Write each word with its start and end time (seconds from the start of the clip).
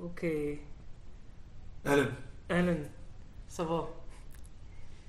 أوكي 0.00 0.58
أهلا 1.86 2.12
أهلا 2.50 2.88
صافا 3.50 3.94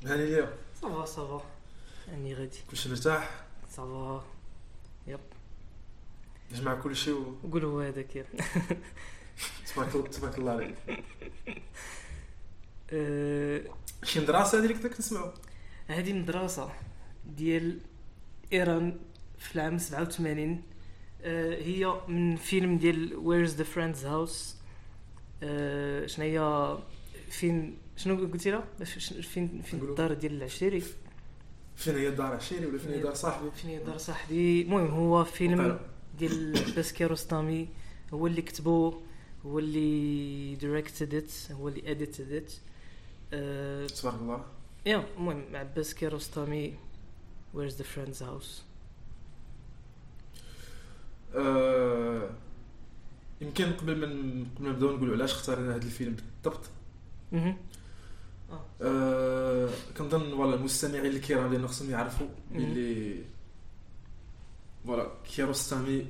هاني 0.06 0.24
اليوم 0.24 0.50
صافا 0.82 1.06
صافا 1.06 1.46
اني 2.14 2.34
غادي 2.34 2.58
كلشي 2.72 2.90
مرتاح 2.90 3.44
صافا 3.70 4.24
يب 5.08 5.20
جمع 6.52 6.76
كلشي 6.76 7.12
و 7.12 7.36
قول 7.52 7.66
هو 7.66 7.80
هذاك 7.80 8.16
يا 8.16 8.26
تبارك 9.74 9.96
الله 9.96 10.08
تبارك 10.08 10.38
الله 10.38 10.52
عليك 10.52 10.76
أه، 12.90 13.62
شي 14.04 14.20
مدرسه 14.20 14.58
هذه 14.58 14.64
اللي 14.64 14.74
كنت 14.74 14.88
كنسمعوا 14.88 15.32
هذه 15.88 16.14
مدرسة 16.14 16.72
ديال 17.26 17.80
ايران 18.54 19.00
في 19.40 19.56
العام 19.56 19.78
87 19.78 20.52
أه، 20.52 20.58
هي 21.64 22.02
من 22.08 22.36
فيلم 22.36 22.78
ديال 22.78 23.16
Where 23.16 23.44
Is 23.44 23.56
the 23.56 23.64
Friend's 23.64 24.06
House 24.06 24.56
شنو 26.06 26.26
هي 26.26 26.78
فين 27.30 27.78
شنو 27.98 28.16
قلتي 28.28 28.62
ش- 28.84 29.14
فين 29.14 29.62
فين. 29.62 29.80
الدار 29.80 30.14
ديال 30.14 30.34
العشيري؟ 30.34 30.84
فين 31.76 31.96
هي 31.96 32.12
دار 32.12 32.34
عشيري 32.34 32.66
ولا 32.66 32.78
فين 32.78 32.92
هي 32.92 33.00
دار 33.02 33.14
صاحبي؟ 33.14 33.52
فين 33.52 33.70
هي 33.70 33.80
دار 33.84 33.98
صاحبي؟ 33.98 34.62
المهم 34.62 34.88
هو 34.88 35.24
فيلم. 35.24 35.80
ديال 36.20 36.58
عباس 36.72 36.94
كيارستامي 36.94 37.68
هو 38.14 38.28
اللي 38.28 38.42
كتبو 38.42 38.94
هو 39.46 39.60
اللي 39.60 40.56
directed 40.56 41.14
it 41.16 41.32
هو 41.52 41.68
اللي 41.68 41.92
edited 41.92 42.32
it 42.32 42.54
أه، 43.34 43.88
تبارك 43.88 44.16
الله. 44.22 44.46
yeah 44.86 45.04
المهم 45.18 45.44
عباس 45.56 45.94
كيارستامي 45.94 46.74
Where 47.54 47.69
Is 47.69 47.76
the 47.76 47.84
Friend's 47.84 48.24
House 48.24 48.64
آه، 51.36 52.30
يمكن 53.42 53.74
قبل 53.74 53.96
ما 53.96 54.06
قبل 54.56 54.66
ما 54.66 54.70
نبداو 54.70 54.96
نقولوا 54.96 55.16
علاش 55.16 55.32
اختارنا 55.32 55.76
هذا 55.76 55.84
الفيلم 55.86 56.16
بالضبط. 56.44 56.70
أها 57.34 57.58
آه، 58.82 59.70
كنظن 59.98 60.30
voilà 60.32 60.56
المستمعين 60.56 61.06
الكرام 61.06 61.50
ديالنا 61.50 61.68
خصهم 61.68 61.90
يعرفوا 61.90 62.28
باللي 62.52 63.24
voilà 64.86 65.12
كيارستامي 65.36 66.08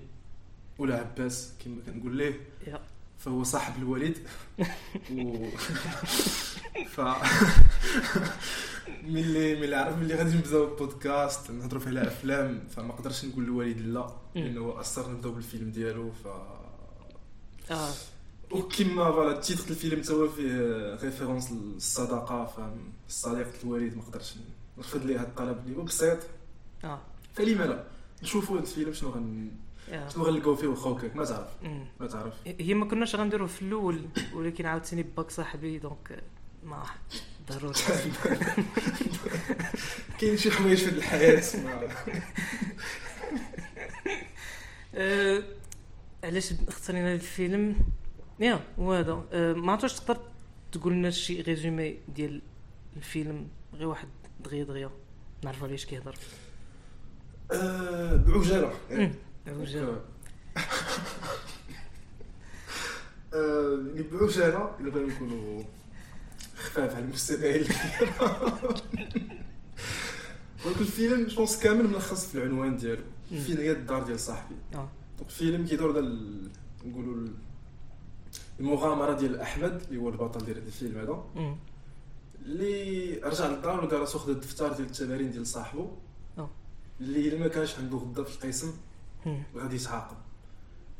ولا 0.80 0.97
عباس 1.00 1.53
كما 1.66 1.75
كنقول 1.85 2.17
ليه 2.17 2.39
فهو 3.19 3.44
صاحب 3.44 3.73
الوالد 3.81 4.17
و 5.11 5.47
ف 6.95 7.02
ملي 9.04 9.60
ملي 9.62 9.76
عرف 9.76 9.98
ملي 9.98 10.16
غادي 10.16 10.38
نبدأو 10.38 10.64
البودكاست 10.64 11.52
نهضروا 11.52 11.82
فيه 11.82 11.90
على 11.90 12.02
أفلام 12.02 12.64
فما 12.70 12.94
قدرش 12.94 13.26
نقول 13.26 13.44
للوالد 13.44 13.82
لا 13.82 14.12
لأنه 14.36 14.80
اثر 14.80 15.12
نبداو 15.12 15.32
بالفيلم 15.32 15.72
ديالو 15.72 16.12
ف 16.12 16.28
آه. 17.72 17.90
وكما 18.52 19.12
voilà 19.11 19.39
titre 19.39 19.70
الفيلم 19.70 20.02
هو 20.12 20.28
فيه 20.28 20.96
référence 21.03 21.52
للصداقة 21.52 22.46
فهم 22.46 22.94
صديقه 23.09 23.52
الوالد 23.64 23.98
ما 23.98 24.04
قدرش 24.04 24.34
نرفض 24.78 25.06
ليه 25.06 25.16
هذا 25.16 25.28
الطلب 25.28 25.58
اللي 25.66 25.78
هو 25.78 25.82
بسيط. 25.82 26.18
آه. 26.84 27.00
فلما 27.34 27.64
لا؟ 27.64 27.84
نشوفوا 28.24 28.56
هذا 28.56 28.64
الفيلم 28.64 28.94
شنو 28.94 29.09
غن 29.09 29.52
yeah 29.91 30.09
شنو 30.09 30.24
غنلقاو 30.24 30.56
فيه 30.56 30.68
واخا 30.68 30.90
هكاك 30.90 31.16
ما 31.16 31.25
تعرف. 31.25 31.50
ما 32.00 32.08
تعرف. 32.08 32.34
هي 32.46 32.74
ما 32.74 32.86
كناش 32.86 33.16
غنديروه 33.16 33.47
في 33.47 33.62
الأول 33.62 34.02
ولكن 34.34 34.66
عاوتاني 34.66 35.03
باك 35.03 35.31
صاحبي 35.31 35.80
donc 35.79 36.24
ما 36.64 36.84
ضروري. 37.50 37.74
كاين 40.19 40.38
شي 40.38 40.52
حوايج 40.52 40.78
في 40.78 40.90
الحياة 40.90 41.44
آه، 44.96 45.44
علاش 46.24 46.53
اختارينا 46.68 47.07
هذا 47.07 47.16
الفيلم؟ 47.16 47.75
yeah 48.40 48.59
هو 48.79 48.94
هذا 48.94 49.24
آه، 49.34 49.53
ما 49.53 49.72
عرفتش 49.72 49.94
تقدر 50.00 50.18
تقول 50.72 50.94
لنا 50.94 51.09
شي 51.09 51.41
résumé 51.41 51.97
ديال 52.16 52.41
الفيلم 52.97 53.47
غير 53.73 53.88
واحد 53.88 54.08
دغيا 54.40 54.63
دغيا 54.63 54.90
نعرفوا 55.44 55.68
علاش 55.68 55.85
كيهضر. 55.85 56.16
آه، 57.52 58.16
بعجالة. 58.16 58.73
يعني 58.90 59.13
بعجالة 64.12 64.75
إلا 64.79 64.90
بغينا 64.90 65.13
نكونوا 65.13 65.63
خفاف 66.61 66.95
على 66.95 67.05
المستمعين 67.05 67.66
ولكن 70.66 70.79
الفيلم 70.79 71.27
je 71.28 71.37
pense 71.37 71.59
كامل 71.59 71.88
ملخص 71.88 72.25
في 72.25 72.35
العنوان 72.38 72.77
ديالو. 72.77 73.03
فين 73.29 73.57
هي 73.57 73.72
الدار 73.72 74.03
ديال 74.03 74.19
صاحبي. 74.19 74.55
donc 74.74 74.90
الفيلم 75.29 75.66
كيدور 75.67 75.99
ال- 75.99 76.49
نقولوا 76.85 77.16
ال- 77.16 77.33
المغامره 78.59 79.13
ديال 79.13 79.39
أحمد 79.39 79.81
اللي 79.88 79.99
هو 80.01 80.09
البطل 80.09 80.45
ديال 80.45 80.57
هذا 80.57 80.67
الفيلم 80.67 80.97
هذا. 80.97 81.23
اللي 82.41 83.13
رجع 83.23 83.47
للدار 83.47 83.79
ولقى 83.79 83.97
راسو 83.97 84.19
خد 84.19 84.29
الدفتر 84.29 84.73
ديال 84.73 84.88
التمارين 84.88 85.31
ديال 85.31 85.47
صاحبو. 85.47 85.88
آه. 86.38 86.49
اللي 87.01 87.28
إلا 87.28 87.39
ما 87.39 87.47
كانش 87.47 87.75
عنده 87.79 87.97
غدا 87.97 88.23
في 88.23 88.35
القسم. 88.45 88.73
غادي 89.55 89.75
يتعاقب. 89.75 90.17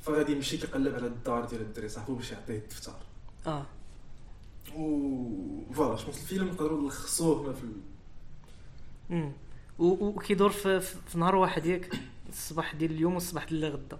فغادي 0.01 0.31
يمشي 0.31 0.57
كيقلب 0.57 0.95
على 0.95 1.07
الدار 1.07 1.45
ديال 1.45 1.61
الدري 1.61 1.89
صاحبو 1.89 2.16
باش 2.16 2.31
يعطيه 2.31 2.57
الدفتر. 2.57 2.93
آه. 3.47 3.66
و 4.78 5.74
voilà 5.74 5.96
je 5.96 6.07
الفيلم 6.08 6.48
نقدروا 6.48 6.82
نلخصوه 6.82 7.54
في 7.54 7.64
ال- 7.64 7.82
مم. 9.09 9.32
و- 9.80 9.86
و- 9.86 10.08
وكيدور 10.08 10.50
في, 10.50 10.80
في 10.80 11.18
نهار 11.18 11.36
واحد 11.36 11.66
ياك 11.66 11.90
الصباح 12.30 12.76
ديال 12.76 12.92
اليوم 12.92 13.14
والصباح 13.14 13.46
ديال 13.46 13.66
غدا 13.66 13.98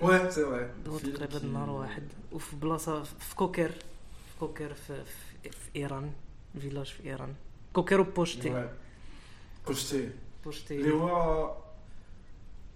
oui 0.00 0.30
c'est 0.30 0.40
الفيلم 0.86 1.16
تقريبا 1.16 1.48
نهار 1.52 1.70
واحد. 1.70 2.02
وفي 2.32 2.56
بلاصة 2.56 3.02
في 3.02 3.34
كوكر 3.36 3.68
في 3.70 4.38
كوكر 4.40 4.74
في, 4.74 5.04
في, 5.04 5.50
في 5.50 5.76
إيران 5.76 6.12
فيلاج 6.60 6.86
في 6.86 7.04
إيران. 7.04 7.34
كوكر 7.72 8.00
وبوشتي. 8.00 8.50
وي. 8.54 8.68
بوشتي. 9.66 9.96
اللي 9.96 10.10
بوشتي 10.44 10.90
هو 10.90 11.56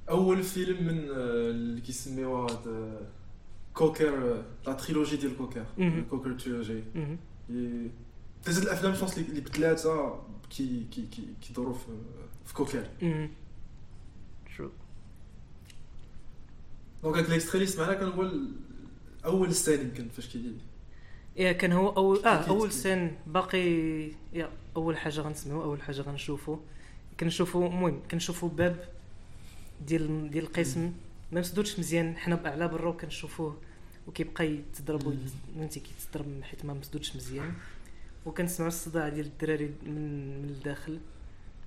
أول 0.08 0.42
فيلم 0.42 0.86
من 0.86 0.98
آه، 1.10 1.50
اللي 1.50 1.80
كيسميوها 1.80 2.52
هاد 2.52 2.98
كوكر 3.74 4.42
لا 4.66 4.72
تريلوجي 4.72 5.16
ديال 5.16 5.36
كوكر. 5.36 5.64
كوكر 6.10 6.32
تريلوجي 6.32 6.82
ثلاثة 8.44 8.62
الافلام 8.62 8.94
شونس 8.94 9.18
اللي 9.18 9.40
بثلاثه 9.40 10.22
كي 10.50 10.86
كي 10.90 11.06
كي 11.06 11.28
كيدوروا 11.42 11.74
في 11.74 11.86
في 12.46 12.54
كوكر. 12.54 12.88
شو 14.56 14.68
دونك 17.02 17.16
هاك 17.16 17.30
ليكستري 17.30 17.54
اللي 17.54 17.66
سمعنا 17.66 17.94
كان 17.94 18.08
هو 18.08 18.30
اول 19.24 19.54
ستان 19.54 19.80
يمكن 19.80 20.08
فاش 20.08 20.28
كي 20.28 20.54
يا 21.36 21.52
كان 21.52 21.72
هو 21.72 21.88
اول 21.88 22.24
آه. 22.24 22.28
اول 22.28 22.72
سن 22.72 23.10
باقي 23.26 23.58
يا 24.32 24.50
اول 24.76 24.96
حاجة 24.96 25.20
غنسمعو 25.20 25.62
اول 25.62 25.82
حاجة 25.82 26.00
غنشوفو 26.00 26.58
كنشوفو 27.20 27.66
المهم 27.66 28.02
كنشوفو 28.10 28.48
باب 28.48 28.88
ديال 29.86 30.30
ديال 30.30 30.44
القسم 30.44 30.92
ما 31.34 31.40
مسدودش 31.40 31.78
مزيان 31.78 32.16
حنا 32.16 32.40
على 32.44 32.68
برا 32.68 32.88
وكنشوفوه 32.88 33.60
وكيبقى 34.06 34.46
يتضرب 34.46 35.18
فهمتي 35.54 35.80
كيتضرب 35.80 36.42
حيت 36.42 36.64
ما 36.64 36.74
مسدودش 36.74 37.16
مزيان. 37.16 37.54
وكنسمعوا 38.26 38.68
الصداع 38.68 39.08
ديال 39.08 39.26
الدراري 39.26 39.74
من 39.86 40.42
من 40.42 40.48
الداخل. 40.48 41.00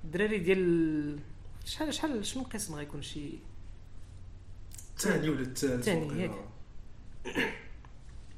الدراري 0.03 0.37
ديال 0.39 1.19
شحال 1.65 1.93
شحال 1.93 2.25
شنو 2.25 2.43
القسم 2.43 2.75
غيكون 2.75 3.01
شي؟ 3.01 3.29
الثاني 4.97 5.29
ولا 5.29 5.41
الثالث 5.41 5.73
الثاني،. 5.73 6.21
ياك. 6.21 6.31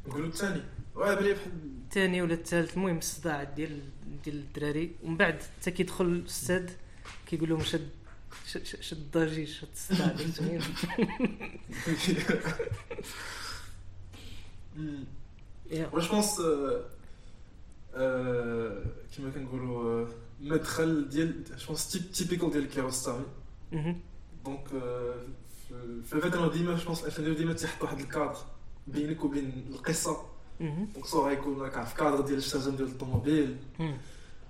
نقولوا 0.08 0.28
الثاني. 0.28 0.62
واه 0.96 1.16
بلي 1.16 1.34
بحال 1.34 1.52
الثاني 1.84 2.22
ولا 2.22 2.34
الثالث 2.34 2.78
المهم 2.78 2.98
الصداع 2.98 3.44
ديال 3.44 3.80
ديال 4.24 4.36
الدراري. 4.36 4.92
ومن 5.04 5.18
بعد 5.18 5.42
حتى 5.42 5.72
كيدخل 5.72 6.06
الأستاذ 6.06 6.70
كيقول 7.26 7.50
لهم 7.50 7.64
شد 7.64 7.90
ش- 8.48 8.76
شد 8.82 8.98
الضجيج 8.98 9.48
شد 9.48 9.68
الصداع 9.74 10.08
ديال 10.12 10.30
التمرين. 10.30 10.62
يا. 15.72 15.90
واش 15.94 16.08
بونس 16.12 16.42
كيما 19.16 19.30
كنقولوا 19.36 20.02
آه، 20.04 20.08
مدخل 20.42 21.10
ديال 21.10 21.44
جوبونس 21.58 21.92
تيبيكال 22.14 22.52
ديال 22.52 22.70
كيروستامي 22.70 23.26
مهم. 23.72 24.00
دونك 24.46 24.68
آه، 24.74 25.16
في- 25.70 26.02
في 26.06 26.14
الفيلم 26.14 26.46
ديما 26.50 26.76
جوبونس 26.76 27.02
الافلام 27.02 27.34
ديما 27.34 27.54
تيحط 27.54 27.84
واحد 27.84 28.00
الكادر 28.00 28.38
بينك 28.88 29.24
وبين 29.24 29.66
القصة 29.70 30.26
مهم. 30.60 30.88
دونك 30.94 31.06
سوا 31.06 31.30
غيكون 31.30 31.66
هكا 31.66 31.84
في 31.84 31.96
كادر 31.96 32.22
ديال 32.22 32.38
الشجن 32.38 32.76
ديال 32.76 32.88
الطوموبيل 32.88 33.58
مهم. 33.80 33.98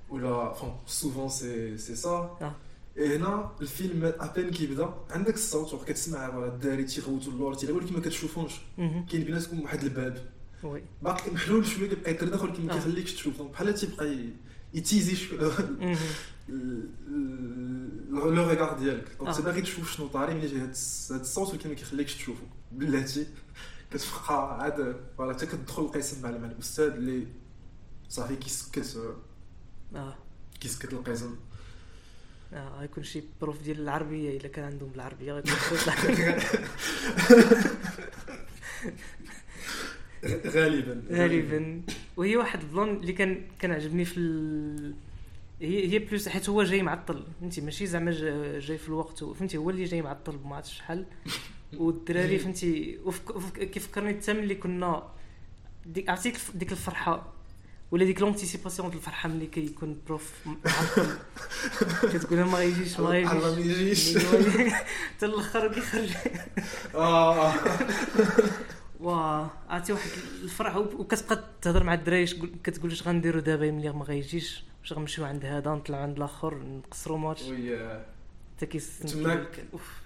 ولا 0.09 0.53
فون 0.53 0.77
سوفون 0.87 1.29
سي 1.29 1.77
سي 1.77 1.95
سا 1.95 2.09
آه. 2.09 2.37
اي 2.41 2.51
هنا 2.99 3.51
الفيلم 3.61 4.13
ابين 4.19 4.51
كيبدا. 4.51 4.93
عندك 5.09 5.33
الصوت 5.33 5.73
وكتسمع 5.73 6.31
فوالا 6.31 6.53
الداري 6.53 6.83
تيغوتوا 6.83 7.31
اللور 7.31 7.53
تيلعبوا 7.53 7.81
ولكن 7.81 7.93
ما 7.93 8.01
كتشوفهمش. 8.01 8.53
كاين 8.77 9.23
بيناتكم 9.23 9.61
واحد 9.61 9.83
الباب. 9.83 10.25
باقي 11.01 11.31
محلول 11.31 11.65
شوية 11.65 11.89
كيبقى 11.89 12.11
يتردخل 12.11 12.49
ولكن 12.49 12.65
ما 12.65 12.71
آه. 12.73 12.75
كيخليكش 12.75 13.13
تشوف. 13.13 13.37
دونك 13.37 13.51
بحال 13.51 13.73
تيبقى 13.73 14.15
يتيزي 14.73 15.15
شوية. 15.15 15.39
لو 18.09 18.29
ريغار 18.49 18.79
ديالك. 18.79 19.07
دونك 19.19 19.29
آه. 19.29 19.37
انت 19.37 19.41
باغي 19.41 19.61
تشوف 19.61 19.91
شنو 19.95 20.07
طاري 20.07 20.33
ملي 20.33 20.47
جاي 20.47 20.59
هاد 20.59 20.75
هاد 21.11 21.19
الصوت 21.19 21.49
ولكن 21.49 21.69
ما 21.69 21.75
كيخليكش 21.75 22.15
تشوفو. 22.15 22.43
بلاتي. 22.71 23.27
كتبقى 23.91 24.59
عاد 24.61 24.95
فوالا 25.17 25.33
حتى 25.33 25.45
كتدخل 25.45 25.81
القسم 25.81 26.21
مع 26.21 26.29
الأستاذ 26.29 26.85
اللي 26.85 27.27
صافي 28.09 28.35
كيسكت 28.35 28.97
آه. 29.95 30.15
كيسكت 30.59 30.93
القسم. 30.93 31.35
آه 32.53 32.79
غيكون 32.79 33.03
شي 33.03 33.23
بروف 33.41 33.61
ديال 33.61 33.79
العربية 33.79 34.37
إلا 34.37 34.47
كان 34.47 34.65
عندهم 34.65 34.89
بالعربيه 34.89 35.33
غيكون 35.33 35.51
غالبا. 40.47 41.03
غالبا. 41.11 41.81
وهي 42.17 42.37
واحد 42.37 42.59
ال 42.61 42.67
plan 42.67 42.89
اللي 42.95 43.13
كان 43.13 43.41
كان 43.59 43.71
عجبني 43.71 44.05
في 44.05 44.17
ال... 44.17 44.93
هي 45.61 45.91
هي 45.93 45.99
plus 45.99 46.29
حيت 46.29 46.49
هو 46.49 46.63
جاي 46.63 46.81
معطل 46.83 47.23
فهمتي؟ 47.41 47.61
ماشي 47.61 47.85
زعما 47.87 48.11
جا- 48.11 48.59
جاي 48.59 48.77
في 48.77 48.87
الوقت 48.87 49.23
فهمتي؟ 49.23 49.57
هو 49.57 49.69
اللي 49.69 49.83
جاي 49.83 50.01
معطل 50.01 50.39
ما 50.45 50.55
عرفتش 50.55 50.73
شحال. 50.77 51.05
والدراري 51.77 52.39
فهمتي؟ 52.43 52.97
وفك... 53.05 53.69
كيفكرني 53.69 54.13
حتى 54.13 54.33
ملي 54.33 54.55
كنا 54.55 55.03
ديك 55.85 56.09
عرفتي 56.09 56.33
ديك 56.53 56.71
الفرحة؟ 56.71 57.33
ولا 57.91 58.05
ديك 58.05 58.21
l'anticipation 58.21 58.89
ديال 58.89 58.99
الفرحة 58.99 59.29
ملي 59.29 59.47
كيكون 59.47 60.01
prof 60.07 60.33
معطل 60.45 61.09
كتقول 62.13 62.43
ما 62.43 62.57
غيجيش 62.57 62.99
ما 62.99 63.19
ما 63.21 63.39
غيجيش 63.39 64.07
يجيش 64.15 64.73
حتى 65.15 65.25
الآخر 65.25 65.73
كيخرج. 65.73 66.09
آه 66.95 67.53
واه 68.99 69.49
عرفتي 69.69 69.93
واحد 69.93 70.09
الفرح 70.43 70.75
وكتبقى 70.75 71.43
تهضر 71.61 71.83
مع 71.83 71.93
الدراري 71.93 72.25
كتقول 72.63 72.91
اش 72.91 73.07
غنديروا 73.07 73.41
دابا 73.41 73.71
ملي 73.71 73.91
ما 73.91 74.03
غيجيش؟ 74.05 74.63
واش 74.81 74.93
غنمشيو 74.93 75.25
عند 75.25 75.45
هذا 75.45 75.71
نطلعوا 75.71 76.03
عند 76.03 76.17
الآخر 76.17 76.55
نقصروا 76.55 77.17
ماتش. 77.17 77.43
حتى 78.57 78.65
كيس 78.65 78.99
تماك. 78.99 79.65
أوف. 79.73 79.98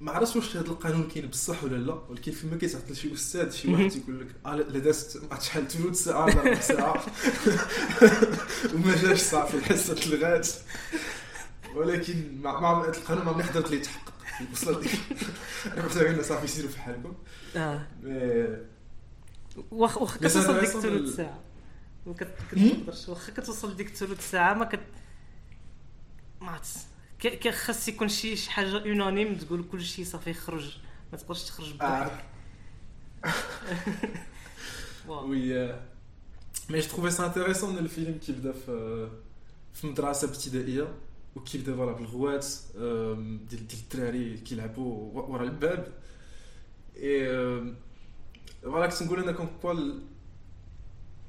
ما 0.00 0.12
عرفتش 0.12 0.36
واش 0.36 0.56
هذا 0.56 0.66
القانون 0.66 1.08
كاين 1.08 1.26
بصح 1.26 1.64
ولا 1.64 1.76
لا؟ 1.76 1.92
ولكن 2.08 2.32
فيما 2.32 2.56
كيتعطل 2.56 2.96
شي 2.96 3.14
أستاذ 3.14 3.50
شي 3.52 3.72
واحد 3.72 3.88
تيقول 3.90 4.20
لك 4.20 4.26
آه 4.46 4.54
لا 4.54 4.78
دازت 4.78 5.16
ما 5.16 5.28
عرفتش 5.30 5.46
شحال 5.48 5.68
ثلث 5.68 6.04
ساعة 6.04 6.24
ولا 6.24 6.34
ربع 6.40 6.60
ساعة. 6.60 7.04
وما 8.74 8.96
جاش 9.02 9.20
صافي 9.20 9.56
الحصة 9.56 9.94
تلغات 9.94 10.48
ولكن 11.74 12.40
مع 12.42 12.60
مع 12.60 12.82
هذا 12.84 12.90
القانون 12.98 13.24
ما 13.36 13.42
حضرت 13.42 13.70
ليه 13.70 13.82
تحقق. 13.82 14.12
وصلت 14.52 14.84
لك 14.86 14.98
أنا 15.72 15.82
كنت 15.82 15.96
غير 15.96 16.22
صافي 16.22 16.46
سيروا 16.46 16.70
في 16.70 16.80
حالكم. 16.80 17.14
آه. 17.56 17.86
واخ 19.70 19.98
واخا 20.02 20.18
كتوصل 20.18 20.60
ديك 20.60 20.68
أصلاً 20.68 20.80
ثلث 20.82 20.84
ال- 20.84 21.14
ساعة. 21.16 21.40
ما؟ 22.06 22.12
كتقدرش 22.12 23.08
واخا 23.08 23.32
كتوصل 23.32 23.76
ديك 23.76 23.88
ثلث 23.88 24.30
ساعة 24.30 24.54
ما 24.54 24.64
كت 24.64 24.80
ما 26.40 26.50
عرفتش. 26.50 26.70
كي 27.20 27.52
خاص 27.52 27.88
يكون 27.88 28.08
شي 28.08 28.36
شي 28.36 28.50
حاجة 28.50 28.84
يونانيم 28.84 29.34
تقول 29.34 29.64
كل 29.72 29.82
شيء 29.82 30.04
صافي 30.04 30.30
يخرج 30.30 30.76
ما 31.12 31.18
تقدرش 31.18 31.42
تخرج 31.44 31.72
بوحدك. 31.72 32.24
وي 35.08 35.74
مي 36.70 36.78
جو 36.80 36.88
تروفي 36.88 37.10
سا 37.10 37.26
انتيريسون 37.26 37.70
ان 37.70 37.78
الفيلم 37.84 38.18
كيبدا 38.26 38.52
في 38.52 39.08
في 39.74 39.86
مدرسه 39.86 40.28
ابتدائيه 40.28 40.94
وكيبدا 41.36 41.76
voilà 41.76 41.92
بالغوات 41.92 42.46
ديال 42.74 43.48
ديال 43.48 43.80
الدراري 43.82 44.36
كيلعبوا 44.38 45.22
ورا 45.28 45.44
الباب 45.44 45.92
اي 46.96 47.26
voilà 48.62 48.86
كنت 48.86 49.02
نقول 49.02 49.22
أنا 49.22 49.32
كون 49.32 49.48
كوا 49.62 49.72
ال- 49.72 50.02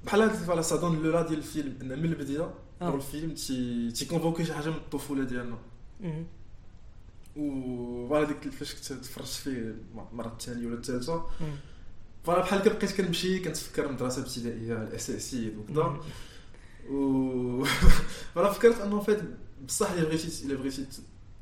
بحال 0.06 0.22
هاد 0.22 0.34
voilà 0.34 0.62
ça 0.62 0.76
donne 0.76 1.04
le 1.04 1.12
la 1.12 1.22
ديال 1.22 1.38
الفيلم 1.38 1.78
ان 1.82 1.88
من 2.00 2.06
البدايه 2.06 2.54
الفيلم 2.82 3.34
تي 3.34 3.92
تي 3.92 4.02
convoquer 4.02 4.46
شي 4.46 4.54
حاجة 4.54 4.70
من 4.70 4.76
الطفوله 4.76 5.24
ديالنا. 5.24 5.58
و 7.36 7.51
voilà 7.51 8.28
ديك 8.28 8.50
فاش 8.54 8.76
كنت 8.76 8.94
تفرجت 9.04 9.30
فيه 9.30 9.76
المره 10.12 10.28
الثانية 10.28 10.68
ولا 10.68 10.76
الثالثه. 10.76 11.26
voilà 12.24 12.42
بحال 12.42 12.60
هكا 12.60 12.74
بقيت 12.74 12.92
كنمشي 13.02 13.40
كنتفكر 13.40 13.92
مدرسة 13.92 14.22
ابتدائية 14.22 14.84
الاساسيه 14.84 15.58
وكذا. 15.58 16.00
و 16.90 17.64
فانا 18.36 18.50
فكرت 18.52 18.82
أنه 18.82 19.00
فات 19.00 19.22
بصح 19.68 19.92
إلا 19.92 20.04
بغيتي 20.04 20.46
إلا 20.46 20.56
بغيتي 20.56 20.88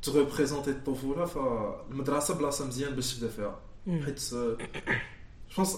ت 0.02 0.07
représenter 0.07 0.70
الطفولة 0.72 1.26
فالمدرسة 1.26 2.34
بلاصة 2.34 2.68
مزيان 2.68 2.96
باش 2.96 3.16
تبدا 3.16 3.30
فيها. 3.32 3.60
حيت 4.06 4.20
je 5.58 5.63
pense 5.63 5.78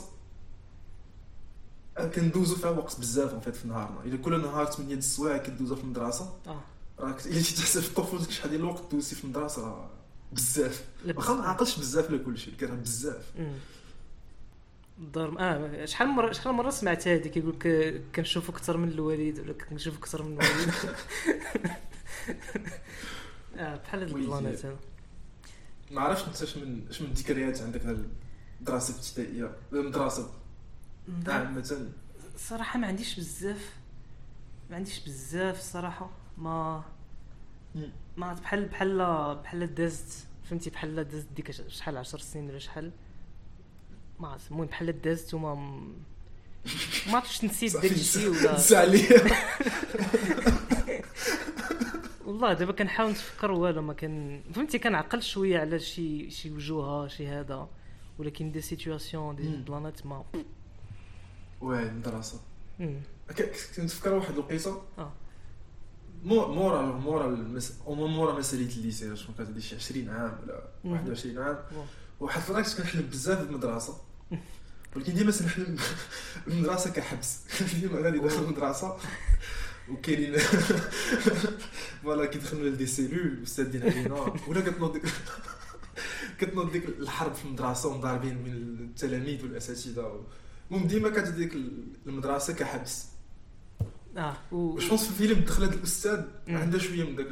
كندوزو 2.16 2.56
فيها 2.56 2.70
وقت 2.70 3.00
بزاف 3.00 3.44
فيت 3.44 3.56
في 3.56 3.68
نهارنا. 3.68 4.04
إلا 4.06 4.18
كل 4.18 4.42
نهار 4.42 4.66
8 4.66 4.96
السوايع 4.96 5.38
كدوزها 5.38 5.76
في 5.76 5.84
المدرسة. 5.84 6.34
آه. 6.48 6.62
راك 7.00 7.22
إلا 7.26 7.34
جيت 7.34 7.58
تحسب 7.58 7.82
في 7.82 7.94
طفولتك 7.94 8.32
شحال 8.32 8.50
ديال 8.50 8.62
الوقت 8.62 8.92
دوزتي 8.92 9.16
في 9.16 9.24
المدرسة. 9.24 9.62
راه 9.62 9.90
بزاف 10.32 10.86
واخا 11.16 11.34
ما 11.34 11.44
عقلش 11.48 11.80
بزاف 11.80 12.08
على 12.10 12.18
كلشي 12.20 12.52
كان 12.52 12.82
بزاف. 12.82 13.34
الدار 15.00 15.36
آه 15.40 15.86
شحال 15.86 16.08
من 16.08 16.14
مره 16.14 16.32
شحال 16.32 16.52
من 16.52 16.58
مرة 16.58 16.70
سمعت 16.70 17.08
هذه 17.08 17.28
كيقول 17.28 17.54
لك 17.60 18.02
كنشوفوا 18.16 18.54
أكثر 18.54 18.78
من 18.78 18.90
الوالد 18.90 19.40
ولا 19.40 19.54
كنشوف 19.54 19.98
أكثر 19.98 20.24
من 20.24 20.32
الوالد 20.34 20.74
آه 23.58 23.76
بحال 23.76 24.00
هاد. 24.04 24.10
البلانات 24.16 24.60
ما 25.92 26.02
عرفتش 26.02 26.28
أنت 26.28 26.42
اش 26.42 26.58
من 26.58 26.88
اش 26.90 27.02
من 27.02 27.14
ذكريات 27.14 27.62
عندك 27.62 27.86
على 27.86 28.06
المدرسة 28.60 28.94
الابتدائية. 28.94 29.56
المدرسة. 29.74 30.30
عامة. 31.28 31.90
صراحة 32.38 32.80
ما 32.80 32.88
عنديش 32.88 33.20
بزاف 33.20 33.74
ما 34.70 34.76
عنديش 34.76 35.00
بزاف 35.00 35.60
الصراحه 35.60 36.10
ما. 36.40 36.84
ما 38.18 38.34
بحال 38.34 38.66
بحال 38.66 38.98
بحال 39.44 39.76
دازت 39.76 40.28
فهمتي؟ 40.44 40.70
بحال 40.70 41.04
دازت 41.04 41.28
ديك 41.36 41.52
شحال 41.52 41.98
10 41.98 42.20
سنين 42.20 42.50
ولا 42.50 42.60
شحال؟ 42.60 42.92
ما 44.20 44.28
عرفت. 44.28 44.52
المهم 44.52 44.66
بحال 44.68 45.02
دازت 45.02 45.34
وما 45.34 45.56
ما 47.08 47.16
عرفتش 47.18 47.44
نسيت 47.46 47.74
داك 47.74 47.92
الشيء 47.92 48.30
ولا 48.30 48.54
نسى 48.58 48.76
عليا 48.78 49.22
والله 52.26 52.54
دابا 52.54 52.72
كنحاول 52.74 53.12
نتفكر 53.12 53.52
والو 53.52 53.82
ما 53.82 53.94
كان 53.94 54.42
فهمتي؟ 54.56 54.80
كنعقل 54.80 55.22
شوية 55.24 55.60
على 55.60 55.80
شي 55.80 56.30
شي 56.32 56.52
وجوهها 56.52 57.08
شي 57.08 57.28
هذا. 57.28 57.70
ولكن 58.20 58.52
des 58.52 58.62
situations 58.62 59.36
des. 59.36 59.56
بلانات 59.68 60.06
ما 60.06 60.24
واه 61.62 61.80
المدرسة 61.84 62.40
كنت 63.30 63.80
نفكر 63.80 64.14
واحد 64.14 64.34
الوقيته 64.34 64.82
آه. 64.98 65.12
مو- 66.24 66.48
مورا 66.54 66.82
مورا 66.82 67.26
المس... 67.28 67.74
مورا 67.88 68.40
مساليه 68.40 68.76
ال 68.76 68.82
lycée 68.82 69.16
شكون 69.16 69.36
كانت 69.38 69.60
شي 69.60 69.76
20 69.76 70.10
عام 70.10 70.38
ولا 70.44 70.64
مم. 70.84 70.92
21 70.92 71.38
عام. 71.38 71.58
واحد 72.20 72.38
الفترة 72.42 72.62
كنت 72.62 72.78
كنحلم 72.78 73.02
بزاف 73.12 73.40
بالمدرسة. 73.42 73.98
ولكن 74.96 75.14
ديما 75.14 75.32
تنحلم 75.32 75.76
بالمدرسة 76.48 76.90
كحبس. 76.96 77.40
ديما 77.82 78.00
غادي 78.00 78.20
داخل 78.20 78.44
المدرسة. 78.44 78.98
وكاينين 79.90 80.38
voilà 82.04 82.26
كيدخلوا 82.26 82.70
ل 82.70 82.74
des 82.74 82.86
cellules 82.86 83.44
ديال 83.60 83.84
علينا 83.84 84.34
ولا 84.48 84.62
كتنوض 84.62 85.02
كتنوض 86.40 86.72
ديك 86.72 86.86
الحرب 86.86 87.34
في 87.34 87.46
المدرسة 87.46 87.90
ومضاربين 87.90 88.38
من 88.44 88.52
التلاميذ 88.86 89.44
والأساتذة. 89.44 90.26
المهم 90.72 90.88
ديما 90.88 91.10
كانت 91.10 91.28
ديك 91.28 91.54
المدرسة 92.08 92.54
كحبس. 92.54 93.06
آه. 94.20 94.38
و... 94.52 94.56
و 94.56 94.62
je 94.62 94.74
pense 94.74 95.04
في 95.04 95.10
الفيلم؟ 95.10 95.40
دخلت 95.46 95.74
الأستاذ. 95.74 96.26
عندها 96.48 96.80
شوية 96.80 97.04
من 97.04 97.16
داك 97.16 97.28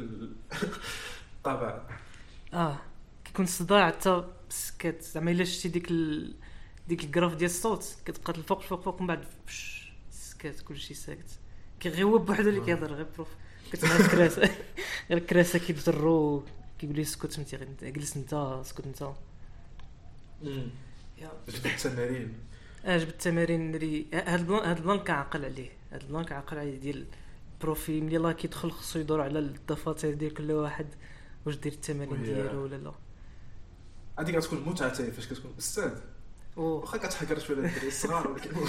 الطابع 1.36 1.82
آه. 2.54 2.78
كيكون 3.24 3.44
الصداع 3.44 3.86
حتى 3.86 4.24
سكات 4.48 5.02
زعما 5.02 5.30
إلا 5.30 5.44
شتي 5.44 5.68
ديك 5.68 5.90
ال... 5.90 6.34
ديك 6.88 7.04
ال 7.04 7.08
graphe 7.08 7.34
ديال 7.34 7.50
الصوت 7.50 7.96
كتبقى 8.04 8.32
الفوق 8.38 8.60
فوق 8.62 8.82
فوق 8.82 9.00
من 9.00 9.06
بعد 9.06 9.24
بش 9.46 9.92
سكات 10.10 10.60
كلشي 10.60 10.94
ساكت. 10.94 11.38
كي 11.80 11.88
غير 11.88 12.04
هو 12.06 12.18
بوحدو 12.18 12.48
اللي 12.48 12.60
كيهضر 12.60 12.92
غير 12.92 13.06
prof. 13.14 13.28
كتسمع 13.72 13.96
الكراسة. 13.96 14.42
غير 15.10 15.18
الكراسة 15.18 15.58
كيبزرو 15.58 16.44
كيقول 16.78 16.96
لي 16.96 17.02
اسكت 17.02 17.38
انت 17.38 17.84
جلس 17.84 18.16
انت 18.16 18.34
اسكت 18.34 18.86
انت. 18.86 19.02
يا. 21.18 21.32
جبت 21.48 21.66
التمارين. 21.66 22.34
آه 22.84 22.98
جبت 22.98 23.08
التمارين 23.12 23.74
اللي 23.74 24.06
هاد 24.14 24.40
ال 24.40 24.46
plan 24.46 24.68
هاد 24.68 24.76
ال 24.76 24.80
plan 24.80 24.98
كنعقل 24.98 25.44
عليه. 25.44 25.77
هاد 25.92 26.02
ال 26.02 26.06
plan 26.06 26.24
كنعقل 26.24 26.58
عليه 26.58 26.78
ديال 26.78 27.06
البروفي 27.54 28.00
ملي 28.00 28.16
الله 28.16 28.32
كيدخل 28.32 28.70
خصو 28.70 28.98
يدور 28.98 29.20
على 29.20 29.38
الدفاتر 29.38 30.14
ديال 30.14 30.34
كل 30.34 30.52
واحد 30.52 30.86
واش 31.46 31.56
دير 31.56 31.72
التمارين 31.72 32.22
ديالو 32.22 32.62
ولا 32.62 32.76
لا. 32.76 32.92
هذيك 34.18 34.38
كتكون 34.38 34.64
متعه 34.66 34.90
حتى 34.90 35.12
فاش 35.12 35.26
كتكون 35.26 35.54
أستاذ. 35.58 35.92
واخا 36.56 36.98
كتحقر 36.98 37.38
شوية 37.38 37.56
الدراري 37.56 37.88
الصغار 37.88 38.30
ولكن 38.30 38.50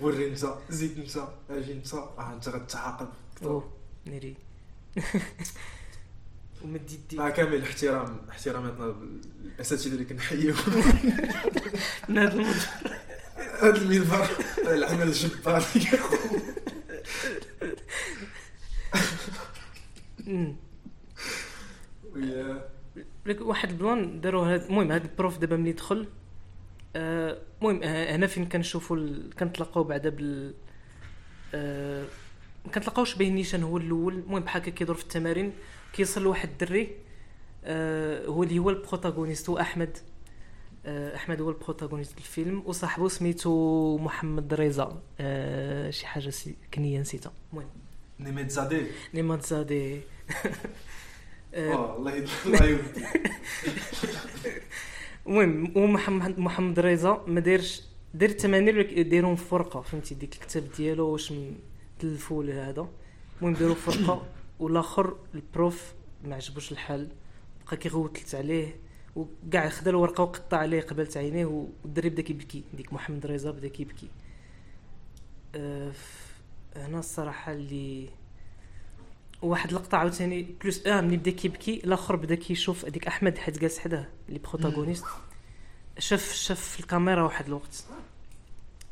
وري 0.00 0.28
انت 0.28 0.46
زيد 0.70 0.98
انت 0.98 1.28
أجي 1.50 1.72
انت 1.72 1.94
آه 1.94 2.32
انت 2.32 2.48
غتعاقب. 2.48 3.08
ومد 6.64 6.92
يديك 6.92 7.18
مع 7.18 7.30
كامل 7.30 7.54
الاحترام 7.54 8.20
احتراماتنا 8.30 8.96
الاساتذه 9.44 9.92
اللي 9.92 10.04
كنحييهم. 10.04 10.56
من 12.08 12.18
هذا 12.18 12.32
المنظر 12.32 12.68
هذا 13.60 13.76
المنبر. 13.76 14.28
العمل 14.58 15.08
الجبار. 15.08 15.64
ويا. 22.14 22.68
واحد 23.40 23.70
ال 23.70 23.80
plan 23.80 24.20
داروا 24.20 24.54
المهم 24.54 24.92
هاد 24.92 25.04
ال 25.04 25.11
prof 25.11 25.38
دابا 25.38 25.56
ملي 25.56 25.72
دخل 25.72 26.08
آه، 26.96 27.38
المهم 27.62 27.80
آه، 27.82 28.16
هنا 28.16 28.26
فين 28.26 28.48
كنشوفوا 28.48 28.96
ال... 28.96 29.34
كنتلاقاو 29.38 29.84
بعدا 29.84 30.08
بال 30.08 30.54
آه، 31.54 32.04
ما 32.64 32.72
كنتلاقاوش 32.72 33.14
بين 33.14 33.34
نيشان 33.34 33.62
هو 33.62 33.76
الأول. 33.76 34.14
المهم 34.14 34.42
بحال 34.42 34.62
هكا 34.62 34.70
كيدور 34.70 34.96
في 34.96 35.02
التمارين 35.02 35.52
كيوصل 35.92 36.22
لواحد 36.22 36.48
الدري 36.48 36.96
هو 38.26 38.42
اللي 38.42 38.58
هو 38.58 38.70
ال 38.70 38.76
protagoniste 38.76 39.48
هو 39.48 39.58
أحمد. 39.58 39.98
أحمد 40.86 41.40
هو 41.40 41.50
ال 41.50 41.55
protagoniste 41.55 42.18
الفيلم 42.18 42.62
وصاحبه 42.66 43.08
سميتو 43.08 43.98
محمد 43.98 44.54
رضا. 44.54 45.02
آه، 45.20 45.90
شي 45.90 46.06
حاجة 46.06 46.30
سي... 46.30 46.54
كنيه 46.74 47.00
نسيتها. 47.00 47.32
المهم. 47.52 47.68
نيميت 48.20 48.50
زادي. 48.50 48.86
نيمات 49.14 49.46
زادي. 49.46 50.00
آه، 51.54 51.96
الله 51.96 52.14
يودي 52.14 52.30
المهم 55.26 55.72
هو 55.76 55.86
محمد 56.38 56.80
رضا 56.80 57.24
ما 57.26 57.40
دارش 57.40 57.82
دار 58.14 58.28
التمارين 58.28 58.68
اللي 58.68 59.02
دايرهم 59.02 59.36
في 59.36 59.54
ورقة 59.54 59.80
فهمتي؟ 59.80 60.14
ديك 60.14 60.34
الكتاب 60.34 60.64
ديالو 60.76 61.08
واش 61.08 61.32
تلفوا 61.98 62.44
له 62.44 62.68
هذا. 62.70 62.88
المهم 63.40 63.54
داروا 63.54 63.74
في 63.74 63.90
ورقة. 63.90 64.26
والآخر 64.60 65.16
ال 65.34 65.46
prof 65.46 65.92
ما 66.24 66.34
عجبوش 66.34 66.72
الحال 66.72 67.08
بقى 67.66 67.76
كيغوت 67.76 68.16
تلت 68.16 68.34
عليه. 68.34 68.76
وكاع 69.16 69.68
خدا 69.68 69.90
الورقه 69.90 70.22
وقطع 70.22 70.56
عليه 70.56 70.80
قبلت 70.80 71.16
عينيه 71.16 71.44
والدري 71.46 72.08
بدا 72.08 72.22
كيبكي 72.22 72.64
ديك 72.74 72.92
محمد 72.92 73.26
رضا 73.26 73.50
بدا 73.50 73.68
كيبكي. 73.68 74.08
أه 75.54 75.92
هنا 76.76 76.98
الصراحة 76.98 77.52
اللي 77.52 78.08
واحد 79.42 79.68
اللقطه 79.68 79.98
عاوتاني 79.98 80.42
plus 80.60 80.86
أه 80.86 81.00
ملي 81.00 81.16
بدا 81.16 81.30
كيبكي 81.30 81.74
الآخر 81.84 82.16
بدا 82.16 82.34
كيشوف 82.34 82.84
هذيك 82.84 83.06
أحمد 83.06 83.38
حيت 83.38 83.58
جالس 83.58 83.78
حداه 83.78 84.08
اللي 84.28 84.38
protagoniste. 84.38 85.04
شاف 85.98 86.32
شاف 86.32 86.60
في 86.60 86.80
الكاميرا 86.80 87.22
واحد 87.22 87.46
الوقت. 87.46 87.84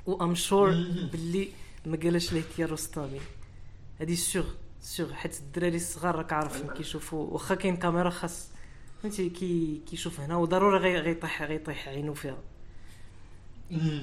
و 0.07 0.25
I'm 0.25 0.35
sure. 0.35 0.71
باللي 1.13 1.49
ما 1.87 1.97
قالش 1.97 2.33
ليه 2.33 2.43
كيارستامي 2.57 3.21
هادي 4.01 4.17
sûr 4.17 4.47
sûr 4.81 5.13
حيت 5.13 5.41
الدراري 5.41 5.77
الصغار 5.77 6.15
راك 6.15 6.33
عارفين 6.33 6.71
كيشوفوا 6.71 7.27
واخا 7.31 7.55
كاين 7.55 7.77
كاميرا 7.77 8.11
خاص 8.11 8.49
فهمتي؟ 9.03 9.29
كي 9.31 9.81
كيشوف 9.91 10.21
هنا 10.21 10.37
وضروري 10.37 10.79
غي- 10.79 10.99
غيطيح 11.01 11.43
غيطيح 11.43 11.89
عينو 11.89 12.15
فيها. 12.15 12.39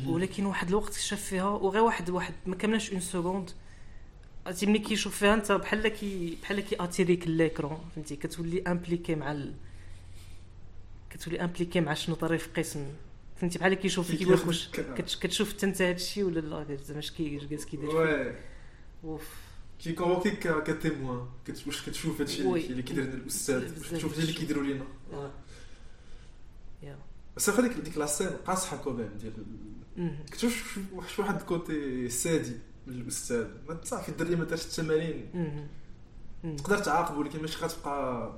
ولكن 0.05 0.45
واحد 0.45 0.67
الوقت 0.67 0.93
شاف 0.93 1.21
فيها 1.23 1.49
وغير 1.49 1.81
واحد 1.83 2.09
واحد 2.09 2.33
ما 2.45 2.55
كملش 2.55 2.91
une 2.91 2.99
seconde. 2.99 3.49
عرفتي؟ 4.45 4.65
ملي 4.65 4.79
كيشوف 4.79 5.17
فيها 5.17 5.33
انت 5.33 5.51
بحال 5.51 5.87
كي 5.87 6.37
بحال 6.41 6.59
كي 6.59 6.75
attirer 6.79 7.21
ك 7.21 7.27
l'écran 7.27 7.89
فهمتي؟ 7.95 8.15
كتولي 8.15 8.61
impliqué 8.67 9.15
مع 9.15 9.31
ال... 9.31 9.53
كتولي 11.09 11.41
impliqué 11.43 11.81
مع 11.81 11.93
شنو 11.93 12.15
طري 12.15 12.37
في 12.37 12.49
قسم. 12.57 12.85
فهمتي؟ 13.37 13.59
بحال 13.59 13.73
كيشوف 13.73 14.11
كي 14.11 14.17
كيقول 14.17 14.33
لك 14.33 14.39
كياخد 14.39 14.47
واش 15.01 15.15
كتشوف 15.15 15.53
حتى 15.53 15.65
انت 15.65 15.81
هادشي 15.81 16.23
ولا 16.23 16.39
لا؟ 16.39 16.75
زعما 16.75 16.99
اش 16.99 17.11
كيدير. 17.11 17.47
Ouais 17.83 18.35
ouf. 19.03 19.48
كي 19.79 19.93
convoquer 19.93 20.63
ك 20.63 20.71
ك 20.71 20.79
témoin 20.79 21.25
كت- 21.47 21.67
واش 21.67 21.81
كتشوف 21.89 22.21
هادشي. 22.21 22.41
اللي 22.43 22.81
كيدير 22.83 23.03
لنا 23.03 23.13
الاستاذ 23.13 23.79
واش 23.79 23.87
كتشوف 23.89 24.11
هادشي 24.13 24.21
اللي. 24.29 24.33
كيديروا 24.39 24.63
لينا 24.63 24.85
بس 27.37 27.49
هذيك 27.49 27.71
ديك 27.77 27.97
la 27.97 28.06
scène 28.06 28.27
قاصحه 28.29 28.77
quand 28.77 28.95
même 28.95 29.09
ديال. 29.21 29.33
كتشوف 30.31 30.73
شو- 31.15 31.21
واحد 31.21 31.39
ال 31.39 31.53
côté 31.53 32.09
sadique 32.09 32.53
من 32.87 32.93
الاستاذ 32.93 33.47
ما 33.69 33.79
صافي 33.83 34.09
الدري 34.09 34.35
ما 34.35 34.43
دارش 34.45 34.65
التمارين 34.65 35.25
مم. 35.33 35.67
مم. 36.43 36.55
تقدر 36.55 36.77
تعاقبه 36.77 37.17
ولكن 37.19 37.41
ماشي 37.41 37.57
غتبقى 37.57 38.31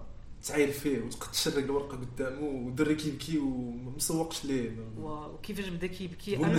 تعاير 0.47 0.71
فيه 0.71 1.01
وتشرق 1.01 1.57
الورقة 1.57 1.97
قدامه 1.97 2.41
والدري 2.41 2.95
كيبكي 2.95 3.37
ومسوقش 3.37 4.45
ليه 4.45 4.71
و- 4.97 5.25
وكيفاش 5.33 5.67
بدا 5.67 5.87
كيبكي 5.87 6.37
أنا 6.37 6.53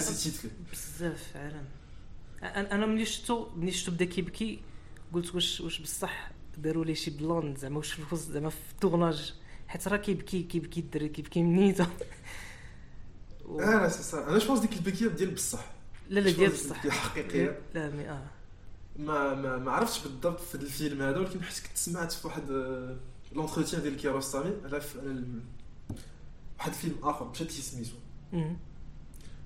بزاف 0.72 1.30
فعلا 1.34 1.62
أنا 2.42 2.86
ملي 2.86 3.04
شفتو 3.04 3.46
ملي 3.56 3.72
شفتو 3.72 3.92
بدا 3.92 4.04
كيبكي 4.04 4.58
قلت 5.12 5.34
واش 5.34 5.60
واش 5.60 5.80
بصح 5.80 6.30
داروا 6.58 6.84
ليه 6.84 6.94
شي 6.94 7.10
بلان 7.10 7.54
زعما 7.56 7.76
واش 7.76 7.92
في 7.92 7.98
الوسط 8.08 8.30
زعما 8.30 8.48
في 8.50 8.56
ال 8.72 8.79
tournage 8.79 9.34
حيت 9.68 9.88
راه 9.88 9.96
كيبكي 9.96 10.42
كيبكي 10.42 10.80
الدري 10.80 11.08
كيبكي 11.08 11.42
من 11.42 11.54
نيته 11.56 11.86
و- 13.46 13.60
آه 13.62 13.88
سي 13.88 14.02
سا 14.02 14.28
أنا 14.28 14.38
je 14.38 14.56
ديك 14.58 14.72
البكية 14.72 15.08
ديال 15.08 15.30
بصح. 15.34 15.70
لا 16.10 16.20
لا 16.20 16.30
ديال 16.30 16.50
بصح. 16.50 16.88
حقيقيه 16.88 17.58
لا 17.74 17.90
mais 17.90 18.10
آه. 18.10 18.26
ما 18.98 19.34
ما 19.34 19.58
ما 19.58 19.72
عرفتش 19.72 20.02
بالضبط 20.02 20.40
في 20.40 20.56
هذا 20.56 20.64
الفيلم 20.64 21.02
هذا 21.02 21.18
ولكن 21.18 21.42
حيت 21.42 21.58
كنت 21.66 21.76
سمعت 21.76 22.12
في 22.12 22.26
واحد 22.26 22.50
آه، 22.50 22.96
l'entretien 23.32 23.82
ديال 23.82 23.96
كياروستامي 23.96 24.52
على 24.64 24.80
واحد 26.58 26.68
الفيلم 26.68 26.96
آخر 27.02 27.28
مشات 27.30 27.46
لي 27.46 27.62
سميتو. 27.62 27.92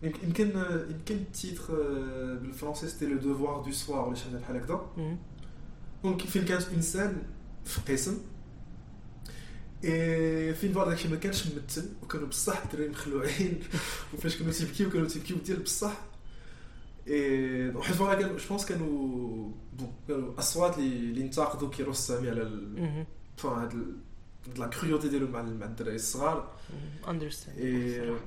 يمكن 0.03 0.27
يمكن 0.27 0.57
آه، 0.57 0.87
يمكن 0.91 1.15
ال 1.15 1.23
titre 1.23 1.65
آه، 1.71 2.35
بالفرنسي 2.35 2.89
c'était 2.89 3.07
les 3.07 3.19
devoirs 3.19 3.63
du 3.63 3.73
soir 3.73 4.07
ولا 4.09 4.15
شي 4.17 4.25
حاجة 4.25 4.37
بحال 4.39 4.57
هكذا. 4.57 4.81
ممكن 6.07 6.27
فين 6.27 6.45
كانت 6.45 6.69
انسان 6.75 7.23
في 7.65 7.93
قسم. 7.93 8.19
إيه 9.85 10.53
فين 10.53 10.73
voilà 10.73 10.85
داكشي 10.85 11.09
ما 11.09 11.17
كانش 11.17 11.47
ممثل 11.47 11.89
وكانوا 12.03 12.27
بصح 12.29 12.63
الدراري 12.65 12.89
مخلوعين. 12.89 13.61
وفاش 14.15 14.37
كانوا 14.37 14.53
تيبكيو 14.53 14.91
كانوا 14.91 15.09
تيبكيو 15.09 15.37
ديال 15.37 15.63
بصح. 15.63 16.01
اي 17.09 17.69
وحيت 17.71 17.97
voilà 17.97 18.15
كانوا 18.15 18.39
je 18.39 18.45
pense 18.49 18.65
كانوا 18.67 18.89
bon 19.79 19.93
كانوا 20.09 20.39
أصوات 20.39 20.79
اللي 20.79 20.97
اللي 21.11 21.21
انتقدوا 21.25 21.71
كياروستامي 21.71 22.31
على 22.31 22.43
ال- 22.43 23.07
هاد 23.45 23.97
la 24.57 24.67
cruauté 24.67 25.09
ديالو 25.09 25.29
مع 25.29 25.41
ال- 25.41 25.59
مع 25.59 25.67
الدراري 25.67 25.97
الصغار. 25.97 26.53
understand 27.09 27.59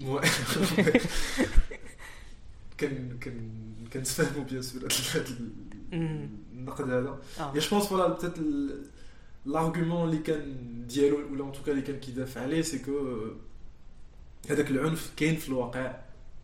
كان 2.78 3.18
كان 3.18 3.50
كنتفاهموا 3.92 4.44
bien 4.44 4.62
sûr 4.62 4.88
مم. 5.92 6.28
النقد 6.52 6.90
هذا. 6.90 7.18
يا 7.54 7.60
je 7.60 7.68
pense 7.70 7.86
voilà 7.86 8.08
peut-être 8.08 8.34
l'argument 9.46 10.08
اللي 10.08 10.18
كان 10.22 10.56
ديالو 10.88 11.32
ولا 11.32 11.44
en 11.44 11.52
tout 11.52 11.63
cas 11.63 11.72
اللي 11.72 11.82
كان 11.82 12.00
كيدافع 12.00 12.40
عليه 12.40 12.62
c'est 12.62 12.78
que 12.78 13.16
هذاك 14.50 14.70
العنف 14.70 15.12
كاين 15.16 15.36
في 15.36 15.48
الواقع. 15.48 15.96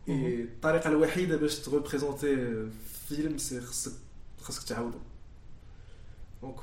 الطريقة 0.09 0.89
الوحيدة 0.89 1.37
باش 1.37 1.59
ت 1.59 1.65
représenter 1.65 2.35
فيلم 3.09 3.37
c'est 3.37 3.61
خصك 3.61 3.91
خصك 4.41 4.63
تعاودو. 4.63 4.97
donc 6.41 6.59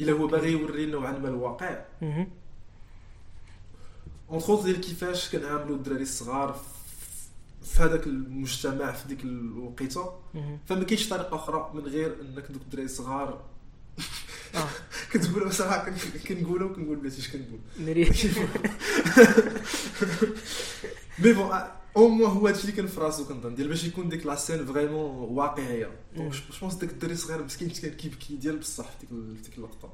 إلا 0.00 0.12
هو 0.12 0.26
باغي 0.26 0.52
يوري 0.52 0.86
نوعا 0.86 1.18
ما 1.18 1.28
الواقع. 1.28 1.84
اوت 4.30 4.64
ديال 4.64 4.80
كيفاش 4.80 5.30
كنعاملوا 5.36 5.76
الدراري 5.76 6.02
الصغار 6.02 6.52
في- 6.52 6.75
في 7.66 7.82
هذاك 7.82 8.06
المجتمع 8.06 8.92
في 8.92 9.08
ديك 9.08 9.24
الوقيتة. 9.24 10.12
فما 10.66 10.84
كاينش 10.84 11.08
طريقة 11.08 11.36
أخرى 11.36 11.70
من 11.74 11.80
غير 11.80 12.16
إنك 12.20 12.50
دوك 12.50 12.62
الدراري 12.62 12.84
الصغار 12.84 13.44
آه. 14.54 14.68
كتقولها 15.12 15.50
صراحة 15.50 15.90
كن- 15.90 16.18
كنقولها 16.34 16.66
وكنقول 16.66 16.96
بلاتي 16.96 17.18
اش 17.18 17.28
كنقول؟ 17.30 17.60
mais 21.18 21.32
bon 21.32 21.50
أو 21.96 22.08
موا 22.08 22.28
هو 22.28 22.46
هادشي 22.46 22.60
اللي 22.60 22.72
كان 22.72 22.86
في 22.86 23.00
راسو 23.00 23.24
كنظن 23.24 23.54
ديال 23.54 23.68
باش 23.68 23.84
يكون 23.84 24.08
ديك 24.08 24.26
la 24.26 24.34
scène 24.34 24.66
vraiment 24.66 25.10
واقعية. 25.36 25.90
donc 26.16 26.32
je 26.62 26.68
داك 26.68 26.90
الدري 26.90 27.12
الصغير 27.12 27.42
مسكين 27.44 27.68
كان 27.70 27.90
كيبكي 27.92 28.36
ديال 28.36 28.56
بصح 28.58 28.84
في 28.84 29.06
ديك 29.06 29.42
ديك 29.44 29.58
اللقطة. 29.58 29.92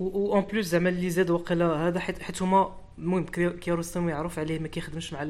en 0.00 0.40
plus 0.40 0.66
زعما 0.66 0.88
اللي 0.88 1.10
زاد 1.10 1.30
وقيلا 1.30 1.66
هذا 1.88 2.00
حيت 2.00 2.18
حيت 2.22 2.42
هما 2.42 2.76
المهم 2.98 3.24
كيارستامي 3.26 4.12
معروف 4.12 4.38
عليه 4.38 4.58
ما 4.58 4.68
كيخدمش 4.68 5.12
مع 5.12 5.22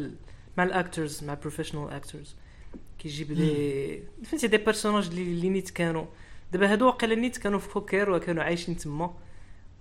مع 0.59 0.64
ال 0.64 0.73
actors 0.73 1.25
مع 1.25 1.35
professional 1.35 1.90
actors 1.90 2.35
كيجيب 2.99 3.33
لي 3.33 4.02
فهمتي 4.25 4.47
des 4.47 4.57
personnages 4.57 5.07
اللي 5.07 5.23
اللي 5.23 5.49
نيت 5.49 5.71
كانوا 5.71 6.04
دابا 6.52 6.73
هادو 6.73 6.87
واقيلا 6.87 7.14
نيت 7.14 7.37
كانوا 7.37 7.59
في 7.59 7.73
كوكر 7.75 8.11
وكانوا 8.11 8.42
عايشين 8.42 8.76
تما 8.76 9.14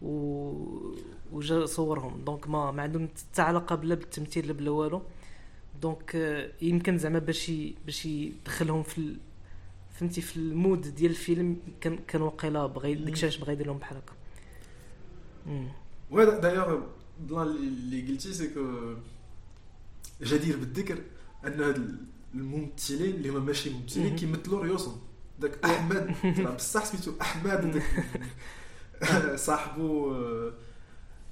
و 0.02 0.94
وجا 1.32 1.66
صورهم 1.66 2.22
donc 2.26 2.50
ما 2.50 2.72
ما 2.72 2.82
عندهم 2.84 3.10
حتى 3.32 3.42
علاقه 3.42 3.76
بلا 3.76 3.96
بالتمثيل 3.96 4.48
لا 4.48 4.54
بلا 4.54 4.72
والو 4.72 5.02
donc 5.82 6.16
يمكن 6.62 6.98
زعما 6.98 7.20
باش 7.20 7.52
باش 7.86 8.06
يدخلهم 8.06 8.84
في 8.84 8.98
ال... 8.98 9.18
فهمتي 9.92 10.22
في 10.22 10.38
ال 10.38 10.47
mood 10.47 10.82
ديال 10.96 11.12
الفيلم 11.12 11.58
كان 11.82 11.98
كان 12.08 12.22
واقيلا 12.22 12.66
بغى 12.66 12.94
داكشي 12.94 13.26
علاش 13.26 13.38
بغى 13.38 13.54
يدير 13.54 13.68
لهم 13.68 13.78
بحال 13.78 13.98
هكا. 13.98 14.14
وهذا 16.12 16.40
d'ailleurs 16.40 16.82
plan 17.20 17.48
اللي 17.48 18.02
قلتي 18.08 18.34
c'est 18.34 18.48
que 18.54 18.94
جدير 20.22 20.58
بالذكر 20.58 21.02
أن 21.46 21.62
هاد 21.64 21.98
الممثلين 22.36 23.16
اللي 23.16 23.30
هما 23.30 23.40
ماشي 23.40 23.70
ممثلين. 23.70 24.16
كيمثلوا 24.16 24.64
ريوسهم 24.64 25.02
داك 25.40 25.66
أحمد 25.66 26.16
بصح 26.58 26.86
سميتو 26.86 27.12
أحمد 27.22 27.66
وداك 27.66 29.36
صاحبو 29.36 30.12
آه، 30.16 30.54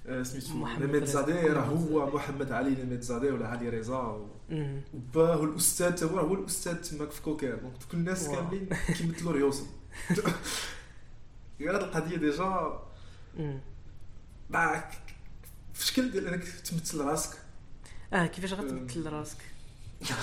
آه، 0.08 0.24
سميتو 0.24 0.54
محمد. 0.54 1.04
زادي 1.06 1.32
راه 1.34 1.62
هو. 1.62 2.16
محمد 2.16 2.52
علي 2.52 2.84
نميت 2.84 3.04
زادي 3.04 3.30
ولا 3.30 3.48
علي 3.48 3.70
رضا. 3.70 4.30
وباه 4.94 5.44
الاستاذ 5.44 5.96
تا 5.96 6.06
هو 6.06 6.20
هو 6.20 6.34
الأستاذ 6.34 6.76
تماك 6.76 7.12
في 7.12 7.22
كوكير 7.22 7.56
donc 7.56 7.74
دوك 7.82 7.94
الناس. 7.94 8.28
كاملين 8.28 8.70
كيمثلوا 8.98 9.32
ريوسهم 9.34 9.68
هاد 11.62 11.76
القضية 11.84 12.18
déjà. 12.18 12.80
مع 14.50 14.90
في 15.74 15.86
شكل 15.86 16.12
ديال 16.12 16.28
أنك 16.28 16.44
تمثل 16.44 17.02
راسك 17.02 17.38
آه 18.14 18.26
كيفاش 18.26 18.54
غتمثل 18.54 19.10
راسك؟ 19.10 19.38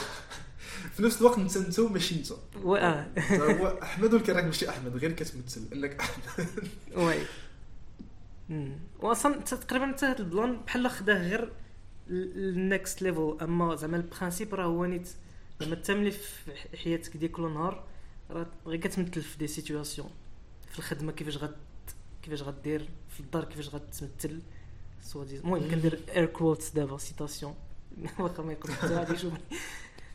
في 0.95 1.03
نفس 1.03 1.21
الوقت 1.21 1.39
انت 1.39 1.57
انت 1.57 1.79
وماشي 1.79 2.15
انت 2.15 2.33
و 2.63 2.77
آه. 2.77 3.07
هو 3.31 3.67
أحمد 3.83 4.15
ولكن 4.15 4.33
راك 4.33 4.45
ماشي 4.45 4.69
أحمد 4.69 4.97
غير 4.97 5.13
كتمثل 5.13 5.69
إنك 5.73 6.01
أحمد. 6.01 6.47
oui. 6.97 7.17
واصلا 9.01 9.41
تقريبا 9.41 9.85
أنت 9.85 10.05
هذا 10.05 10.19
ال 10.19 10.26
plan 10.26 10.57
بحال 10.57 10.89
خداه 10.91 11.29
غير 11.29 11.53
ال 12.09 12.28
next 12.28 13.03
level 13.03 13.37
أما 13.43 13.77
زعما 13.77 13.97
ال 13.97 14.03
principe 14.03 14.55
راه 14.55 14.65
هو 14.65 14.85
نيت 14.85 15.09
زعما 15.61 15.75
انت 15.75 15.91
ملي 15.91 16.11
في 16.11 16.53
حياتك 16.77 17.17
ديال 17.17 17.33
كل 17.33 17.43
نهار 17.43 17.85
راه 18.31 18.47
غير 18.67 18.81
كتمثل 18.81 19.23
في 19.23 19.39
des 19.39 19.47
situations 19.47 20.11
في 20.71 20.79
الخدمة 20.79 21.13
كيفاش 21.13 21.37
غت 21.37 21.57
كيفاش 22.23 22.43
غدير 22.43 22.89
في 23.09 23.21
الدار 23.21 23.45
كيفاش 23.45 23.69
غتمثل 23.69 24.41
soit 25.03 25.25
المهم 25.25 25.71
كندير 25.71 26.01
air 26.17 26.27
quotes 26.27 26.71
دابا 26.71 26.99
citation 26.99 27.55
واخا 28.19 28.43
ما 28.43 28.53
يقدر 28.53 28.73
حتى 28.73 28.95
غادي 28.95 29.15
يشوفني 29.15 29.41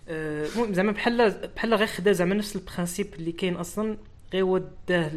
آه، 0.07 0.47
المهم 0.47 0.73
زعما 0.73 0.91
بحال 0.91 1.49
بحال 1.55 1.73
غير 1.73 1.87
خدا 1.87 2.11
زعما 2.11 2.35
نفس 2.35 2.55
ال 2.55 2.62
principe 2.62 3.13
اللي 3.13 3.31
كاين 3.31 3.55
أصلا 3.55 3.97
غير 4.33 4.43
هو 4.43 4.61
داه 4.87 5.11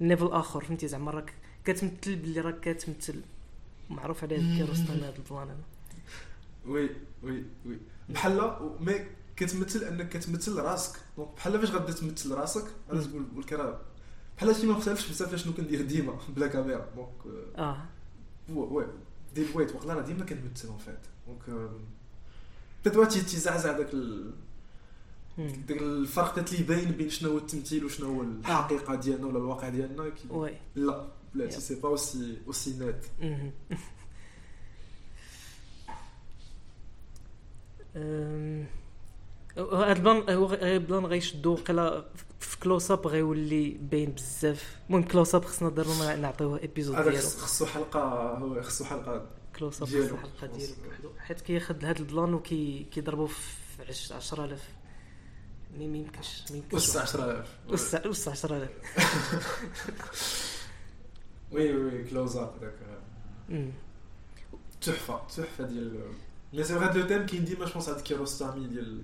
ليفل 0.00 0.26
آخر 0.26 0.64
فهمتي؟ 0.64 0.88
زعما 0.88 1.10
راك 1.10 1.32
كتمثل 1.64 2.16
باللي 2.16 2.40
راك 2.40 2.60
كتمثل. 2.60 3.22
معروف 3.90 4.24
عليه 4.24 4.56
كيروستاني 4.56 5.00
هذا 5.00 5.14
البلان 5.18 5.48
هذا. 5.48 5.56
وي 6.66 6.90
وي 7.22 7.44
وي. 7.66 7.78
بحال 8.08 8.56
مي 8.80 8.94
كتمثل 9.36 9.84
أنك 9.84 10.08
كتمثل 10.08 10.58
راسك. 10.58 11.00
دونك 11.16 11.28
بحال 11.36 11.60
فاش 11.60 11.70
غادي 11.70 11.92
تمثل 11.92 12.34
راسك 12.34 12.64
غادي 12.90 13.04
تقول 13.04 13.24
والكرا 13.36 13.80
بحال 14.36 14.48
هادشي 14.48 14.66
ما 14.66 14.72
مختلفش 14.72 15.08
بزاف 15.08 15.34
شنو 15.34 15.52
كندير 15.52 15.82
ديما 15.82 16.18
بلا 16.28 16.46
كاميرا. 16.46 16.88
دونك 16.96 17.36
آه. 17.58 17.76
هو 18.50 18.78
وي. 18.78 18.86
دير 19.34 19.46
ويت 19.54 19.74
وقيلا 19.74 19.94
راه 19.94 20.02
ديما 20.02 20.24
كنمثل 20.24 20.68
اون 20.68 20.78
فيت 20.78 20.98
دونك 21.26 21.70
بدات 22.86 23.12
تيزعزع 23.12 23.72
داك. 23.72 23.90
داك 25.38 25.82
الفرق 25.82 26.38
اللي 26.38 26.62
باين 26.62 26.90
بين 26.90 27.10
شنو 27.10 27.30
هو 27.30 27.38
التمثيل 27.38 27.84
وشنو 27.84 28.14
هو 28.14 28.22
الحقيقة 28.22 28.94
ديالنا 28.94 29.26
ولا 29.26 29.38
الواقع 29.38 29.68
ديالنا 29.68 30.08
كي... 30.08 30.58
لا 30.76 31.06
يب. 31.34 31.50
سي 31.50 31.74
با 31.74 31.88
اوسي 31.88 32.38
اوسي 32.46 32.78
نات 32.78 33.06
هذا 39.56 39.92
البلان 39.92 40.36
هو 40.36 40.54
البلان 40.54 41.06
غيشدو 41.06 41.54
قلا 41.54 42.04
في 42.44 42.58
كلوز 42.58 42.90
اب 42.90 43.06
غيولي 43.06 43.70
باين 43.70 44.12
بزاف. 44.12 44.76
المهم 44.88 45.02
كلوز 45.02 45.34
اب 45.34 45.44
خصنا 45.44 45.68
ضروري 45.68 46.16
نعطيوه 46.16 46.58
ايبيزود 46.58 46.94
هذا 46.96 47.10
ديالو. 47.10 47.26
خص- 47.26 47.36
خصو 47.40 47.66
حلقه 47.66 48.00
هو 48.38 48.62
خصو 48.62 48.84
حلقة 48.84 49.26
كلوز 49.58 49.82
اب 49.82 49.88
ديالو. 49.88 50.14
الحلقة 50.14 50.46
ديالو 50.46 50.72
بوحدو. 50.88 51.10
حيت 51.18 51.40
كياخذ 51.40 51.84
هذا 51.84 51.98
ال 51.98 52.05
plan 52.05 52.34
وكي 52.34 52.86
كيضربو 52.92 53.26
في 53.26 53.82
عش- 53.88 54.12
10000 54.12 54.68
mais 55.78 55.88
ما 55.88 55.96
يمكنش 55.96 56.42
ما 56.50 56.56
يمكنش 56.56 56.72
وسع 56.88 57.02
10000 57.02 57.48
وسع 57.68 58.06
وسع 58.06 58.30
10000 58.32 58.70
oui 61.52 61.74
oui 61.76 62.04
Close-Up 62.04 62.54
داك. 62.60 62.74
تحفة 64.80 65.20
تحفة 65.36 65.64
ديال 65.64 66.00
mais 66.52 66.64
c'est 66.64 66.72
هذا 66.74 67.00
le 67.00 67.06
thème 67.06 67.26
كاين 67.26 67.44
ديما 67.44 67.64
je 67.66 67.72
pense 67.72 67.88
هاد 67.88 68.00
كيروستامي 68.00 68.66
ديال 68.66 69.02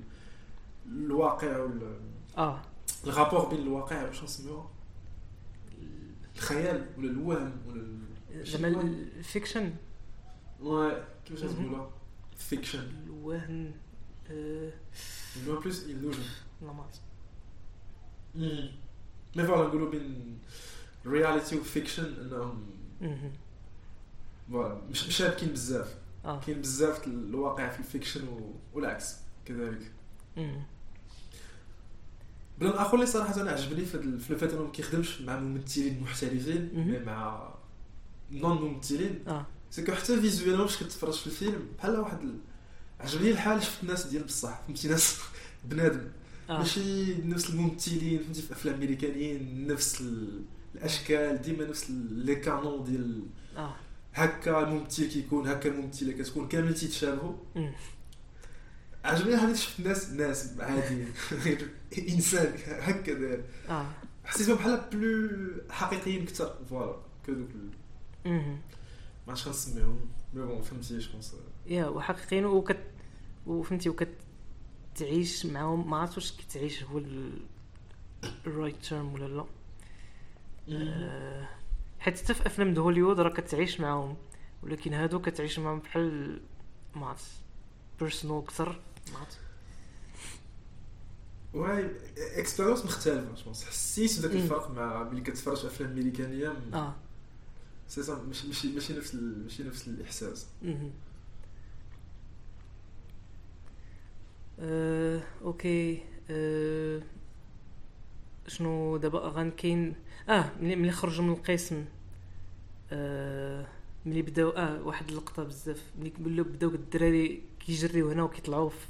الواقع 0.86 1.56
وال 1.58 1.96
آه. 2.38 2.62
ال 3.06 3.12
rapport 3.12 3.48
بين 3.48 3.58
الواقع 3.60 4.04
واش 4.06 4.22
نسميوها 4.24 4.70
الخيال 6.36 6.86
ولا 6.98 7.10
الوهم 7.10 7.52
ولا 7.68 7.86
زعما 8.44 8.80
ال 8.80 8.92
fiction 8.92 9.74
Ouais, 10.60 10.94
كيفاش. 11.26 11.50
نقولها 11.50 11.90
fiction 12.36 12.92
الوهم 13.06 13.72
آه، 14.30 14.72
non 15.46 15.60
plus 15.60 15.84
illusion 15.84 16.62
لا 16.62 16.72
ما. 16.72 16.84
mais 19.36 19.44
voilà 19.46 19.68
نقولوا 19.68 19.90
بين 19.90 20.38
reality 21.06 21.56
و 21.58 21.64
fiction 21.64 22.04
انهم. 22.20 22.66
voilà 24.50 24.80
مش 24.90 25.06
مشابكين 25.08 25.48
بزاف 25.48 25.98
كاين 26.46 26.60
بزاف 26.60 27.06
الواقع 27.06 27.68
في 27.68 27.78
ال 27.78 27.84
fiction. 27.84 28.28
والعكس 28.72 29.16
كذلك. 29.44 29.92
plan 32.60 32.72
آخر 32.72 32.94
اللي 32.94 33.06
صراحة 33.06 33.40
أنا 33.40 33.50
عجبني 33.50 33.84
في 33.84 33.94
ال 34.30 34.35
fait 34.35 34.52
أنه 34.52 34.62
ما 34.62 34.70
كيخدمش 34.70 35.20
مع 35.20 35.40
ممثلين 35.40 36.00
محترفين. 36.02 36.70
mais 36.74 36.98
مع 36.98 37.48
non 38.32 38.62
ممثلين 38.62 39.18
آه 39.28 39.46
c'est 39.70 39.82
que 39.84 39.92
حتى 39.92 40.20
visuellement 40.20 40.66
فاش 40.66 40.82
كتفرج 40.82 41.12
في 41.14 41.26
الفيلم 41.26 41.66
بحال 41.78 41.98
واحد. 42.00 42.18
عجبني 43.00 43.30
الحال 43.30 43.62
شفت 43.62 43.84
ناس 43.84 44.06
ديال 44.06 44.24
بصح 44.24 44.60
فهمتي 44.66 44.88
ناس 44.88 45.18
بنادم 45.70 46.08
آه 46.50 46.58
ماشي 46.58 47.14
نفس 47.14 47.50
الممثلين 47.50 48.18
فهمتي 48.22 48.42
في 48.42 48.52
أفلام 48.52 48.74
أمريكانيين 48.74 49.66
نفس 49.66 50.00
ال- 50.00 50.42
الأشكال 50.74 51.42
ديما 51.42 51.64
نفس 51.64 51.90
les 52.10 52.34
canons 52.34 52.84
ديال 52.84 53.22
آه 53.56 53.74
هكا 54.14 54.60
الممثل 54.68 55.08
كيكون 55.08 55.48
هكا 55.48 55.68
الممثلة 55.70 56.12
كتكون 56.12 56.48
كامل 56.48 56.74
تيتشابهوا. 56.74 57.34
عجبني 59.04 59.34
هذيك 59.34 59.56
شفت 59.56 59.80
ناس 59.80 60.10
ناس 60.10 60.52
عاديين 60.60 61.12
غير 61.32 61.70
إنسان 62.08 62.54
هكا 62.68 63.14
داير 63.14 63.44
آه. 63.68 63.86
حسيتهم 64.24 64.56
بحال 64.56 64.80
plus 64.92 65.30
حقيقيين 65.70 66.22
أكثر 66.22 66.54
voilà. 66.70 66.96
ال- 67.28 67.70
مهم. 68.24 68.52
ما 69.26 69.32
عرفتش 69.32 69.48
نسميهم 69.48 70.00
mais 70.34 70.42
bon 70.46 70.62
فهمتي 70.62 70.98
je 70.98 71.09
pense 71.09 71.34
يا 71.66 71.86
وحقيقيين 71.86 72.44
وكت 72.44 72.80
وفهمتي 73.46 73.88
وكت 73.88 74.08
تعيش 74.94 75.46
معاهم. 75.46 75.90
ما 75.90 75.96
عرفت 75.96 76.14
واش 76.16 76.32
كتعيش 76.36 76.82
هو 76.82 77.02
ال 78.46 78.51
right 78.51 78.76
term 78.82 79.12
ولا 79.14 79.24
لا. 79.24 79.44
آه، 80.72 81.48
حيت 82.00 82.18
حتى 82.20 82.34
في 82.34 82.46
أفلام 82.46 82.78
هوليوود 82.78 83.20
راه 83.20 83.30
كتعيش 83.30 83.80
معاهم. 83.80 84.16
ولكن 84.62 84.92
هادو 84.94 85.20
كتعيش 85.20 85.58
معاهم 85.58 85.78
بحال 85.78 86.40
ما 86.96 87.06
عرفت 87.06 87.30
personal 88.00 88.38
أكثر. 88.44 88.80
وي 91.54 91.90
expérience 92.36 92.84
مختلفه 92.84 93.34
je 93.34 93.43
pense 93.43 93.64
حسيت 93.64 94.18
بداك. 94.18 94.32
الفرق 94.32 94.70
مع 94.70 95.02
ملي 95.02 95.20
كتفرج 95.20 95.56
في 95.56 95.66
افلام 95.66 95.90
امريكانيه 95.90 96.54
آه 96.74 96.94
سي 97.88 98.02
سا 98.02 98.14
ماشي 98.28 98.46
ماشي 98.46 98.72
ماشي 98.72 98.92
نفس 98.98 99.14
ال- 99.14 99.42
ماشي 99.42 99.62
نفس 99.62 99.88
الاحساس. 99.88 100.46
آه، 104.60 105.22
okay 105.42 106.02
آه، 106.30 107.00
شنو 108.48 108.96
دابا 108.96 109.18
غان 109.28 109.50
كاين 109.50 109.94
آه 110.28 110.50
ملي 110.60 110.76
ملي 110.76 110.92
خرجوا 110.92 111.24
من 111.24 111.32
القسم 111.32 111.84
آه 112.92 113.66
ملي 114.06 114.22
بداو 114.22 114.50
آه 114.50 114.82
واحد 114.82 115.08
اللقطة 115.08 115.44
بزاف. 115.44 115.82
ملي 116.20 116.42
بداو 116.42 116.70
الدراري 116.70 117.42
كيجريو 117.60 118.10
هنا 118.10 118.22
وكيطلعوا 118.22 118.68
في 118.70 118.86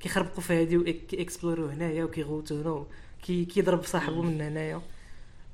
كيخربقوا 0.00 0.40
في 0.40 0.52
هادي 0.60 0.76
وكي 0.76 0.97
explorer 0.97 1.52
يو 1.52 1.66
هنايا 1.66 2.04
وكيغوتوا 2.04 2.62
هنا 2.62 2.86
كي 3.22 3.44
كيضرب 3.44 3.84
صاحبه 3.84 4.22
من 4.22 4.40
هنايا. 4.40 4.82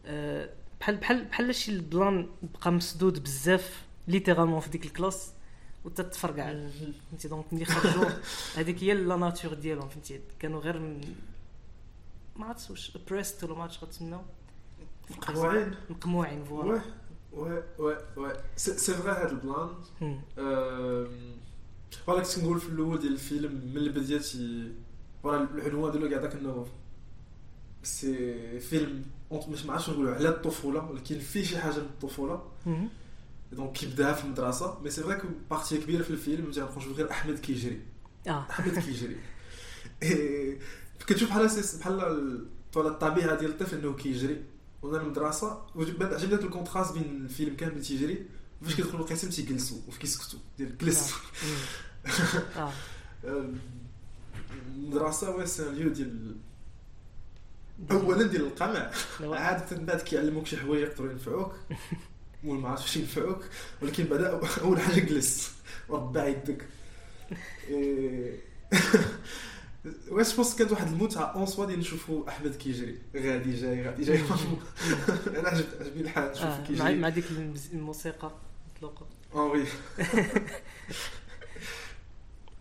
آه 0.07 0.49
بحال 0.81 0.97
بحال 0.97 1.25
بحال 1.25 1.55
شي 1.55 1.73
البلان 1.73 2.29
بقى 2.43 2.73
مسدود 2.73 3.23
بزاف 3.23 3.83
littéralement 4.09 4.61
في 4.61 4.69
ديك 4.71 4.85
ال 4.85 4.92
classe 4.92 5.33
وتتفرقع 5.85 6.69
فهمتي؟ 7.11 7.29
donc 7.29 7.53
ملي 7.53 7.65
خرجوا 7.65 8.11
هذيك 8.57 8.83
هي 8.83 8.95
la 8.95 9.17
nature 9.17 9.55
ديالهم 9.55 9.89
فهمتي؟ 9.89 10.21
كانوا 10.39 10.61
غير 10.61 10.79
من 10.79 11.15
ما 12.37 12.47
عرفتش 12.47 12.71
واش 12.71 12.97
brest 13.11 13.45
ولا 13.45 13.55
ما 13.55 13.63
عرفتش 13.63 13.85
غتسموا 13.85 14.23
مقموعين. 15.11 15.75
مقموعين 15.91 16.45
voilà. 16.45 16.83
واه 17.33 17.63
واه 17.79 17.99
واه 18.17 18.37
c'est 18.57 18.95
vrai 18.95 19.11
هاد 19.11 19.31
البلان. 19.31 19.69
voilà 22.07 22.23
كنت 22.23 22.39
نقول 22.39 22.61
في 22.61 22.69
الأول 22.69 22.99
ديال 22.99 23.13
الفيلم 23.13 23.53
من 23.75 23.77
البدايه 23.77 24.19
تي 24.19 24.73
voilà 25.23 25.49
العنوان 25.55 25.93
ديالو 25.93 26.09
كاع 26.09 26.19
داك 26.19 26.35
انه 26.35 26.67
c'est 27.83 28.61
فيلم 28.61 29.03
مش 29.49 29.67
ما 29.67 29.73
عرفتش 29.73 29.91
نقولوا 29.91 30.15
على 30.15 30.29
الطفوله 30.29 30.91
ولكن 30.91 31.19
فيه 31.19 31.45
شي 31.45 31.59
حاجة 31.59 31.75
من 31.75 31.79
الطفوله. 31.81 32.43
donc 33.53 33.73
كيبداها 33.73 34.13
في 34.13 34.25
المدرسة 34.25 34.81
mais 34.81 34.91
c'est 34.91 35.03
vrai 35.03 35.21
partie 35.51 35.79
كبيره 35.79 36.03
في 36.03 36.11
الفيلم 36.11 36.51
تنخرج 36.51 36.89
غير 36.93 37.11
احمد 37.11 37.39
كيجري 37.39 37.81
آه 38.29 38.47
احمد 38.51 38.79
كيجري 38.79 39.17
كتشوف 41.07 41.29
بحال 41.31 41.49
بحال 41.81 42.87
الطبيعه 42.87 43.39
ديال 43.39 43.51
الطفل 43.51 43.77
انه 43.79 43.93
كيجري 43.95 44.43
وأنا 44.83 45.03
المدرسة 45.03 45.63
عجبني 45.77 46.35
ال 46.45 46.50
contraste 46.50 46.93
بين 46.93 47.03
الفيلم 47.25 47.57
كامل 47.57 47.83
تيجري 47.83 48.27
فاش 48.65 48.75
كيدخلوا 48.75 49.01
القسم 49.01 49.29
تيجلسوا 49.31 49.79
وفي 49.89 49.99
كيسكتوا 49.99 50.39
ديال 50.59 50.79
جلس 50.79 51.13
آه 52.57 52.73
المدرسة 54.75 55.37
وي 55.37 55.47
سي 55.47 55.71
ليو 55.71 55.89
ديال 55.89 56.37
اولا 57.91 58.27
ديال 58.27 58.43
القمع. 58.43 58.91
نوا- 59.21 59.37
عادة 59.37 59.77
من 59.77 59.87
بعد 59.87 60.01
كيعلموك 60.01 60.47
شي 60.47 60.57
حوايج 60.57 60.83
يقدروا 60.83 61.11
ينفعوك. 61.13 61.55
مول 62.45 62.59
ما 62.59 62.69
عرفتش 62.69 62.97
ينفعوك. 62.97 63.45
ولكن 63.83 64.05
بعدا 64.05 64.41
أول 64.63 64.81
حاجة 64.81 65.01
جلس. 65.01 65.51
وربع 65.89 66.27
يدك. 66.27 66.65
إيه. 67.69 68.41
واش 70.09 70.37
بوس 70.37 70.55
كانت 70.57 70.71
واحد 70.73 70.87
المتعة 70.93 71.23
اون 71.25 71.47
سوا 71.47 71.67
ديال 71.67 71.79
نشوفوا 71.79 72.29
أحمد 72.29 72.55
كيجري. 72.55 72.99
غادي 73.17 73.55
جاي 73.61 73.85
غادي 73.87 74.05
جاي. 74.05 74.21
أنا 75.27 75.49
عجب- 75.49 75.67
عجبني 75.81 76.01
الحال 76.03 76.31
نشوف 76.31 76.45
آه، 76.45 76.67
كيجري. 76.67 76.95
مع 76.99 77.09
ديك 77.09 77.25
الموسيقى. 77.73 78.33
مطلوقه 78.83 79.07
آه 79.35 79.45
oui. 79.45 79.65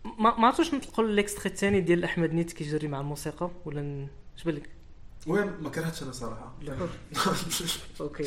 ما 0.04 0.38
ما 0.38 0.46
عرفتش 0.46 0.74
نطلقوا 0.74 1.04
ال 1.04 1.10
extrait 1.10 1.50
الثاني 1.50 1.80
ديال 1.80 2.04
أحمد 2.04 2.32
نيت 2.32 2.52
كيجري 2.52 2.88
مع 2.88 3.00
الموسيقى 3.00 3.50
ولا 3.64 4.08
اش 4.36 4.44
بالك؟ 4.44 4.68
وي 5.26 5.44
ما 5.44 5.70
كرهتش 5.70 6.02
أنا 6.02 6.12
صراحة. 6.12 6.54
okay. 8.00 8.24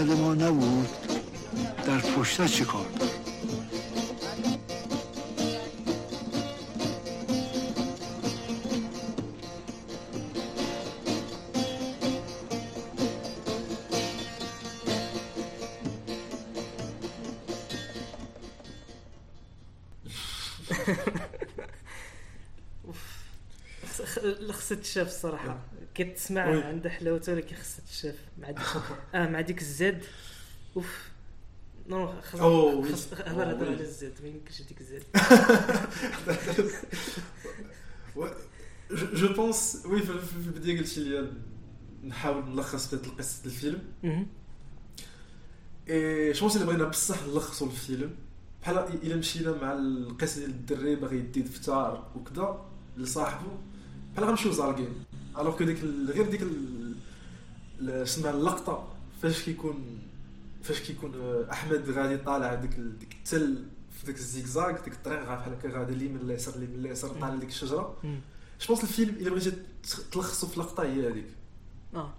بعد 0.00 0.12
ما 0.12 0.34
نبود 0.34 0.88
در 1.86 1.98
پشته 1.98 2.48
چه 2.48 2.64
کار؟ 2.64 2.86
لخصت 24.48 24.78
الشاف 24.78 25.10
صراحة. 25.10 25.58
كتسمع. 26.04 26.66
عندها 26.66 26.92
حلاوته 26.92 27.32
ولكن 27.32 27.56
خصها 27.56 27.82
تشاف 27.90 28.14
مع 28.38 28.50
ديك 28.50 28.66
آه 29.14 29.28
مع 29.28 29.40
ديك 29.40 29.60
الزاد 29.60 30.04
أوف 30.76 31.10
نو. 31.88 32.20
خص- 32.22 32.34
هضر 33.14 33.52
هضر. 33.52 33.66
على 33.66 33.80
الزاد 33.80 34.12
ما 34.22 34.28
يمكنش 34.28 34.62
ديك 34.62 34.80
الزاد 34.80 35.02
جو 39.14 39.28
بونس 39.34 39.82
وي 39.86 40.02
في 40.02 40.12
البداية 40.46 40.78
قلت 40.78 40.98
لي 40.98 41.32
نحاول 42.04 42.44
نلخص 42.48 42.86
في 42.86 42.92
القصة 43.06 43.42
ديال 43.42 43.52
الفيلم. 43.54 44.26
اي 45.88 46.32
جو 46.32 46.46
اللي 46.46 46.66
بغينا 46.66 46.84
بصح 46.84 47.22
نلخصوا 47.22 47.66
الفيلم 47.66 48.14
بحال 48.62 48.78
إلا 48.78 49.16
مشينا 49.16 49.52
مع 49.52 49.72
القصة 49.72 50.38
ديال 50.40 50.50
الدري 50.50 50.96
باغي 50.96 51.16
يدي 51.16 51.42
دفتر 51.42 52.04
وكذا 52.16 52.64
لصاحبه 52.96 53.58
بحال 54.14 54.24
غنمشيو 54.24 54.52
زالقين 54.52 55.04
الوغ 55.38 55.58
كو 55.58 55.64
ديك 55.64 55.78
غير 56.08 56.30
ديك 56.30 56.40
سمع 58.04 58.30
اللقطه 58.30 58.88
فاش 59.22 59.42
كيكون 59.42 59.98
فاش 60.62 60.80
كيكون 60.80 61.12
احمد 61.52 61.90
غادي 61.90 62.16
طالع 62.16 62.54
ديك 62.54 62.78
ال- 62.78 62.98
ديك 62.98 63.12
التل 63.12 63.64
في 63.92 64.06
ديك 64.06 64.16
الزيكزاك 64.16 64.84
ديك 64.84 64.92
الطريق 64.94 65.20
غا 65.24 65.34
بحال 65.34 65.52
هكا 65.52 65.68
غادي 65.78 65.92
اليمين 65.92 66.16
اليسار 66.20 66.54
اليمين 66.54 66.78
اليسار 66.78 67.10
طالع 67.10 67.34
ديك 67.34 67.48
الشجره. 67.48 67.96
جو 68.60 68.66
بونس 68.68 68.82
الفيلم 68.82 69.14
الا 69.14 69.30
بغيتي 69.30 69.52
تلخصو 70.12 70.46
في 70.46 70.60
لقطه 70.60 70.82
هي 70.82 71.08
هذيك 71.08 71.26
آه 71.94 72.10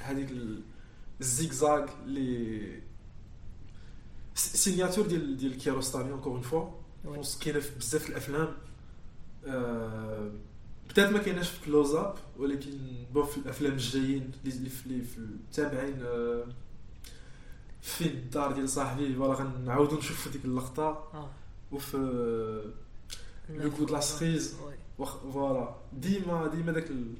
هذيك 0.00 0.30
ال- 0.30 0.62
الزيكزاك 1.20 1.88
اللي 2.04 2.80
س- 4.34 4.56
سينياتور 4.64 5.06
ديال 5.06 5.36
ديال 5.36 5.58
كيروستامي 5.58 6.10
اونكور 6.12 6.32
اون 6.32 6.42
فوا. 6.42 6.70
pense 7.04 7.38
كاينة 7.38 7.60
في 7.60 7.78
بزاف 7.78 8.08
الافلام 8.10 8.48
آه، 9.46 10.30
بدات 10.96 11.10
ما 11.12 11.18
كايناش 11.18 11.48
في 11.50 11.64
Close-Up 11.66 12.14
ولكن 12.38 12.70
bon 13.14 13.26
في 13.26 13.36
الافلام 13.36 13.72
الجايين 13.72 14.30
اللي 14.44 14.68
في 14.70 15.18
التابعين 15.18 15.98
في 17.82 18.06
الدار 18.06 18.52
ديال 18.52 18.68
صاحبي 18.68 19.14
voilà 19.14 19.34
غنعاودو 19.34 19.98
نشوفو 19.98 20.30
ديك 20.30 20.44
اللقطه 20.44 21.08
وفي 21.72 21.96
le 23.50 23.70
code 23.70 23.90
la. 23.90 24.00
واخ- 24.98 25.16
voilà 25.32 25.74
ديما 25.92 26.46
ديما 26.46 26.72
داك 26.72 26.90
ال-. 26.90 27.14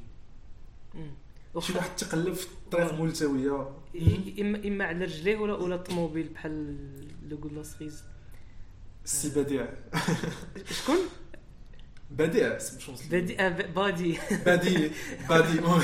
شي 1.61 1.73
واحد 1.73 1.97
تقلب 1.97 2.35
في 2.35 2.47
الطريق 2.47 3.01
ملتويه 3.01 3.71
اما 4.41 4.69
اما 4.69 4.85
على 4.85 5.05
رجليه 5.05 5.37
ولا 5.39 5.55
ولا 5.55 5.75
الطوموبيل 5.75 6.29
بحال 6.29 6.77
لو 7.29 7.37
كود 7.39 7.53
لاسريز 7.53 8.03
سي 9.05 9.43
بديع 9.43 9.69
شكون 10.71 10.97
بديع 12.11 12.57
اسم 12.57 12.79
شونس 12.81 13.03
بادي 13.03 13.40
آه 13.40 13.49
ب- 13.49 13.75
بادي 13.75 14.19
بديع 14.47 14.90
بديع 15.31 15.61
مو 15.62 15.81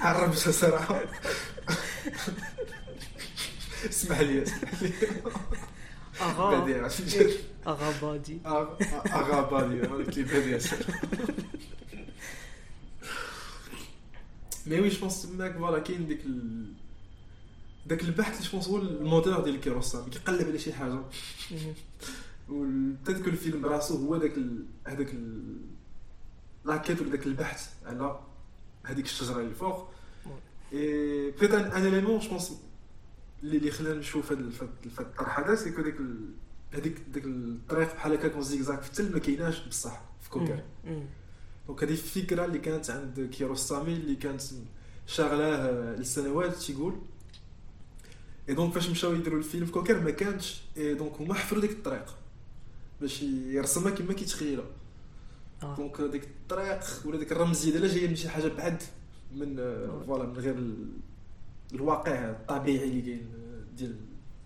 عربتها 0.00 0.52
صراحة 0.52 1.00
اسمح 3.90 4.20
لي 4.20 4.42
اسمح 4.42 4.82
لي 4.82 4.92
اغا 6.20 6.58
بديع 6.60 6.86
اغا 7.66 7.90
بادي 8.02 8.40
اغا 8.46 9.40
بديع 9.42 9.84
قلت 9.90 10.16
لي 10.18 10.22
بديع 10.22 10.58
مي 14.66 14.80
وي 14.80 14.88
جوبونس 14.88 15.22
تماك 15.22 15.52
فوالا 15.56 15.78
كاين 15.78 16.06
ديك 16.06 16.20
ال... 16.26 16.66
داك 17.86 18.02
البحث 18.02 18.36
اللي 18.38 18.44
جوبونس 18.50 18.68
هو 18.68 18.76
الموتور 18.76 19.40
ديال 19.40 19.60
كيروسامي 19.60 20.10
كيقلب 20.10 20.48
على 20.48 20.58
شي 20.58 20.72
حاجة 20.72 20.98
وتذكر 22.48 23.30
الفيلم 23.30 23.60
براسو 23.60 24.06
هو 24.06 24.16
داك 24.16 24.36
ال... 24.36 24.64
هذاك 24.86 25.14
ال... 25.14 25.56
لاكيت 26.64 27.00
ولا 27.00 27.10
داك 27.10 27.26
البحث 27.26 27.70
على 27.86 28.20
هذيك 28.84 29.04
الشجرة 29.04 29.40
اللي 29.40 29.54
فوق. 29.54 29.88
اي 30.72 31.30
بيت 31.30 31.54
ان 31.54 31.86
اليمون 31.86 32.18
جو 32.18 32.28
بونس 32.28 32.52
اللي 33.42 33.56
اللي 33.56 33.70
خلانا 33.70 33.98
نشوف 33.98 34.32
هذا 34.32 34.40
الطرح 35.00 35.38
هذا 35.38 35.54
سي 35.54 35.70
كو 35.70 35.80
ال... 35.80 36.30
هذيك 36.72 37.02
ديك 37.12 37.24
الطريق 37.24 37.94
بحال 37.94 38.12
هكا 38.12 38.28
كون 38.28 38.42
زيكزاك 38.42 38.82
في 38.82 38.90
التل 38.90 39.12
ما 39.12 39.18
كايناش 39.18 39.68
بصح 39.68 40.02
في 40.20 40.30
كوكر. 40.30 40.62
donc 41.66 41.84
هذه 41.84 41.90
الفكرة 41.90 42.44
اللي 42.44 42.58
كانت 42.58 42.90
عند 42.90 43.30
كيروسامي 43.32 43.92
اللي 43.92 44.16
كانت 44.16 44.42
شاغلاه 45.06 45.96
لسنوات 45.96 46.56
تيقول. 46.56 46.94
et 48.48 48.54
donc 48.54 48.74
فاش 48.74 48.90
مشاو 48.90 49.14
يديروا 49.14 49.38
الفيلم 49.38 49.66
في 49.66 49.72
كوكر 49.72 50.00
ما 50.00 50.10
كانش 50.10 50.62
et 50.76 50.94
donc 50.94 51.20
هما 51.20 51.34
حفروا 51.34 51.60
ديك 51.60 51.70
الطريق. 51.70 52.16
باش 53.00 53.22
يرسمها 53.22 53.90
كما 53.90 54.12
كيتخيلها. 54.12 54.64
آه. 55.62 55.76
donc 55.76 56.00
ديك 56.00 56.24
الطريق 56.24 56.80
ولا 57.06 57.18
ديك 57.18 57.32
الرمزية 57.32 57.72
ديالها 57.72 57.88
جاية 57.94 58.08
من 58.08 58.16
شي 58.16 58.28
حاجة 58.28 58.48
بعد 58.48 58.82
من 59.34 59.58
آه، 59.58 60.02
voilà 60.06 60.24
من 60.26 60.36
غير 60.38 60.54
ال- 60.54 60.96
الواقع 61.72 62.30
الطبيعي 62.30 62.84
اللي 62.88 63.02
كاين 63.02 63.28
آه، 63.34 63.76
ديال. 63.76 63.96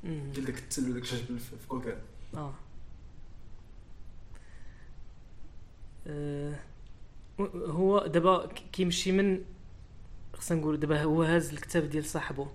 ديال 0.05 0.45
داك 0.45 0.59
التل 0.59 0.91
وداك 0.91 1.03
الجبل 1.03 1.39
في 1.39 1.67
كوكر 1.69 1.97
آه. 2.37 2.55
آه، 6.07 6.55
هو 7.55 8.07
دابا 8.07 8.47
كيمشي 8.73 9.13
من 9.13 9.45
خصنا 10.35 10.59
نقول 10.61 10.81
دابا 10.81 11.03
هو 11.03 11.23
هاز 11.23 11.51
الكتاب 11.53 11.91
ديال 11.91 12.05
صاحبه 12.05 12.49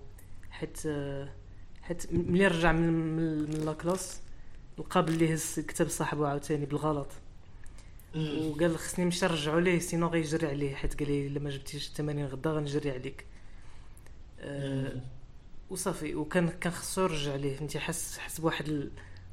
حيت 0.50 0.78
آه، 0.86 1.32
حيت 1.82 2.12
ملي 2.12 2.46
رجع 2.48 2.72
من, 2.72 3.16
من 3.16 3.44
la 3.50 3.68
classe 3.68 4.20
لقى 4.78 5.04
بلي 5.04 5.34
هز 5.34 5.60
كتاب 5.60 5.88
صاحبه 5.88 6.28
عاوتاني 6.28 6.66
بالغلط. 6.66 7.08
وقال 8.16 8.78
خصني 8.78 9.04
نمشي 9.04 9.26
نرجعو 9.26 9.58
ليه 9.58 9.78
sinon 9.78 10.06
غيجري 10.06 10.46
عليه 10.46 10.74
حيت 10.74 10.98
قال 10.98 11.08
لي 11.08 11.26
إلا 11.26 11.40
ما 11.40 11.50
جبتيش 11.50 11.88
80 11.88 12.26
غدا 12.26 12.50
غنجري 12.50 12.90
عليك. 12.90 13.24
آه، 14.40 15.00
وصافي 15.70 16.14
وكان 16.14 16.48
كان 16.48 16.72
خصو 16.72 17.02
يرجع 17.02 17.34
ليه. 17.34 17.56
فهمتي 17.56 17.78
حس 17.80 18.18
حس 18.18 18.40
بواحد 18.40 18.68
ال... 18.68 18.90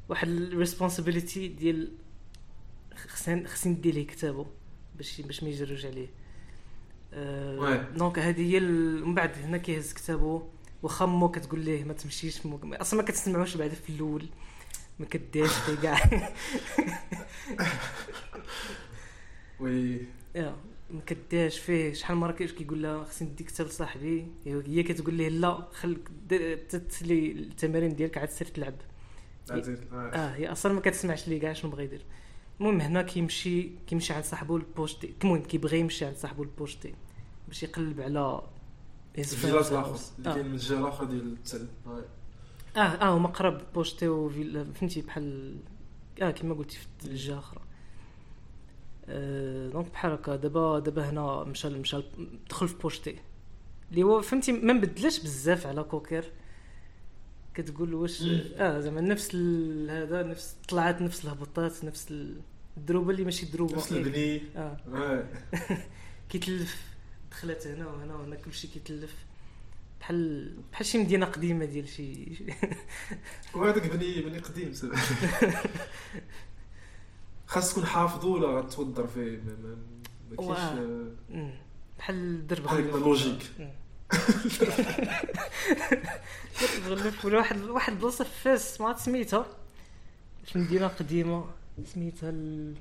واحد 0.09 0.27
ال 0.27 0.35
responsabilité 0.35 1.47
ديال 1.47 1.91
خصني 3.07 3.47
خصني 3.47 3.73
ندي 3.73 3.91
ليه 3.91 4.07
كتابه 4.07 4.45
باش 4.97 5.21
باش 5.21 5.43
ما 5.43 5.49
يجروش 5.49 5.85
عليه. 5.85 6.07
oui. 7.59 7.77
donc 7.77 8.19
هذه 8.19 8.53
هي 8.53 8.59
من 8.59 9.15
بعد 9.15 9.37
هنا 9.37 9.57
كيهز 9.57 9.93
كتابه 9.93 10.47
واخا 10.83 11.05
مو 11.05 11.29
كتقول 11.31 11.59
ليه 11.59 11.83
ما 11.83 11.93
تمشيش 11.93 12.45
مو... 12.45 12.59
أصلا 12.63 13.01
ما 13.01 13.05
كتسمعوش 13.07 13.57
بعد 13.57 13.71
في 13.71 13.89
الأول. 13.89 14.25
ما 14.99 15.05
كديرش 15.05 15.49
فيه 15.53 15.75
كاع 15.75 15.99
oui. 19.59 20.01
يا 20.35 20.55
ما 20.91 21.01
كديرش 21.05 21.59
فيه. 21.59 21.93
شحال 21.93 22.17
مرة 22.17 22.31
كيش 22.31 22.51
كيقول 22.51 22.83
لها 22.83 23.03
خصني 23.03 23.27
نديك 23.29 23.51
حتى 23.51 23.63
لصاحبي؟ 23.63 24.27
هي 24.45 24.83
كتقول 24.83 25.13
ليه 25.13 25.29
لا 25.29 25.67
خليك 25.73 26.09
د- 26.29 26.57
تتسلي 26.69 27.31
التمارين 27.31 27.95
ديالك 27.95 28.17
عاد 28.17 28.29
سير 28.29 28.47
تلعب. 28.47 28.73
آه 30.13 30.29
هي 30.35 30.51
أصلا 30.51 30.73
ما 30.73 30.81
كتسمعش 30.81 31.27
ليه 31.27 31.39
كاع 31.41 31.53
شنو 31.53 31.71
بغا 31.71 31.81
يدير. 31.81 32.05
المهم 32.59 32.81
هنا 32.81 33.01
كيمشي 33.01 33.69
كيمشي 33.87 34.13
عند 34.13 34.23
صاحبو 34.23 34.57
البوشتي 34.57 35.13
المهم 35.23 35.43
كيبغي 35.43 35.79
يمشي 35.79 36.05
عند 36.05 36.15
صاحبو 36.15 36.43
البوشتي 36.43 36.93
باش 37.47 37.63
يقلب 37.63 38.01
على 38.01 38.41
friends 39.17 39.45
الآخر. 39.45 39.99
اللي 40.19 40.33
كاين 40.33 40.45
من 40.47 40.53
الجهه 40.53 40.79
الاخرى 40.79 41.07
ديال 41.07 41.33
التل. 41.33 41.67
آه 42.75 42.79
آه 42.79 43.17
هما 43.17 43.27
قراب 43.29 43.61
بوشتي 43.73 44.07
و 44.07 44.16
voilà 44.16 44.63
فهمتي 44.63 45.01
بحال 45.01 45.55
آه 46.21 46.31
كيما 46.31 46.53
قلتي 46.53 46.77
في 46.77 47.05
الجهة 47.05 47.39
أخرى 47.39 47.61
آه 49.09 49.69
donc 49.69 49.91
بحال 49.91 50.11
هكا 50.11 50.35
دابا 50.35 50.79
دابا 50.79 51.09
هنا 51.09 51.43
مشى 51.43 51.69
مشى 51.69 52.03
دخل 52.49 52.67
في 52.67 52.75
بوشتي 52.77 53.15
اللي 53.91 54.03
هو 54.03 54.21
فهمتي 54.21 54.51
ما 54.51 54.73
مبدلاش 54.73 55.19
بزاف 55.19 55.67
على 55.67 55.83
كوكر 55.83 56.25
كتقول 57.53 57.93
واش. 57.93 58.21
آه 58.57 58.79
زعما 58.79 59.01
نفس 59.01 59.35
هذا 59.89 60.23
نفس 60.23 60.55
طلعات 60.69 61.01
نفس 61.01 61.23
الهبطات 61.25 61.85
نفس 61.85 62.13
الدروبة 62.77 63.11
اللي 63.11 63.23
ماشي 63.23 63.45
دروبة 63.45 63.75
نفس. 63.75 63.91
البني 63.93 64.41
آه 64.55 64.77
آه. 64.93 65.25
كيتلف 66.29 66.83
دخلت 67.31 67.67
هنا 67.67 67.87
وهنا 67.87 68.15
وهنا 68.15 68.35
كلشي 68.35 68.67
كيتلف 68.67 69.15
بحال 70.03 70.53
بحال 70.71 70.85
شي 70.85 70.97
مدينة 70.97 71.25
قديمة 71.25 71.65
ديال 71.65 71.89
شي 71.89 72.27
وهذاك 73.55 73.87
بني 73.87 74.21
بني 74.21 74.39
قديم. 74.39 74.73
خاص 77.47 77.71
تكون 77.71 77.85
حافظه 77.85 78.27
ولا 78.27 78.47
غتوضر 78.47 79.07
فيه 79.07 79.39
ما 80.31 80.35
كاينش. 80.37 81.57
بحال 81.97 82.47
درب 82.47 82.67
غلف. 82.67 82.95
لوجيك. 82.95 83.43
درب 86.61 86.87
غلف 86.87 87.25
ولا 87.25 87.37
واحد 87.37 87.61
واحد 87.61 87.93
البلاصه 87.93 88.23
في 88.23 88.41
فاس 88.43 88.81
ما 88.81 88.97
سميتها 88.97 89.45
في 90.45 90.59
مدينة 90.59 90.87
قديمة 90.87 91.45
سميتها 91.85 92.29
ال... 92.29 92.75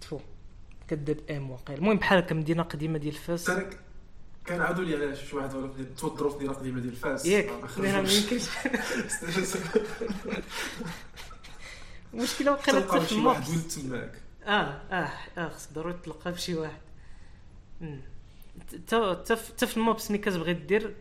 تفو 0.00 0.20
كداب 0.88 1.18
أم 1.30 1.50
واقيلا 1.50 1.78
المهم 1.78 1.96
بحال 1.96 2.18
هكا 2.18 2.34
مدينة 2.34 2.62
قديمة 2.62 2.98
ديال 2.98 3.14
فاس 3.14 3.50
كان 4.46 4.60
عادوا 4.60 4.84
لي 4.84 4.94
علاش 4.96 5.30
شي 5.30 5.36
واحد 5.36 5.50
توضروا 5.98 6.30
في 6.30 6.36
مدينه 6.36 6.52
قديمه 6.52 6.80
ديال 6.80 6.96
فاس 6.96 7.26
ياك 7.26 7.50
ما 7.78 7.88
يمكنش 7.88 8.48
المشكلة 12.14 12.50
واقيلا 12.52 12.80
تلقى 12.80 12.96
حتى 13.00 13.06
في 13.06 13.20
واحد 13.20 13.48
ولد 13.48 13.68
تماك. 13.68 14.12
آه 14.44 14.80
آه 14.90 15.10
آه 15.38 15.48
خصك 15.48 15.72
ضروري 15.72 15.94
تلقى 16.04 16.32
بشي 16.32 16.54
واحد. 16.54 16.80
تا 18.88 19.34
في- 19.66 19.76
المابس 19.76 20.10
ملي 20.10 20.18
كتبغي 20.18 20.52
دير؟ 20.54 20.94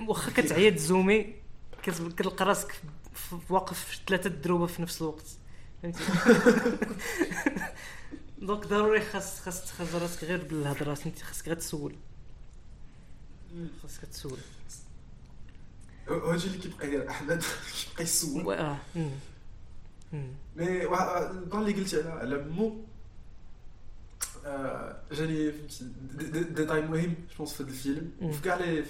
واخا 0.00 0.30
كتعيا 0.30 0.70
تزومي 0.70 1.34
كت- 1.82 2.12
كتلقى 2.16 2.44
راسك 2.44 2.80
واقف 3.50 3.84
في 3.84 3.96
ثلاثة 4.08 4.30
دروبة 4.30 4.66
في 4.66 4.82
نفس 4.82 5.02
الوقت. 5.02 5.26
فهمتي؟ 5.82 5.98
donc 8.40 8.66
ضروري 8.66 9.00
خاص 9.00 9.40
خاص 9.40 9.64
تخرج 9.64 9.94
راسك 10.02 10.24
غير 10.24 10.44
بالهضره 10.44 10.94
فهمتي 10.94 11.24
خاصك 11.24 11.46
غير 11.48 11.56
تسول 11.56 11.94
خاصك 13.82 14.04
تسول 14.04 14.38
هاجي 16.08 16.46
اللي 16.46 16.58
كيبقى 16.58 16.86
يدير 16.86 17.10
أحمد 17.10 17.42
كيبقى 17.88 18.02
يسول 18.04 18.46
و- 18.46 18.52
آه 18.52 18.76
مم. 18.96 19.10
مم. 20.12 20.28
mais 20.56 20.82
ال 20.84 21.00
plan 21.00 21.62
اللي 21.62 21.72
قلتي 21.72 21.96
على 22.02 22.10
على 22.10 22.44
مو 22.44 22.76
آه، 24.46 25.02
جاني 25.12 25.52
فهمتي 25.52 25.84
دي- 26.18 26.24
دي- 26.30 26.44
détail 26.44 26.80
مهم 26.82 27.14
je 27.30 27.36
pense 27.36 27.52
في 27.52 27.62
هذا 27.62 27.70
الفيلم. 27.70 28.10
وفي 28.22 28.42
كاع 28.42 28.54
لي 28.56 28.82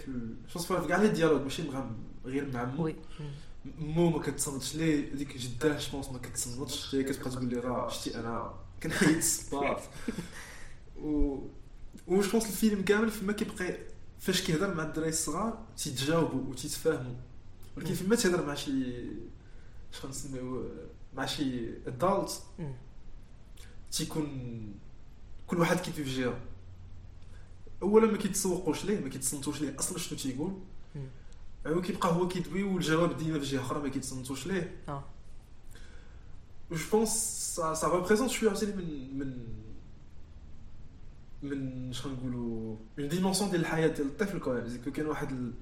je 0.55 0.58
pense 0.58 0.67
في 0.73 0.89
كاع 0.89 1.03
les 1.03 1.09
dialogues 1.09 1.41
ماشي 1.43 1.63
غير 2.25 2.51
مع 2.53 2.65
مو. 2.65 2.93
مو 3.79 4.11
ما 4.11 4.19
كتصنتش 4.23 4.75
ليه 4.77 5.15
ديك 5.15 5.37
جداه 5.37 5.79
je 5.79 5.87
pense 5.87 6.09
ما 6.09 6.19
كتصنتش 6.19 6.95
هي 6.95 7.03
كتبقى 7.05 7.31
تقول 7.31 7.45
لي 7.49 7.57
راه 7.57 7.89
شتي 7.89 8.21
أنا 8.21 8.55
كنحيد 8.83 9.17
الصباط 9.17 9.81
و 11.03 11.39
و 12.07 12.21
je 12.21 12.28
pense 12.28 12.47
الفيلم 12.47 12.83
كامل 12.83 13.11
فما 13.11 13.33
كيبقى 13.33 13.79
فاش 14.21 14.43
كيهضر 14.43 14.75
مع 14.75 14.83
الدراري 14.83 15.09
الصغار 15.09 15.67
تيتجاوبوا 15.77 16.51
وتيتفاهموا 16.51 17.15
ولكن 17.77 17.95
فيما 17.95 18.17
تيهضر 18.17 18.47
مع 18.47 18.55
شي 18.55 18.73
شنو 19.93 20.11
نسميو 20.11 20.71
مع 21.15 21.27
شي 21.27 21.69
adulte. 21.87 22.43
تيكون 23.93 24.29
كل 25.47 25.59
واحد 25.59 25.77
كيفي 25.77 26.05
في 26.05 26.17
جهه 26.21 26.39
أولا 27.83 28.07
ما 28.13 28.19
كيتسوقوش 28.19 28.85
ليه 28.85 29.01
ما 29.01 29.09
كيتصنتوش 29.09 29.61
ليه 29.61 29.79
أصلا 29.79 29.99
شنو 29.99 30.19
تيقول. 30.19 30.55
هو 31.67 31.81
كيبقى 31.83 32.13
هو 32.13 32.29
كيدوي 32.29 32.63
والجواب 32.63 33.17
ديما 33.17 33.39
في 33.39 33.45
جهه 33.45 33.61
أخرى 33.61 33.83
ما 33.83 33.89
كيتصنتوش 33.89 34.47
ليه. 34.47 34.77
آه. 34.89 35.05
je 36.73 36.79
pense 36.93 37.11
ça 37.61 37.75
ça 37.75 37.89
représente 37.89 38.31
شوية 38.31 38.51
عاوتاني 38.51 38.73
من 38.73 39.19
من 39.19 39.33
من 41.43 41.93
شنو 41.93 42.13
نقولوا 42.13 42.77
من 42.99 43.09
dimension 43.09 43.51
ديال 43.51 43.61
الحياة 43.61 43.87
ديال 43.89 44.07
الطفل 44.07 44.39
كمان 44.39 44.79
كاين 44.95 45.07
واحد 45.07 45.31
ال- 45.33 45.53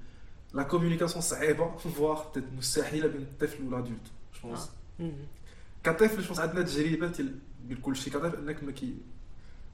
la 0.53 0.63
communication 0.63 1.21
صعيبه 1.21 1.77
voire 1.77 2.23
مستحيله 2.57 3.07
بين 3.07 3.21
الطفل 3.21 3.63
و 3.63 3.67
l'adulte 3.67 4.01
je 4.43 4.49
pense 4.49 4.69
مم. 4.99 5.11
كطفل 5.83 6.21
je 6.21 6.41
عندنا 6.41 6.61
تجربه 6.61 7.07
ديال 7.07 7.35
ديال 7.67 7.81
كل 7.81 7.95
شيء 7.95 8.13
كطفل 8.13 8.37
انك 8.37 8.63
ما 8.63 8.71
كي 8.71 8.95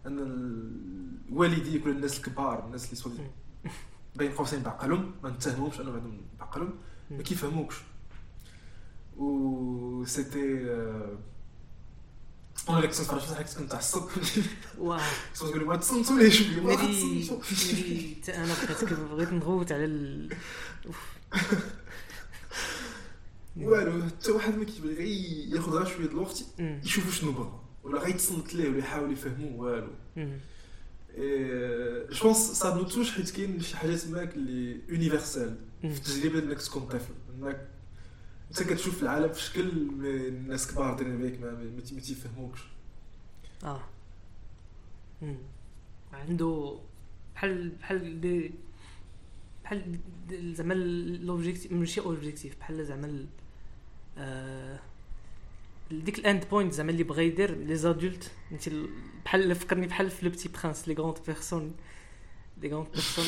ان 0.05 0.19
الوالديك 1.29 1.85
ولا 1.85 1.95
الناس 1.95 2.17
الكبار 2.17 2.65
الناس 2.65 2.85
اللي 2.85 2.95
سوا 2.95 3.11
بين 4.15 4.31
قوسين 4.31 4.59
بعقلهم 4.63 5.11
ما 5.23 5.29
نتهمهمش 5.29 5.81
انهم 5.81 5.93
عندهم 5.95 6.21
بعقلهم 6.39 6.73
ما 7.11 7.23
كيفهموكش 7.23 7.75
و 9.17 10.05
c'était 10.05 10.65
أنا 12.69 12.77
اللي 12.77 12.87
كنت 12.87 13.01
نتفرج 13.01 13.21
في 13.21 13.35
حياتي 13.35 13.55
كنت 13.55 13.71
تعصب 13.71 14.03
واه 14.77 15.01
كنت 15.39 15.49
تقول 15.49 15.65
ما 15.65 15.75
تصنتوا 15.75 16.19
ليه 16.19 16.29
شوية 16.29 16.61
ما 16.61 16.77
حتى 16.77 18.33
أنا 18.33 18.53
بقيت 18.63 18.93
بغيت 18.93 19.33
نغوت 19.33 19.71
على 19.71 19.85
ال. 19.85 20.35
والو 23.57 24.03
حتى 24.05 24.31
واحد 24.31 24.57
ما 24.57 24.65
كيبغي 24.65 24.93
غير 24.95 25.55
ياخذ 25.55 25.71
غير 25.71 25.85
شوية 25.85 26.07
د 26.07 26.11
الوقت. 26.11 26.45
يشوف 26.59 27.15
شنو 27.15 27.31
بغا 27.31 27.63
ولا 27.83 27.99
غيتصنت 27.99 28.53
ليه 28.55 28.69
ولا 28.69 28.77
يحاول 28.77 29.13
يفهمو 29.13 29.63
والو. 29.63 29.91
je 32.11 32.23
pense 32.23 32.37
ça 32.37 32.75
nous 32.75 32.83
touche 32.83 33.11
حيت 33.11 33.29
كاين 33.29 33.61
شي 33.61 33.77
حاجات 33.77 34.07
ماك 34.07 34.33
اللي 34.35 34.81
universel. 34.89 35.57
في 35.81 35.87
التجربة 35.87 36.39
إنك 36.39 36.61
تكون 36.61 36.83
طفل 36.87 37.13
إنك 37.29 37.69
انت 38.49 38.63
كتشوف 38.63 39.03
العالم 39.03 39.31
في 39.33 39.41
شكل 39.41 39.61
الناس 40.05 40.71
كبار 40.71 40.93
دايرين 40.93 41.17
بيك 41.21 41.41
ما, 41.41 41.81
تيفهموكش. 42.01 42.59
آه. 43.63 43.81
مم. 45.21 45.37
عنده 46.13 46.79
بحال 47.35 47.69
بحال 47.69 48.21
دي 48.21 48.51
بحال 49.63 49.99
زعما 50.31 50.73
l'objectif 50.73 51.71
ماشي 51.71 52.01
objectif 52.01 52.59
بحال 52.59 52.85
زعما 52.85 53.25
آه، 54.17 54.79
ديك 55.91 56.19
ال 56.19 56.26
end 56.26 56.45
point 56.51 56.73
زعما 56.73 56.91
اللي 56.91 57.03
بغا 57.03 57.21
يدير 57.21 57.55
les 57.55 57.75
adultes 57.75 58.31
انت 58.51 58.67
ال- 58.67 58.89
بحال 59.25 59.55
فكرني 59.55 59.87
بحال 59.87 60.09
في 60.09 60.25
le 60.25 60.31
petit 60.31 60.49
prince 60.49 60.87
les 60.87 60.93
grandes 60.93 61.17
personnes 61.27 61.75
les 62.61 62.69
grandes 62.71 62.87
personnes 62.93 63.25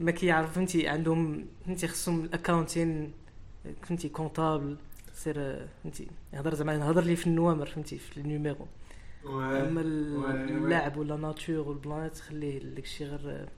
ما 0.00 0.10
كيعرف 0.10 0.54
فهمتي 0.54 0.88
عندهم 0.88 1.46
فهمتي 1.66 1.88
خصهم 1.88 2.24
ال 2.24 2.32
accounting 2.32 3.12
فهمتي 3.82 4.08
comptable 4.08 4.76
سير 5.14 5.66
فهمتي 5.82 6.06
يهضر 6.32 6.54
زعما 6.54 6.74
يهضر 6.74 7.02
لي 7.04 7.16
في 7.16 7.26
النوامر 7.26 7.66
فهمتي 7.66 7.98
في 7.98 8.16
ال 8.20 8.27
numéro 8.27 8.66
أما 9.26 9.80
ال- 9.80 10.16
oui، 10.16 10.24
oui. 10.24 10.44
اللعب 10.58 10.96
و 10.96 11.03
la 11.03 11.16
nature 11.16 11.68
و 11.68 11.73
ال 11.73 11.78
planètes 11.78 12.16
خليه 12.18 12.58
داكشي 12.58 13.04
غير 13.04 13.48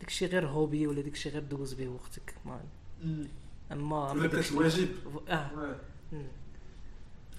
داكشي 0.00 0.26
غير 0.26 0.46
hobby 0.46 0.86
ولا 0.86 1.00
داكشي 1.02 1.28
غير 1.28 1.42
دوز 1.42 1.74
به 1.74 1.88
وقتك 1.88 2.34
ما 2.44 2.60
اما 3.72 4.12
ولا 4.12 4.26
بدات 4.26 4.52
الواجب 4.52 4.88
آه. 5.28 5.76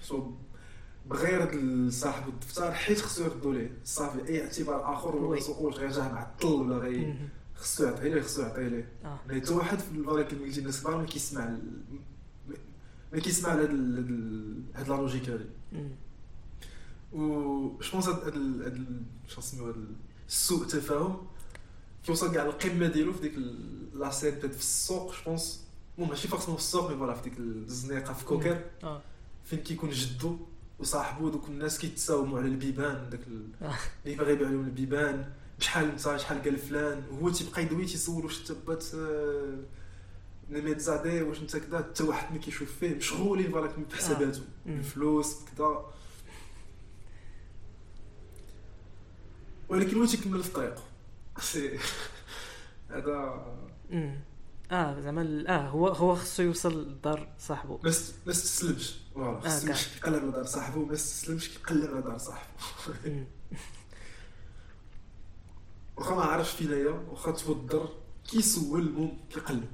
سو 0.02 0.30
بغير 1.06 1.50
صاحب 1.90 2.28
الدفتر 2.28 2.72
حيت 2.72 3.00
خصو 3.00 3.24
يردو 3.24 3.52
ليه 3.52 3.70
صافي 3.84 4.28
أي 4.28 4.42
اعتبار 4.42 4.94
آخر 4.94 5.16
ولا. 5.16 5.40
سوقوش 5.40 5.74
غير 5.74 5.90
جاه 5.90 6.12
معطل 6.12 6.46
ولا 6.48 6.76
غير. 6.76 7.14
خصو 7.56 7.84
يعطي 7.84 8.08
ليه 8.08 8.22
خصو 8.22 8.42
يعطي 8.42 8.68
ليه. 8.68 8.88
mais 9.28 9.40
حتى 9.40 9.54
واحد 9.54 9.78
في 9.78 9.90
الفالي 9.90 10.24
كما 10.24 10.42
قلتي 10.44 10.60
الناس 10.60 10.80
كبار 10.80 10.96
ما 10.96 11.04
كيسمع 11.04 11.56
ما- 13.12 13.20
كيسمع 13.20 13.54
لهاد 13.54 13.70
هاد 14.74 14.88
la 14.88 14.94
logique 14.94 15.28
هادي. 15.30 15.44
و 17.12 17.18
je 17.80 17.90
pense 17.92 18.08
هاد 18.08 18.34
شنو 19.28 19.38
نسميو 19.38 19.66
هاد 19.66 19.86
السوء 20.28 20.66
تفاهم. 20.66 21.26
كيوصل 22.04 22.34
كاع 22.34 22.44
القمة 22.44 22.86
ديالو 22.86 23.12
في 23.12 23.20
ديك 23.20 23.34
la 23.94 24.10
scène 24.10 24.38
في 24.40 24.44
السوق 24.46 25.12
je 25.12 25.16
pense 25.26 25.64
المهم 25.98 26.10
ماشي 26.10 26.28
forcément 26.28 26.56
في 26.56 26.62
السوق 26.62 26.90
mais 26.90 26.96
voilà 26.96 27.14
في 27.14 27.30
ديك 27.30 27.38
الزنيقة 27.38 28.12
في 28.12 28.24
كوكر 28.24 28.64
آه. 28.84 29.02
فين 29.44 29.58
كيكون 29.58 29.90
جدو 29.90 30.36
وصاحبو 30.78 31.28
دوك 31.28 31.48
الناس 31.48 31.78
كيتساوموا 31.78 32.38
على 32.38 32.48
البيبان 32.48 33.10
داك 33.10 33.20
آه. 33.62 33.74
اللي 34.06 34.16
باغي 34.16 34.32
يبيع 34.32 34.48
لهم 34.48 34.64
البيبان. 34.64 35.32
بشحال 35.58 35.84
انت 35.90 36.00
شحال 36.16 36.42
قال 36.42 36.58
فلان 36.58 37.02
وهو 37.12 37.30
تيبقى 37.30 37.62
يدوي 37.62 37.84
تيسول 37.84 38.24
واش 38.24 38.40
انت 38.40 38.52
بات 38.66 38.84
آه، 38.94 39.58
واش 41.22 41.38
انت 41.40 41.56
كذا 41.56 41.78
حتى 41.78 42.02
واحد 42.02 42.32
ما 42.32 42.38
كيشوف 42.38 42.72
فيه 42.80 42.94
مشغولين 42.94 43.50
بالك 43.52 43.78
بحساباتهم 43.92 44.44
مم. 44.66 44.78
الفلوس 44.78 45.36
كذا 45.56 45.86
ولكن 49.68 49.98
هو 49.98 50.04
تيكمل 50.04 50.42
في 50.42 50.50
طريقه 50.50 50.82
سي 51.40 51.78
هذا. 52.90 54.16
آه 54.70 55.00
زعما 55.00 55.44
آه 55.48 55.68
هو 55.68 55.88
هو 55.88 56.14
خصو 56.14 56.42
يوصل 56.42 56.82
لدار 56.90 57.28
صاحبه 57.38 57.78
ما 57.82 57.88
است- 57.90 58.14
ما 58.26 58.32
استسلمش 58.32 58.94
voilà 59.14 59.28
آه، 59.36 59.40
خصو 59.40 59.60
كاع. 59.66 59.68
يمشي 59.76 59.90
كيقلب 59.94 60.22
على 60.22 60.30
دار 60.32 60.44
صاحبه 60.44 60.78
ما 60.84 60.92
استسلمش 60.92 61.48
كيقلب 61.48 61.90
على 61.92 62.02
دار 62.02 62.18
صاحبه 62.18 62.50
أمم. 63.06 63.24
واخا 65.96 66.14
ما 66.14 66.22
عرفش 66.22 66.50
فين 66.50 66.72
هي 66.72 66.84
واخا 66.86 67.30
توضر 67.30 67.88
كيسول 68.30 68.80
المهم 68.80 69.16
كيقلب. 69.30 69.64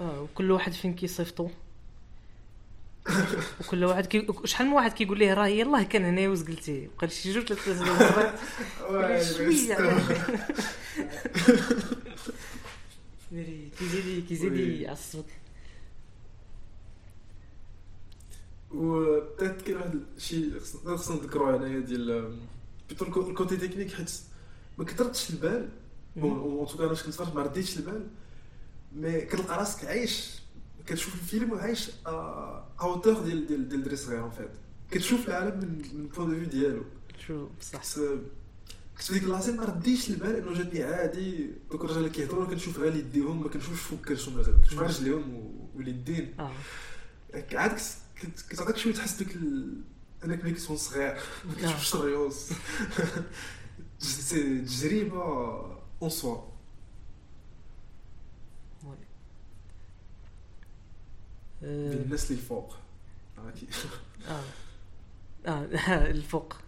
آه 0.00 0.20
وكل 0.22 0.50
واحد 0.50 0.72
فين 0.72 0.94
كيصيفطو. 0.94 1.48
وكل 3.60 3.84
واحد 3.84 4.06
كي... 4.06 4.26
شحال 4.44 4.66
من 4.66 4.72
واحد 4.72 4.92
كيقول 4.92 5.18
ليه 5.18 5.34
راه 5.34 5.46
يلاه 5.46 5.82
كان 5.82 6.04
هنا 6.04 6.28
واش 6.28 6.42
قلتي؟ 6.42 6.88
بقى 6.98 7.08
شي 7.10 7.32
جوج 7.32 7.44
ثلاث 7.52 7.80
مرات 7.82 8.38
شوية 9.36 9.76
كيزيد 13.78 14.26
كيزيد. 14.28 14.52
يعصبك 14.80 15.24
و 18.70 19.20
peut-être 19.20 19.62
كاين 19.62 19.76
واحد 19.76 20.00
شي 20.18 20.60
خصنا 20.60 21.16
نذكروا 21.16 21.56
هنايا 21.56 21.78
ديال 21.80 22.36
plutôt 22.88 23.04
ال 23.04 23.10
co- 23.10 23.28
ال 23.28 23.34
côté 23.34 23.56
technique 23.56 23.94
حيت 23.94 24.12
ما 24.78 24.84
كثرتش 24.84 25.30
البال. 25.30 25.68
en 26.16 26.66
tout 26.66 26.76
cas 26.76 26.84
أنا 26.84 26.94
كنت 26.94 27.14
فاش 27.14 27.28
ما 27.28 27.42
رديتش 27.42 27.76
البال. 27.76 28.06
mais 28.92 29.20
كتلقى 29.20 29.58
راسك 29.58 29.84
عايش. 29.84 30.38
كتشوف 30.86 31.14
الفيلم 31.14 31.52
وعايش. 31.52 31.90
à 32.80 32.85
hauteur 32.85 33.20
ديال 33.20 33.46
ديال 33.46 33.68
ديال 33.68 33.82
دري 33.82 33.96
صغير 33.96 34.20
en 34.20 34.30
fait 34.30 34.50
كتشوف 34.90 35.28
العالم 35.28 35.58
من 35.58 35.68
من 36.00 36.06
point 36.08 36.28
de 36.28 36.34
vue 36.34 36.44
ديالو. 36.44 36.84
شو 37.26 37.46
بصح. 37.60 37.82
كنت 38.96 39.06
في 39.06 39.12
ديك 39.12 39.22
اللحظه 39.22 39.52
ما 39.56 39.64
رديتش 39.64 40.10
البال 40.10 40.36
إنه 40.36 40.54
جاتني 40.54 40.82
عادي. 40.82 41.50
دوك 41.70 41.80
الرجال 41.84 41.98
اللي 41.98 42.10
كيهضروا 42.10 42.46
كنشوف 42.46 42.78
غير 42.78 42.96
يديهم 42.96 43.42
ما 43.42 43.48
كنشوفش 43.48 43.80
فوق 43.80 44.00
كرشهم 44.00 44.38
مثلا 44.38 44.54
كنشوف 44.54 44.78
غير 44.78 44.88
رجليهم 44.88 45.52
واليدين 45.76 46.34
آه. 46.40 46.52
عاد 47.52 47.70
كت- 47.76 47.82
كت- 48.22 48.44
كتعطيك 48.50 48.76
شوية 48.76 48.94
تحس 48.94 49.22
ال... 49.22 49.80
أنك 50.24 50.44
ملي 50.44 50.52
كتكون 50.54 50.76
صغير 50.76 51.16
ما 51.48 51.54
كتشوفش 51.54 51.94
الريوس 51.94 52.48
سي 53.98 54.60
تجربه 54.60 55.22
اون 56.02 56.10
سوا 56.10 56.48
آه، 61.64 61.92
الناس 61.92 62.30
اللي 62.30 62.42
الفوق 62.42 62.76
عرفتي؟ 63.38 63.66
آه. 64.28 64.42
آه. 65.46 66.10
الفوق. 66.10 66.54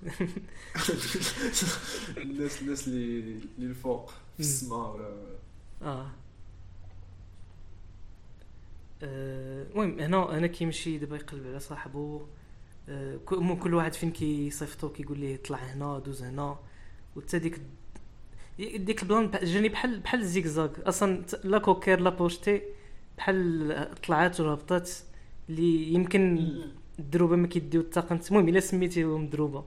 الناس 2.16 2.62
الناس 2.62 2.88
اللي 2.88 3.20
اللي 3.58 3.70
الفوق 3.70 4.10
في 4.10 4.40
السماء. 4.40 4.94
ولا 4.94 5.36
آه. 5.82 6.10
آه، 9.02 9.62
المهم 9.62 10.00
هنا 10.00 10.38
هنا 10.38 10.46
كيمشي 10.46 10.98
دابا 10.98 11.16
يقلب 11.16 11.46
على 11.46 11.60
صاحبو. 11.60 12.22
آه، 12.88 13.16
كل 13.26 13.74
واحد 13.74 13.92
فين 13.92 14.12
كيصيفطو 14.12 14.88
كيقول 14.88 15.18
ليه 15.18 15.36
طلع 15.36 15.58
هنا 15.58 15.98
دوز 15.98 16.22
هنا. 16.22 16.58
وتا 17.16 17.38
ديك 17.38 17.60
ديك 18.58 19.02
البلان 19.02 19.30
جاني 19.42 19.68
بحال 19.68 20.00
بحال 20.00 20.20
الزيكزاك 20.20 20.78
أصلا 20.78 21.24
لا 21.44 21.58
كوكير 21.58 22.00
لا 22.00 22.10
بوشتي 22.10 22.62
بحال 23.18 23.88
طلعات 24.06 24.40
وهبطات 24.40 24.90
اللي 25.48 25.92
يمكن 25.94 26.48
الدروبة 26.98 27.36
ما 27.36 27.46
كيديو 27.46 27.80
الطاقم 27.80 28.18
المهم 28.30 28.48
إلا 28.48 28.60
سميتيهم 28.60 29.28
دروبة. 29.28 29.64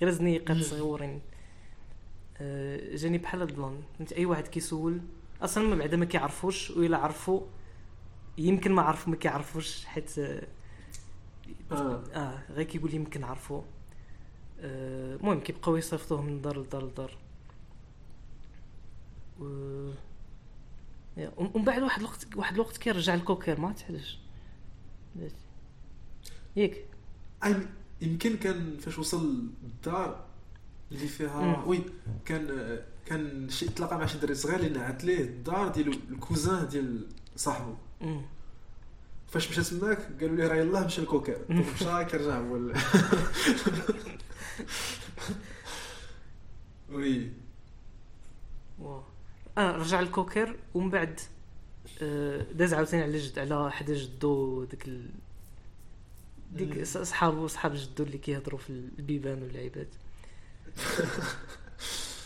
غير 0.00 0.10
زنيقات. 0.10 0.56
صغيورين 0.56 1.20
آه، 2.40 2.96
جاني 2.96 3.18
بحال 3.18 3.42
البلان. 3.42 3.82
انت 4.00 4.12
أي 4.12 4.26
واحد 4.26 4.48
كيسول 4.48 5.00
أصلا 5.42 5.68
ما 5.68 5.76
بعدا 5.76 5.96
ما 5.96 6.04
كيعرفوش 6.04 6.70
وإلا 6.70 6.96
عرفوا 6.96 7.40
يمكن 8.38 8.72
ما 8.72 8.82
عرفوا 8.82 9.10
ما 9.10 9.16
كيعرفوش 9.16 9.84
حيت 9.84 10.18
آه، 10.18 10.46
آه. 11.72 12.02
آه 12.14 12.38
غير 12.50 12.66
كيقول 12.66 12.94
يمكن 12.94 13.24
عرفوا 13.24 13.58
آه، 13.58 13.62
المهم 14.62 15.40
كيبقاو 15.40 15.76
يصيفطوه 15.76 16.22
من 16.22 16.40
دار 16.40 16.60
لدار 16.60 16.84
لدار 16.86 17.18
و 19.40 19.90
ومن 21.36 21.64
بعد 21.64 21.82
واحد 21.82 22.00
الوقت 22.00 22.26
واحد 22.36 22.54
الوقت 22.54 22.76
كيرجع 22.76 23.14
الكوكير 23.14 23.60
ما 23.60 23.74
علاش. 23.88 24.18
ياك 26.56 26.84
يمكن 28.00 28.36
كان 28.36 28.76
فاش 28.78 28.98
وصل 28.98 29.46
الدار 29.64 30.24
اللي 30.92 31.08
فيها. 31.08 31.64
oui 31.66 31.80
كان 32.24 32.78
كان 33.06 33.48
شي 33.48 33.68
تلاقى 33.68 33.98
مع 33.98 34.06
شي 34.06 34.18
دري 34.18 34.34
صغير 34.34 34.56
اللي 34.56 34.68
نعت 34.68 35.04
ليه 35.04 35.20
الدار 35.20 35.68
ديال 35.68 35.98
ال 36.10 36.18
cousin 36.18 36.68
ديال 36.68 37.06
صاحبه 37.36 37.76
مم. 38.00 38.22
فاش 39.28 39.50
مشى 39.50 39.62
تماك 39.62 39.98
قالوا 40.20 40.36
ليه 40.36 40.46
راه 40.46 40.56
يلاه 40.56 40.86
مشى 40.86 41.00
الكوكر 41.00 41.38
مشى 41.74 42.04
كيرجع 42.04 42.38
هو 42.38 42.56
oui. 46.92 47.30
آه 49.58 49.76
رجع 49.76 50.00
الكوكر 50.00 50.56
ومن 50.74 50.90
بعد 50.90 51.20
آه، 52.02 52.42
داز 52.52 52.74
عاوتاني 52.74 53.02
على 53.02 53.18
جد 53.18 53.38
على 53.38 53.72
حدا 53.72 53.94
جدو 53.94 54.64
ديك 54.64 54.88
ال... 54.88 55.10
ديك 56.52 56.82
صحابو 56.82 57.46
صحاب 57.46 57.74
جدو 57.74 58.04
اللي 58.04 58.18
كيهضروا 58.18 58.58
في 58.58 58.70
البيبان 58.70 59.42
واللعيبات 59.42 59.88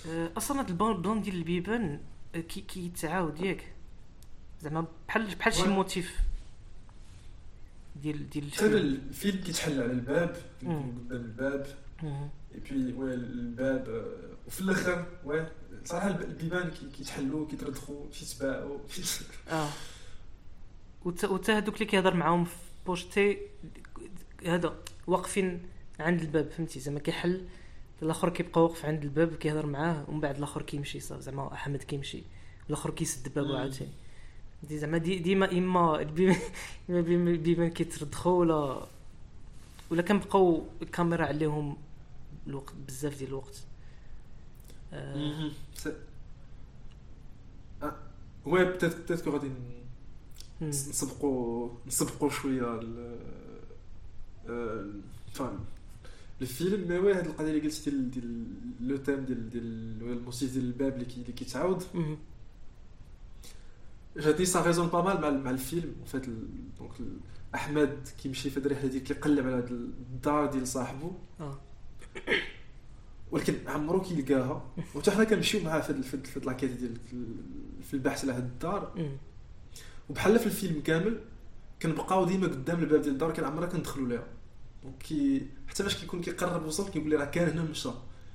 آه، 0.09 0.31
أصلا 0.37 0.61
هاد 0.61 0.69
البلان 0.69 1.23
ديال 1.23 1.37
البيبان 1.37 2.01
آه، 2.35 2.41
كي 2.41 2.61
كيتعاود 2.61 3.41
ياك 3.41 3.73
زعما 4.63 4.87
بحال 5.09 5.35
بحال 5.35 5.55
شي. 5.55 5.69
motif 5.69 6.17
ديال 8.03 8.31
ديال 8.31 8.45
ال 8.45 8.56
film 8.56 9.01
ال 9.09 9.15
film 9.15 9.43
كيتحل 9.43 9.83
على 9.83 9.93
الباب. 9.93 10.37
قدام 10.63 11.07
الباب. 11.11 11.67
اي 12.05 12.61
بي 12.71 12.93
وي 12.93 13.15
الباب 13.15 14.07
وفي 14.47 14.61
الآخر 14.61 15.07
oui 15.25 15.47
صراحة 15.85 16.09
الب- 16.09 16.23
البيبان 16.23 16.71
كي- 16.71 16.91
كيتحلوا 16.97 17.47
كيتردخوا 17.49 18.07
كيتباعوا 18.13 18.79
آه 19.51 19.69
وتا 21.05 21.57
هادوك 21.57 21.75
اللي 21.75 21.85
كيهضر 21.87 22.15
معاهم 22.15 22.45
في 22.45 22.57
بوشتي 22.87 23.39
هذا 24.47 24.75
واقفين 25.07 25.63
عند 26.01 26.21
الباب 26.21 26.51
فهمتي 26.51 26.81
زعما 26.81 26.99
كيحل 26.99 27.45
الآخر 28.03 28.29
كيبقى 28.29 28.63
واقف 28.63 28.85
عند 28.85 29.03
الباب 29.03 29.35
كيهضر 29.35 29.67
معاه 29.67 30.05
ومن 30.09 30.21
بعد 30.21 30.37
الآخر 30.37 30.63
كيمشي 30.63 31.01
صافي 31.01 31.23
زعما 31.23 31.53
احمد 31.53 31.83
كيمشي 31.83 32.23
والاخر 32.67 32.91
كيسد 32.91 33.27
الباب. 33.27 33.45
عاوتاني 33.57 33.91
دي 34.69 34.79
زعما 34.79 34.99
دي 34.99 35.19
ديما 35.19 35.53
اما 35.53 36.01
البيبان 36.89 37.71
كيتردخوا 37.71 38.41
ولا 38.41 38.87
ولا 39.91 40.03
كنبقاو 40.03 40.67
الكاميرا 40.83 41.27
عليهم 41.27 41.77
الوقت 42.47 42.75
بزاف 42.89 43.19
ديال 43.19 43.29
الوقت. 43.29 43.65
آه. 47.83 47.97
oui 48.47 48.65
peut-être 48.65 48.97
peut-être 49.01 49.21
que 49.21 49.31
غادي. 49.31 49.51
نسبقوا 50.63 51.71
نسبقوا 51.87 52.31
شوية 52.31 52.81
ال 52.81 53.21
فاهم 55.33 55.59
ال 56.41 56.50
film 56.50 56.89
mais 56.89 56.99
oui 56.99 57.15
هاد 57.15 57.27
القضية 57.27 57.49
اللي 57.51 57.61
قلتي 57.61 57.91
ديال 57.91 58.11
ديال 58.11 58.47
le 58.89 58.97
thème 58.97 59.25
ديال 59.25 59.51
ديال 59.51 59.99
ولا 60.03 60.13
الموسيقى 60.13 60.53
ديال 60.53 60.65
الباب 60.65 60.93
اللي 60.95 61.05
كي- 61.05 61.21
اللي 61.21 61.33
كيتعاود. 61.33 61.83
جاتني 64.17 64.47
ça 64.47 64.63
résonne 64.63 64.87
pas 64.89 65.03
mal 65.03 65.21
مع 65.21 65.31
مع 65.31 65.51
الفيلم 65.51 65.95
فات 66.07 66.27
donc 66.79 66.93
احمد 67.55 68.09
كيمشي 68.23 68.51
في 68.51 68.61
هاد 68.61 68.67
الرحله 68.67 68.89
ديال 68.91 69.03
كيقلب 69.05 69.47
على 69.47 69.57
هاد 69.57 69.71
الدار 69.73 70.47
ديال 70.51 70.69
صاحبو 70.69 71.11
ولكن 73.31 73.55
عمرو 73.67 74.01
كيلقاها 74.03 74.65
وحتى 74.95 75.11
حنا 75.11 75.25
كنمشيو 75.25 75.61
معاه 75.63 75.81
في 75.81 76.03
في 76.03 76.19
في 76.25 76.41
l'enquête 76.41 76.71
ديال 76.71 76.97
في 77.91 77.95
البحث 77.95 78.25
على 78.25 78.33
هاد 78.33 78.43
الدار. 78.45 78.93
وبحال 80.09 80.39
في 80.39 80.47
الفيلم 80.47 80.81
كامل 80.81 81.21
كنبقاو 81.83 82.25
ديما 82.25 82.47
قدام 82.47 82.81
الباب 82.83 83.03
ديال 83.03 83.13
الدار 83.13 83.33
كان 83.33 83.45
عمرنا 83.45 83.67
كندخلوا 83.67 84.09
ليها. 84.09 84.27
donc 84.83 84.99
كي 84.99 85.47
حتى 85.69 85.83
فاش 85.83 85.97
كيكون 85.97 86.21
كيقرب 86.21 86.67
وصل 86.67 86.91
كيقول 86.91 87.11
لي 87.11 87.17
راه 87.17 87.25
كان 87.25 87.49
هنا 87.49 87.63
مشى. 87.63 87.89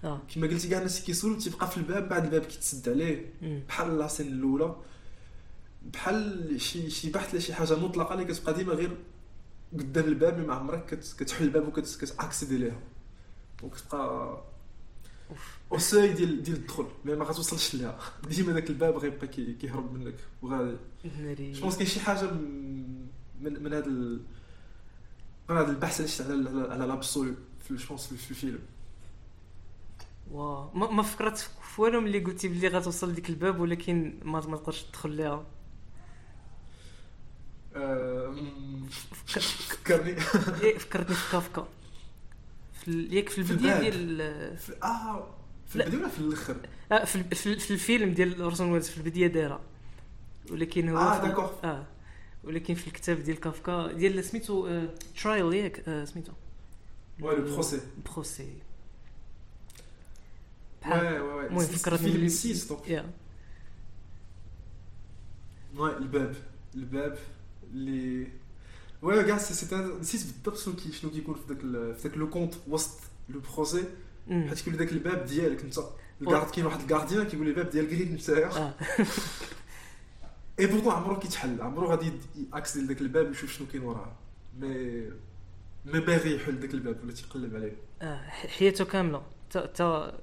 آه. 0.04 0.22
كما 0.36 0.48
قلتي 0.48 0.68
كاع 0.70 0.78
الناس 0.78 1.04
كيسولوا 1.04 1.40
تيبقى 1.40 1.72
في 1.72 1.78
الباب 1.78 2.10
بعد 2.10 2.24
الباب 2.24 2.42
كيتسد 2.42 2.90
عليه. 2.90 3.34
بحال 3.68 3.98
la 3.99 4.08
scène 4.08 4.28
الأولى. 4.28 4.76
بحال 5.94 6.56
شي 6.62 6.90
شي 6.90 7.10
بحث 7.12 7.36
لشي 7.36 7.54
حاجة 7.54 7.76
مطلقة 7.76 8.14
اللي 8.14 8.26
كتبقى 8.26 8.54
ديما 8.54 8.74
غير 8.74 8.98
قدام 9.74 10.06
الباب 10.06 10.34
اللي 10.36 10.48
ما 10.48 10.54
عمرك 10.54 10.86
كت- 10.86 11.16
كتحل 11.20 11.44
الباب 11.46 11.68
وكت 11.68 11.95
accéder 11.95 12.58
ليها 12.58 12.80
وكتبقى 13.64 14.41
au 15.72 15.78
seuil 15.78 16.08
ديال 16.07 16.43
ديال 16.43 16.55
الدخول 16.57 16.86
mais 17.06 17.16
ما 17.16 17.26
غتوصلش 17.26 17.76
ليها 17.76 17.99
ديما 18.30 18.53
داك 18.53 18.70
الباب 18.70 18.97
غيبقى 18.97 19.28
كي- 19.28 19.53
كيهرب 19.53 19.93
منك 19.93 20.16
وغادي 20.41 20.78
je 21.52 21.62
pense 21.62 21.76
كاين 21.76 21.88
شي 21.88 21.99
حاجة 21.99 22.32
من 22.32 23.64
من, 23.64 23.74
هذا 23.74 23.86
ال... 23.86 24.22
من 25.49 25.57
هذا 25.57 25.72
البحث 25.72 26.22
على 26.22 26.34
على- 26.70 27.03
في 27.64 27.76
je 27.76 27.88
pense 27.89 28.14
في 28.14 28.32
الفيلم 28.32 28.59
واو 30.32 30.70
ما, 30.74 30.91
ما 30.91 31.03
فكرت 31.03 31.38
في 31.38 31.82
والو 31.82 32.01
ملي 32.01 32.20
قلتي 32.20 32.47
بلي 32.47 32.68
غتوصل 32.68 33.09
لديك 33.12 33.30
الباب 33.30 33.59
ولكن 33.59 34.20
ما 34.24 34.47
ما 34.47 34.57
تقدرش 34.57 34.82
تدخل 34.84 35.09
ليها 35.09 35.45
فكرني 39.26 40.16
إيه، 40.62 40.78
فكرتني 40.78 41.16
في 41.16 41.32
كافكا 41.32 41.68
في 42.86 43.08
ياك 43.12 43.30
في 43.30 43.38
البدايه. 43.38 43.80
ديال 43.90 44.18
في 44.58 44.74
آه 44.84 45.28
في. 45.68 45.76
البدايه 45.76 46.00
ولا 46.00 46.10
في 46.10 46.20
الآخر؟ 46.20 46.56
آه 46.92 47.06
في, 47.06 47.24
في, 47.24 47.46
ال- 47.54 47.60
في 47.60 47.72
الفيلم 47.72 48.14
ديال 48.14 48.42
اورسون 48.42 48.72
ويلز 48.72 48.90
في 48.90 48.98
البدايه 48.98 49.28
دايره 49.28 49.62
ولكن 50.52 50.90
هو 50.90 50.98
آه، 50.98 51.22
في- 51.22 51.28
d'accord. 51.28 51.52
آه. 51.64 51.86
ولكن 52.44 52.74
في 52.74 52.88
الكتاب 52.88 53.20
ديال 53.24 53.40
كافكا 53.40 53.92
ديال 53.92 54.24
سميتو 54.24 54.68
آه 54.68 54.90
Trial 55.24 55.54
ياك 55.54 55.90
آه 55.90 56.06
سميتو. 56.06 56.32
وي 57.22 57.36
لو 57.36 57.42
بروسي 57.54 57.80
بروسي 58.14 58.48
وي 60.92 61.20
وي 61.20 61.48
المهم 61.48 61.66
فكرتني 61.66 61.98
فيلم 61.98 62.14
باللي- 62.14 62.30
6 62.30 62.70
donc 62.70 63.06
وي 65.78 65.98
الباب 65.98 66.36
الباب 66.76 67.18
اللي 67.74 68.28
كاع 69.02 69.38
سي 69.38 69.54
سي 69.54 69.76
نسيت 69.99 70.22
بالضبط 70.22 70.58
شنو 70.58 70.76
كي 70.76 70.91
شنو 70.91 71.12
كيكون 71.12 71.36
في 71.36 71.41
ذاك 71.54 71.60
في 71.95 72.08
ذاك 72.08 72.18
لو 72.18 72.30
كونت 72.30 72.54
وسط 72.68 72.99
لو 73.30 73.41
بروسي. 73.56 73.84
حيت 74.30 74.60
كيقول 74.62 74.80
لك 74.80 74.91
الباب 74.91 75.26
ديالك 75.26 75.62
انت 75.64 75.80
الكارد 76.22 76.49
كاين 76.52 76.66
واحد 76.66 76.80
الكارديان 76.82 77.28
كيقول 77.28 77.47
الباب 77.47 77.70
ديال 77.70 77.88
كريك 77.89 78.12
نتايا 78.12 78.47
آه 78.58 78.74
اي 80.60 80.66
بورتون 80.68 80.91
عمرو 80.93 81.20
كيتحل 81.20 81.62
عمرو 81.62 81.88
غادي 81.88 82.12
ياكسي 82.54 82.80
لذاك 82.82 83.02
الباب 83.02 83.32
يشوف 83.32 83.52
شنو 83.54 83.68
كاين 83.68 83.84
وراه 83.84 84.12
مي 84.60 85.04
ما 85.86 85.99
باغي 85.99 86.36
يحل 86.36 86.60
ذاك 86.60 86.74
الباب 86.74 86.97
ولا 87.04 87.14
تيقلب 87.14 87.56
عليه 87.56 87.76
ح- 88.30 88.47
حياته 88.47 88.86
كامله 88.86 89.22
تا 89.52 89.66
تا 89.66 90.20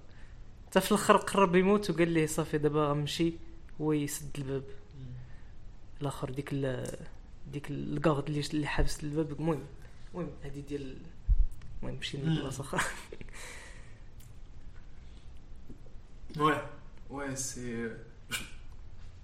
تا 0.72 0.80
في 0.80 0.90
الآخر 0.92 1.16
قرب 1.16 1.54
يموت 1.56 1.90
وقال 1.90 2.08
ليه 2.08 2.26
صافي 2.26 2.58
دابا 2.58 2.88
غنمشي 2.90 3.32
هو 3.80 3.92
يسد 3.92 4.30
الباب 4.38 4.62
الآخر 6.02 6.30
ديك 6.30 6.50
ديك 7.52 7.70
ال 7.70 7.80
garde 7.80 8.28
اللي 8.28 8.40
اللي 8.54 8.66
حابس 8.66 9.04
الباب 9.04 9.32
المهم 9.32 9.62
المهم 10.14 10.30
هذه 10.42 10.60
ديال 10.60 10.96
المهم 11.82 11.98
مشينا. 11.98 12.30
لبلاصه 12.30 12.60
أخرى. 12.64 12.80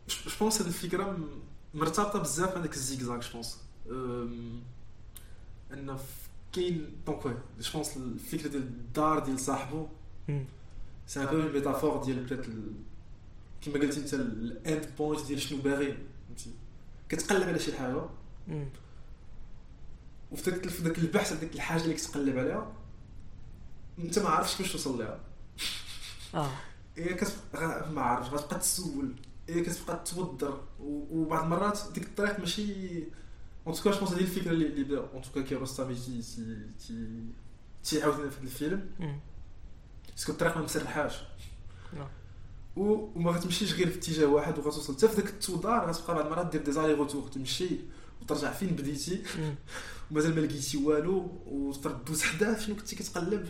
Je, 0.06 0.12
je, 0.12 0.30
je 0.30 0.36
pense 0.38 0.58
هاد 0.60 0.66
الفكرة 0.66 1.10
م- 1.10 1.28
مرتبطة 1.74 2.18
بزاف 2.18 2.58
داك 2.58 2.72
ال 2.74 2.81
zigzag 2.81 3.20
je 3.20 3.30
pense. 3.32 3.59
ان 5.72 5.96
كاين 6.52 6.90
donc 7.07 7.26
oui 7.26 7.34
je 7.61 7.70
pense 7.74 7.96
الفكرة 7.96 8.48
ديال 8.48 8.62
الدار 8.62 9.18
ديال 9.18 9.40
صاحبو. 9.40 9.86
c'est 11.07 11.20
un 11.22 11.26
peu 11.26 11.52
métaphore 11.52 12.05
ديال 12.04 12.32
ال- 12.32 12.72
كيما 13.62 13.78
قلتي 13.78 14.00
أنت 14.00 14.14
ال 14.14 14.33
end 14.33 14.88
point 14.98 15.26
ديال 15.26 15.40
شنو 15.42 15.62
باغي 15.62 15.98
كتقلب 17.09 17.48
على 17.48 17.59
شي 17.59 17.76
حاجة. 17.78 18.02
مم. 18.48 18.68
وفي 20.32 20.68
في 20.68 20.82
داك 20.82 20.98
البحث 20.98 21.32
على 21.32 21.40
ديك 21.40 21.55
الحاجة 21.55 21.82
اللي 21.82 21.94
كتقلب 21.94 22.38
عليها 22.38 22.72
انت 23.98 24.18
ما 24.18 24.28
عارفش 24.28 24.57
كيفاش 24.57 24.72
توصل 24.72 24.98
ليها. 24.98 25.20
آه. 26.34 26.50
هي 26.96 27.14
كتبقى 27.14 27.90
ما 27.92 28.02
عارف 28.02 28.34
غتبقى 28.34 28.59
تسول. 28.59 29.14
هي 29.48 29.61
كتبقى 29.61 30.05
توضر 30.05 30.61
وبعض 30.80 31.44
المرات 31.44 31.80
ديك 31.94 32.05
الطريق 32.05 32.40
ماشي 32.40 33.05
اون 33.66 33.74
توكا 33.74 33.90
جو 33.90 34.07
هذه 34.07 34.20
الفكرة 34.20 34.50
اللي 34.50 34.66
اللي 34.66 34.98
اون 34.98 35.22
توكا 35.22 35.42
كيروستامي 35.42 35.94
تي 35.94 36.22
تي 36.22 36.57
تي 36.86 37.24
تيعاودنا 37.84 38.30
في 38.30 38.36
هذا 38.36 38.44
الفيلم. 38.44 38.90
باسكو 40.11 40.32
الطريق 40.32 40.57
ما 40.57 40.62
مسرحاش 40.62 41.14
وما 42.76 43.30
غتمشيش 43.30 43.72
غير 43.74 43.90
في 43.90 43.98
اتجاه 43.98 44.26
واحد 44.26 44.58
وغتوصل. 44.58 44.94
حتى 44.96 45.08
في 45.08 45.16
داك 45.16 45.26
التودار 45.28 45.90
غتبقى 45.90 46.14
بعض 46.14 46.24
المرات 46.26 46.46
دير 46.52 46.62
دي 46.62 46.72
زالي 46.72 46.92
روتور 46.92 47.28
تمشي 47.28 47.68
وترجع 48.22 48.52
فين 48.52 48.68
بديتي. 48.68 49.22
ومازال 50.10 50.34
ما 50.34 50.40
لقيتي 50.40 50.76
والو 50.76 51.30
وتقدر 51.46 51.92
دوز 51.92 52.22
حداه 52.22 52.54
فين 52.54 52.76
كنتي 52.76 52.96
كتقلب. 52.96 53.48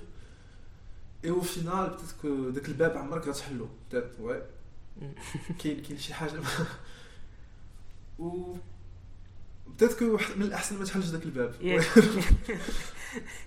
اي 1.24 1.30
أو 1.30 1.40
فينال 1.40 1.86
بتاتك 1.90 2.26
داك 2.54 2.68
الباب 2.68 2.96
عمرك 2.96 3.28
غتحلو. 3.28 3.68
بتات 3.88 4.10
وي. 4.20 4.42
كاين 5.62 5.82
كاين 5.82 5.98
شي 5.98 6.14
حاجة. 6.14 6.40
و 8.18 8.54
peut-être 9.76 9.98
que 9.98 10.04
من 10.36 10.42
الأحسن 10.42 10.78
ما 10.78 10.84
تحلش 10.84 11.06
داك 11.06 11.22
الباب. 11.22 11.54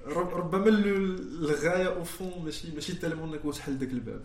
ربما 0.08 0.68
ال- 0.68 0.88
الغاية 1.44 1.88
au 1.88 2.04
fond 2.04 2.46
ماشي 2.46 2.72
ماشي 2.72 2.94
tellement 2.94 3.34
إنك 3.34 3.56
تحل 3.56 3.78
داك 3.78 3.90
الباب. 3.90 4.24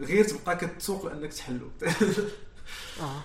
غير 0.00 0.24
تبقى 0.24 0.56
كتسوق 0.56 1.06
لأنك 1.06 1.32
تحلو. 1.32 1.70
آه. 3.00 3.22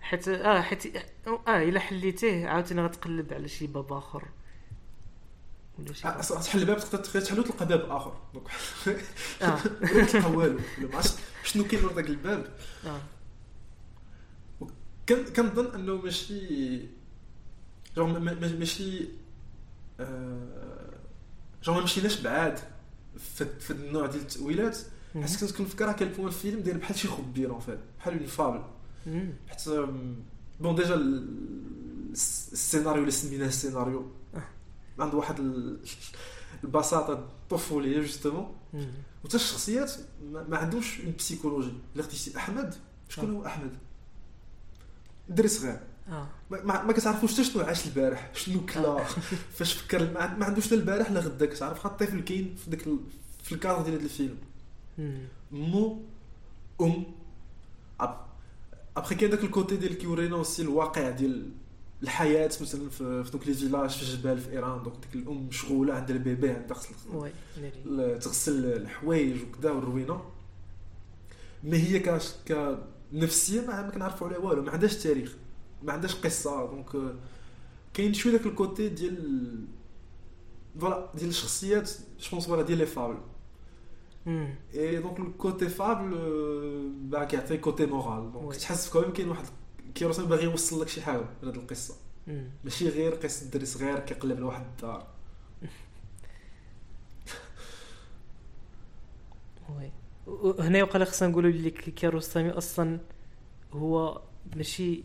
حيت 0.00 0.28
آه 0.28 0.60
حيت 0.60 0.96
آه 1.26 1.62
إلا 1.62 1.80
حليتيه 1.80 2.46
عاوتاني 2.48 2.82
غتقلب 2.84 3.32
على 3.32 3.48
شي 3.48 3.66
باب 3.66 3.92
آخر. 3.92 4.28
ولا 5.78 5.92
شي 5.92 6.08
آه، 6.08 6.20
تحل 6.20 6.58
الباب 6.60 6.78
تقدر 6.78 6.98
تحلو 7.20 7.42
تلقى 7.42 7.66
باب 7.66 7.90
آخر. 7.90 8.16
donc. 8.34 8.48
آه. 9.42 9.58
تلقى 10.12 10.30
والو. 10.30 10.58
ما 10.78 10.94
عرفتش 10.96 11.20
شنو 11.44 11.64
كاين 11.64 11.84
ورا 11.84 11.92
داك 11.94 12.06
الباب. 12.06 12.56
آه. 12.86 13.00
كنظن 15.08 15.74
أنه 15.74 15.96
ماشي 15.96 16.78
je 17.96 18.06
ما- 18.06 18.18
ما- 18.18 18.52
ماشي 18.58 19.08
آه، 20.00 20.90
je 21.64 21.74
ما 21.74 21.80
مشيناش 21.80 22.20
بعاد 22.20 22.58
في 23.60 23.70
النوع 23.70 24.06
ديال 24.06 24.22
التأويلات. 24.22 24.78
حيت 25.14 25.40
كنت 25.40 25.50
كنفكر 25.56 25.92
كان 25.92 26.08
ال 26.08 26.11
point 26.11 26.26
الفيلم 26.28 26.60
داير 26.60 26.78
بحال 26.78 26.96
شي 26.98 27.08
خبير 27.08 27.50
en 27.50 27.60
fait 27.60 27.78
بحال 27.98 28.18
une 28.18 28.26
fable. 28.26 28.62
حيت 29.48 29.68
bon 30.60 30.74
déjà 30.74 30.94
ال- 30.94 31.28
الس- 32.12 32.48
السيناريو 32.52 33.00
اللي 33.00 33.10
سميناه 33.10 33.46
السيناريو. 33.46 34.10
عنده 34.98 35.16
واحد 35.16 35.40
ال- 35.40 35.78
البساطة 36.64 37.12
الطفوليه 37.12 38.00
justement. 38.00 38.54
وتا 39.24 39.36
الشخصيات 39.36 39.92
ما 40.48 40.56
عندهمش 40.58 41.00
une 41.00 41.14
psychologie 41.18 41.72
الا 41.94 42.02
خديتي 42.02 42.36
أحمد 42.36 42.74
شكون 43.08 43.30
آه. 43.30 43.32
هو 43.38 43.46
أحمد؟ 43.46 43.70
دري 45.28 45.48
صغير 45.48 45.80
آه. 46.08 46.28
ما, 46.50 46.82
ما, 46.84 46.92
كتعرفوش 46.92 47.32
حتى 47.32 47.44
شنو 47.44 47.62
عاش 47.62 47.86
البارح 47.86 48.30
شنو 48.34 48.66
كلا. 48.66 49.04
فاش 49.56 49.72
فكر 49.72 50.12
ما, 50.12 50.20
عن- 50.20 50.38
ما 50.38 50.44
عندوش 50.46 50.72
لا 50.72 50.78
البارح 50.78 51.10
لا 51.10 51.20
غدا. 51.20 51.46
كتعرف 51.46 51.78
خا 51.78 51.88
الطفل 51.88 52.20
كاين 52.20 52.56
في 52.56 52.68
ال- 52.86 52.98
في 53.42 53.52
الكادر 53.54 53.82
ديال 53.82 53.94
هذا 53.94 54.04
الفيلم. 54.04 54.36
مو 55.52 55.98
أم. 56.80 57.04
أبخي 58.96 59.14
كاين 59.14 59.30
داك 59.30 59.44
ال 59.44 59.50
côté 59.50 59.76
ديال 59.76 59.98
كيورينا 59.98 60.36
aussi 60.36 60.62
الواقع 60.62 61.10
ديال 61.10 61.50
الحياة 62.02 62.50
مثلا 62.60 62.90
في, 62.90 63.24
دوك 63.32 63.46
les 63.46 63.54
villages 63.54 63.90
في 63.90 64.02
الجبال 64.02 64.38
في 64.38 64.50
إيران 64.50 64.82
دوك 64.82 64.92
ديك 65.02 65.14
الأم 65.14 65.46
مشغولة 65.46 65.94
عندها 65.94 66.16
ال 66.16 66.23
bébé 66.23 66.50
عندها 66.50 66.76
خص 66.76 66.88
oui 67.12 67.30
ناري 67.60 67.72
ال- 67.86 68.18
تغسل 68.18 68.64
الحوايج 68.64 69.42
وكذا 69.42 69.70
والروينة. 69.70 70.24
ما 71.64 71.76
هي 71.76 71.98
كاش 71.98 72.30
كنفسيه 72.48 73.60
ما 73.60 73.82
ما 73.82 73.90
كنعرفوا 73.90 74.26
عليها 74.28 74.38
والو 74.38 74.62
ما 74.62 74.70
عندهاش 74.72 74.96
تاريخ 74.96 75.34
ما 75.82 75.92
عندهاش 75.92 76.14
قصة. 76.14 76.66
donc 76.66 77.14
كاين 77.94 78.14
شوية 78.14 78.32
داك 78.32 78.46
ال 78.46 78.54
côté 78.54 78.88
ديال 78.88 79.64
voilà 80.80 81.10
ديال 81.14 81.28
الشخصيات 81.28 81.90
je 82.20 82.30
pense 82.30 82.46
voilà 82.46 82.62
ديال 82.62 82.78
les 82.78 82.86
fables. 82.86 83.16
et 84.74 84.96
donc 84.96 85.20
ال 85.20 85.30
côté 85.30 85.68
fable 85.68 86.10
باك 87.10 87.28
كيعطي 87.28 87.56
côté 87.56 87.86
moral 87.86 88.32
donc. 88.32 88.56
تحس 88.56 88.88
comme 88.90 89.12
كاين 89.12 89.28
واحد 89.28 89.44
كياروستامي 89.94 90.24
باغي 90.26 90.44
يوصل 90.44 90.80
لك 90.82 90.88
شي 90.88 91.02
حاجة 91.02 91.24
من 91.42 91.48
هذه 91.48 91.56
القصة. 91.56 91.94
ماشي 92.64 92.88
غير 92.88 93.14
قصه 93.14 93.50
دري 93.50 93.66
صغير 93.66 93.98
كيقلب 93.98 94.40
لواحد 94.40 94.64
الدار 94.66 95.06
oui 99.78 99.90
هنا 100.58 100.78
يقال 100.78 101.06
خصنا 101.06 101.28
نقولوا 101.28 101.50
بلي 101.50 101.70
ك- 101.70 101.90
كياروستامي 101.90 102.50
أصلا 102.50 103.00
هو 103.72 104.20
ماشي 104.56 105.04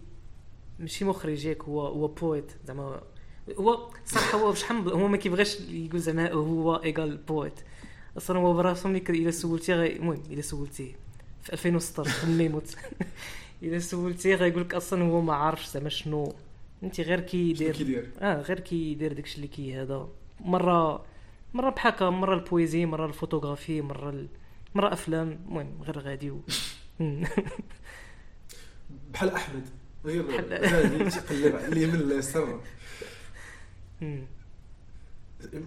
ماشي 0.80 1.06
مخرج 1.06 1.46
ياك 1.46 1.64
هو 1.64 1.88
هو 1.88 2.08
poète 2.08 2.52
زعما 2.68 3.02
هو 3.60 3.90
صراحة 4.06 4.38
هو 4.38 4.52
بشحال 4.52 4.78
من- 4.78 4.92
هو 4.92 5.08
ما 5.08 5.18
كيبغيش 5.18 5.60
يقول 5.62 6.00
زعما 6.00 6.32
هو 6.32 6.76
égale 6.76 7.18
poète 7.18 7.54
أصلا 8.20 8.40
هو 8.40 8.54
ك- 9.00 9.10
الا 9.10 9.32
سولتيه 9.32 9.74
غي- 9.76 9.96
المهم 9.96 10.22
الا 10.32 10.42
سولتيه. 10.42 10.92
في 11.42 11.44
في 11.44 11.54
2016 11.54 12.22
قبل 12.22 12.32
ما 12.38 12.44
يموت. 12.44 12.76
الا 13.64 13.80
سولتيه 13.80 14.36
غيقول 14.36 14.62
لك 14.62 14.74
أصلا 14.74 15.04
هو 15.04 15.22
ما 15.22 15.34
عارفش 15.34 15.68
زعما 15.70 15.90
شنو. 15.90 16.34
أنت 16.84 17.02
غير 17.02 17.20
كيدير 17.20 17.76
كيدير 17.76 18.10
آه 18.20 18.42
غير 18.42 18.60
كيدير 18.60 19.14
داكشي 19.14 19.36
اللي 19.36 19.48
كي 19.48 19.76
هذا. 19.76 20.08
مرة 20.40 21.06
مرة 21.54 21.70
بحال 21.70 21.94
هكا 21.94 22.10
مرة 22.10 22.36
ال 22.36 22.43
poésie 22.43 22.86
مرة 22.86 23.06
الفوتوغرافي 23.06 23.82
مرة 23.82 24.10
ال... 24.10 24.28
مرة 24.76 24.94
أفلام. 24.94 25.40
المهم 25.48 25.82
غير 25.84 26.00
غادي 26.00 26.32
و... 26.32 26.40
بحال 29.14 29.30
أحمد 29.30 29.70
غير 30.06 30.22
بحال- 30.28 30.66
غادي 30.74 31.10
تيقلب 31.10 31.56
على 31.56 31.68
اليمين 31.68 31.96
اليسار. 31.96 32.62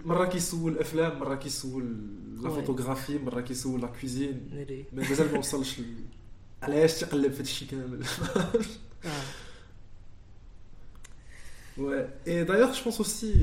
مره 0.05 0.25
كيسول 0.25 0.77
افلام 0.79 1.19
مره 1.19 1.35
كيسول 1.35 1.97
la 2.41 2.49
oui. 2.49 2.55
photographie 2.55 3.17
مره 3.17 3.41
كيسول 3.41 3.81
la 3.81 3.87
cuisine 3.87 4.49
ناري 4.53 4.85
mais 4.93 5.03
مازال 5.09 5.31
ما 5.31 5.39
وصلش 5.39 5.79
ل... 5.79 5.83
علاش 6.63 6.99
تقلب 6.99 7.31
في 7.31 7.39
هادشي 7.39 7.65
كامل. 7.65 8.03
آه. 8.35 8.51
Ouais. 11.77 12.05
Et 12.27 12.45
d'ailleurs, 12.45 12.73
je 12.73 12.83
pense 12.83 12.99
aussi, 12.99 13.33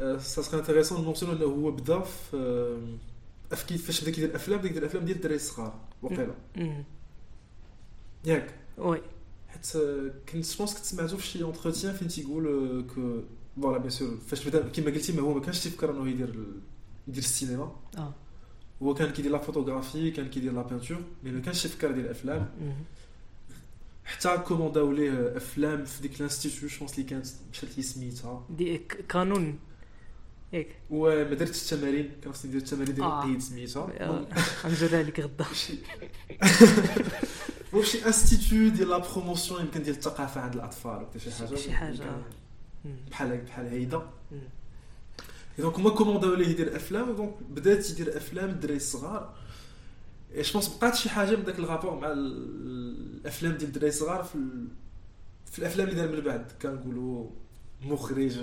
euh, 0.00 0.18
ça 0.18 0.42
serait 0.42 0.56
intéressant 0.56 0.98
de 0.98 1.04
mentionner 1.04 1.32
انه 1.32 1.44
هو 1.44 1.70
بدا 1.70 2.00
في 2.00 2.36
آه، 3.50 3.56
في 3.56 3.66
كيف 3.66 3.86
فاش 3.86 4.00
بدا 4.02 4.10
كيدير 4.10 4.36
افلام 4.36 4.58
بدا 4.58 4.68
كيدير 4.68 4.86
افلام 4.86 5.04
ديال 5.04 5.16
الدراري 5.16 5.36
الصغار 5.36 5.74
وقيلا 6.02 6.34
مم. 6.56 6.84
ياك 8.24 8.54
oui 8.78 9.02
حيت 9.48 9.76
آه، 9.76 10.10
كنت 10.32 10.44
je 10.44 10.53
pense 10.53 10.74
كنت 10.74 10.84
سمعتو 10.84 11.16
في 11.16 11.26
شي 11.26 11.42
entretien 11.42 11.92
فين 11.94 12.08
تيقول 12.08 12.46
آه، 12.46 12.94
que 12.94 13.20
voilà 13.60 13.78
bien 13.78 13.90
sûr 13.90 14.16
فاش 14.28 14.48
بدأ 14.48 14.68
كيما 14.68 14.90
قلتي 14.90 15.12
ما 15.12 15.22
هو 15.22 15.34
ما 15.34 15.40
كانش 15.40 15.60
تيفكر 15.60 15.90
إنه 15.90 16.08
يدير 16.08 16.28
يدير 17.08 17.22
السينما. 17.22 17.76
آه. 17.98 18.14
هو 18.82 18.94
كان 18.94 19.10
كيدير 19.10 19.32
la 19.32 19.38
photographie 19.38 20.10
كان 20.10 20.28
كيدير 20.30 20.52
la 20.52 20.62
peinture 20.62 20.98
mais 21.24 21.30
ما 21.30 21.40
كانش 21.40 21.64
يفكر 21.64 21.90
يدير 21.90 22.10
افلام 22.10 22.48
مم. 22.60 22.72
حتى 24.04 24.38
command 24.38 24.85
او 24.85 24.92
ليه 24.92 25.36
أفلام 25.36 25.84
في 25.84 26.02
ديك 26.02 26.20
l'institution 26.20 26.94
اللي 26.94 27.04
كانت 27.10 27.26
مشات 27.52 27.76
لي 27.76 27.82
سميتها. 27.82 28.46
دي 28.50 28.78
ك- 28.78 29.12
كانون. 29.12 29.58
ياك 30.52 30.66
وما 30.90 31.22
درتش 31.34 31.72
التمارين 31.72 32.10
كان 32.22 32.32
خصني 32.32 32.48
ندير 32.50 32.60
التمارين 32.62 32.94
ديال 32.94 33.06
آه. 33.06 33.24
القيد 33.24 33.40
سميتها. 33.40 33.82
آه، 34.00 34.26
غنجري 34.66 34.96
عليك 34.96 35.20
غدا. 35.20 35.44
شي 35.62 35.72
هو 37.74 37.82
شي 37.82 38.06
institut 38.06 38.68
ديال 38.68 38.88
la 38.88 38.98
promotion 38.98 39.60
يمكن 39.60 39.82
ديال 39.82 39.96
الثقافة 39.96 40.40
عند 40.40 40.54
الأطفال 40.54 40.96
ولا 40.96 41.18
شي 41.18 41.30
حاجة. 41.30 41.54
شي 41.56 41.72
حاجة. 41.72 42.16
بحال 43.10 43.38
بحال 43.40 43.66
هيدا. 43.66 44.10
donc 45.58 45.74
هما 45.74 45.90
command 45.90 46.28
او 46.28 46.34
ليه 46.34 46.48
يدير 46.48 46.76
أفلام 46.76 47.12
donc 47.16 47.34
بدات 47.50 47.90
يدير 47.90 48.16
أفلام 48.16 48.50
الدراري 48.50 48.76
الصغار 48.76 49.34
et 50.34 50.42
je 50.42 50.52
pense 50.52 50.68
بقات 50.68 50.94
شي 50.94 51.08
حاجة 51.10 51.36
من 51.36 51.44
داك 51.44 51.58
ال 51.58 51.63
rapport 51.63 52.00
مع 52.00 52.12
ال- 52.12 53.16
الأفلام 53.20 53.52
ديال 53.52 53.68
الدراري 53.68 53.88
الصغار 53.88 54.22
في 54.24 54.34
ال... 54.34 54.68
في 55.46 55.58
الأفلام 55.58 55.88
اللي 55.88 56.00
دار 56.02 56.12
من 56.16 56.20
بعد 56.20 56.52
كنقولوا 56.62 57.30
مخرج 57.82 58.38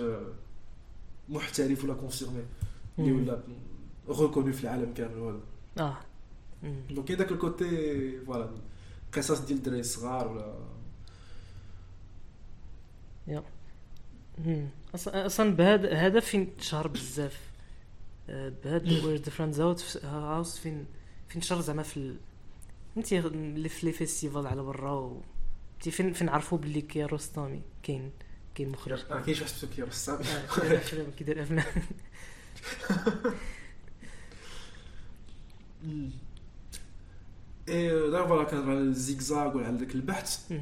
محترف 1.29 1.83
ولا 1.83 1.93
confirmé 1.93 2.43
اللي. 2.97 3.11
ولا 3.11 3.41
reconnu 4.09 4.53
في 4.53 4.63
العالم 4.63 4.93
كامل 4.93 5.17
ولا 5.17 5.39
آه. 5.79 5.97
donc 6.89 7.07
كاين 7.07 7.17
داك 7.17 7.31
ال 7.32 7.49
côté 7.49 8.19
voilà 8.25 8.49
قصص 9.13 9.39
ديال 9.39 9.57
الدراري 9.57 9.79
الصغار 9.79 10.27
ولا 10.27 10.53
مم. 13.27 13.33
أصلا 13.37 13.43
أصلا 14.95 15.55
بهذا 15.55 15.93
هذا 15.93 16.19
فين 16.19 16.57
تشهر 16.57 16.87
بزاف. 16.87 17.39
بهذا 18.27 19.05
where 19.05 19.17
the 19.17 19.30
friend's 19.30 19.59
house 19.59 20.57
فين 20.59 20.85
فين 21.27 21.41
تشهر 21.41 21.61
زعما 21.61 21.83
في 21.83 21.97
ال... 21.97 22.17
انت 22.97 23.13
اللي 23.13 23.69
في 23.69 23.85
les 23.86 23.91
festivals 23.91 24.47
على 24.47 24.63
برا 24.63 24.91
و... 24.91 25.21
انت 25.75 25.89
فين 25.89 26.13
فين 26.13 26.29
عرفوا 26.29 26.57
باللي 26.57 26.81
كياروستامي 26.82 27.61
كاين 27.83 28.11
كاين 28.55 28.69
مخرج. 28.69 29.05
ما 29.09 29.21
كاينش 29.21 29.41
واحد 29.41 29.51
سميتو 29.51 29.75
كياروستامي 29.75 30.19
آه، 30.63 31.09
كيدير 31.17 31.43
افلام 31.43 31.65
et 37.69 37.89
دابا 38.11 38.27
voilà 38.27 38.43
كان 38.43 38.69
على 38.69 38.79
الزيكزاغ 38.79 39.57
ولا 39.57 39.67
على 39.67 39.77
ذاك 39.77 39.95
البحث. 39.95 40.53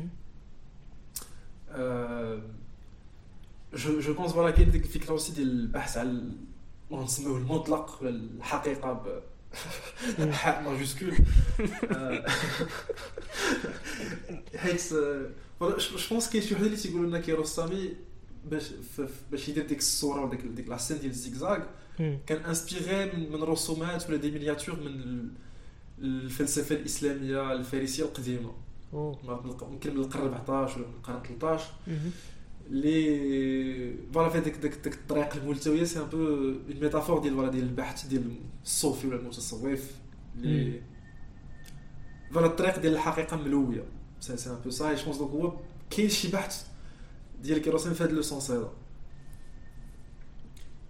je 3.77 3.99
je 3.99 4.13
pense 4.13 4.31
voilà 4.31 4.51
كاين 4.55 4.71
ديك 4.71 4.83
الفكرة 4.83 5.11
aussi 5.11 5.31
ديال 5.33 5.47
البحث 5.51 5.97
على 5.97 6.21
نسميوه 6.91 7.37
المطلق 7.37 7.97
ولا 8.01 8.09
الحقيقة 8.09 8.93
ب. 8.93 9.21
حاء 10.31 10.63
majuscule 10.63 11.13
حيت 14.55 14.93
je 15.61 15.97
pense 16.11 16.29
كاين 16.29 16.43
شي 16.43 16.53
وحده 16.53 16.65
اللي 16.65 16.77
تيقولوا 16.77 17.07
لنا 17.09 17.19
كياروستامي 17.19 17.89
باش 18.45 18.63
ف- 18.63 19.01
ف- 19.01 19.21
باش 19.31 19.49
يدير 19.49 19.67
ديك 19.67 19.77
الصورة 19.77 20.25
وديك 20.25 20.41
ديك 20.41 20.69
la 20.69 20.77
scène 20.77 20.99
ديال 20.99 21.11
الزيكزاغ 21.11 21.59
مم. 21.99 22.17
كان 22.27 22.45
inspiré 22.45 23.11
من, 23.27 23.43
رسومات 23.43 24.09
ولا 24.09 24.17
des 24.17 24.31
miniatures 24.31 24.75
من 24.79 24.87
ال- 24.87 25.29
الفلسفه 25.99 26.75
الاسلاميه 26.75 27.53
الفارسيه 27.53 28.03
القديمه. 28.03 28.51
يمكن 29.71 29.93
من 29.97 29.99
القرن 30.03 30.33
14 30.33 30.77
ولا 30.79 30.87
من 30.87 30.93
القرن 30.93 31.23
13 31.39 31.65
اللي 32.69 33.97
voilà 34.13 34.29
في 34.29 34.39
ديك 34.39 34.55
ديك 34.57 34.75
ديك 34.83 34.93
الطريق 34.93 35.35
الملتوية 35.35 35.83
c'est 35.83 35.99
un 35.99 36.05
peu 36.05 36.17
une 36.17 36.79
métaphore 36.81 37.19
ديال 37.19 37.33
voilà 37.35 37.51
ديال 37.51 37.63
البحث 37.63 38.07
ديال 38.07 38.35
الصوفي 38.63 39.07
ولا 39.07 39.15
المتصوف 39.15 39.91
اللي 40.35 40.81
voilà 42.31 42.47
الطريق 42.47 42.79
ديال 42.79 42.93
الحقيقة 42.93 43.37
ملوية. 43.37 43.83
c'est 44.19 44.37
c'est 44.37 44.49
un 44.49 44.59
peu 44.63 44.69
ça 44.69 44.93
je 44.93 45.11
donc 45.11 45.31
هو 45.31 45.59
كاين 45.89 46.09
شي 46.09 46.31
بحث 46.31 46.65
ديال 47.43 47.57
كياروستامي 47.61 47.93
في 47.93 48.03
هذا 48.03 48.11
le 48.11 48.21
sens 48.21 48.51
هذا. 48.51 48.73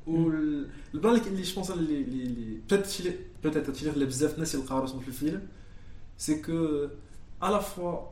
وال 0.07 0.43
plan 0.43 1.15
اللي 1.15 1.27
اللي 1.27 1.41
je 1.41 1.55
pense 1.55 1.71
اللي 1.71 2.01
اللي 2.01 2.23
اللي 2.23 2.55
peut-être 2.55 2.87
شي 2.87 3.11
peut-être 3.43 3.69
هادشي 3.69 3.89
اللي 3.89 4.05
بزاف 4.05 4.33
الناس 4.33 4.55
يلقاو 4.55 4.79
راسهم 4.79 4.99
في 4.99 5.07
الفيلم 5.07 5.47
c'est 6.17 6.41
qu'à 6.41 6.87
la 7.41 7.59
fois 7.59 8.07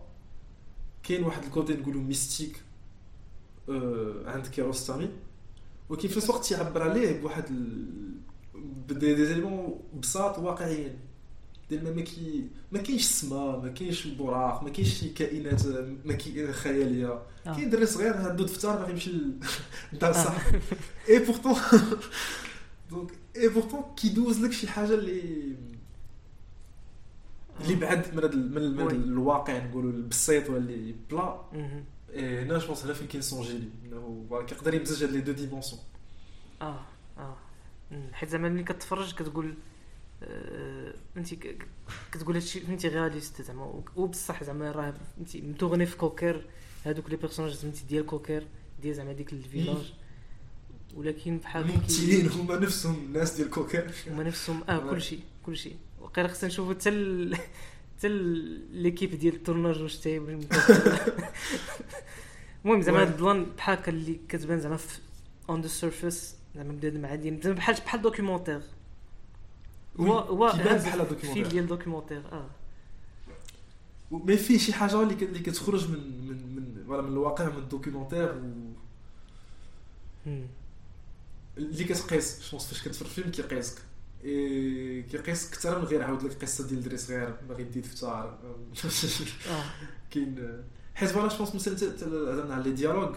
كاين 1.03 1.23
واحد 1.23 1.43
ال 1.43 1.49
côté 1.49 1.73
نقولوا 1.73 2.01
mystique 2.01 2.61
عند 4.25 4.47
كياروستامي 4.47 5.09
ولكن 5.89 6.07
في 6.07 6.17
نفس 6.17 6.29
الوقت 6.29 6.45
تيعبر 6.45 6.81
عليه 6.81 7.21
بواحد 7.21 7.45
ال... 7.49 7.85
ب 8.87 9.15
des 9.15 9.25
des 9.25 9.40
éléments 9.40 9.79
بساط 10.01 10.39
واقعيين 10.39 10.99
ديال 11.69 11.95
ما 11.95 12.01
كي 12.01 12.47
ما 12.71 12.79
كاينش 12.79 13.01
السما 13.03 13.57
ما 13.57 13.69
كاينش 13.69 14.05
البراق 14.05 14.63
ما 14.63 14.69
كاينش 14.69 14.99
شي 14.99 15.09
كائنات 15.09 15.61
ما 16.05 16.13
كي 16.13 16.53
خياليه. 16.53 17.21
كاين 17.45 17.69
دري 17.69 17.85
صغير 17.85 18.17
عنده 18.17 18.43
دفتر 18.45 18.75
باغي 18.75 18.91
يمشي 18.91 19.11
للدار. 19.93 20.09
الصح 20.09 20.51
et 21.09 21.19
pourtant 21.19 21.55
donc 22.89 23.11
et 23.35 23.47
pourtant 23.47 23.81
كيدوز 23.97 24.39
لك 24.39 24.51
شي 24.51 24.67
حاجة 24.67 24.93
اللي 24.93 25.21
اللي 27.61 27.75
بعد 27.75 28.15
من 28.15 28.51
من, 28.53 28.75
من. 28.75 28.91
الواقع 28.91 29.65
نقولوا 29.65 29.91
البسيط 29.91 30.49
ولا 30.49 30.57
اللي 30.57 30.95
بلا 31.11 31.41
إيه، 32.15 32.43
هنا 32.43 32.57
je 32.57 32.67
pense 32.67 32.83
هنا 32.85 32.93
فين 32.93 33.07
كاين 33.07 33.21
son 33.21 33.35
génie 33.35 33.57
لي 33.57 33.69
انه 33.85 34.27
كيقدر 34.47 34.73
يمزج 34.73 35.03
هاد 35.03 35.11
les 35.11 35.21
deux 35.21 35.31
dimensions 35.31 35.81
آه 36.61 36.79
آه. 37.17 37.37
حيت 38.13 38.29
زعما 38.29 38.49
ملي 38.49 38.63
كتفرج 38.63 39.13
كتقول 39.13 39.53
انت 41.17 41.33
ك- 41.33 41.67
كتقول 42.11 42.35
هادشي 42.35 42.59
فهمتي 42.59 42.87
réaliste 42.87 43.41
زعما 43.41 43.83
وبصح 43.95 44.43
زعما 44.43 44.71
راه 44.71 44.93
انت 45.19 45.35
متغني 45.37 45.85
في 45.85 45.97
كوكر 45.97 46.45
هادوك 46.85 47.09
les 47.09 47.15
personnages 47.15 47.53
فهمتي 47.55 47.83
ديال 47.89 48.05
كوكر 48.05 48.43
ديال 48.81 48.95
زعما 48.95 49.13
ديك 49.13 49.33
ال 49.33 49.41
village 49.41 49.93
ولكن 50.95 51.37
بحال 51.37 51.69
الممثلين 51.69 52.29
هما 52.29 52.55
نفسهم 52.59 52.95
الناس 52.95 53.31
ديال 53.35 53.49
كوكر 53.49 53.91
هما 54.07 54.23
نفسهم 54.23 54.63
آه 54.69 54.77
كلشي 54.89 55.19
كلشي 55.45 55.71
وقيلا 56.01 56.27
خصنا 56.27 56.49
نشوفوا 56.49 56.73
حتى 56.73 56.89
حتى 57.97 58.07
l'équipe 58.71 59.15
ديال 59.15 59.35
ال 59.35 59.40
tournage 59.40 59.81
واش 59.81 59.97
تايب 59.97 60.29
المهم 62.65 62.81
زعما. 62.81 63.01
هاد 63.01 63.07
ال 63.07 63.15
plan 63.15 63.45
بحال 63.45 63.77
هكا 63.79 63.91
اللي 63.91 64.19
كتبان 64.29 64.59
زعما 64.59 64.77
في 64.77 64.99
on 65.49 65.61
the 65.61 65.67
surface 65.67 66.35
زعما 66.55 66.73
بنادم 66.73 67.05
عادي. 67.05 67.41
زعما 67.41 67.55
بحال 67.55 67.75
بحال 67.75 68.01
دوكيومونتير 68.01 68.61
هو 69.99 70.19
هو 70.19 70.47
بحال 70.47 71.07
دوكيومونتير 71.09 71.47
ديال 71.47 71.67
documentaire 71.67 72.23
آه. 72.31 72.49
mais 74.11 74.37
فيه 74.37 74.57
شي 74.57 74.73
حاجة 74.73 75.01
اللي 75.01 75.13
اللي 75.25 75.39
كتخرج 75.39 75.89
من 75.91 76.27
من 76.27 76.55
من 76.55 76.83
voilà 76.87 77.01
من 77.01 77.09
الواقع 77.13 77.49
من 77.49 77.57
ال 77.57 77.63
documentaire 77.63 78.35
و. 80.27 80.41
اللي 81.57 81.83
كتقيس. 81.83 82.51
جو 82.51 82.57
فاش 82.57 82.87
كتفرج 82.87 83.09
فيلم 83.09 83.31
كيقيسك. 83.31 83.81
إيه 84.25 85.01
كيقيسك 85.07 85.53
أكثر 85.53 85.79
من 85.79 85.85
غير 85.85 86.03
عاود 86.03 86.23
لك 86.23 86.41
قصة 86.43 86.67
ديال 86.67 86.83
دري 86.83 86.97
صغير 86.97 87.35
باغي 87.49 87.61
يدي 87.61 87.79
دفتر 87.81 88.37
كاين 90.11 90.63
حيت 90.95 91.09
voilà 91.09 91.27
je 91.29 91.37
pense 91.37 91.55
مثلا 91.55 91.75
ت- 91.75 91.83
ت- 91.83 92.03
هضرنا 92.03 92.53
على 92.55 92.63
les 92.63 92.71
dialogues 92.71 93.15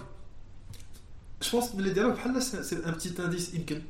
je 1.42 1.50
pense 1.60 1.70
بلي 1.72 1.90
dialogue 1.90 2.14
بحال 2.14 2.42
c'est 2.42 2.76
un 2.86 2.90
petit 2.92 3.24
indice 3.24 3.54
يمكن. 3.54 3.82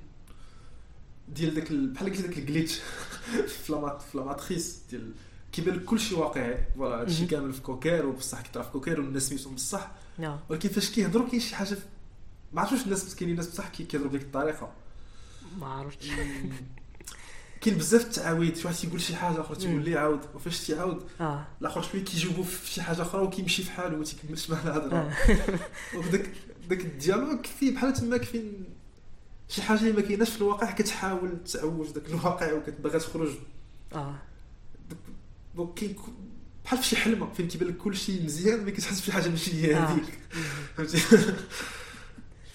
ديال 1.28 1.54
داك 1.54 1.70
ال- 1.70 1.86
بحال 1.92 2.10
قلت 2.10 2.20
داك 2.20 2.38
ال 2.38 2.44
glitch 2.44 2.80
في 3.48 3.72
la 4.14 4.24
matrice 4.24 4.78
ديال 4.90 5.12
كيبان 5.52 5.74
لك 5.74 5.84
كلشي 5.84 6.14
واقعي. 6.14 6.64
voilà 6.76 7.00
هادشي. 7.00 7.26
كامل 7.26 7.52
في 7.52 7.60
كوكر 7.60 8.06
وبصح 8.06 8.40
كيطرا 8.40 8.62
في 8.62 8.70
كوكر 8.70 9.00
والناس 9.00 9.28
سميتهم 9.28 9.54
بصح. 9.54 9.90
آه. 10.20 10.40
ولكن 10.48 10.68
فاش 10.68 10.90
كيهضروا 10.90 11.28
كاين 11.28 11.40
شي 11.40 11.54
حاجة 11.56 11.76
ما 12.52 12.60
عرفتش 12.60 12.84
الناس 12.84 13.14
كاينين 13.14 13.36
ناس 13.36 13.46
بصح 13.48 13.68
كي- 13.68 13.84
كيهضروا 13.84 14.10
بديك 14.10 14.22
الطريقة. 14.22 14.72
ما 15.60 15.66
عرفتش. 15.66 16.10
كاين 17.60 17.78
بزاف 17.78 18.04
التعاويد 18.04 18.56
شي 18.56 18.66
واحد 18.66 18.76
تيقول 18.78 19.00
شي 19.00 19.16
حاجة 19.16 19.40
آخر 19.40 19.54
تيقول. 19.54 19.84
لي 19.84 19.96
عاود 19.98 20.20
وفاش 20.34 20.60
تيعاود 20.66 21.02
آه. 21.20 21.46
الآخر 21.60 21.82
شوية 21.82 22.04
كيجاوبو 22.04 22.42
في 22.42 22.70
شي 22.72 22.82
حاجة 22.82 23.02
أخرى 23.02 23.22
وكيمشي 23.22 23.62
في 23.62 23.70
حاله 23.70 23.94
وما 23.94 24.04
تيكملش 24.04 24.50
مع 24.50 24.62
الهضره 24.62 24.96
آه. 24.96 25.12
وداك 25.96 26.30
داك 26.68 26.80
ال 26.80 26.87
dialogue 26.87 27.46
فيه 27.46 27.74
بحال 27.74 27.92
تما 27.92 28.18
فين 28.18 28.64
شي 29.48 29.62
حاجة 29.62 29.80
اللي 29.80 29.92
ما 29.92 30.00
كايناش 30.00 30.30
في 30.30 30.36
الواقع 30.38 30.70
كتحاول 30.70 31.44
تعوج 31.44 31.90
داك 31.90 32.06
الواقع 32.08 32.52
وكتبغي 32.52 32.98
تخرج. 32.98 33.30
آه. 33.94 34.14
donc 35.56 35.74
كاين 35.74 35.96
بحال 36.64 36.78
في 36.78 36.86
شي 36.86 36.96
حلمة 36.96 37.32
فين 37.32 37.48
كيبان 37.48 37.68
لك 37.68 37.76
كلشي 37.76 38.20
مزيان 38.24 38.60
ملي 38.62 38.72
كتحس 38.72 39.00
بشي 39.00 39.12
حاجة 39.12 39.28
ماشي 39.28 39.52
هي 39.66 39.76
آه. 39.76 39.78
هذيك. 39.80 40.18
فهمتي؟ 40.76 40.98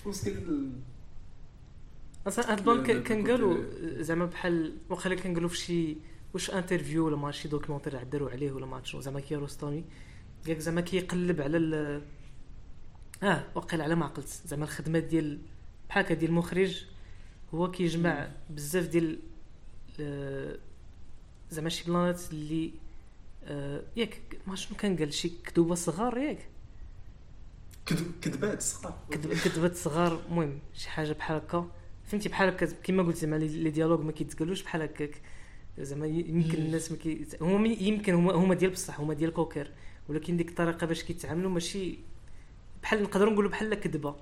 أصلا 2.28 2.55
لا، 2.55 2.84
كان- 3.03 3.28
قالوا 3.28 3.63
زعما 4.01 4.26
بحال 4.26 4.78
واخا 4.89 5.13
كان 5.15 5.34
قالوا 5.34 5.49
في 5.49 5.57
شي 5.57 5.97
واش 6.34 6.51
interview 6.51 7.06
ولا 7.05 7.15
ما 7.17 7.32
شي 7.32 7.47
documentaire 7.47 7.97
عاد 7.97 8.09
داروا 8.09 8.30
عليه 8.30 8.51
ولا 8.51 8.65
ما 8.65 8.84
شنو 8.84 9.01
زعما 9.01 9.19
كياروستامي 9.20 9.84
قالك 10.47 10.59
زعما 10.59 10.82
كيقلب 10.82 11.41
على 11.41 11.57
ال 11.57 12.01
آه 13.24 13.43
وقيل 13.55 13.82
على 13.82 13.95
ما 13.95 14.05
عقلت. 14.05 14.28
زعما 14.45 14.63
الخدمة 14.63 14.99
ديال 14.99 15.39
بحال 15.89 16.05
هكا 16.05 16.13
ديال 16.13 16.30
المخرج 16.32 16.86
هو 17.53 17.71
كيجمع 17.71 18.30
بزاف 18.49 18.88
ديال 18.88 19.19
زعما 21.51 21.69
شي 21.69 21.84
بلانات 21.88 22.21
اللي 22.32 22.71
آه، 23.45 23.82
ياك 23.95 24.21
ما 24.47 24.55
شنو 24.55 24.78
كان 24.78 24.97
قال 24.97 25.13
شي 25.13 25.30
كذوبه 25.30 25.76
صغار 25.76 26.17
ياك؟ 26.17 26.47
كذب- 27.86 28.11
كذبات 28.21 28.61
صغار. 28.61 28.97
كذب- 29.11 29.34
كذبات 29.34 29.76
صغار 29.76 30.21
المهم 30.30 30.59
شي 30.74 30.89
حاجة 30.89 31.11
بحال 31.13 31.38
هكا. 31.38 31.71
فهمتي 32.14 32.30
بحال 32.30 32.49
هكا 32.49 32.66
كيما 32.66 33.03
قلت 33.03 33.16
زعما 33.18 33.36
لي 33.36 33.70
ديالوج 33.70 33.99
ما 33.99 34.11
كيتقالوش 34.11 34.64
بحال 34.64 34.82
هكاك. 34.82 35.22
زعما 35.80 36.07
يمكن. 36.07 36.57
الناس 36.57 36.91
ما 36.91 36.97
كي 36.97 37.26
هما 37.41 37.68
يمكن 37.68 38.14
هما 38.14 38.34
هما 38.34 38.55
ديال 38.55 38.72
بصح 38.72 38.99
هما 38.99 39.14
ديال 39.14 39.34
كوكر. 39.34 39.72
ولكن 40.09 40.38
ديك 40.38 40.49
الطريقة 40.49 40.88
باش 40.88 41.03
كيتعاملوا 41.03 41.51
ماشي 41.51 41.99
بحال 42.84 43.03
نقدروا 43.03 43.34
نقولوا 43.34 43.51
بحال 43.51 43.76
كذبة. 43.76 44.16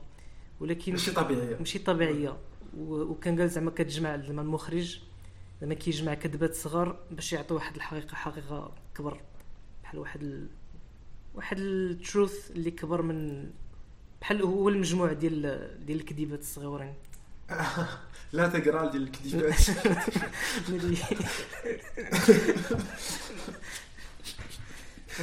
ولكن 0.59 0.91
ماشي 0.91 1.11
طبيعية. 1.11 1.57
ماشي 1.57 1.79
طبيعية. 1.79 2.37
وكان 2.77 3.39
قال 3.39 3.49
زعما 3.49 3.71
كتجمع 3.71 4.17
زعما 4.17 4.41
المخرج 4.41 4.99
زعما 5.61 5.73
كيجمع 5.73 6.13
كذبات 6.13 6.53
صغار 6.53 6.99
باش 7.11 7.33
يعطي 7.33 7.53
واحد 7.53 7.75
الحقيقة 7.75 8.15
حقيقة 8.15 8.71
كبر. 8.95 9.21
بحال 9.83 9.99
واحد 9.99 10.21
ال... 10.21 10.47
واحد 11.35 11.57
التروث 11.59 12.51
اللي 12.51 12.71
كبر 12.71 13.01
من 13.01 13.49
بحال 14.21 14.41
هو 14.41 14.69
المجموع 14.69 15.13
ديال 15.13 15.41
ديال 15.85 15.99
الكذبات 15.99 16.39
الصغيورين 16.39 16.93
لا 18.33 18.47
تقرأ 18.47 18.91
ديال 18.91 19.03
الكذبات 19.03 19.69
اللي 20.69 20.97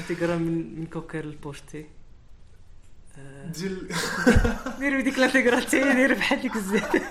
تقرأ 0.09 0.37
من 0.37 0.81
من 0.81 0.87
كوكر 0.87 1.21
البوشتي. 1.25 1.87
آه، 3.19 3.47
ديال 3.47 3.89
دير 4.79 5.01
ديك 5.01 5.19
لانتيغراتي 5.19 5.93
دير 5.93 6.15
بحال 6.15 6.41
ديك 6.41 6.57
الزيت. 6.57 7.03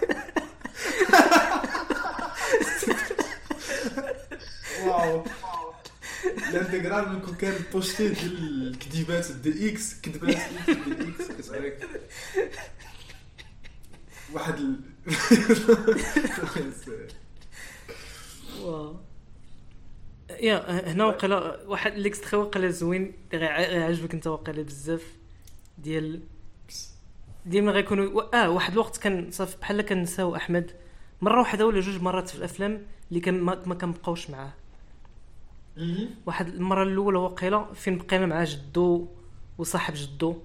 واو. 4.85 5.25
الانتجرال 6.25 7.09
من 7.09 7.21
كون 7.21 7.35
كان 7.35 7.55
بوستي 7.73 8.09
ديال 8.09 8.67
الكذبات 8.67 9.31
ديال 9.31 9.67
إكس 9.69 9.93
كذبات 10.01 10.37
ديال 10.67 11.13
إكس 11.13 11.27
كتعرف. 11.47 11.73
واحد. 14.33 14.75
واو. 18.61 18.95
يا 20.39 20.91
هنا 20.91 21.05
وقيلا 21.05 21.63
واحد 21.67 21.93
ليكستري 21.97 22.37
وقيلا 22.41 22.69
زوين 22.69 23.13
غيعجبك 23.33 24.13
انت 24.13 24.27
وقيلا 24.27 24.61
بزاف 24.61 25.13
ديال 25.77 26.21
ديال 27.45 27.63
من 27.63 27.69
غيكونوا 27.69 28.05
و- 28.05 28.19
آه 28.19 28.49
واحد 28.49 28.71
الوقت 28.73 28.97
كان 28.97 29.31
صافي 29.31 29.57
بحال 29.57 29.81
كنساو 29.81 30.35
أحمد 30.35 30.71
مرة 31.21 31.39
واحدة 31.39 31.65
ولا 31.67 31.79
جوج 31.79 32.01
مرات 32.01 32.29
في 32.29 32.35
الأفلام 32.35 32.81
اللي 33.09 33.19
كان 33.19 33.41
ما, 33.41 33.63
ما 33.65 33.75
كنبقاوش 33.75 34.29
معاه 34.29 34.53
واحد 36.25 36.47
المرة 36.47 36.83
الأولى 36.83 37.17
وقيلا 37.17 37.73
فين 37.73 37.97
بقينا 37.97 38.25
مع 38.25 38.43
جدو 38.43 39.07
وصاحب 39.57 39.93
جدو 39.93 40.37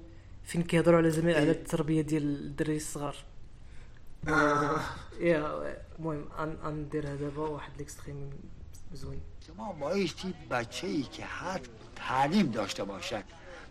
فين 0.45 0.63
كيهضروا 0.63 0.99
على 0.99 1.11
زعما 1.11 1.35
على 1.35 1.45
إيه. 1.45 1.51
التربية 1.51 2.01
ديال 2.01 2.23
الدراري 2.23 2.77
الصغار. 2.77 3.17
يا 4.27 5.77
المهم 5.99 6.33
ان 6.39 6.75
نديرها 6.81 7.15
دابا 7.17 7.49
واحد 7.49 7.73
l'extrait 7.79 8.15
زوين. 8.95 9.21
شما 9.47 9.73
بایستی 9.73 10.35
بچه 10.51 10.87
ای 10.87 11.03
که 11.03 11.25
حرف 11.25 11.61
تعلیم 11.97 12.51
داشته 12.51 12.85
باشد 12.85 13.25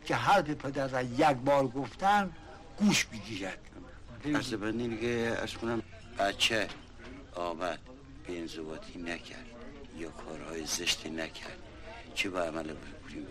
که 0.05 0.15
حرف 0.15 0.49
پدر 0.49 0.87
را 0.87 1.01
یک 1.01 1.37
بار 1.45 1.67
گفتن 1.67 2.31
گوش 2.77 3.05
بگیرد. 3.05 3.59
از 4.35 4.53
بندی 4.53 4.87
دیگه 4.87 5.37
از 5.43 5.53
کنم 5.53 5.81
بچه 6.19 6.67
آمد 7.35 7.79
به 8.27 8.39
انضباطی 8.39 8.99
نکرد 8.99 9.45
یا 9.97 10.09
کارهای 10.09 10.65
زشتی 10.65 11.09
نکرد. 11.09 11.57
چی 12.13 12.29
با 12.29 12.41
عمل 12.41 12.63
بکنیم؟ 12.63 13.27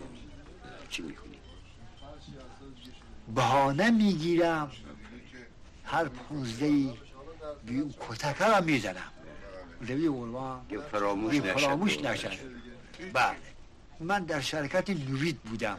چی 0.89 1.01
می‌کنیم؟ 1.01 1.39
بهانه 3.35 3.91
می‌گیرم 3.91 4.71
هر 5.83 6.07
پونزده 6.07 6.93
اون 7.67 7.93
کتکه 8.09 8.45
را 8.45 8.61
میزنم 8.61 9.11
روی 9.81 10.09
قربان 10.09 10.61
یا 10.69 10.81
فراموش 10.81 11.35
نشد 11.35 11.57
فراموش 11.57 11.97
نشد 11.99 12.29
بله 13.13 13.35
من 13.99 14.23
در 14.25 14.41
شرکت 14.41 14.89
نوید 14.89 15.39
بودم. 15.41 15.77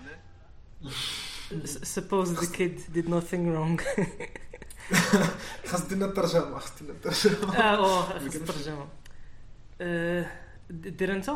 Suppose 1.94 2.28
the 2.40 2.46
kid 2.56 2.74
did 2.94 3.06
nothing 3.08 3.44
wrong. 3.54 3.80
خاص 5.70 5.88
دينا 5.88 6.06
الترجمه 6.06 6.58
خاص 6.58 6.72
دينا 6.78 6.92
الترجمه 6.92 7.56
آه 7.56 7.76
أوه 7.76 8.02
خاص 8.02 8.34
الترجمه 8.34 8.86
آه، 9.80 10.26
دير 10.70 11.12
أنت؟ 11.12 11.28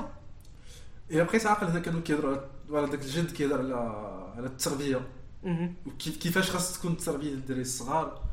الا 1.11 1.23
بقيت 1.23 1.47
عاقل 1.47 1.67
هذا 1.67 1.81
كانوا 1.81 2.01
كيهضروا 2.01 2.37
على- 2.69 2.91
داك 2.91 3.03
الجد 3.03 3.31
كيهضر 3.33 3.59
على 3.59 3.75
على 4.37 4.47
التربية. 4.47 5.01
مهم. 5.43 5.75
وكيف 5.87 6.17
كيفاش 6.17 6.51
خاص 6.51 6.79
تكون 6.79 6.93
التربية 6.93 7.31
للدراري 7.31 7.61
الصغار؟ 7.63 8.26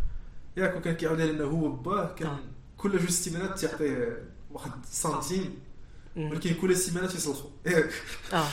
ياك 0.57 0.75
وكان 0.75 0.95
كيعاود 0.95 1.19
إنه 1.19 1.43
هو 1.43 1.69
باه 1.71 2.13
كان 2.15 2.27
آه. 2.27 2.39
كل 2.77 2.91
جوج 2.97 3.09
سيمانات 3.09 3.59
تيعطيه 3.59 4.23
واحد 4.51 4.71
سنتيم. 4.85 5.53
ولكن 6.15 6.53
كل 6.53 6.75
سيمانات 6.77 7.15
يسلخو 7.15 7.49
ياك. 7.65 7.89
آه. 8.33 8.47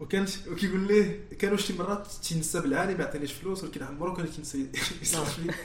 وكان 0.00 0.26
وكيقول 0.50 0.80
ليه 0.86 1.20
كانوا 1.38 1.56
شي 1.56 1.72
مرات 1.78 2.06
تينسى 2.06 2.60
بالعاني 2.60 2.94
ما 2.94 3.04
يعطينيش 3.04 3.32
فلوس 3.32 3.64
ولكن 3.64 3.82
عمرو 3.82 4.14
كان 4.14 4.26
كينسى 4.26 4.70
يصرف 5.02 5.38
لي. 5.38 5.54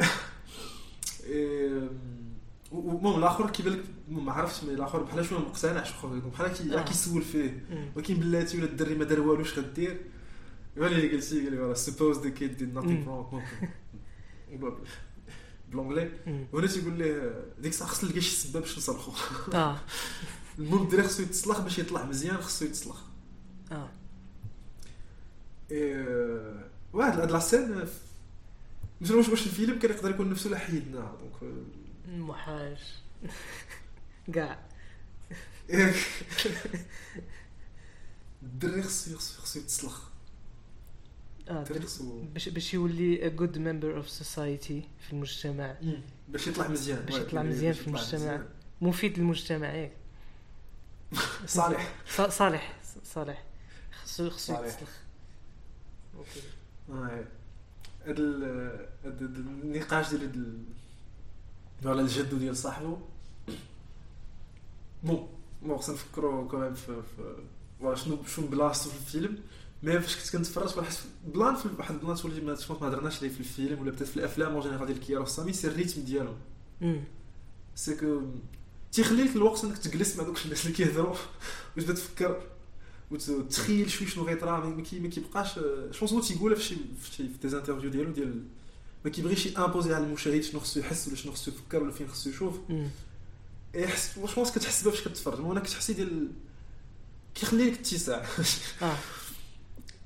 إيه، 1.26 1.90
ومهم 2.72 3.18
الآخر 3.18 3.50
كيبان 3.50 3.72
لك؟ 3.72 3.84
ما 4.08 4.32
عرفتش 4.32 4.64
mais 4.64 4.74
الآخر 4.74 5.02
بحال 5.02 5.24
شوية 5.24 5.38
مقتنع 5.38 5.82
شو 5.84 5.94
خويا. 5.94 6.20
بحال 6.20 6.52
كي 6.52 6.74
آه. 6.78 6.82
كيسول 6.82 7.22
فيه. 7.22 7.64
ولكن 7.96 8.14
بلاتي 8.14 8.58
ولا 8.58 8.66
الدري 8.66 8.94
ما 8.94 9.04
دار 9.04 9.20
والو 9.20 9.42
اش 9.42 9.58
غدير 9.58 10.00
هو 10.78 10.86
اللي 10.86 11.08
قلتي 11.12 11.40
قال 11.48 11.68
لي 11.68 11.74
suppose 11.74 12.18
the 12.18 12.30
kid 12.30 12.56
did 12.56 12.74
nothing 12.74 13.00
مم. 13.00 13.08
wrong 13.08 13.42
ب 15.70 15.74
l'anglais 15.74 16.10
مم. 16.26 16.46
وهنا 16.52 16.66
تيقول 16.66 16.98
ليه 16.98 17.44
ديك 17.58 17.72
الساعة 17.72 17.90
خص 17.90 18.04
نلقى 18.04 18.20
شي 18.20 18.36
سبب 18.36 18.60
باش 18.60 18.90
آه 19.54 19.80
المهم 20.58 20.82
الدري 20.82 21.02
خصو 21.02 21.22
يتسلخ 21.22 21.58
باش 21.58 21.78
يطلع 21.78 22.04
مزيان 22.04 22.36
خصو 22.36 22.64
يتسلخ 22.64 22.96
آه. 23.72 23.88
إيه، 25.70 26.70
واحد 26.92 27.20
هاد 27.20 27.30
la 27.30 27.45
scène 27.45 27.84
مش 29.00 29.10
واش 29.10 29.28
واش 29.28 29.46
الفيلم 29.46 29.78
كان 29.78 29.90
يقدر 29.90 30.10
يكون 30.10 30.30
نفسه 30.30 30.50
لا 30.50 30.58
حيدناه 30.58 31.16
donc. 31.42 31.54
محاج 32.08 32.78
كاع. 34.34 34.58
ياك 35.70 35.94
الدري 38.42 38.82
خصو 38.82 39.16
خصو 39.18 39.42
خصو 39.42 39.60
خصو 41.54 42.22
باش 42.34 42.48
باش 42.48 42.74
يولي 42.74 43.30
good 43.38 43.54
member 43.54 44.02
of 44.04 44.10
society 44.22 44.82
في 45.00 45.12
المجتمع. 45.12 45.76
باش 46.28 46.46
يطلع 46.46 46.68
مزيان. 46.68 47.00
باش 47.06 47.14
يطلع 47.16 47.42
مزيان 47.42 47.72
في 47.72 47.86
المجتمع. 47.86 48.18
مزيان. 48.20 48.46
مفيد 48.80 49.18
للمجتمع 49.18 49.68
ياك 49.74 49.92
صالح. 51.46 51.94
ص- 52.08 52.20
صالح. 52.20 52.76
صالح. 53.04 53.44
خصو 54.02 54.30
خصو 54.30 54.38
صالح. 54.54 54.66
يتسلخ 54.68 54.90
okay. 56.18 56.40
آه، 56.90 57.24
هاد 58.06 58.18
ال- 58.20 58.88
هاد 59.04 59.22
هاد 59.22 59.36
النقاش 59.36 60.14
ديال 60.14 60.64
على 61.84 62.00
الجد 62.02 62.34
ديال 62.38 62.56
صاحبه 62.56 62.98
bon 65.02 65.28
bon 65.62 65.78
خصنا 65.78 65.94
نفكروا 65.94 66.48
كمان 66.48 66.74
في 66.74 67.02
في 67.16 67.34
شنو 67.94 68.24
شنو 68.24 68.46
بلاصتو 68.46 68.90
في 68.90 68.96
الفيلم. 68.96 69.38
mais 69.82 70.00
فاش 70.00 70.16
كنت 70.16 70.36
كنتفرج 70.36 70.70
كنحس 70.70 71.00
بلان 71.34 71.54
في 71.56 71.68
واحد 71.78 71.94
ال 71.94 71.98
plan 71.98 72.16
تولي 72.16 72.40
ما 72.40 72.58
ما 72.70 72.88
هضرناش 72.88 73.18
عليه 73.18 73.28
في 73.28 73.40
الفيلم 73.40 73.80
ولا 73.80 73.90
بدات 73.90 74.08
في 74.08 74.16
الافلام 74.16 74.52
en 74.52 74.62
général 74.62 74.86
ديال 74.86 75.00
كياروستامي 75.26 75.50
c'est 75.50 75.66
ال 75.66 75.71
rythme 75.71 76.00
ديالهم. 76.02 76.36
c'est 77.74 77.94
que 77.96 78.20
تيخليك 78.92 79.36
الوقت 79.36 79.64
انك 79.64 79.78
تجلس 79.78 80.16
مع 80.16 80.24
دوك 80.24 80.44
الناس 80.44 80.66
اللي 80.66 80.76
كيهضروا 80.76 81.16
وتبدا 81.76 81.92
تفكر 81.92 82.42
وتخيل 83.10 83.90
شوي 83.90 84.06
شنو 84.08 84.24
غيطرا 84.24 84.66
ما 84.66 84.82
كي- 84.82 85.00
ما 85.00 85.08
كيبقاش 85.08 85.60
suspense 85.90 86.12
هو 86.12 86.20
تيقولها 86.20 86.58
في 86.58 86.64
شي 86.64 86.74
في 87.00 87.12
شي 87.16 87.28
في 87.28 87.38
des 87.42 87.53
interviews 87.53 87.90
ديالو 87.90 88.10
ديال 88.12 88.42
ما 89.04 89.10
كيبغيش 89.10 89.46
ي 89.46 89.52
imposer 89.52 89.94
على 89.94 90.04
المشاهد 90.04 90.40
شنو 90.40 90.60
خصو 90.60 90.80
يحس 90.80 91.08
ولا 91.08 91.16
شنو 91.16 91.32
خصو 91.32 91.50
يفكر 91.50 91.82
ولا 91.82 91.92
فين 91.92 92.08
خصو 92.08 92.30
يشوف 92.30 92.54
مم. 92.68 92.88
اي 93.74 93.88
حس 93.88 94.18
واش 94.18 94.38
واش 94.38 94.50
كتحس 94.50 94.82
بها 94.82 94.92
فاش 94.92 95.00
كتفرج 95.08 95.40
وأنا 95.40 95.60
كتحسي 95.60 95.92
ديال 95.92 96.28
كيخليك 97.34 97.78
اتساع 97.78 98.26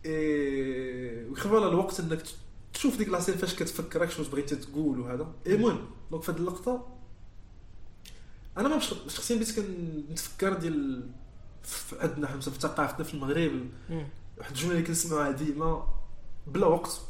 اي 0.06 1.24
ويخلي 1.30 1.68
الوقت 1.68 2.00
إنك 2.00 2.22
تشوف 2.74 2.96
ديك 2.96 3.08
la 3.08 3.16
scène 3.16 3.34
فاش 3.34 3.54
كتفكرك 3.54 4.10
شنو 4.10 4.26
بغيتي 4.26 4.56
تقول 4.56 5.00
وهذا. 5.00 5.32
اي 5.46 5.54
المهم 5.54 5.86
donc 6.10 6.22
في 6.22 6.32
هاد 6.32 6.36
اللقطة 6.38 6.86
أنا 8.58 8.68
ما 8.68 8.78
شخصيا 8.78 9.36
بديت 9.36 9.60
كنتفكر 9.60 10.52
ديال 10.52 11.10
في 11.62 12.00
عندنا 12.00 12.26
حنا 12.28 12.40
في 12.40 12.50
ثقافتنا 12.50 13.04
في 13.04 13.14
المغرب. 13.14 13.68
واحد 14.38 14.50
الجملة 14.50 14.74
اللي 14.74 14.86
كنسمعوها 14.86 15.30
ديما 15.30 15.88
بلا 16.46 16.66
وقت. 16.66 17.00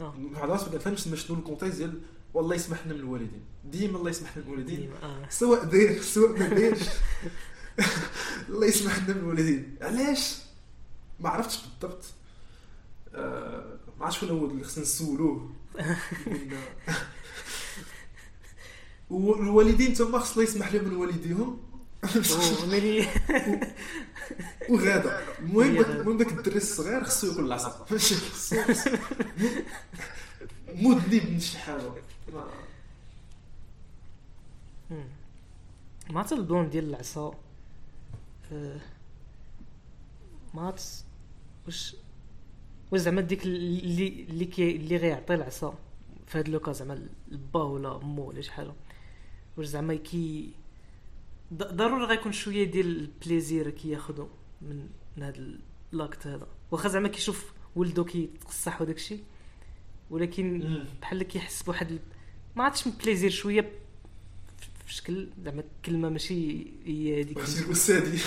واحد 0.00 0.44
الناس 0.44 0.62
ما 0.62 0.68
كنفهمش 0.68 1.04
تما 1.04 1.16
شنو 1.16 1.38
ال 1.38 1.42
contexte 1.42 1.78
ديال 1.78 2.00
والله 2.34 2.54
يسمح 2.54 2.86
لنا 2.86 2.94
من 2.94 3.00
الوالدين. 3.00 3.42
ديما 3.64 3.98
الله 3.98 4.10
يسمح 4.10 4.36
لنا 4.36 4.46
من 4.46 4.52
الوالدين. 4.52 4.92
آه. 5.02 5.28
سواء 5.30 5.64
داير 5.64 6.02
سواء 6.14 6.38
ما 6.38 6.48
دايرش. 6.48 6.88
الله 8.48 8.66
يسمح 8.66 8.98
لنا 8.98 9.14
من 9.14 9.20
الوالدين. 9.20 9.76
علاش؟ 9.82 10.38
ما 11.20 11.28
عرفتش 11.28 11.60
بالضبط. 11.62 12.04
آه، 12.04 12.23
ما 13.14 14.04
عرفتش 14.06 14.16
شكون 14.20 14.28
هو 14.38 14.46
اللي 14.46 14.64
خصنا 14.64 14.82
نسولوه. 14.84 15.50
والوالدين 19.10 19.94
تما 19.94 20.18
خص 20.18 20.30
الله 20.32 20.42
يسمح 20.42 20.72
لهم 20.74 20.84
من 20.88 20.96
والديهم. 20.96 21.60
وغادا. 24.70 25.38
المهم. 25.38 25.80
المهم 25.80 26.16
داك 26.18 26.32
الدري 26.32 26.56
الصغير 26.56 27.04
خصو 27.04 27.26
ياكل 27.30 27.44
العصا 27.44 27.68
خصو- 27.90 28.56
مذنب 30.74 31.30
من 31.30 31.40
شي 31.40 31.58
حاجة. 31.58 31.82
ما- 36.10 36.18
عرفت 36.20 36.32
ال 36.32 36.40
plan 36.40 36.70
ديال 36.70 36.84
العصا؟ 36.88 37.34
آه، 38.52 38.80
ما 40.54 40.62
واش 41.66 41.96
واش 42.92 43.00
زعما 43.00 43.20
ديك 43.20 43.44
اللي 43.44 44.08
اللي 44.30 44.44
كي 44.44 44.76
اللي 44.76 44.96
غيعطي 44.96 45.34
العصا 45.34 45.78
في 46.26 46.38
هاد 46.38 46.48
le 46.48 46.58
cas 46.58 46.72
زعما 46.72 47.08
البا 47.32 47.62
ولا 47.62 47.98
مو 47.98 48.22
ولا 48.28 48.40
شي 48.40 48.52
حاجة. 48.52 48.72
واش 49.56 49.66
زعما 49.66 49.94
كي 49.94 50.50
ض- 51.54 51.62
ضروري 51.76 52.04
غيكون 52.04 52.32
شوية 52.32 52.64
ديال 52.64 52.86
ال 52.86 52.97
plaisir 52.97 53.70
كياخدو 53.70 54.26
من 54.62 54.88
من 55.16 55.22
هاد 55.22 55.60
l'acte 55.92 56.26
هذا. 56.26 56.46
واخا 56.70 56.88
زعما 56.88 57.08
كيشوف 57.08 57.52
ولدو 57.76 58.04
كيتقصح 58.04 58.80
وداك 58.82 58.96
الشيء 58.96 59.22
ولكن. 60.10 60.84
بحال 61.02 61.22
كيحس 61.22 61.62
بواحد 61.62 61.98
ما 62.56 62.64
عرفتش 62.64 62.86
من 62.86 62.92
plaisir 63.04 63.30
شوية 63.30 63.72
في 64.86 64.94
شكل 64.94 65.28
زعما 65.44 65.64
كلمه 65.84 66.08
ماشي 66.08 66.66
هي 66.86 67.20
هذيك 67.22 67.42
سادي 67.74 68.18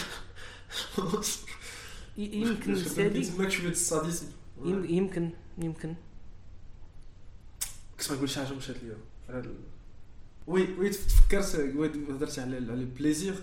يمكن 2.18 2.76
سادي 2.76 3.22
تماك 3.24 3.50
شوية 3.52 3.70
ال 3.70 3.77
sadisme 3.77 4.28
يمكن 4.66 5.30
يمكن. 5.58 5.96
كنت 8.00 8.12
نقول 8.12 8.30
شي 8.30 8.40
حاجة 8.40 8.54
مشات 8.54 8.76
ليا. 8.84 9.44
oui 10.48 10.74
oui 10.80 10.90
تفكرت 10.90 11.56
وي 11.56 11.88
هضرتي 11.88 12.42
على 12.42 12.56
على 12.56 12.74
ال 12.74 12.82
plaisir 12.82 13.36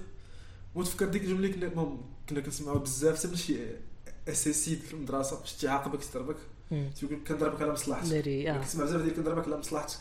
وتفكر 0.75 1.09
ديك 1.09 1.23
الجملة 1.23 1.49
اللي 1.49 1.71
كنا 1.71 1.99
كنا 2.29 2.41
كنسمعوها 2.41 2.79
بزاف 2.79 3.19
حتى 3.19 3.29
من 3.29 3.37
شي 3.37 3.59
اساسيد 4.29 4.81
في 4.81 4.95
المدرسة 4.95 5.41
باش 5.41 5.53
تيعاقبك 5.53 6.05
تضربك 6.05 6.37
تيقول 6.71 7.17
لك 7.17 7.29
كنضربك 7.29 7.63
على 7.63 7.73
مصلحتك. 7.73 8.29
آه. 8.29 8.59
كنسمع 8.59 8.85
بزاف 8.85 9.03
ديال 9.03 9.15
كنضربك 9.15 9.47
على 9.47 9.57
مصلحتك. 9.57 9.99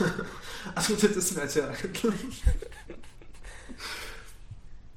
كنت 0.88 1.04
أنت 1.04 1.18
سمعتها 1.18 1.76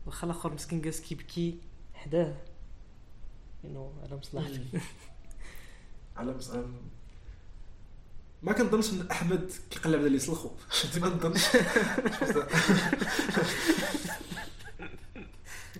واخا 0.05 0.25
الآخر 0.27 0.53
مسكين 0.53 0.81
جالس 0.81 0.99
كيبكي 0.99 1.57
حداه. 1.93 2.35
انه 3.65 3.93
على 4.03 4.15
مصلحتك. 4.15 4.61
على 6.17 6.33
مص- 6.37 6.51
ما 8.43 8.53
كنظنش 8.53 8.89
أن 8.93 9.07
أحمد 9.11 9.51
كيقلب 9.69 9.95
على 9.95 10.05
اللي 10.07 10.17
يسلخو 10.17 10.49
ما 11.01 11.07
نظنش؟ 11.09 11.41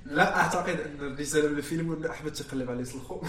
لا 0.06 0.38
أعتقد 0.38 0.80
أن 0.80 1.00
الرسالة 1.14 1.50
من 1.50 1.58
الفيلم 1.58 1.92
أن 1.92 2.06
أحمد 2.06 2.34
تيقلب 2.34 2.62
على 2.70 2.72
اللي 2.72 2.82
يسلخو 2.90 3.22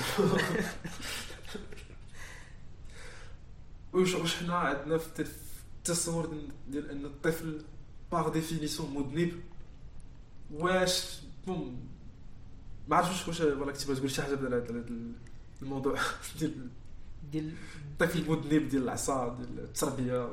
واش 3.92 4.14
واش 4.14 4.36
حنا 4.36 4.54
عندنا 4.54 4.98
في 4.98 5.06
الت- 5.06 5.22
في 5.22 5.32
التصور 5.78 6.38
ديال- 6.68 6.90
أن 6.90 7.04
الطفل 7.04 7.62
par 8.12 8.28
définition 8.28 8.94
مذنب؟ 8.94 9.32
واش 10.50 11.04
bon 11.46 11.88
ما 12.88 12.96
عرفتش 12.96 13.28
واش 13.28 13.40
ولا 13.40 13.72
كنت 13.72 13.76
تبغي 13.76 13.96
تقول 13.96 14.10
شي 14.10 14.22
حاجة 14.22 14.36
على 14.36 14.62
الموضوع. 15.62 15.98
ديال 16.38 16.68
ديال 17.32 17.52
الطفل 17.92 18.18
المذنب 18.18 18.68
ديال 18.68 18.82
العصا 18.82 19.34
ديال 19.34 19.58
التربية. 19.64 20.28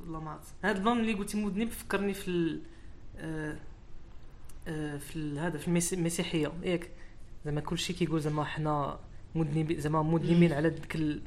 والله 0.00 0.20
ما 0.20 0.30
عرفت. 0.30 0.54
هاد 0.64 0.76
ال 0.76 0.81
plan 0.81 1.00
اللي 1.00 1.12
قلتي 1.14 1.44
مذنب 1.44 1.70
فكرني 1.70 2.14
في 2.14 2.28
ال... 2.28 2.62
آه 3.16 3.56
آه 4.68 4.96
في 4.98 5.38
هذا 5.38 5.58
في 5.58 5.68
المسي- 5.68 5.94
المسيحية. 5.96 6.52
ياك 6.62 6.90
زعما 7.44 7.60
كلشي 7.60 7.92
كيقول 7.92 8.20
زعما 8.20 8.44
حنا 8.44 8.98
مذنبين 9.34 9.80
زعما 9.80 10.02
مذنبين 10.02 10.52
على 10.52 10.70
ديك 10.70 10.96
ال... 10.96 11.22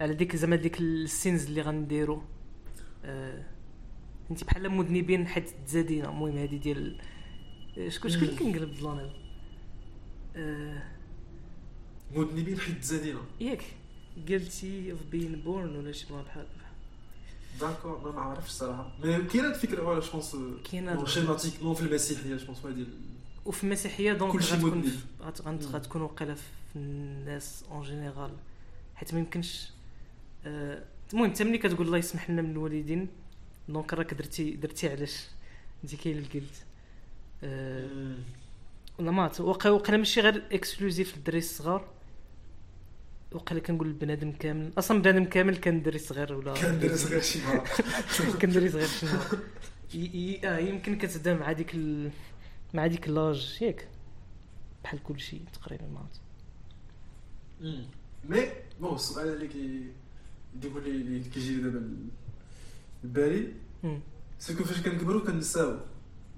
على 0.00 0.14
ديك 0.14 0.36
زعما 0.36 0.56
ديك 0.56 0.80
ال 0.80 0.93
sins 0.93 1.46
اللي 1.46 1.60
غنديرو. 1.62 2.22
آه 3.04 3.44
انت 4.30 4.44
بحال 4.44 4.70
مذنبين 4.70 5.26
حيت 5.26 5.50
تزادينا. 5.66 6.08
المهم 6.08 6.38
هذه 6.38 6.56
ديال 6.56 7.00
آه، 7.78 7.88
شكون 7.88 8.10
شكون 8.10 8.28
اللي 8.28 8.38
كنقلب 8.38 8.62
ال 8.70 8.76
plan 8.76 8.98
هذا؟ 8.98 9.12
مذنبين 12.14 12.60
حيت 12.60 12.84
زادينا. 12.84 13.20
ياك 13.40 13.62
guilty 14.28 14.92
of 14.92 15.14
being 15.14 15.44
born 15.46 15.48
ولا 15.76 15.92
شي 15.92 16.06
plan 16.10 16.22
بحال 16.22 16.46
d'accord 17.60 18.12
ما 18.12 18.20
عارفش 18.20 18.48
الصراحه 18.48 18.92
mais 19.02 19.24
كاينة 19.24 19.48
الفكرة 19.48 19.82
ولا 19.82 20.00
je 20.00 20.10
pense 20.10 20.36
كاينة. 20.70 21.06
schématiquement 21.06 21.74
في 21.74 21.82
المسيحية 21.82 22.36
je 22.36 22.45
pense 22.45 22.66
هذه 22.66 22.86
وفي 23.44 23.64
المسيحية 23.64 24.12
donc 24.12 24.32
كلشي 24.32 24.54
غتكون 24.54 24.78
مذنب. 24.78 25.74
غتكون 25.74 26.02
وقيله 26.02 26.34
في 26.34 26.76
الناس 26.76 27.64
en 27.70 27.82
général 27.82 28.30
حيت 28.94 29.14
ما 29.14 29.20
يمكنش 29.20 29.70
آه، 30.46 30.82
المهم 31.12 31.24
انت 31.24 31.42
ملي 31.42 31.58
كتقول 31.58 31.86
الله 31.86 31.98
يسمح 31.98 32.30
لنا 32.30 32.42
من 32.42 32.50
الوالدين 32.50 33.08
donc 33.68 33.94
راك 33.94 34.14
درتي 34.14 34.50
درتي 34.50 34.88
علاش؟ 34.88 35.24
انت 35.84 35.94
كاين 35.94 36.18
الجلد 36.18 36.54
آه، 37.44 38.16
ولا 38.98 39.10
ما 39.10 39.30
وقيلا 39.40 39.96
ماشي 39.96 40.20
غير 40.20 40.42
exclusif 40.52 41.16
للدراري 41.16 41.38
الصغار. 41.38 41.95
وقيلا 43.32 43.60
كنقول 43.60 43.86
البنادم 43.86 44.32
كامل. 44.32 44.72
أصلا 44.78 45.02
بنادم 45.02 45.24
كامل 45.24 45.56
كان 45.56 45.82
دري 45.82 45.98
صغير 45.98 46.32
ولا 46.34 46.54
كان 46.54 46.78
دري 46.78 47.06
صغير 47.06 47.20
شي 47.20 47.38
نهار 47.38 47.68
كان 48.40 48.50
دري 48.52 48.68
صغير 48.70 48.86
شي 48.86 49.06
نهار. 49.06 49.38
ي- 49.94 49.98
ي- 49.98 50.48
آه 50.48 50.58
يمكن 50.58 50.98
كتبدا 50.98 51.34
مع 51.34 51.52
ديك 51.52 51.74
ال... 51.74 52.10
مع 52.74 52.86
ديك 52.86 53.08
l'âge 53.08 53.58
ياك. 53.62 53.88
بحال 54.84 55.02
كلشي 55.02 55.38
تقريبا 55.52 55.86
ما 55.86 55.98
عرفت. 56.00 56.20
mais 58.28 58.50
bon 58.80 58.94
السؤال 58.94 59.28
اللي 59.28 59.48
كي 59.48 59.58
لي 60.62 60.78
اللي 60.78 61.20
كيجي 61.30 61.56
لي 61.56 61.62
دابا 61.62 61.78
ال- 61.78 62.08
البالي. 63.04 63.52
est-ce 64.38 64.55
que 64.55 64.64
فاش 64.64 64.80
كنكبروا 64.80 65.20
كنساو. 65.26 65.76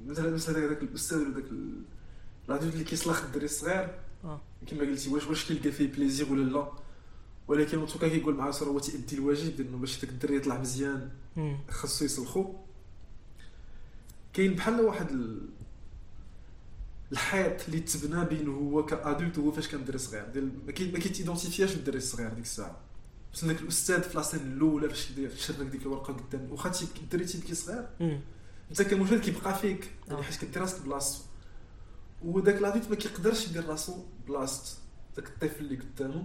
مثلا 0.06 0.30
مثلا 0.30 0.66
داك 0.68 0.82
الأستاذ 0.82 1.18
ولا 1.18 1.34
داك 1.34 1.44
ال- 1.50 1.82
العدود 2.48 2.72
اللي 2.72 2.84
كيسلخ 2.84 3.18
الدري 3.22 3.44
الصغير. 3.44 3.88
كما 4.66 4.80
قلتي 4.80 5.10
واش 5.10 5.26
واش 5.26 5.44
كيلقى 5.44 5.72
فيه 5.72 5.92
plaisir 5.92 6.32
ولا 6.32 6.50
لا 6.50 6.72
ولكن 7.48 7.86
en 7.86 7.91
tout 7.91 8.01
cas 8.01 8.08
كيقول 8.08 8.34
مع 8.34 8.46
راسو 8.46 8.64
راه 8.64 8.72
هو 8.72 8.78
تيأدي 8.78 9.16
الواجب 9.16 9.56
ديالو 9.56 9.78
باش 9.78 10.00
داك 10.00 10.10
الدري 10.10 10.36
يطلع 10.36 10.58
مزيان. 10.58 11.10
خاصو 11.68 12.04
يسلخو 12.04 12.54
كاين 14.32 14.54
بحال 14.54 14.80
واحد 14.80 15.10
ال... 15.10 15.48
الحيط 17.12 17.64
اللي 17.68 17.80
تبنى 17.80 18.24
بينه 18.24 18.52
هو 18.52 18.86
ك 18.86 18.94
adulte 18.94 19.38
وهو 19.38 19.52
فاش 19.52 19.68
كان 19.68 19.84
دري 19.84 19.98
صغير 19.98 20.26
ديال 20.28 20.50
ما 20.66 20.72
كي 20.72 20.92
ما 20.92 20.98
كيتيدونتيفياش 20.98 21.74
الدري 21.74 21.98
الصغير 21.98 22.28
ديك 22.28 22.44
الساعة 22.44 22.80
بس 23.34 23.44
داك 23.44 23.60
الاستاذ 23.60 24.02
في 24.02 24.16
لاسين 24.16 24.40
الاولى 24.40 24.88
فاش 24.88 25.08
شرك 25.36 25.66
ديك 25.66 25.82
الورقه 25.82 26.12
قدام 26.12 26.52
واخا 26.52 26.72
الدري 27.02 27.24
تيبكي 27.24 27.54
صغير. 27.54 27.88
انت 28.70 28.82
كمشاهد 28.82 29.20
كيبقى 29.20 29.58
فيك 29.58 29.90
يعني. 30.08 30.22
حيت 30.22 30.44
كدير 30.44 30.62
راسك 30.62 30.82
بلاصتو 30.82 31.24
وداك 32.22 32.62
لافيت 32.62 32.90
ما 32.90 32.96
كيقدرش 32.96 33.46
يدير 33.48 33.66
راسو 33.66 34.04
بلاصه 34.26 34.78
داك 35.16 35.26
الطفل 35.26 35.64
اللي 35.64 35.76
قدامه. 35.76 36.24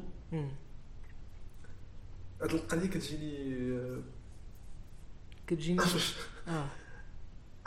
هاد 2.41 2.51
القضية 2.53 2.87
كتجيني 2.87 3.53
آه، 3.77 4.01
كتجيني 5.47 5.79
آه. 6.47 6.67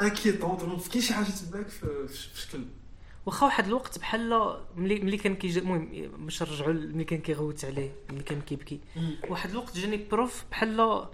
انكيتون 0.02 0.56
دونك 0.56 0.82
كاين 0.88 1.02
شي 1.02 1.14
حاجة 1.14 1.26
تباك 1.26 1.68
في 1.68 2.08
شكل. 2.34 2.64
واخا 3.26 3.46
واحد 3.46 3.66
الوقت 3.66 3.98
بحال 3.98 4.56
ملي 4.76 5.00
ملي 5.00 5.16
كان 5.16 5.34
كيجي 5.36 5.58
المهم 5.58 5.88
باش 6.24 6.42
نرجعوا 6.42 6.72
ملي 6.72 7.04
كان 7.04 7.20
كيغوت 7.20 7.64
عليه 7.64 7.92
ملي 8.10 8.22
كان 8.22 8.40
كيبكي. 8.40 8.80
واحد 9.28 9.50
الوقت 9.50 9.76
جاني 9.76 9.96
بروف 10.10 10.44
بحال 10.50 11.06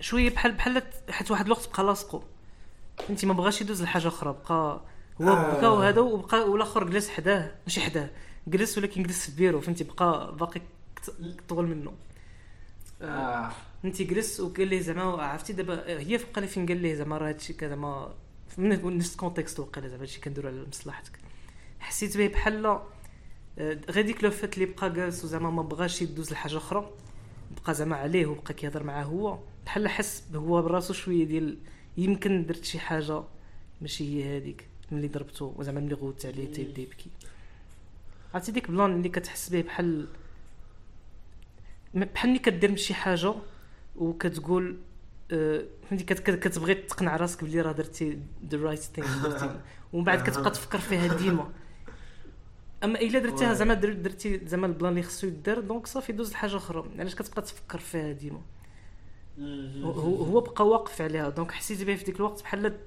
شوية 0.00 0.30
بحال 0.30 0.52
بحال 0.52 0.82
حيت 1.10 1.30
واحد 1.30 1.44
الوقت 1.46 1.68
بقى 1.72 1.84
لاصقو. 1.84 2.22
فهمتي 2.98 3.26
ما 3.26 3.32
بغاش 3.34 3.60
يدوز 3.60 3.82
لحاجة 3.82 4.08
أخرى 4.08 4.32
بقى 4.48 4.80
هو 5.22 5.28
آه. 5.28 5.72
وهذا 5.72 6.00
وبقى 6.00 6.50
والاخر 6.50 6.84
جلس 6.84 7.08
حداه 7.08 7.50
ماشي 7.66 7.80
حداه 7.80 8.10
جلس 8.46 8.78
ولكن 8.78 9.02
جلس 9.02 9.22
في 9.22 9.28
البيرو 9.28 9.60
فهمتي؟ 9.60 9.84
بقى 9.84 10.36
باقي 10.36 10.60
طول 11.48 11.66
منه. 11.66 11.92
آه 13.02 13.50
انت 13.84 14.02
جلس 14.02 14.40
وقال 14.40 14.68
ليه 14.68 14.80
زعما 14.80 15.02
عرفتي 15.22 15.52
دابا 15.52 15.98
هي 16.00 16.18
فوق 16.18 16.38
لي 16.38 16.46
فين 16.46 16.66
قال 16.66 16.76
ليه 16.76 16.94
زعما 16.94 17.18
راه 17.18 17.28
هادشي 17.28 17.52
كذا 17.52 17.74
ما 17.76 18.14
من 18.58 18.96
نفس 18.98 19.12
ال 19.12 19.17
contexte 19.17 19.60
وقيلا 19.60 19.88
زعما 19.88 20.02
هادشي 20.02 20.20
كنديرو 20.20 20.48
على 20.48 20.66
مصلحتك. 20.68 21.12
حسيت 21.80 22.16
به 22.16 22.26
بحال 22.28 22.66
آه، 22.66 23.78
غير 23.90 24.06
ديك 24.06 24.24
le 24.24 24.30
fait 24.30 24.54
اللي 24.54 24.66
بقى 24.66 24.92
جالس 24.92 25.24
وزعما 25.24 25.50
ما 25.50 25.62
بغاش 25.62 26.02
يدوز 26.02 26.32
لحاجة 26.32 26.56
أخرى 26.56 26.90
بقى 27.64 27.74
زعما 27.74 27.96
عليه 27.96 28.26
وبقى 28.26 28.54
كيهضر 28.54 28.82
معاه 28.82 29.04
هو. 29.04 29.38
بحال 29.66 29.88
حس 29.88 30.22
هو 30.34 30.62
براسو 30.62 30.92
شوية 30.92 31.24
ديال 31.24 31.58
يمكن 31.96 32.46
درت 32.46 32.64
شي 32.64 32.78
حاجة 32.78 33.22
ماشي 33.80 34.04
هي 34.24 34.36
هذيك 34.36 34.66
ملي 34.90 35.08
ضربته 35.08 35.54
وزعما 35.56 35.80
ملي 35.80 35.94
غوت 35.94 36.26
عليه 36.26 36.52
تيبدا 36.52 36.82
يبكي. 36.82 37.10
عرفتي 38.34 38.52
ديك 38.52 38.70
plan 38.70 38.92
اللي 38.92 39.08
كتحس 39.08 39.48
به 39.48 39.60
بحال 39.62 40.06
بحال 41.94 42.30
ملي 42.30 42.38
كدير 42.38 42.76
شي 42.76 42.94
حاجة 42.94 43.34
وكتقول 43.96 44.76
آه، 45.32 45.62
فهمتي 45.90 46.04
كت- 46.04 46.18
كت- 46.18 46.38
كتبغي 46.48 46.74
تقنع 46.74 47.16
راسك 47.16 47.44
بلي 47.44 47.60
راه 47.60 47.72
درتي 47.72 48.18
the 48.48 48.58
right 48.58 48.78
thing 48.78 49.48
ومن 49.92 50.04
بعد 50.04 50.22
كتبقى 50.30 50.50
تفكر 50.50 50.78
فيها 50.78 51.14
ديما. 51.16 51.50
أما 52.84 53.00
إلا 53.00 53.18
درتيها. 53.18 53.54
زعما 53.54 53.74
در- 53.74 53.92
درتي 53.92 54.40
زعما 54.46 54.66
ال 54.66 54.71
plan 54.71 54.90
اللي 54.92 55.02
خصو 55.02 55.26
يدار 55.26 55.60
donc 55.60 55.86
صافي 55.86 56.12
دوز 56.12 56.32
لحاجه 56.32 56.56
أخرى. 56.56 56.84
علاش 56.98 57.14
كتبقى 57.14 57.42
تفكر 57.42 57.78
فيها 57.78 58.12
ديما؟ 58.12 58.40
هو 59.84 60.40
بقى 60.40 60.66
واقف 60.68 61.00
عليها. 61.02 61.28
donc 61.28 61.50
حسيت 61.52 61.82
به 61.82 61.94
في 61.96 62.04
ديك 62.04 62.16
الوقت 62.16 62.42
بحال 62.42 62.78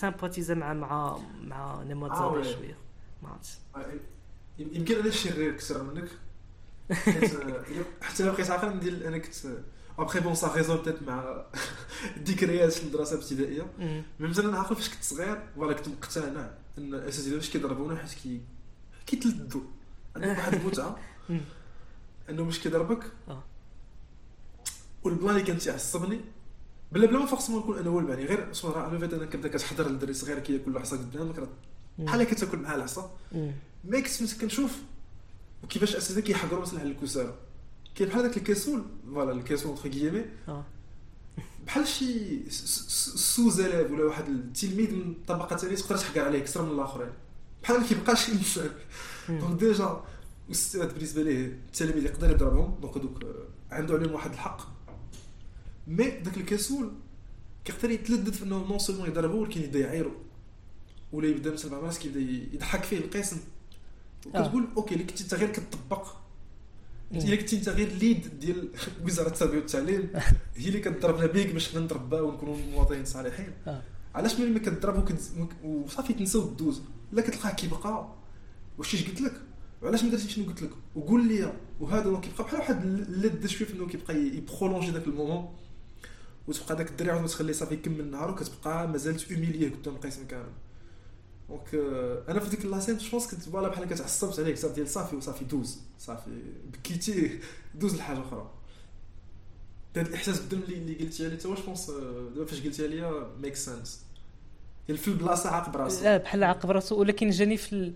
sympathisé 0.00 0.54
مع 0.54 0.72
مع 0.72 1.18
مع 1.40 2.26
oui. 2.26 2.44
شوية 2.44 2.76
ما 3.22 3.28
عرفتش 3.28 3.58
يمكن 4.58 4.98
أنا 4.98 5.10
شرير 5.10 5.54
أكثر 5.54 5.82
منك 5.82 6.08
حتى 8.02 8.30
بقيت 8.30 8.50
عاقل 8.50 8.76
ندير 8.76 9.08
أنا 9.08 9.18
كنت 9.18 9.34
Après 9.98 10.20
bon 10.20 10.34
ça 10.34 10.54
résonne 10.54 10.76
peut-être 10.76 11.02
مع 11.02 11.44
الذكريات 12.16 12.72
في 12.72 12.82
المدرسة 12.82 13.14
الابتدائيه. 13.16 13.66
mais 14.20 14.28
مثلا 14.28 14.58
عاقل 14.58 14.76
فاش 14.76 14.88
كنت 14.88 15.02
صغير 15.02 15.42
voilà 15.56 15.72
كنت 15.72 15.88
مقتنع 15.88 16.50
ان 16.78 16.94
الاساتذه 16.94 17.34
فاش 17.34 17.50
كيضربونا 17.50 17.96
حيت 17.96 18.14
كي 18.14 18.40
كيتلذوا 19.06 19.62
عندهم 20.16 20.30
واحد 20.30 20.54
المتعه. 20.54 20.98
انه 22.30 22.44
باش 22.44 22.58
كيضربك. 22.58 23.12
والبلان 25.04 25.30
اللي 25.30 25.42
كان 25.42 25.58
تيعصبني 25.58 26.20
بلا 26.94 27.06
بلا 27.06 27.18
ما 27.18 27.26
forcément 27.26 27.60
نكون 27.60 27.78
أنا 27.78 27.90
هو 27.90 27.98
المعني 27.98 28.24
غير 28.24 28.52
سمع 28.52 28.70
راه 28.70 28.98
فات 28.98 29.12
أنا 29.12 29.26
كنبدا 29.26 29.48
كتحضر 29.48 29.88
للدري 29.88 30.14
صغير 30.14 30.38
كياكل 30.38 30.70
العصا 30.70 30.96
قدامك 30.96 31.48
بحال 31.98 32.24
كتاكل 32.24 32.58
معاه 32.58 32.76
العصا. 32.76 33.10
mais 33.84 34.02
كنت 34.02 34.40
كنشوف 34.40 34.82
وكيفاش 35.64 35.92
الاساتذه 35.92 36.20
كيحضروا 36.20 36.62
مثلا 36.62 36.80
على 36.80 36.90
الكساره 36.90 37.34
كاين 37.94 38.08
بحال 38.08 38.20
هذاك 38.20 38.36
الكسول 38.36 38.82
voilà 39.14 39.32
الكسول 39.32 39.68
entre 39.68 39.88
guillemets 39.88 40.24
بحال 41.66 41.88
شي 41.88 42.40
sous-élève 42.50 43.90
ولا 43.90 44.04
واحد 44.04 44.28
التلميذ 44.28 44.94
من 44.94 45.10
الطبقه 45.10 45.54
الثانية 45.54 45.76
تقدر 45.76 45.96
تحكر 45.96 46.20
عليه 46.20 46.38
أكثر 46.38 46.62
من 46.62 46.74
الآخرين. 46.74 47.12
بحال 47.62 47.80
ما 47.80 47.86
كيبقاش 47.86 48.28
إنسان. 48.28 48.70
donc 49.28 49.60
déjà 49.60 50.04
الاستاذ 50.46 50.94
بالنسبة 50.94 51.22
ليه 51.22 51.46
التلاميذ 51.46 52.04
يقدر 52.04 52.30
يضربهم. 52.30 52.80
donc 52.80 52.96
هذوك 52.96 53.22
عنده 53.70 53.94
عليهم 53.94 54.12
واحد 54.12 54.32
الحق. 54.32 54.73
mais 55.86 56.10
داك 56.10 56.36
الكسول 56.36 56.92
كيقدر 57.64 57.90
يتلذذ 57.90 58.32
في 58.32 58.44
انه 58.44 58.66
non 58.68 58.78
seulement 58.78 59.08
يضربه 59.08 59.34
ولكن 59.34 59.62
يبدا 59.62 59.78
يعايرو 59.78 60.12
ولا 61.12 61.28
يبدا 61.28 61.52
مثلا 61.52 61.70
مع 61.72 61.78
راسك 61.78 62.04
يبدا 62.04 62.20
يضحك 62.54 62.82
فيه 62.84 62.98
القسم 62.98 63.36
وكتقول 64.26 64.68
أوكي 64.76 64.94
اللي 64.94 65.04
كنتي 65.04 65.24
انت 65.24 65.34
غير 65.34 65.50
كتطبق 65.52 66.06
الا 67.12 67.36
كنتي 67.36 67.56
انت 67.56 67.68
غير 67.68 67.92
ليد 67.92 68.38
ديال 68.40 68.68
وزاره 69.04 69.28
التربيه 69.28 69.56
والتعليم 69.58 70.08
هي 70.56 70.68
اللي 70.68 70.80
كتضربنا 70.80 71.26
بيك 71.26 71.52
باش 71.52 71.76
نتربى 71.76 72.16
ونكونوا 72.16 72.56
مواطنين 72.56 73.04
صالحين 73.04 73.52
آه. 73.66 73.82
علاش 74.14 74.40
ملي 74.40 74.50
ما 74.50 74.58
وك- 75.40 75.64
وصافي 75.64 76.12
تنسى 76.12 76.38
ودوز 76.38 76.82
لا 77.12 77.22
كتلقاه 77.22 77.50
كيبقى 77.50 78.08
واش 78.78 78.94
اش 78.94 79.08
قلت 79.08 79.20
لك 79.20 79.40
وعلاش 79.82 80.04
ما 80.04 80.10
درتيش 80.10 80.34
شنو 80.34 80.44
قلت 80.46 80.62
لك 80.62 80.70
وقول 80.94 81.28
لي 81.28 81.52
وهذا 81.80 82.10
هو 82.10 82.20
كيبقى 82.20 82.44
بحال 82.44 82.58
واحد 82.58 82.84
اللذه 82.84 83.46
شوية 83.46 83.68
في 83.68 83.74
انه 83.74 83.86
كيبقى 83.86 84.16
يبرولونجي 84.16 84.90
داك 84.90 85.06
المومون 85.06 85.48
وتبقى 86.48 86.76
داك 86.76 86.90
الدري 86.90 87.10
عاود 87.10 87.22
ما 87.22 87.28
تخليه 87.28 87.52
صافي 87.52 87.74
يكمل 87.74 88.00
النهار 88.00 88.30
وكتبقى 88.30 88.88
مازال 88.88 89.32
اوميليه 89.32 89.70
قدام 89.70 89.94
القسم 89.94 90.26
كامل 90.26 90.52
دونك 91.48 91.74
أنا 92.28 92.40
في 92.40 92.50
ديك 92.50 92.64
لاسين 92.64 92.98
جوبونس 92.98 93.30
كنت 93.30 93.42
فوالا 93.42 93.68
بحال 93.68 93.84
كتعصبت 93.84 94.40
عليك 94.40 94.56
صافي 94.56 94.74
ديال 94.74 94.88
صافي 94.88 95.16
وصافي 95.16 95.44
دوز. 95.44 95.78
صافي 95.98 96.30
بكيتي 96.72 97.38
دوز 97.80 97.96
لحاجة 97.96 98.20
أخرى. 98.20 98.50
هذا 99.96 100.08
الإحساس 100.08 100.40
بالذنب 100.40 100.64
اللي 100.64 100.94
قلتي 100.94 101.26
عليه 101.26 101.36
توا 101.38 101.54
جوبونس 101.54 101.90
دابا 101.90 102.44
فاش 102.44 102.62
قلتي 102.62 102.84
عليا 102.84 103.30
ميك 103.42 103.54
سنس 103.56 104.04
في 104.86 105.08
البلاصه 105.08 105.50
عاقب 105.50 105.76
راسو. 105.76 106.04
لا 106.04 106.16
بحال 106.16 106.44
عاقب 106.44 106.70
راسو. 106.70 107.00
ولكن 107.00 107.30
جاني 107.30 107.56
في. 107.56 107.92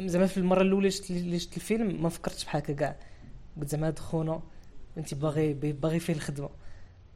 زعما 0.00 0.26
في 0.26 0.36
المرة 0.36 0.62
الأولى 0.62 0.90
شفت 0.90 1.10
اللي 1.10 1.38
شفت 1.38 1.56
الفيلم 1.56 2.02
ما 2.02 2.08
فكرتش 2.08 2.44
بحال 2.44 2.62
هكا 2.62 2.72
كاع. 2.72 2.96
قلت 3.60 3.68
زعما 3.70 3.86
هاد 3.86 3.98
خونا 3.98 4.42
انت 4.98 5.14
باغي 5.14 5.54
باغي 5.54 6.00
فيه 6.00 6.12
الخدمة. 6.12 6.48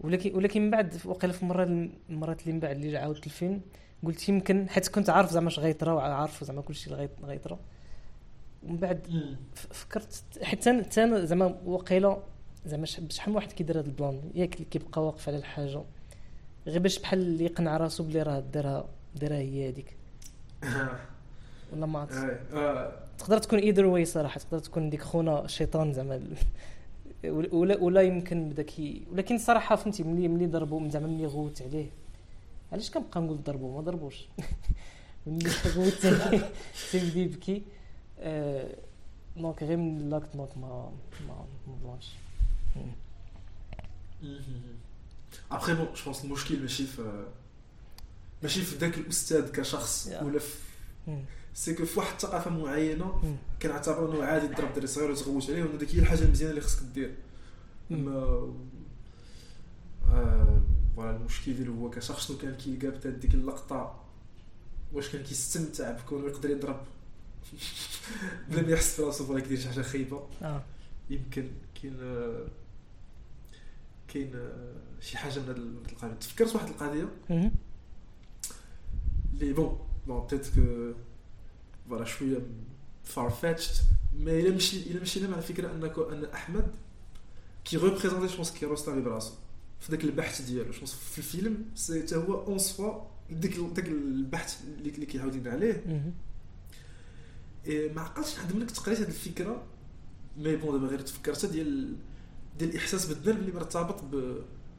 ولكن 0.05 0.34
ولكن 0.36 0.62
من 0.62 0.70
بعد 0.70 0.94
وقيلا 1.05 1.32
في 1.32 1.44
مره 1.44 1.64
المرات 2.11 2.40
اللي 2.42 2.52
من 2.52 2.61
بعد 2.61 2.76
اللي 2.76 2.96
عاودت 2.96 3.26
الفيلم 3.26 3.61
قلت 4.05 4.28
يمكن 4.28 4.68
حيت 4.68 4.88
كنت 4.88 5.11
عارف 5.11 5.30
زعما 5.30 5.48
اش 5.48 5.59
غيطرا 5.59 5.92
وعارف 5.92 6.44
زعما 6.44 6.62
كلشي 6.62 6.86
اللي 6.90 6.96
غيط- 6.98 7.24
غيطرا. 7.24 7.59
ومن 8.66 8.76
بعد 8.76 9.00
فكرت 9.55 10.22
حتى 10.42 10.70
أنا 10.70 11.24
زعما 11.24 11.55
وقيلا 11.66 12.18
زعما 12.66 12.86
شحال 12.86 13.30
من 13.30 13.36
واحد 13.36 13.52
كيدير 13.52 13.78
هذا 13.80 13.86
البلان 13.86 14.20
ياك 14.34 14.55
اللي 14.55 14.64
كيبقى 14.70 15.07
واقف 15.07 15.28
على 15.28 15.36
الحاجة. 15.38 15.82
غير 16.66 16.78
باش 16.80 16.98
بحال 16.98 17.18
اللي 17.18 17.44
يقنع 17.44 17.76
راسو 17.76 18.02
بلي 18.05 18.22
راه 18.22 18.40
دارها 18.40 18.84
دارها 19.20 19.36
هي 19.38 19.68
هذيك 19.68 19.96
ولا 21.72 21.86
ما 21.86 22.02
آه، 22.02 22.38
آه، 22.59 22.92
تقدر 23.18 23.38
تكون 23.38 23.59
ايذر 23.59 23.86
واي 23.86 24.05
صراحة 24.05 24.40
تقدر 24.40 24.59
تكون 24.59 24.90
ديك 24.90 25.02
خونا 25.02 25.46
شيطان 25.46 25.92
زعما 25.92 26.20
ولا 27.31 27.77
ولا 27.79 28.03
يمكن 28.03 28.49
بدا 28.49 28.62
كي 28.62 29.07
ولكن 29.12 29.39
صراحة 29.39 29.77
فهمتي 29.77 30.03
ملي 30.03 30.29
ملي 30.29 30.47
ضربوا 30.47 30.89
زعما 30.89 31.07
ملي 31.07 31.27
غوت 31.27 31.62
عليه. 31.62 31.91
علاش 32.72 32.91
كنبقى 32.91 33.20
نقول 33.20 33.43
ضربوا 33.43 33.75
ما 33.75 33.81
ضربوش. 33.81 34.25
ملي 35.27 35.51
غوت 35.77 36.07
تيبدا 36.91 37.18
يبكي. 37.20 37.62
دونك 39.37 39.62
غير 39.62 39.77
من 39.77 39.97
اللاكت 39.97 40.37
دونك 40.37 40.59
ما 40.59 40.93
ما 41.29 41.47
ما 41.66 41.75
بلانش 41.85 42.09
ابخي 45.51 45.75
بون 45.75 45.87
جو 45.95 46.05
بونس 46.05 46.25
المشكل 46.25 46.61
ماشي 46.61 46.85
في 46.87 47.25
ماشي 48.43 48.62
في 48.62 48.77
ذاك 48.77 48.99
الاستاذ 48.99 49.53
كشخص. 49.53 50.11
ولا 50.22 50.39
في. 50.39 50.59
c'est 51.55 51.74
que 51.74 51.85
في 51.84 51.98
واحد 51.98 52.12
الثقافة 52.12 52.50
معينة. 52.50 53.36
كنعتبروا 53.62 54.14
إنه 54.14 54.24
عادي 54.24 54.48
تضرب 54.48 54.74
دري 54.74 54.86
صغير 54.86 55.11
وتغوت 55.11 55.50
عليه 55.50 55.62
وإنه 55.62 55.78
ديك 55.78 55.94
هي 55.94 55.98
الحاجة 55.98 56.22
المزيانة 56.24 56.50
اللي 56.50 56.61
خصك 56.61 56.82
دير. 56.94 57.14
أما 57.90 58.52
آه، 60.11 60.62
voilà 60.97 61.16
المشكل 61.16 61.55
ديالو 61.57 61.74
هو 61.74 61.90
كشخص 61.90 62.28
شنو 62.28 62.38
كان 62.38 62.55
كيلقى 62.55 62.90
peut-être 62.91 63.11
ديك 63.11 63.34
اللقطة 63.34 64.05
واش 64.92 65.09
كان 65.09 65.22
كيستمتع 65.22 65.90
بكونه 65.90 66.26
يقدر 66.26 66.50
يضرب 66.50 66.80
بلا 68.50 68.62
ما 68.62 68.70
يحس 68.72 69.00
براسو 69.00 69.26
بغا 69.26 69.38
يدير 69.38 69.59
شي 69.59 69.68
حاجة 69.68 69.82
خايبة 69.82 70.26
آه 70.42 70.62
يمكن 71.11 71.50
كاين 71.82 71.96
آه، 72.02 72.46
كاين 74.09 74.32
آه، 74.34 74.74
شي 75.00 75.18
حاجة 75.18 75.38
من 75.40 75.48
هاد 75.48 75.59
القضية 75.92 76.14
تفكرت 76.14 76.55
واحد 76.55 76.68
القضية. 76.68 77.09
اللي 79.34 79.52
بون 79.52 79.78
بون 80.07 80.24
بتيت 80.26 80.46
كو 80.55 80.92
فوالا 81.89 82.05
شوية 82.05 82.47
فار 83.05 83.30
فاتشت 83.30 83.82
مي 84.18 84.41
الا 84.41 84.57
مشي 84.57 84.76
الا 84.76 85.01
مشينا 85.01 85.28
مع 85.28 85.39
الفكرة 85.39 85.72
انك 85.72 85.99
أن 85.99 86.24
أحمد 86.24 86.66
كي 87.64 87.76
ريبريزونتي 87.76 88.26
جو 88.26 88.37
بونس 88.37 88.53
كي 88.53 88.66
روستاري 88.66 89.01
براسو 89.01 89.32
في 89.80 89.93
ذاك 89.93 90.05
البحث 90.05 90.43
ديالو 90.43 90.70
جو 90.70 90.78
بونس 90.78 90.95
في 90.95 91.18
الفيلم 91.18 91.64
سي 91.74 92.03
حتى 92.03 92.16
هو 92.16 92.45
اون 92.47 92.59
سوا 92.59 93.03
ديك 93.30 93.57
داك 93.57 93.89
البحث 93.89 94.64
اللي 94.64 95.07
كيعاود 95.07 95.35
يدير 95.35 95.53
عليه. 95.53 96.12
ما 97.66 98.01
عقلتش 98.01 98.35
نخدم 98.35 98.59
لك 98.59 98.70
تقريت 98.70 99.01
هذه 99.01 99.09
الفكرة 99.09 99.62
mais 100.37 100.57
bon 100.57 100.72
دابا 100.72 100.87
غير 100.87 101.01
تفكرتها 101.01 101.51
ديال 101.51 101.97
ديال 102.59 102.70
الإحساس 102.70 103.07
بالذنب 103.07 103.39
اللي 103.39 103.53
مرتبط. 103.53 104.05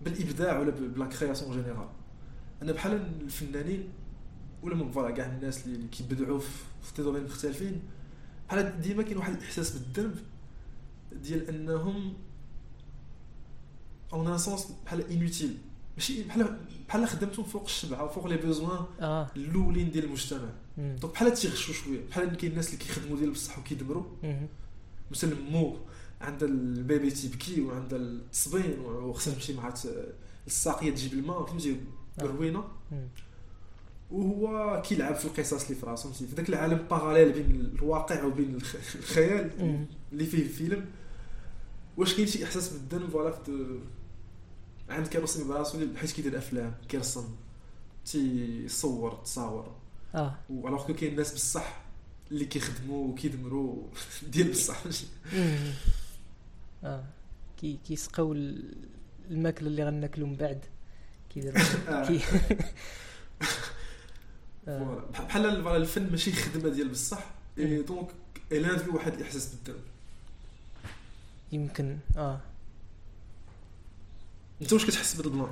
بالإبداع 0.06 0.60
ولا 0.60 0.72
ب 0.72 0.83
la 0.83 1.06
création 1.06 1.52
générale 1.52 1.90
أنا 2.62 2.72
بحال 2.72 2.94
الفنانين 3.22 3.90
ولا 4.66 4.76
من 4.76 4.92
voilà 4.92 5.12
كاع 5.12 5.26
الناس 5.26 5.66
اللي 5.66 5.88
كيبدعوا 5.88 6.40
في 6.84 7.02
domaines 7.04 7.24
مختلفين 7.24 7.82
بحال 8.48 8.82
ديما 8.82 9.04
كاين 9.04 9.18
واحد 9.18 9.34
الإحساس 9.34 9.72
بالذنب 9.72 10.16
ديال 11.12 11.48
أنهم 11.50 12.14
en 14.14 14.28
un 14.28 14.38
sens 14.38 14.68
بحال 14.86 15.12
inutile 15.12 15.58
ماشي 15.98 16.24
بحال 16.24 16.60
بحال 16.88 17.08
خدمتهم 17.08 17.46
فوق 17.46 17.64
الشبعة 17.64 18.04
وفوق 18.06 18.28
les 18.28 18.38
besoins 18.38 18.86
الأولين 19.36 19.92
ديال 19.92 20.04
المجتمع. 20.06 20.50
donc 20.78 21.14
بحال 21.14 21.34
تيغشوا 21.34 21.74
شوية 21.74 22.00
بحال 22.10 22.36
كاين 22.38 22.52
الناس 22.52 22.68
اللي 22.68 22.78
كيخدموا 22.78 23.18
ديال 23.18 23.32
بصح 23.32 23.60
وكيدمروا 23.60 24.04
مهم. 24.24 24.48
مثلا 25.12 25.36
مو 25.52 25.78
عندها 26.22 26.50
ال 26.50 26.62
bébé 26.62 27.12
تيبكي 27.12 27.62
وعندها 27.62 28.00
التصبين 28.00 28.80
وخصها 28.80 29.34
تمشي 29.34 29.54
مع 29.54 29.74
الساقية 30.48 30.92
تجيب 30.92 31.14
الماء 31.14 31.46
فهمتي 31.46 31.80
آه. 32.20 32.24
روينه. 32.24 32.64
وهو 34.12 34.82
كيلعب 34.82 35.16
في 35.16 35.26
القصص 35.26 35.64
اللي 35.64 35.76
في 35.76 35.86
راسو 35.86 36.12
في 36.12 36.26
ذاك 36.36 36.50
العالم 36.50 36.78
parallèle 36.90 37.32
بين 37.34 37.72
الواقع 37.76 38.24
وبين 38.24 38.56
الخ- 38.56 38.96
الخيال. 38.96 39.52
اللي 40.12 40.26
فيه 40.26 40.44
الفيلم. 40.44 40.86
واش 41.98 42.14
كاين 42.14 42.28
شي 42.28 42.44
إحساس 42.44 42.70
بالذنب؟ 42.70 43.10
voilà 43.10 43.32
في 43.32 43.80
عند 44.90 45.08
كيرسم 45.08 45.48
براسو 45.48 45.80
حيت 45.98 46.12
كيدير 46.12 46.38
أفلام 46.38 46.74
كيرسم 46.90 47.36
تيصور 48.06 49.12
تصاور. 49.12 49.72
آه. 50.16 50.36
alors 50.50 50.88
que 50.88 50.94
كاين 50.94 51.16
ناس 51.16 51.34
بصح 51.34 51.82
اللي 52.32 52.46
كيخدموا 52.46 53.08
وكيدمروا 53.08 53.84
ديال 54.32 54.52
بصح. 54.52 54.84
آه. 56.84 57.04
كي 57.58 57.80
كيسقاو 57.88 58.34
ال- 58.34 58.74
الماكلة 59.32 59.68
اللي 59.68 59.84
غناكلو 59.84 60.26
من 60.26 60.36
بعد. 60.36 60.66
كيديروا 61.34 61.60
آه. 61.88 62.08
كي 62.08 62.16
آه. 62.16 62.20
voilà. 62.20 62.66
بح- 63.42 63.72
بحال 64.68 65.64
voilà 65.64 65.78
الفن 65.78 66.12
ماشي 66.12 66.32
خدمة 66.32 66.70
ديال 66.70 66.90
بصح. 66.90 67.26
donc 67.58 68.08
الان 68.52 68.78
فيه 68.78 68.92
واحد 68.92 69.14
الاحساس 69.14 69.48
بالذنب. 69.56 69.82
يمكن 71.52 71.98
آه. 72.18 72.40
أنت 74.62 74.74
واش 74.74 74.86
كتحس 74.86 75.14
بهذا 75.16 75.28
البلان 75.28 75.52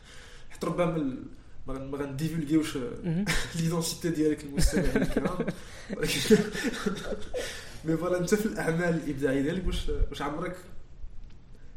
حيت 0.50 0.64
ربما 0.64 0.96
ال- 0.96 1.22
ما 1.66 1.74
غن- 1.74 1.90
ما 1.90 1.98
غن 1.98 2.08
divulguer 2.08 2.55
يوش 2.55 2.76
مهم. 2.76 3.24
l'identité 3.56 4.10
ديالك 4.10 4.44
المستمعين 4.44 4.96
الكرام. 5.02 5.46
ولكن 5.96 6.36
mais 7.84 7.96
voilà 7.96 8.18
أنت 8.18 8.34
في 8.34 8.46
الأعمال 8.46 8.94
الإبداعية 8.94 9.42
ديالك 9.42 9.66
واش 9.66 9.88
واش 9.88 10.22
عمرك 10.22 10.56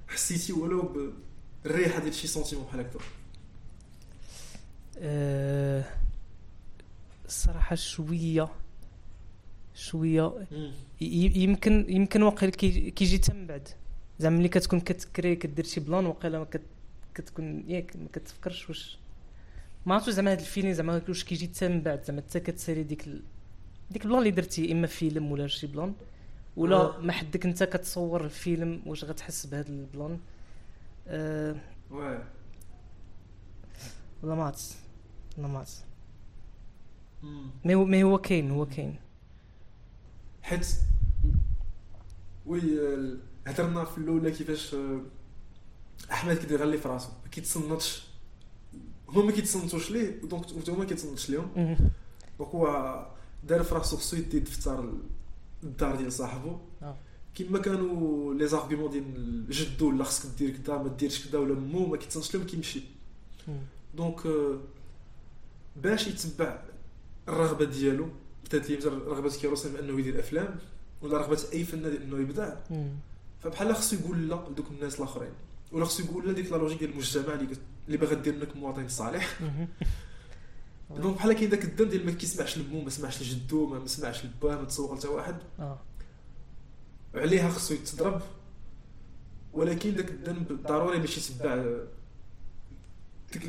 حسيتي 0.08 0.54
ولو 0.54 0.94
بالريحة 1.64 2.00
ديال 2.00 2.14
شي 2.14 2.28
sentiment 2.28 2.66
بحال 2.66 2.80
هكا؟ 2.80 3.00
آه، 4.98 5.84
الصراحه 7.26 7.76
شوية 7.76 8.48
شوية. 9.76 10.48
يمكن 11.02 11.86
يمكن 11.90 12.22
واقيلا 12.24 12.52
كي- 12.52 12.92
كيجي 12.92 13.18
تم 13.18 13.48
بعد. 13.48 13.68
زعما 14.20 14.38
ملي 14.38 14.48
كتكون 14.50 14.80
كتكري 14.80 15.36
كدير 15.36 15.66
شي 15.66 15.80
بلان 15.80 16.06
واقيلا 16.06 16.40
ما 16.40 16.46
كت 16.46 16.62
كتكون 17.16 17.64
ياك 17.70 17.96
ما 17.96 18.08
كتفكرش 18.14 18.70
واش. 18.70 18.98
ما 19.86 19.94
عرفتش 19.96 20.10
زعما 20.10 20.32
هاد 20.32 20.40
الفيلم 20.40 20.72
زعما 20.74 21.02
واش 21.08 21.24
كيجي 21.24 21.48
حتى 21.48 21.68
من 21.68 21.82
بعد. 21.82 22.04
زعما 22.04 22.22
حتى 22.22 22.40
كتسالي 22.40 22.84
ديك 22.84 23.08
ال... 23.08 23.22
ديك 23.92 24.04
البلان 24.06 24.20
اللي 24.20 24.32
درتي 24.32 24.72
إما 24.72 24.88
فيلم 24.88 25.32
ولا 25.32 25.48
شي 25.48 25.68
بلان 25.68 25.94
ولا 26.58 26.76
آه. 26.76 27.00
ما 27.00 27.12
حدك 27.12 27.46
انت 27.46 27.64
كتصور 27.64 28.24
الفيلم 28.26 28.82
واش 28.86 29.04
غتحس 29.04 29.46
بهذا 29.46 29.70
البلان. 29.70 30.20
أه. 31.08 31.56
واه. 31.92 32.24
ولا 34.24 34.36
ما 34.36 34.44
عرفت 34.44 34.76
ولا 35.38 35.48
ما 35.48 35.60
عرفت. 35.60 35.84
مي 37.66 37.76
هو 37.76 37.86
مي 37.86 38.04
هو 38.04 38.18
كاين 38.18 38.52
هو 38.52 38.66
كاين 38.66 38.96
حيت 40.44 40.68
oui 42.46 42.62
هضرنا 43.48 43.86
في 43.86 43.98
الأولى 43.98 44.32
كيفاش 44.32 44.74
آه، 44.74 45.02
أحمد 46.12 46.36
كيدير 46.38 46.58
غير 46.58 46.68
اللي 46.68 46.78
في 46.78 46.88
راسو 46.88 47.10
ما 47.24 47.30
كيتصنتش 47.32 48.04
هما 49.10 49.26
ما 49.26 49.32
كيتصنتوش 49.32 49.92
ليه 49.92 50.22
donc 50.22 50.52
انت 50.52 50.70
هما 50.70 50.80
ما 50.80 50.86
كيتصنتش 50.86 51.30
ليهم. 51.30 51.76
donc 52.40 52.50
هو 52.50 53.06
دار 53.44 53.64
في 53.64 53.76
راسو 53.76 53.98
خصو 53.98 54.18
يدي 54.18 54.40
دفتر 54.40 54.94
الدار 55.64 55.96
ديال 55.96 56.14
صاحبو 56.14 56.58
آه. 56.82 56.98
كيما 57.36 57.60
كانوا 57.60 58.34
les 58.34 58.48
arguments 58.48 58.90
ديال 58.92 59.50
جدو 59.50 59.92
لا 59.92 60.04
خصك 60.04 60.30
دير 60.38 60.58
كذا 60.58 60.78
ما 60.78 60.88
ديرش 60.88 61.28
كذا 61.28 61.40
ولا 61.40 61.54
مو 61.56 61.86
ما 61.86 61.98
كيتصنتش 61.98 62.36
لهم 62.36 62.46
كيمشي. 62.46 62.82
donc 63.96 64.26
آه، 64.26 64.60
باش 65.76 66.08
يتبع 66.08 66.62
الرغبة 67.30 67.66
ديالو 67.66 68.10
بدات 68.46 68.70
لي 68.70 68.78
مثلا 68.78 68.98
رغبة 68.98 69.30
كيارستامي 69.30 69.74
بأنه 69.74 70.00
يدير 70.00 70.20
افلام 70.20 70.56
ولا 71.02 71.18
رغبة 71.18 71.40
أي 71.54 71.64
فنان 71.64 71.96
إنه 71.96 72.18
يبدع. 72.20 72.56
فبحال 73.44 73.76
خصو 73.76 73.96
يقول 73.96 74.30
لا 74.30 74.46
لدوك 74.52 74.66
الناس 74.72 75.00
الآخرين 75.00 75.32
ولا 75.72 75.86
خصو 75.86 76.04
يقول 76.04 76.28
لا 76.28 76.34
ديك 76.34 76.52
la 76.52 76.58
logique 76.58 76.80
ديال 76.80 76.92
المجتمع 76.92 77.34
اللي 77.34 77.48
اللي 77.88 77.98
باغا 77.98 78.14
دير 78.14 78.36
منك 78.36 78.56
مواطن 78.56 78.88
صالح. 78.88 79.40
donc 81.02 81.16
بحال 81.16 81.34
كاين 81.34 81.50
داك 81.50 81.66
الذنب 81.66 81.90
ديال 81.90 82.06
ما 82.06 82.12
كيسمعش 82.12 82.58
لمو 82.58 82.82
ما 82.82 82.90
سمعش 82.90 83.22
لجدو 83.22 83.68
ما 83.68 83.88
سمعش 83.88 84.26
لباه 84.26 84.56
ما 84.56 84.64
تسوق 84.64 84.98
حتى 84.98 85.08
واحد 85.08 85.36
آه 85.60 85.80
عليها 87.16 87.50
خصو 87.50 87.74
يتضرب 87.74 88.22
ولكن 89.54 89.96
داك 89.96 90.10
الذنب 90.12 90.60
ضروري 90.68 91.00
باش 91.00 91.18
يتبع 91.18 91.66
ديك. 93.34 93.42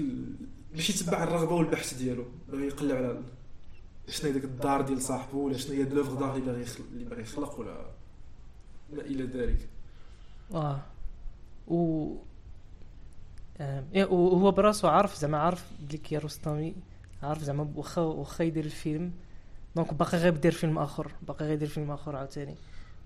باش 0.74 0.91
يتبع 0.91 1.22
الرغبة 1.22 1.55
والبحث 1.55 1.95
ديالو 1.95 2.24
باغي 2.49 2.66
يقلب 2.66 2.97
على 2.97 3.22
شنو 4.09 4.27
هي 4.27 4.33
ديك 4.33 4.45
الدار 4.45 4.81
ديال 4.81 5.03
صاحبه 5.03 5.39
ولا 5.39 5.57
شنو 5.57 5.75
هي 5.77 5.83
l'œuvre 5.83 6.14
d'art 6.14 6.37
اللي 6.37 6.47
باغي 6.47 6.65
اللي 6.93 7.05
باغي 7.05 7.23
يخلق 7.23 7.61
ولا 7.61 7.87
ما 8.93 9.03
إلى 9.03 9.25
ذلك. 9.25 9.69
آه. 10.55 10.81
و 11.69 12.13
آه، 13.61 13.85
إيه، 13.95 14.05
وهو 14.05 14.51
براسو 14.51 14.89
عارف 14.89 15.17
زعما 15.17 15.39
عارف 15.39 15.65
بلي 15.81 15.99
كيارستامي 15.99 16.75
عارف 17.23 17.43
زعما 17.43 17.73
واخا 17.77 18.01
واخا 18.03 18.45
يدير 18.45 18.65
الفيلم. 18.65 19.13
donc 19.77 19.95
باقي 19.95 20.19
غير 20.19 20.35
يدير 20.35 20.53
فيلم 20.53 20.79
آخر 20.79 21.13
باقي 21.29 21.45
غير 21.45 21.55
يدير 21.55 21.69
فيلم 21.69 21.91
آخر 21.91 22.17
عاوتاني. 22.17 22.55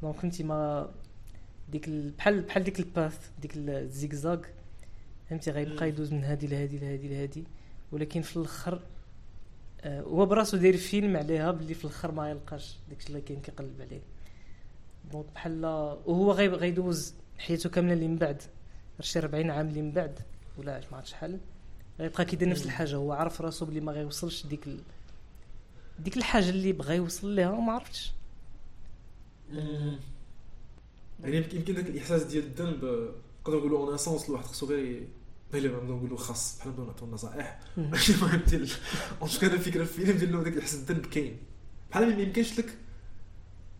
donc 0.03 0.17
فهمتي 0.17 0.43
ما 0.43 0.91
ديك 1.73 1.89
ال... 1.89 2.11
بحال 2.11 2.43
بحال 2.43 2.65
ديك 2.65 2.81
الـ 2.81 2.91
path 2.91 3.31
ديك 3.43 3.53
الزيكزاك 3.57 4.55
فهمتي 5.31 5.51
غيبقى. 5.51 5.89
يدوز 5.89 6.13
من 6.13 6.25
هادي 6.25 6.47
لهادي 6.47 6.79
لهادي 6.79 7.09
لهادي. 7.09 7.45
ولكن 7.93 8.23
في 8.23 8.37
الآخر 8.37 8.81
هو 9.87 10.27
براسو 10.27 10.57
داير 10.57 10.77
فيلم 10.77 11.17
عليها 11.17 11.51
باللي 11.51 11.75
في 11.75 11.85
الأخر 11.85 12.13
ما 12.13 12.31
يلقاش 12.31 12.77
داكشي 12.89 13.09
اللي 13.09 13.21
كاين 13.21 13.41
كيقلب 13.41 13.81
عليه. 13.81 14.01
donc 15.13 15.27
بحال 15.35 15.65
وهو 16.07 16.33
غيب- 16.33 16.55
غيدوز 16.55 17.15
حياته 17.39 17.71
كاملة 17.71 17.93
اللي 17.93 18.09
من 18.09 18.17
بعد. 18.17 18.43
شي 19.01 19.19
40 19.19 19.51
عام 19.51 19.69
اللي 19.69 19.83
من 19.83 19.93
بعد 19.93 20.19
ولا 20.59 20.81
ما 20.91 20.97
عرفت 20.97 21.09
شحال. 21.09 21.39
غيبقى 22.01 22.25
كيدير 22.25 22.49
نفس. 22.49 22.65
الحاجة. 22.67 22.97
هو 22.97 23.13
عارف 23.13 23.41
راسو 23.41 23.65
بلي 23.67 23.81
ما 23.81 23.93
غيوصلش 23.93 24.47
ديك 24.47 24.67
ال... 24.67 24.81
ديك 25.99 26.17
الحاجة 26.17 26.51
اللي 26.51 26.73
بغى 26.73 26.97
يوصل 26.97 27.31
ليها 27.31 27.51
وما 27.51 27.73
عرفتش. 27.73 28.13
يعني 31.21 31.37
يمكن 31.37 31.75
داك 31.75 31.87
الإحساس 31.87 32.23
ديال 32.23 32.45
الذنب 32.45 32.85
آه، 32.85 33.09
نقدر 33.43 33.59
نقولوا 33.59 33.79
en 33.87 33.95
essence 33.95 34.29
الواحد 34.29 34.45
خصو 34.45 34.67
غير 34.67 35.09
غير 35.53 35.77
نقدر 35.77 35.95
نقولوا 35.95 36.19
خاص 36.19 36.59
بحال 36.59 36.71
نبداو 36.71 36.87
نعطيو 36.87 37.09
النصائح. 37.09 37.61
المهم 37.79 38.41
ديال 38.49 38.71
en 39.23 39.31
quand 39.41 39.51
الفكرة 39.51 39.85
في 39.85 39.99
الفيلم 39.99 40.19
ديال 40.19 40.45
داك 40.45 40.53
الاحساس 40.53 40.81
الذنب 40.81 41.07
كاين 41.07 41.37
بحال 41.91 42.17
ما 42.17 42.23
يمكنش 42.23 42.59
لك 42.59 42.79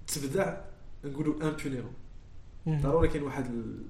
تبدع 0.07 0.61
نقولوا 1.05 1.35
impunément 1.49 1.93
مم. 2.67 2.81
ضروري 2.81 3.09
كاين 3.09 3.23
واحد 3.23 3.47
ال... 3.47 3.83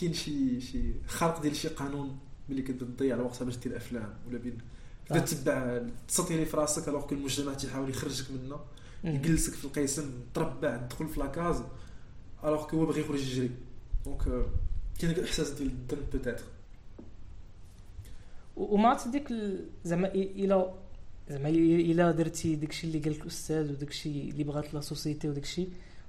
كاين 0.00 0.12
شي 0.12 0.60
شي 0.60 0.92
خرق 1.06 1.42
ديال 1.42 1.56
شي 1.56 1.68
قانون 1.68 2.18
ملي 2.48 2.62
كتبدا 2.62 2.84
تضيع 2.84 3.14
الوقت 3.16 3.42
باش 3.42 3.56
دير 3.56 3.76
أفلام 3.76 4.14
ولا 4.28 4.38
بين. 4.38 4.58
تبدا 5.06 5.20
آه. 5.20 5.24
تتبع 5.24 5.52
التسطية 5.52 6.15
اللي 6.15 6.46
في 6.46 6.56
راسك 6.56 6.88
alors 6.88 7.12
المجتمع 7.12 7.54
تيحاول 7.54 7.90
يخرجك 7.90 8.30
منه. 8.30 8.60
يجلسك 9.04 9.52
في 9.52 9.64
القسم 9.64 10.10
تربع 10.34 10.76
تدخل 10.76 11.08
في 11.08 11.20
la 11.20 11.34
case 11.34 11.62
alors 12.44 12.66
que 12.66 12.78
هو 12.78 12.86
باغي 12.86 13.00
يخرج 13.00 13.20
يجري. 13.20 13.50
donc 14.04 14.26
آه، 14.28 14.46
كاين 14.98 15.12
داك 15.12 15.18
الإحساس 15.18 15.50
ديال 15.50 15.68
الذنب 15.68 16.10
peut-être 16.12 16.44
وما 18.56 18.88
ديك 19.08 19.28
زعما 19.84 20.08
إلا 20.14 20.74
زعما 21.28 21.48
إلا 21.48 22.10
درتي 22.10 22.56
داكشي 22.56 22.86
اللي 22.86 22.98
قال 22.98 23.12
لك 23.12 23.22
الأستاذ 23.22 23.70
وداكشي 23.72 24.30
اللي 24.30 24.44
بغات 24.44 24.74
la 24.74 24.80
société 24.80 25.28
وداكشي 25.28 25.68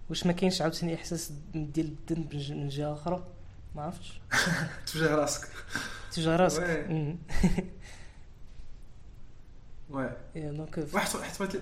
واش 0.09 0.25
ما 0.25 0.33
كاينش 0.33 0.61
عاوتاني 0.61 0.95
إحساس 0.95 1.31
ديال 1.55 1.95
الذنب 2.11 2.35
من 2.51 2.67
جهة 2.67 2.93
أخرى؟ 2.93 3.27
ما 3.75 3.81
عرفتش. 3.81 4.21
تجاه 4.87 5.15
راسك. 5.15 5.47
تجاه 6.11 6.35
راسك. 6.35 6.63
يا 10.35 10.51
donc 10.51 10.79
ف- 10.79 10.95
واحد 10.95 11.15
واحد 11.15 11.61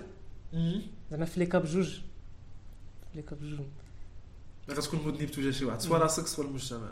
زعما 1.10 1.24
في 1.24 1.40
les 1.40 1.46
cas 1.46 1.64
بجوج. 1.64 2.00
les 3.14 3.22
cas 3.22 3.38
بجوج. 3.42 3.66
غتكون 4.70 5.00
مذنب 5.06 5.30
تجاه 5.30 5.50
شي 5.50 5.64
واحد 5.64 5.80
soit. 5.80 5.98
راسك 5.98 6.26
soit 6.26 6.44
المجتمع. 6.44 6.88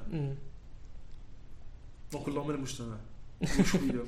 donc 2.12 2.28
اللهم 2.28 2.50
المجتمع. 2.50 2.96
شوية 3.46 4.04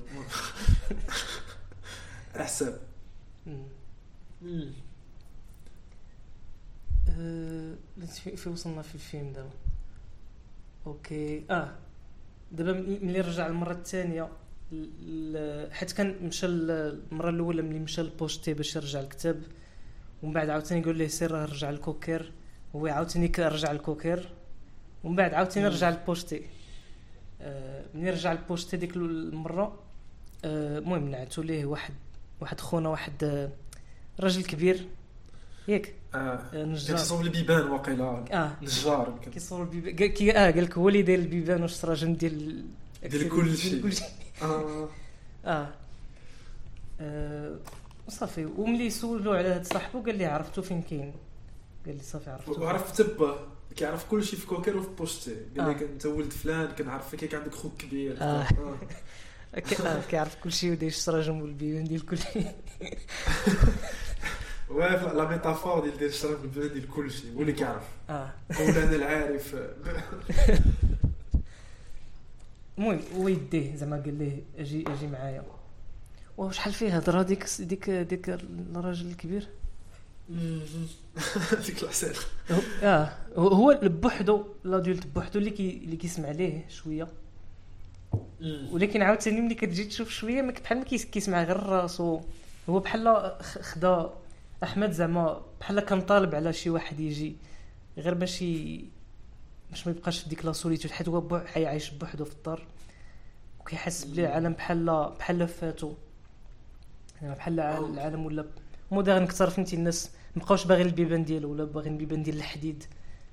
على 2.35 2.45
حساب 2.45 2.81
مم. 3.47 4.73
آه، 7.09 7.75
في 8.07 8.37
في 8.37 8.49
وصلنا 8.49 8.83
في 8.83 8.95
الفيلم 8.95 9.33
دابا. 9.33 9.51
okay. 10.87 11.45
آه. 11.51 11.73
دابا 12.53 12.73
ملي 12.73 13.21
رجع 13.21 13.47
المرة 13.47 13.73
الثانية 13.73 14.29
حيت 15.71 15.93
كان 15.93 16.17
مشى 16.23 16.47
المرة 16.47 17.31
الأولى 17.31 17.63
ملي 17.63 17.79
مشى 17.79 18.03
لبوشتي 18.03 18.55
باش 18.55 18.77
يرجع 18.77 19.01
الكتاب 19.01 19.43
ومن 20.23 20.33
بعد 20.33 20.51
عاوتاني 20.51 20.83
قال 20.85 20.97
ليه 20.97 21.09
سير 21.09 21.33
رجع 21.33 21.71
لكوكر. 21.71 22.33
هو 22.77 22.87
عاوتاني 22.87 23.33
رجع 23.39 23.71
لكوكر. 23.71 24.29
ومن 25.05 25.17
بعد 25.17 25.35
عاوتاني. 25.35 25.69
رجع 25.69 25.91
لبوشتي 25.91 26.37
آه 26.37 26.56
ملي 27.95 28.11
رجع 28.11 28.33
لبوشتي 28.33 28.77
ديك 28.77 28.97
المرة؟ 28.97 29.79
آه، 30.45 30.79
المهم 30.79 31.09
نعتو 31.09 31.43
ليه 31.43 31.65
واحد 31.67 31.95
واحد 32.41 32.61
خونا 32.61 32.89
واحد 32.89 33.25
آه، 33.25 33.51
راجل 34.21 34.45
كبير. 34.45 34.87
ياك 35.69 35.95
آه 36.15 36.19
آه، 36.19 36.51
كان 36.53 36.73
نجار. 36.73 36.97
تصوب 36.99 37.21
البيبان 37.21 37.71
واقيلا. 37.71 38.25
آه. 38.33 38.53
نجار 38.63 39.19
كيصوب 39.35 39.63
البيبان. 39.63 40.09
كي 40.09 40.33
آه 40.33 40.51
قال 40.51 40.65
لك 40.65 40.79
هو 40.79 40.89
اللي 40.89 41.03
داير 41.03 41.19
البيبان 41.19 41.63
والشراجم 41.63 42.15
ديال 42.15 42.65
ديال 43.03 43.29
كلشي. 43.29 43.71
ديال 43.71 43.83
كلشي 43.83 44.05
آه. 44.43 44.89
آه. 45.45 45.69
آه، 47.01 47.57
وصافي 48.09 48.45
وملي 48.45 48.91
سولو 48.91 49.33
على 49.33 49.49
هاد 49.49 49.67
صاحبو 49.67 50.03
قال 50.03 50.19
لي 50.19 50.25
عرفتو 50.27 50.63
فين 50.63 50.83
كاين. 50.83 51.13
قال 51.87 51.97
لي 51.97 52.03
صافي 52.03 52.31
عرفتو. 52.31 52.63
وعرف 52.63 52.93
تيبان 52.93 53.39
كيعرف 53.77 54.05
كل 54.05 54.25
شيء 54.25 54.39
في 54.39 54.47
كوكر 54.47 54.77
وفي 54.77 54.89
بوشتي 54.99 55.37
قال 55.59 55.69
آه. 55.69 55.71
لك 55.71 55.83
أنت 55.83 56.07
ولد 56.07 56.33
فلان 56.33 56.67
كنعرف 56.67 57.11
فيك 57.11 57.35
عندك 57.35 57.55
خوك 57.55 57.77
كبير. 57.77 58.17
آه. 58.21 58.25
آه. 58.25 58.77
آه، 59.87 60.01
كيعرف 60.11 60.35
كلشي 60.35 60.71
وداير 60.71 60.91
الشراجم 60.91 61.41
والبيبان 61.43 61.85
ديال 61.85 62.07
كلشي 62.07 62.41
واقيلا 64.69 65.15
la 65.15 65.29
métaphore 65.29 65.81
ديال 65.81 65.99
ديال 65.99 66.11
الشراجم 66.11 66.43
والبيبان 66.43 66.73
ديال 66.73 66.91
كل 66.91 67.11
شيء 67.11 67.35
هو 67.37 67.41
اللي 67.41 67.53
كيعرف 67.53 67.83
آه. 68.11 68.31
مولانا 68.61 68.97
العارف 68.97 69.57
المهم 72.79 73.01
هو 73.17 73.29
يديه 73.29 73.77
زعما 73.77 73.97
قال 73.97 74.19
ليه 74.19 74.43
أجي 74.59 74.85
أجي 74.89 75.07
معايا. 75.07 75.45
وشحال 76.37 76.73
فيه 76.73 76.97
هضره 76.97 77.23
ديك 77.23 77.47
ديك 77.61 77.91
ديك 77.91 78.29
الراجل 78.77 79.07
الكبير؟ 79.07 79.49
الحسن 81.83 82.13
هو- 82.51 82.61
آه. 82.83 83.13
هو- 83.37 83.79
بوحدو 83.83 84.45
لادولت 84.65 85.07
بوحدو 85.07 85.39
اللي 85.39 85.51
كي 85.51 85.71
اللي 85.85 85.97
كيسمع 85.97 86.31
ليه 86.31 86.65
شوية 86.69 87.09
ولكن 88.71 89.03
عاوتاني 89.03 89.41
ملي 89.41 89.55
كتجي 89.55 89.85
تشوف 89.85 90.11
شوية 90.11 90.43
ما 90.43 90.53
بحال 90.53 90.79
ما 90.79 90.85
كيس- 90.85 91.05
كيسمع 91.05 91.43
غير 91.43 91.57
راسو. 91.63 92.21
هو 92.69 92.79
بحال 92.79 93.33
خدا 93.43 94.11
أحمد 94.63 94.91
زعما 94.93 95.43
بحال 95.61 95.81
كان 95.81 96.01
طالب 96.01 96.35
على 96.35 96.53
شي 96.53 96.71
واحد 96.71 97.01
يجي 97.01 97.37
غير 97.99 98.15
باش. 98.15 98.45
باش 99.71 99.87
ما 99.87 99.93
يبقاش 99.93 100.19
في 100.21 100.29
ديك 100.29 100.45
la 100.45 100.53
solitude 100.53 100.91
حيت 100.91 101.09
هو 101.09 101.21
عايش 101.67 101.91
بوحدو 101.91 102.25
في 102.25 102.33
الدار 102.33 102.67
وكيحس 103.61 104.05
بلي 104.05 104.27
العالم 104.27 104.53
بحال 104.53 105.11
بحال 105.19 105.49
فاتو. 105.49 105.93
يعني 107.23 107.35
بحال. 107.35 107.61
العالم 107.61 108.27
ولا 108.27 108.45
moderne 108.91 109.23
أكثر 109.23 109.51
فهمتي 109.51 109.77
الناس. 109.77 110.11
مبقاوش 110.37 110.65
باغيين 110.65 110.87
البيبان 110.87 111.25
ديالو 111.25 111.53
ولا 111.53 111.65
باغيين 111.65 111.93
البيبان 111.93 112.23
ديال 112.23 112.37
الحديد 112.37 112.85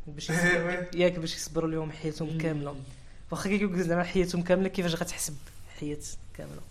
باش 0.08 0.30
oui. 0.30 0.36
ياك 0.96 1.20
باش 1.20 1.36
يصبروا 1.36 1.70
لهم 1.72 1.92
حياتهم 1.92 2.38
كاملة 2.38 2.76
واخا 3.32 3.50
كيقول 3.50 3.82
زعما 3.84 4.04
حياتهم 4.04 4.42
كاملة 4.42 4.68
كيفاش 4.70 4.96
غتحسب 4.96 5.34
حياة 5.80 5.98
كاملة 6.34 6.62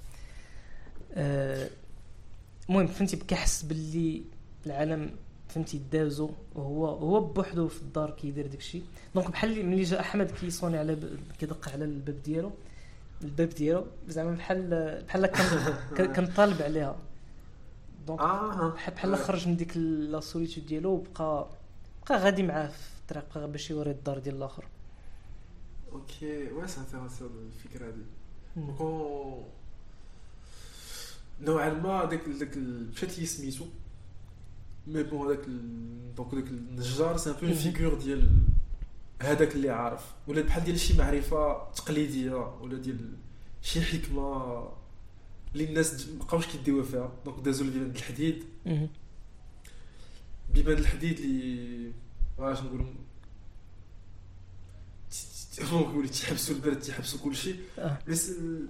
آه، 1.15 1.69
المهم 2.69 2.87
فهمتي 2.87 3.17
كيحس 3.17 3.63
باللي 3.63 4.23
العالم 4.67 5.11
فهمتي 5.49 5.81
دازو 5.93 6.31
وهو 6.55 6.87
هو 6.87 7.21
بوحدو 7.21 7.69
في 7.69 7.83
الدار 7.83 8.11
كيدير 8.11 8.47
داكشي 8.47 8.83
donc 9.15 9.31
بحال 9.31 9.67
ملي 9.67 9.83
جا 9.83 10.01
أحمد 10.01 10.31
كيصوني 10.31 10.79
على. 10.79 10.99
كيدق 11.41 11.69
على 11.69 11.85
الباب 11.85 12.23
ديالو 12.25 12.51
الباب 13.23 13.49
ديالو 13.49 13.85
زعما 14.09 14.35
بحال 14.35 15.03
بحال 15.09 15.27
كان 15.27 15.47
كان- 15.97 16.13
كان 16.13 16.27
طالب 16.27 16.63
عليها 16.63 16.97
donc 18.07 18.21
آه. 18.21 18.75
بحال 18.97 19.17
خرج 19.17 19.49
من 19.49 19.57
ديك 19.57 19.77
la 19.77 20.21
solitude 20.21 20.67
ديالو 20.67 20.91
وبقى 20.91 21.49
بقى 22.11 22.19
غادي 22.19 22.43
معاه 22.43 22.67
في 22.69 23.01
الطريق 23.01 23.25
بقى 23.39 23.51
باش 23.53 23.71
يوري 23.71 23.91
الدار 23.91 24.19
ديال 24.19 24.35
الآخر. 24.37 24.65
okay 25.93 26.53
oui 26.53 26.69
c'est 26.69 26.81
intéressant 26.81 27.31
الفكرة 27.47 27.87
هذه 27.89 27.95
مم. 28.57 28.77
donc 28.77 29.47
نوعا 31.41 31.71
ما 31.71 32.05
داك 32.05 32.29
داك 32.29 32.57
مشات 32.57 33.19
لي 33.19 33.27
سميتو 33.27 33.65
mais 34.87 35.03
bon 35.03 35.27
هذاك 35.27 35.45
donc 36.17 36.35
داك 36.35 36.45
النجار 36.49 37.17
c'est 37.17 37.31
un 37.31 37.35
peu. 37.49 37.55
figure 37.55 37.95
ديال 37.95 38.29
هذاك 39.23 39.55
اللي 39.55 39.71
عارف. 39.71 40.13
ولا 40.29 40.43
بحال 40.43 40.65
ديال 40.65 40.81
شي 40.81 40.99
معرفة 40.99 41.71
تقليدية 41.73 42.35
ولا 42.61 42.79
ديال 42.79 43.13
شي 43.63 43.81
حكمة. 43.83 44.69
اللي 45.55 45.65
الناس 45.65 46.09
مبقاوش 46.09 46.47
كيديوها 46.47 46.85
فيها. 46.85 47.13
donc 47.25 47.45
دازو 47.45 47.65
لبيبان 47.65 47.91
الحديد. 47.91 48.45
بيبان 50.55 50.79
الحديد 50.79 51.19
اللي 51.21 51.93
واش 52.39 52.61
نقولوا 52.61 52.87
نقول 55.73 56.09
تيحبسوا 56.09 56.55
البرد 56.55 56.81
تيحبسوا 56.81 57.19
كل 57.25 57.37
شيء 57.37 57.57
آه. 57.79 57.99
بس 58.09 58.31
ال- 58.31 58.67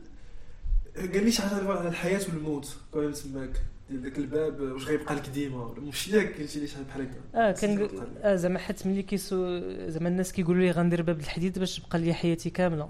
قال 0.97 1.25
لي 1.25 1.33
شي 1.33 1.43
حاجة 1.43 1.69
على 1.73 1.89
الحياة 1.89 2.21
والموت. 2.29 2.77
كما 2.95 3.11
تماك. 3.11 3.63
داك 3.91 4.19
الباب 4.19 4.61
واش 4.61 4.85
غيبقى 4.85 5.15
لك 5.15 5.29
ديما؟ 5.29 5.75
مش 5.79 6.09
ياك 6.09 6.41
قلتي 6.41 6.61
لي 6.61 6.67
شحال 6.67 6.85
بحال 6.85 7.03
هكا. 7.03 7.39
آه 7.49 7.53
كان 7.53 7.89
آه 8.23 8.35
زعما 8.37 8.59
حيت 8.59 8.87
ملي 8.87 9.03
كيسو 9.03 9.61
زعما 9.89 10.09
الناس 10.09 10.33
كيقولوا 10.33 10.63
لي 10.63 10.71
غندير 10.71 11.03
باب 11.03 11.21
الحديد 11.21 11.59
باش 11.59 11.79
تبقى 11.81 11.99
لي 11.99 12.15
حياتي 12.15 12.51
كاملة. 12.51 12.89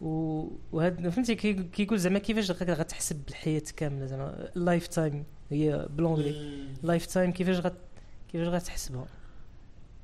وهاد 0.00 1.08
فهمتي 1.08 1.34
كي- 1.34 1.62
كيقول 1.62 1.98
زعما 1.98 2.18
كيفاش 2.18 2.50
غت- 2.50 2.70
غتحسب 2.70 3.24
بالحياة 3.26 3.62
كاملة 3.76 4.06
زعما؟ 4.06 4.50
ال 4.56 4.86
lifetime 4.86 5.24
هي 5.50 5.88
بلونغلي 5.90 6.66
لايف 6.82 7.06
تايم 7.06 7.32
كيفاش 7.32 7.56
غت 7.60 7.76
كيفاش 8.32 8.48
غتحسبها؟ 8.48 9.06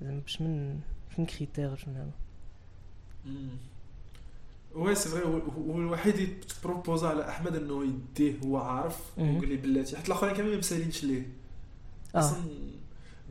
زعما 0.03 0.21
باش 0.21 0.41
من 0.41 0.81
فين 1.17 1.27
critère 1.27 1.69
باش 1.71 1.89
من 1.89 1.97
هذا؟ 1.97 2.11
oui 4.75 4.95
c'est 4.95 5.09
vrai 5.09 5.25
هو 5.25 5.79
الوحيد 5.79 6.15
اللي 6.15 6.27
ت 6.27 6.37
proposa 6.37 7.09
على 7.09 7.29
احمد 7.29 7.57
انه 7.57 7.85
يديه 7.85 8.35
هو 8.45 8.57
عارف. 8.57 9.19
وقال 9.19 9.49
لي 9.49 9.57
بلاتي 9.57 9.97
حتى 9.97 10.07
الاخرين 10.07 10.33
كاملين 10.35 10.53
ما 10.55 10.59
مسالينش 10.59 11.05
ليه 11.05 11.27
أصلا 12.15 12.39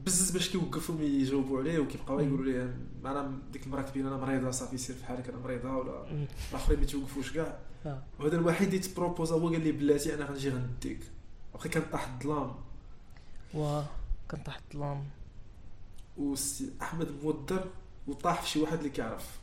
بزز 0.06 0.32
باش 0.32 0.49
كيوقفهم 0.49 1.02
يجاوبوا 1.02 1.60
عليه 1.60 1.80
وكيبقاو. 1.80 2.19
يقولوا 2.19 2.45
ليه 2.45 2.76
أنا 3.06 3.40
ديك 3.53 3.65
المراه 3.65 3.82
كبيره 3.82 4.07
أنا 4.07 4.18
مريضة 4.18 4.52
صافي 4.52 4.78
سير 4.78 4.95
في 4.95 5.06
حالك 5.06 5.30
أنا 5.30 5.38
مريضة 5.38 5.78
ولا. 5.78 6.26
الآخرين 6.52 6.80
ما 6.80 6.86
تيوقفوش 6.86 7.32
كاع 7.34 7.60
آه 7.86 8.03
وهذا 8.19 8.38
الوحيد 8.38 8.68
اللي 8.68 8.80
ت 8.80 8.86
proposa 8.86 9.36
هو 9.36 9.49
قال 9.49 9.64
لي 9.64 9.72
بلاتي 9.72 10.14
أنا 10.14 10.26
غنجي 10.26 10.49
غنديك 10.49 10.99
واخا 11.53 11.69
كان 11.69 11.84
طاح 11.91 12.14
الظلام 12.14 12.56
و 13.53 13.82
كان 14.30 14.44
تحت 14.44 14.64
الظلام 14.73 15.03
وسي 16.18 16.69
أحمد 16.82 17.07
مودر 17.23 17.65
وطاح 18.07 18.41
في 18.41 18.49
شي 18.49 18.60
واحد 18.60 18.78
اللي 18.78 18.90
كيعرف 18.90 19.40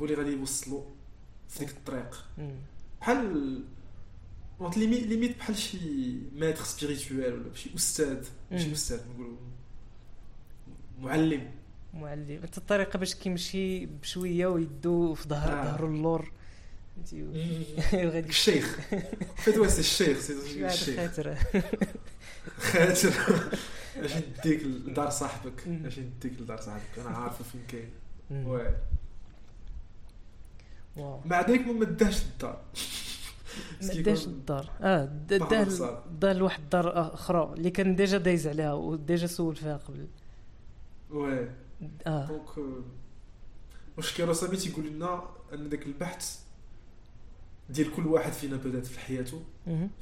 هو 0.00 0.04
اللي 0.04 0.16
غادي 0.16 0.30
يوصلو 0.32 0.84
في 1.48 1.58
ديك 1.58 1.70
الطريق. 1.70 2.24
بحال 3.00 3.62
limite 4.76 5.38
بحال 5.38 5.56
شي 5.56 5.78
maître 6.34 6.64
spirituel 6.64 7.40
ولا 7.40 7.54
شي 7.54 7.74
أستاذ 7.74 8.28
ماشي. 8.50 8.72
أستاذ 8.72 9.00
نقولوا 9.14 9.36
معلم. 11.00 11.50
معلم. 11.94 12.40
حتى 12.42 12.58
الطريقة 12.58 12.98
باش 12.98 13.14
كيمشي 13.14 13.86
بشوية 13.86 14.46
ويدو 14.46 15.14
في 15.14 15.28
ظهر 15.28 15.52
آه. 15.52 15.64
ظهر 15.64 15.86
اللور. 15.86 16.32
الشيخ. 18.28 18.78
فيت 19.36 19.58
وا 19.58 19.66
سي 19.66 19.80
الشيخ 19.80 20.18
سي 20.18 20.32
الشيخ. 20.66 20.96
خاطر؟ 21.00 21.34
خاطر. 22.58 23.12
باش 23.96 24.12
نديك 24.16 24.62
لدار 24.64 25.10
صاحبك؟ 25.10 25.68
مم. 25.68 25.78
باش 25.82 25.98
نديك 25.98 26.40
لدار 26.40 26.60
صاحبك؟ 26.60 26.98
أنا 26.98 27.08
عارفه 27.16 27.44
فين 27.44 27.60
كاين. 27.68 27.90
واو. 30.96 31.20
مع 31.24 31.40
ذلك 31.40 31.60
ما 31.66 31.72
مداش 31.72 32.22
للدار. 32.24 32.60
ما 33.82 33.94
داش 33.94 34.26
للدار. 34.28 34.70
آه 34.80 35.04
داه. 35.04 36.02
داه 36.20 36.32
لواحد 36.32 36.60
الدار 36.62 37.14
أخرى 37.14 37.52
اللي 37.56 37.70
كان 37.70 37.96
déjà 37.96 38.18
دايز 38.18 38.46
عليها 38.46 38.72
و 38.72 38.83
déjà 38.83 39.26
سول 39.26 39.56
فيها 39.56 39.76
قبل. 39.76 40.06
oui 41.12 41.50
donc 42.26 42.58
واش 43.96 44.14
كياروستامي 44.14 44.56
تيقول 44.56 44.86
لنا 44.86 45.22
ان 45.54 45.68
ذاك 45.68 45.86
البحث 45.86 46.40
ديال 47.70 47.92
كل 47.96 48.06
واحد 48.06 48.32
فينا 48.32 48.56
بدات 48.56 48.86
في 48.86 49.00
حياته 49.00 49.42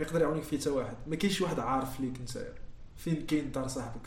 يقدر 0.00 0.20
يعاونك 0.20 0.42
فيه 0.42 0.58
حتى 0.58 0.70
واحد 0.70 0.96
ما 1.06 1.16
كاينش 1.16 1.40
واحد 1.40 1.58
عارف 1.58 2.00
ليك 2.00 2.18
انت 2.20 2.52
فين 2.96 3.26
كاين 3.26 3.52
دار 3.52 3.68
صاحبك. 3.68 4.02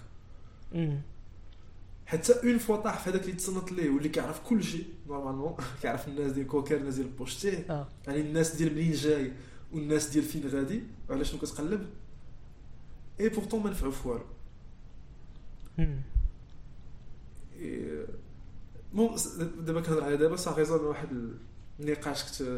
حتى 2.06 2.34
une 2.34 2.58
fois 2.58 2.78
طاح 2.78 3.00
في 3.00 3.10
هذاك 3.10 3.22
اللي 3.22 3.34
تصنت 3.34 3.72
ليه 3.72 3.90
واللي 3.90 4.10
كيعرف 4.10 4.40
كل 4.50 4.64
شيء 4.64 4.86
normalement 5.08 5.56
كيعرف 5.82 6.08
الناس 6.08 6.32
ديال 6.32 6.48
كوكر 6.48 6.78
الناس 6.78 6.96
ديال 6.96 7.08
آه 7.70 7.88
يعني 8.08 8.22
الناس 8.22 8.56
ديال 8.56 8.76
منين 8.76 8.92
جاي 8.92 9.32
والناس 9.74 10.10
ديال 10.10 10.24
فين 10.24 10.48
غادي 10.48 10.84
وعلى 11.10 11.26
شنو 11.26 11.40
كتقلب 11.40 11.90
اي 13.20 13.30
بورتون 13.30 13.64
ما 13.64 13.70
نفعو 13.70 13.92
في 13.92 14.08
والو 14.08 14.24
مو 18.94 19.16
دابا 19.60 19.82
كنهضر 19.82 20.04
على 20.04 20.18
دابا 20.18 20.36
صافي 20.36 20.66
زعما 20.66 20.82
واحد 20.82 21.08
النقاش 21.80 22.24
كنت 22.24 22.50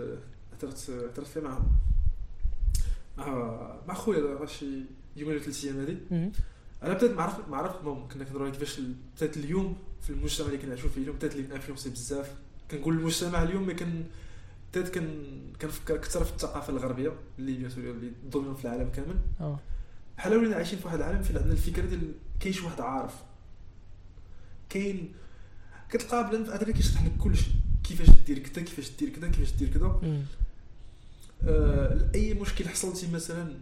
هضرت 0.53 0.89
هضرت 0.89 1.27
فيه 1.27 1.41
مع 1.41 1.59
مع 3.17 3.27
مع 3.88 3.93
خويا 3.93 4.19
دابا 4.19 4.45
شي 4.45 4.65
يومين 5.15 5.35
ولا 5.35 5.43
ثلاث 5.43 5.65
أيام 5.65 5.80
هادي. 5.80 5.97
أنا 6.84 6.93
بدات 6.93 7.11
ما 7.11 7.23
عرفت 7.23 7.49
ما 7.49 7.57
عرفت 7.57 7.80
المهم 7.80 8.07
كنا 8.07 8.23
كنهضروا 8.23 8.49
كيفاش 8.49 8.80
بدات 9.17 9.38
اليوم 9.38 9.77
في 10.01 10.09
المجتمع 10.09 10.47
اللي 10.47 10.57
كنعيشوا 10.57 10.89
فيه 10.89 11.01
اليوم 11.01 11.15
بدات 11.15 11.35
لي 11.35 11.55
انفلونسي 11.55 11.89
بزاف. 11.89 12.35
كنقول 12.71 12.97
المجتمع 12.97 13.43
اليوم 13.43 13.67
ما 13.67 13.73
كان 13.73 14.05
بدات 14.73 14.93
كن 14.93 15.23
كنفكر 15.61 15.95
أكثر 15.95 16.23
في 16.23 16.31
الثقافة 16.31 16.73
الغربية 16.73 17.13
اللي 17.39 17.57
bien 17.57 17.69
sûr 17.69 17.84
اللي 17.84 18.11
dominant 18.31 18.55
في 18.55 18.65
العالم 18.65 18.89
كامل. 18.89 19.15
بحال 20.17 20.38
ولينا 20.38 20.55
عايشين 20.55 20.80
في 20.80 20.85
واحد 20.85 20.97
العالم 20.97 21.21
فين 21.21 21.38
عندنا 21.38 21.53
الفكرة 21.53 21.85
ديال 21.85 22.11
كاين 22.39 22.53
شي 22.53 22.65
واحد 22.65 22.81
عارف. 22.81 23.23
كاين 24.73 25.13
كتلقى 25.89 26.29
plan 26.30 26.49
ادري 26.49 26.73
كيشرح 26.73 27.05
لك 27.05 27.17
كل 27.19 27.37
شيء 27.37 27.53
كيفاش 27.83 28.09
دير 28.09 28.39
كذا 28.39 28.63
كيفاش 28.63 28.91
دير 28.99 29.09
كذا 29.09 29.27
كيفاش 29.27 29.51
دير 29.51 29.69
كذا. 29.69 29.99
آه، 31.47 32.11
أي 32.15 32.33
مشكل 32.33 32.69
حصلتي 32.69 33.11
مثلا 33.11 33.53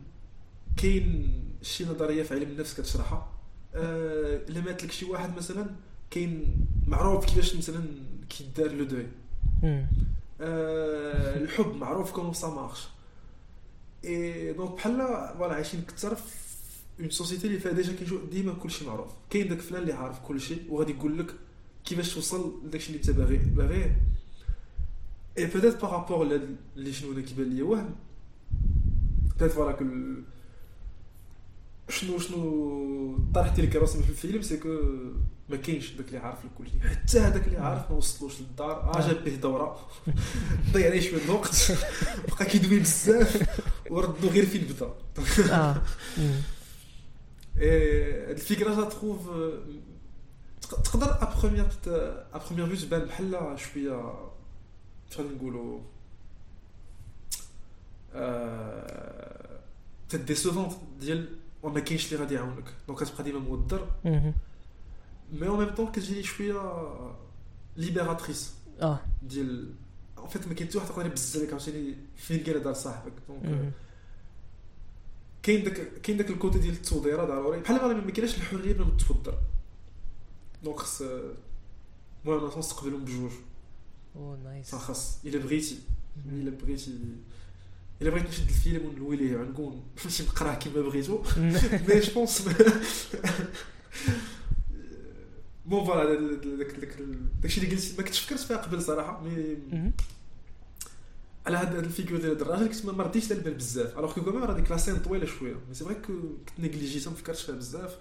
كاين 0.78 1.34
شي 1.62 1.86
نظرية 1.86 2.24
في 2.24 2.34
علم 2.34 2.50
النفس 2.52 2.80
كتشرحها 2.82 3.32
آه، 3.76 4.42
إلا 4.50 4.62
مات 4.62 4.84
لك 4.84 4.92
شي 4.92 5.06
واحد 5.06 5.38
مثلا 5.38 5.66
كاين 6.12 6.66
معروف 6.88 7.26
كيفاش 7.26 7.56
مثلا 7.56 7.84
كيدار 8.30 8.72
le 8.72 8.84
deuil. 8.84 9.08
آه، 10.42 11.38
الحب 11.38 11.76
معروف 11.76 12.12
comment 12.12 12.34
ça 12.34 12.48
marche 12.48 12.88
et 14.06 14.54
donc 14.54 14.72
بحال 14.72 14.98
voilà 15.38 15.54
عايشين 15.54 15.80
أكثر 15.80 16.16
في 16.16 16.24
une 17.02 17.10
société 17.10 17.48
اللي 17.48 17.60
فيها 17.60 17.72
déjà 17.72 17.94
كيجو 17.94 18.18
ديما 18.32 18.54
كلشي 18.54 18.86
معروف 18.86 19.12
كاين 19.30 19.48
داك 19.48 19.60
فلان 19.60 19.82
اللي 19.82 19.94
عارف 19.94 20.20
كلشي 20.20 20.56
وغادي 20.70 20.92
يقول 20.92 21.20
لك 21.20 21.36
كيفاش 21.86 22.14
توصل 22.14 22.62
لداكشي 22.66 22.88
اللي 22.88 22.98
انت 22.98 23.10
باغي 23.10 23.38
باغيه 23.38 24.02
et 25.38 25.46
peut-être 25.46 25.82
par 25.82 25.99
rapport 25.99 26.40
اللي 26.78 26.94
شنو 26.94 27.12
أنا 27.12 27.22
كيبان 27.22 27.50
ليا 27.50 27.64
وهم 27.64 27.96
peut-être 29.32 29.52
voilà 29.52 29.72
كل 29.72 30.24
شنو 31.90 32.20
شنو 32.20 33.16
الطرح 33.16 33.48
ديال 33.56 33.70
كراسم 33.70 34.02
في 34.02 34.10
الفيلم 34.10 34.42
c'est 34.42 34.58
que 34.58 34.70
ما 35.50 35.58
كاينش 35.58 35.92
داك 35.92 36.08
اللي 36.08 36.18
عارف 36.18 36.38
الكل 36.46 36.90
حتى 36.90 37.20
هذاك 37.20 37.48
اللي 37.48 37.58
عارف 37.58 37.92
ما 37.92 37.98
وصلوش 37.98 38.42
للدار 38.42 38.72
آه 38.96 39.08
جاب 39.08 39.24
به 39.24 39.36
دوره 39.36 39.88
ضيع 40.74 40.86
عليه 40.90 41.00
شوية 41.02 41.24
الوقت 41.26 41.72
بقى 42.32 42.46
كيدوي 42.46 42.80
بزاف 42.80 43.60
وردو 43.90 44.28
غير 44.28 44.46
فين 44.46 44.62
بدا 44.62 44.94
آه 45.54 45.82
مم. 46.18 46.24
إيه، 46.24 46.32
هاد 46.32 46.42
الفكرة 47.58 48.76
جا 48.76 48.90
تخوف 48.90 49.30
تق- 50.62 50.82
تقدر 50.82 51.06
à 51.12 51.40
première 51.42 51.66
à 52.34 52.38
première 52.48 52.76
vue 52.76 52.88
تبان 52.88 53.06
بحال 53.06 53.60
شوية 53.60 54.14
غادي 55.12 55.36
نقولوا 55.36 55.80
تات 60.10 60.20
décevante 60.22 60.72
ديال 61.00 61.30
وما 61.64 61.80
كاينش 61.80 62.06
اللي 62.14 62.24
غادي 62.24 62.36
يعاونك 62.36 62.64
donc 62.88 63.00
كتبقى 63.04 63.24
ديما 63.24 63.40
مهم. 64.06 64.34
mais 65.34 65.48
en 65.48 65.60
même 65.66 65.76
temps 65.76 65.92
كتجي 65.92 66.24
شوية 66.24 66.62
libératrice 67.78 68.54
آه 68.82 69.00
ديال 69.24 69.74
en 70.18 70.28
fait 70.28 70.48
ما 70.48 70.54
كاين 70.54 70.70
حتى 70.70 70.78
واحد 70.78 70.90
يقدر 70.90 71.06
يبز 71.06 71.38
عليك 71.38 71.54
عرفتي 71.54 71.96
فين 72.18 72.44
كاين 72.44 72.62
دار 72.64 72.74
صاحبك 72.74 73.14
donc. 73.28 73.72
كاين 75.44 75.64
داك 75.64 76.02
كاين 76.02 76.18
داك 76.18 76.30
ال 76.30 76.36
côté 76.36 76.60
ديال 76.60 76.74
التوضيره 76.74 77.26
ضروري. 77.26 77.60
بحال 77.60 78.06
ما 78.06 78.12
كايناش 78.12 78.38
الحرية 78.38 78.74
بلا 78.74 78.86
ما 78.86 78.98
تودر 78.98 79.38
donc 80.64 80.80
خص 80.80 81.02
المهم 82.26 82.50
خص 82.50 82.70
تقبلهم 82.76 83.06
بجوج. 83.06 83.32
oh 84.16 84.36
nice 84.44 84.76
خاص 84.76 85.18
إلا 85.26 85.40
بغيتي. 85.40 85.80
إلا 86.26 86.52
بغيتي. 86.52 86.98
إلا 88.02 88.10
بغيت 88.10 88.28
نشد 88.28 88.48
الفيلم 88.48 88.86
ونلوي 88.86 89.16
ليه 89.16 89.38
عنكون 89.38 89.84
ماشي 90.06 90.24
نقراه 90.24 90.56
كيما 90.56 90.82
بغيتو. 90.82 91.24
mais 91.88 92.00
je 92.00 92.14
pense 92.14 92.50
bon 95.66 95.86
voilà 95.86 96.36
داك 96.36 96.72
داك 96.72 96.98
داكشي 97.42 97.62
اللي 97.62 97.76
قلت 97.76 97.94
ما 97.98 98.04
كنتش 98.04 98.20
فكرت 98.20 98.40
فيها 98.40 98.58
قبل 98.58 98.82
صراحة 98.82 99.22
mais. 99.24 99.58
على 101.46 101.58
هاد 101.58 101.76
ال 101.76 101.82
figure 101.82 102.18
ديال 102.18 102.42
الراجل 102.42 102.68
كنت 102.68 102.86
ما 102.86 103.04
رديتش 103.04 103.32
على 103.32 103.40
البال 103.40 103.54
بزاف. 103.54 103.98
الوغ 103.98 104.14
كو 104.14 104.22
كمان 104.22 104.44
راه 104.44 104.54
ديك 104.54 104.72
la 104.72 104.80
scène 104.80 105.00
طويلة 105.00 105.26
شوية. 105.26 105.54
mais 105.54 105.74
c'est 105.74 105.84
vrai 105.84 105.96
que 105.96 106.14
كنت 106.48 106.60
négligé 106.60 106.99
تها 106.99 107.10
ما 107.10 107.16
فكرتش 107.16 107.42
فيها 107.42 107.56
بزاف. 107.56 107.98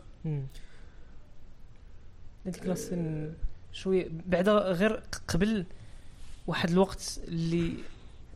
هذيك 2.46 2.66
la 2.66 2.86
scène 2.86 3.34
شوية. 3.72 4.08
بعدا 4.26 4.52
غير 4.52 5.02
قبل 5.28 5.66
واحد 6.46 6.70
الوقت 6.70 7.20
اللي 7.28 7.72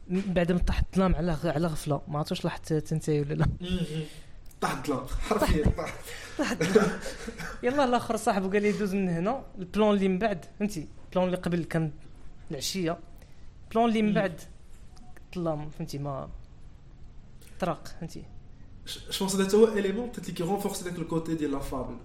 بعد 0.09 0.53
ما 0.53 0.59
طاح 0.59 0.83
الظلام 0.83 1.15
على 1.15 1.37
على 1.45 1.67
غفلة. 1.67 2.03
ما 2.09 2.19
عرفتش 2.19 2.45
لاحظت 2.45 2.93
انت 2.93 3.09
ولا 3.09 3.35
لا. 3.35 3.47
طاح 4.61 4.73
الظلام. 4.73 5.07
حرفيا 5.07 5.65
طاح 5.65 5.95
طاح. 6.39 6.51
الظلام. 6.51 6.99
يلا 7.63 7.85
الآخر 7.85 8.17
صاحبه 8.17 8.51
قال 8.51 8.63
لي 8.63 8.73
دوز 8.73 8.95
من 8.95 9.09
هنا. 9.09 9.45
ال 9.59 9.66
plan 9.66 9.95
اللي 9.95 10.09
من 10.09 10.19
بعد 10.19 10.45
فهمتي؟ 10.59 10.89
ال 11.07 11.11
plan 11.11 11.27
اللي 11.27 11.37
قبل 11.37 11.65
كان 11.65 11.91
العشية. 12.51 12.99
ال 13.65 13.70
plan 13.70 13.89
اللي 13.89 14.03
من. 14.03 14.13
بعد 14.15 14.41
الظلام 15.37 15.71
فهمتي 15.71 15.99
ما 15.99 16.29
طرق 17.61 17.87
فهمتي. 17.87 18.25
je 19.11 19.27
pense 19.27 19.37
هذا 19.37 19.59
هو 19.59 19.69
l'élément 19.69 20.11
اللي 20.19 20.33
كي 20.33 20.43
renforcer 20.43 20.85
داك 20.85 20.99
ال 20.99 21.06
côté 21.06 21.35
ديال 21.35 21.51
la 21.53 21.59
fable 21.59 21.97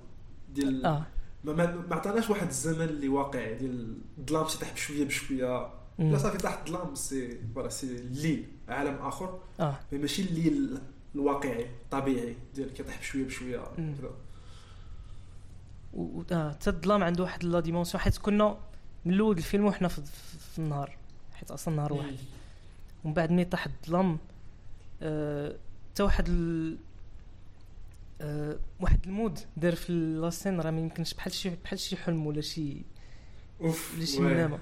ديال 0.54 0.86
آه 0.86 1.06
ما, 1.44 1.54
ما, 1.54 1.76
ما 1.76 1.96
عطاناش 1.96 2.30
واحد 2.30 2.48
الزمن 2.48 2.82
اللي 2.82 3.10
واقعي 3.10 3.56
ديال 3.56 3.98
الظلام 4.18 4.48
تيطيح 4.48 4.74
بشويه 4.74 5.06
بشويه. 5.06 5.70
لا 6.00 6.18
صافي 6.18 6.38
طاح 6.38 6.60
الظلام 6.60 6.96
c'est 6.96 7.40
voilà 7.56 7.70
c'est 7.70 7.88
الليل 7.88 8.48
عالم 8.68 8.96
اخر 8.96 9.40
آه 9.60 9.80
mais 9.92 9.98
ماشي 10.00 10.22
الليل 10.22 10.80
الواقعي 11.16 11.66
الطبيعي 11.66 12.36
ديال 12.56 12.74
كيطيح 12.74 13.00
بشويه 13.00 13.26
بشويه. 13.26 13.64
كذا 13.78 14.12
و 15.94 16.24
حتى 16.24 16.70
الظلام 16.70 17.04
عنده 17.04 17.24
واحد 17.24 17.44
la 17.44 17.60
dimension 17.60 18.02
حيت 18.04 18.18
كنا 18.18 18.58
من 19.06 19.14
الأول 19.14 19.38
الفيلم 19.38 19.66
وحنا 19.66 19.88
في, 19.88 20.02
النهار. 20.58 20.98
حيت 21.34 21.52
أصلا 21.52 21.76
نهار 21.76 21.94
واحد. 21.94 22.16
ومن 23.04 23.14
بعد 23.14 23.32
ملي 23.32 23.46
طاح 23.46 23.66
الظلام 23.66 24.18
حتى 25.94 26.04
واحد 26.04 26.26
ال... 26.30 26.78
آه، 28.22 28.60
واحد 28.80 29.00
المود 29.06 29.40
دار 29.58 29.76
في 29.76 29.94
لاسين 29.94 30.62
راه 30.62 30.72
ما 30.72 30.80
يمكنش 30.80 31.14
بحال 31.14 31.34
شي 31.34 31.50
بحال 31.64 31.80
شي 31.80 31.98
حلم 31.98 32.28
ولا 32.28 32.42
شي 32.42 32.82
أوف 33.62 33.94
ولا 33.96 34.06
شي 34.06 34.20
منامة. 34.20 34.60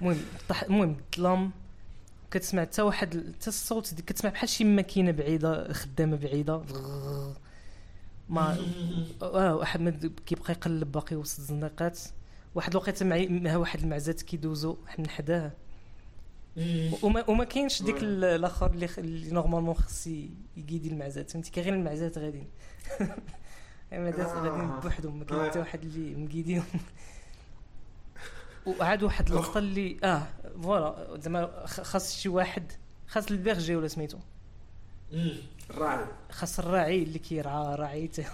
المهم 0.00 0.16
طاح 0.48 0.62
المهم 0.62 0.96
الظلام 1.14 1.50
كتسمع 2.30 2.62
حتى 2.62 2.82
واحد 2.82 3.32
حتى 3.38 3.48
الصوت 3.48 3.94
كتسمع 3.94 4.30
بحال 4.30 4.48
شي 4.48 4.64
ماكينة 4.64 5.10
بعيدة 5.10 5.72
خدامة 5.72 6.16
بعيدة. 6.16 6.62
ما 8.28 8.58
آه 9.22 9.56
واحد 9.56 9.80
ما 9.80 9.90
د- 9.90 10.12
كيبقى 10.26 10.52
يقلب 10.52 10.92
باقي 10.92 11.16
وسط 11.16 11.38
الزناقات. 11.38 11.98
واحد 12.54 12.70
الوقيتة 12.70 13.04
مع 13.06 13.56
واحد 13.56 13.80
المعزات 13.80 14.22
كيدوزو 14.22 14.76
من 14.98 15.08
حداه 15.08 15.52
وما 17.02 17.30
وما 17.30 17.44
كاينش 17.44 17.82
ديك 17.82 17.96
الآخر 18.02 18.70
اللي 18.70 18.88
اللي 18.98 19.30
normalement 19.30 19.74
خص 19.74 20.06
ي 20.56 20.61
guider 20.61 20.88
المعزات. 20.88 21.30
فهمتي؟ 21.30 21.50
كاين 21.50 21.64
غير 21.64 21.74
المعزات 21.74 22.18
غاديين. 22.18 22.48
المعزات 23.92 24.26
آه. 24.26 24.42
غاديين 24.42 24.80
بوحدهم. 24.80 25.18
ما 25.18 25.24
كاين 25.24 25.40
آه. 25.40 25.48
حتى 25.50 25.58
واحد 25.58 25.82
اللي 25.82 26.14
م 26.14 26.19
guidé 26.19 26.44
يهم. 26.44 26.64
وعاد 28.66 29.02
واحد 29.02 29.30
اللقطه 29.30 29.58
اللي 29.58 29.96
آه 30.04 30.22
voilà. 30.62 31.20
زعما 31.20 31.66
خاص 31.66 32.16
شي 32.16 32.28
واحد 32.28 32.72
خاص 33.06 33.30
ال 33.30 33.37
berger 33.37 33.76
ولا 33.76 33.88
سميتو. 33.88 34.18
الراعي 35.70 36.06
خاص 36.30 36.58
الراعي 36.58 37.02
اللي 37.02 37.18
كيرعى 37.18 37.74
رعيته 37.74 38.24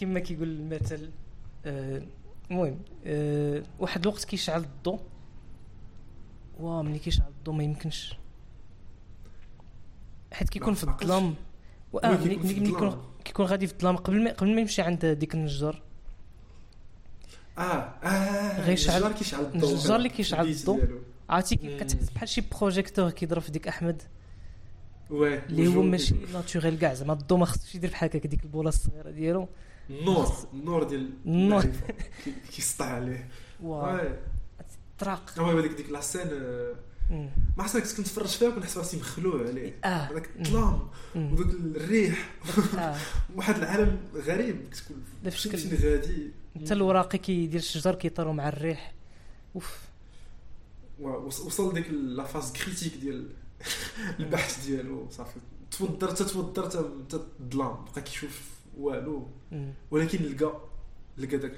كما 0.00 0.20
كيقول 0.20 0.48
المثل 0.48 1.10
آه، 1.66 2.02
المهم 2.50 2.78
آه، 3.06 3.62
واحد 3.78 4.00
الوقت 4.06 4.24
كيشعل 4.24 4.60
الضوء 4.60 5.00
وا 6.60 6.82
ملي 6.82 6.98
كيشعل 6.98 7.28
الضوء 7.38 7.54
ما 7.54 7.64
يمكنش. 7.64 8.14
حيت 10.32 10.48
كيكون 10.48 10.74
في. 10.74 10.84
الظلام. 10.84 11.34
و- 11.92 11.98
آه 11.98 12.10
oui، 12.10 12.16
ملي 12.36 12.54
كيكون. 12.54 13.02
كيكون 13.24 13.46
غادي 13.46 13.66
في 13.66 13.72
الظلام. 13.72 13.96
قبل 13.96 14.24
ما 14.24 14.32
قبل 14.32 14.54
ما 14.54 14.60
يمشي 14.60 14.82
عند 14.82 15.06
ديك 15.06 15.34
النجار 15.34 15.82
آه 17.58 17.62
آه 17.62 18.60
غيشعل- 18.66 18.94
النجار 18.96 19.12
كيشعل 19.18 19.40
الضوء 19.44 19.70
النجار 19.70 19.96
اللي 19.96 20.08
كيشعل 20.08 20.48
الضوء. 20.48 21.00
عرفتي. 21.30 21.56
كتحس 21.56 22.10
بحال 22.10 22.28
شي 22.28 22.42
projecteur 22.60 23.10
كيضرب 23.10 23.42
في 23.42 23.50
ديك 23.50 23.68
أحمد. 23.68 24.02
oui 25.10 25.38
اللي 25.38 25.66
هو 25.76 25.82
ماشي 25.82 26.14
naturel 26.32 26.78
كاع. 26.78 26.94
زعما 26.94 27.12
الضو 27.12 27.36
ما 27.36 27.44
خصوش 27.46 27.74
يدير 27.74 27.90
بحال 27.90 28.08
هكاك 28.08 28.26
ديك 28.26 28.44
البوله 28.44 28.68
الصغيرة 28.68 29.10
ديالو. 29.10 29.48
النور 29.90 30.32
النور 30.54 30.82
ديال 30.84 31.10
النور. 31.26 31.64
كيسطع 32.52 32.84
عليه. 32.84 33.28
واو. 33.62 33.94
oui. 33.96 34.18
طراق 34.98 35.38
هو 35.38 35.58
هذيك 35.58 35.72
ديك 35.72 35.90
la 35.90 36.01
scène 36.01 36.28
آه،. 36.32 36.74
ما 37.56 37.62
عرفتش 37.62 37.80
كنت 37.80 37.96
كنتفرج 37.96 38.26
فيها 38.26 38.48
وكنحس 38.48 38.78
راسي 38.78 38.96
مخلوع 38.96 39.46
عليه. 39.48 39.74
آه. 39.84 39.88
هذاك 39.88 40.28
الظلام 40.40 40.88
مم. 41.14 41.32
وذاك 41.32 41.46
الريح. 41.54 42.32
آه. 42.78 42.96
واحد 43.36 43.54
العالم 43.56 43.98
غريب. 44.14 44.68
كتكون 44.70 45.04
فين 45.30 45.78
غادي. 45.90 46.30
حتى 46.56 46.74
الوراقي 46.74 47.18
كيدير 47.18 47.60
الشجر 47.60 47.94
كيطيروا 47.94 48.32
مع 48.32 48.48
الريح. 48.48 48.92
أوف. 49.54 49.78
وص- 51.00 51.40
وصل 51.40 51.74
ديك 51.74 51.90
la 51.90 52.24
phase 52.24 52.52
critique 52.52 52.94
ديال 52.96 53.26
البحث 54.20 54.66
ديالو. 54.66 55.06
صافي. 55.10 55.40
توضر 55.78 56.10
تتوضر 56.10 56.64
حتى 56.64 56.78
الظلام 57.40 57.84
بقى 57.92 58.02
كيشوف 58.02 58.40
والو. 58.80 59.26
ولكن 59.90 60.22
لقى 60.24 60.60
لقى 61.18 61.36
داك 61.36 61.56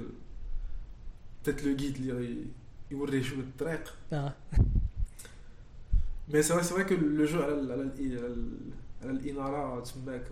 peut-être 1.43 1.63
le 1.65 1.77
guide 1.77 1.97
اللي 1.97 2.47
يوريه 2.91 3.23
شوية 3.23 3.39
الطريق. 3.41 3.95
آه. 4.13 4.33
mais 6.29 6.43
c'est 6.43 6.55
vrai 6.55 6.63
c'est 6.63 6.75
vrai 6.75 6.85
que 6.85 6.95
le 6.95 7.25
jeu 7.25 7.43
على 7.43 7.53
ال- 7.53 7.73
على 7.73 7.83
ال- 7.83 8.19
على 8.19 8.27
ال- 8.27 8.71
على 9.03 9.11
الإنارة 9.11 9.81
تماك 9.85 10.29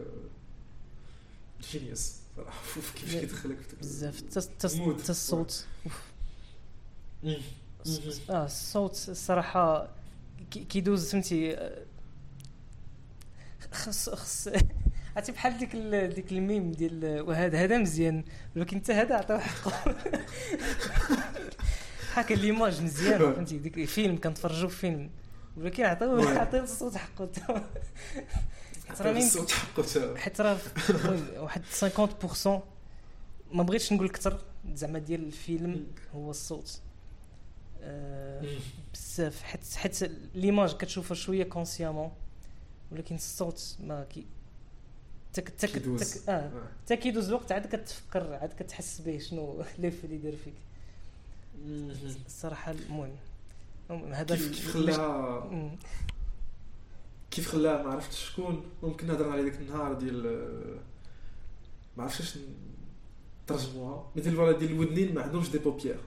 genius 1.73 2.13
صراحة 2.37 2.63
شوف 2.75 2.95
كيفاش. 2.95 3.15
كيدخلك 3.21 3.59
بزاف. 3.81 4.17
حتى 4.17 5.11
الصوت. 5.11 5.67
آه 8.31 8.45
الصوت 8.47 9.07
الصراحه 9.09 9.89
كي- 10.51 10.65
كيدوز 10.65 11.11
فهمتي 11.13 11.55
آه، 11.55 11.85
خص 13.73 14.09
خص 14.11 14.49
عرفتي 15.17 15.33
بحال 15.33 15.59
ديك 15.59 15.77
ديك 16.15 16.33
الميم 16.33 16.73
ديال 16.73 17.21
وهذا 17.21 17.65
هذا 17.65 17.79
مزيان. 17.79 18.25
ولكن 18.57 18.81
حتى 18.81 18.93
هذا 18.93 19.15
عطاو 19.15 19.39
حقه. 19.39 19.73
هكا 22.15 22.35
ليماج 22.35 22.83
مزيان. 22.83 23.19
فهمتي؟ 23.35 23.59
ديك 23.59 23.85
فيلم 23.85 24.17
كنتفرجوا 24.21 24.69
في 24.69 24.77
فيلم 24.77 25.11
ولكن 25.57 25.85
عطاو. 25.85 26.21
عطاو 26.21 26.63
الصوت 26.63 26.97
حقه 26.97 27.31
حتى 28.89 29.03
راه 29.03 29.19
الصوت 29.19 29.51
حقه 29.51 30.17
حيت 30.17 30.41
راه 30.41 30.59
واحد 31.39 31.63
50% 32.45 32.49
ما 33.53 33.63
بغيتش 33.63 33.93
نقول 33.93 34.07
أكثر. 34.07 34.41
زعما 34.75 34.99
ديال 34.99 35.27
الفيلم 35.27 35.87
هو 36.15 36.31
الصوت. 36.31 36.81
مم. 37.83 38.59
بزاف. 38.95 39.43
حيت 39.43 39.75
حيت 39.75 40.11
l'image 40.35 40.77
كتشوفها 40.77 41.15
شوية 41.15 41.45
consciemment 41.45 42.11
ولكن 42.93 43.15
الصوت 43.15 43.77
ما 43.81 44.05
كي 44.05 44.27
تك 45.33 45.49
تك. 45.49 45.71
تك 45.71 46.29
آه 46.29 46.33
آه. 46.33 46.69
حتى 46.85 46.97
كيدوز 46.97 47.29
الوقت 47.29 47.53
عاد 47.53 47.77
كتفكر 47.77 48.35
عاد 48.35 48.53
كتحس 48.59 49.01
به 49.01 49.19
شنو 49.19 49.63
l'effet 49.79 50.05
اللي 50.05 50.17
دار 50.19 50.33
فيك. 50.45 50.55
الصراحة 52.27 52.73
المهم 52.73 53.17
هذا 54.13 54.37
كيف 54.37 54.69
خلاها. 54.75 55.71
كيف 57.31 57.49
خلاها 57.49 57.83
ما 57.83 57.91
عرفتش 57.91 58.31
شكون 58.31 58.65
ممكن 58.83 59.11
هضرنا 59.11 59.33
عليه 59.33 59.43
داك 59.43 59.55
النهار 59.61 59.93
ديال 59.93 60.27
آه، 60.27 60.79
ما 61.97 62.03
عرفتش 62.05 62.21
اش 62.21 62.39
ترجموها 63.47 64.11
ديال 64.17 64.37
voilà 64.37 64.59
ديال 64.59 64.71
الودنين 64.71 65.15
ما 65.15 65.23
عندهمش 65.23 65.51
des 65.51 65.59
paupières 65.59 66.01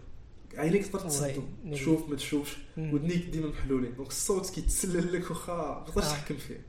عينيك 0.56 0.88
تقدر 0.88 1.08
ناري. 1.22 1.44
تشوف 1.72 2.10
ما 2.10 2.16
تشوفش. 2.16 2.58
ودنيك 2.78 3.26
ديما 3.26 3.48
محلولين 3.48 3.96
donc 3.96 4.08
الصوت 4.10 4.50
كيتسلل 4.50 5.14
لك 5.14 5.30
واخا 5.32 5.54
ما 5.54 5.84
تقدرش 5.88 6.06
آه. 6.06 6.10
تحكم 6.12 6.36
فيه. 6.38 6.62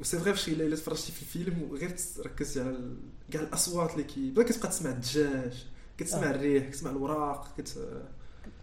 و 0.00 0.03
c'est 0.03 0.18
vrai 0.18 0.34
فاش 0.34 0.48
الا 0.48 0.76
تفرجتي 0.76 1.12
في 1.12 1.22
الفيلم 1.22 1.62
وغير 1.70 1.96
ركزتي 2.26 2.60
على 2.60 2.96
كاع 3.30 3.42
الاصوات 3.42 3.92
اللي 3.92 4.04
كي 4.04 4.30
بدا 4.30 4.42
كتبقى 4.42 4.68
تسمع 4.68 4.90
الدجاج 4.90 5.66
كتسمع 5.98 6.26
آه. 6.26 6.30
الريح 6.30 6.68
كتسمع 6.68 6.90
الوراق 6.90 7.54
كت 7.58 7.78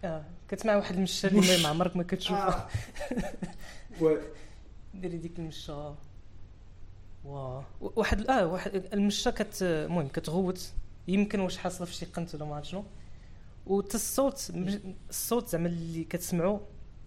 آه 0.04 0.24
كتسمع 0.48 0.76
واحد 0.76 0.94
المشى 0.96 1.26
اللي 1.26 1.62
ما- 1.62 1.68
عمرك 1.68 1.96
ما 1.96 2.02
كتشوفه 2.02 2.48
آه. 2.48 2.68
و 4.00 4.16
ديري 4.94 5.16
ديك 5.18 5.38
المشى 5.38 5.72
واه 7.24 7.64
واحد 7.80 8.26
آه 8.30 8.46
واحد 8.46 8.88
المشى 8.92 9.32
كت 9.32 9.58
المهم 9.62 10.08
كتغوت 10.08 10.72
يمكن 11.08 11.40
واش 11.40 11.56
حاصله 11.56 11.86
في 11.86 11.94
شي 11.94 12.06
قنت 12.06 12.34
ولا 12.34 12.44
ما 12.44 12.56
عرفت 12.56 12.68
شنو 12.68 12.84
وتا 13.66 13.94
الصوت 13.94 14.50
الصوت 15.10 15.48
زعما 15.48 15.68
اللي 15.68 16.04
كتسمعو 16.04 16.60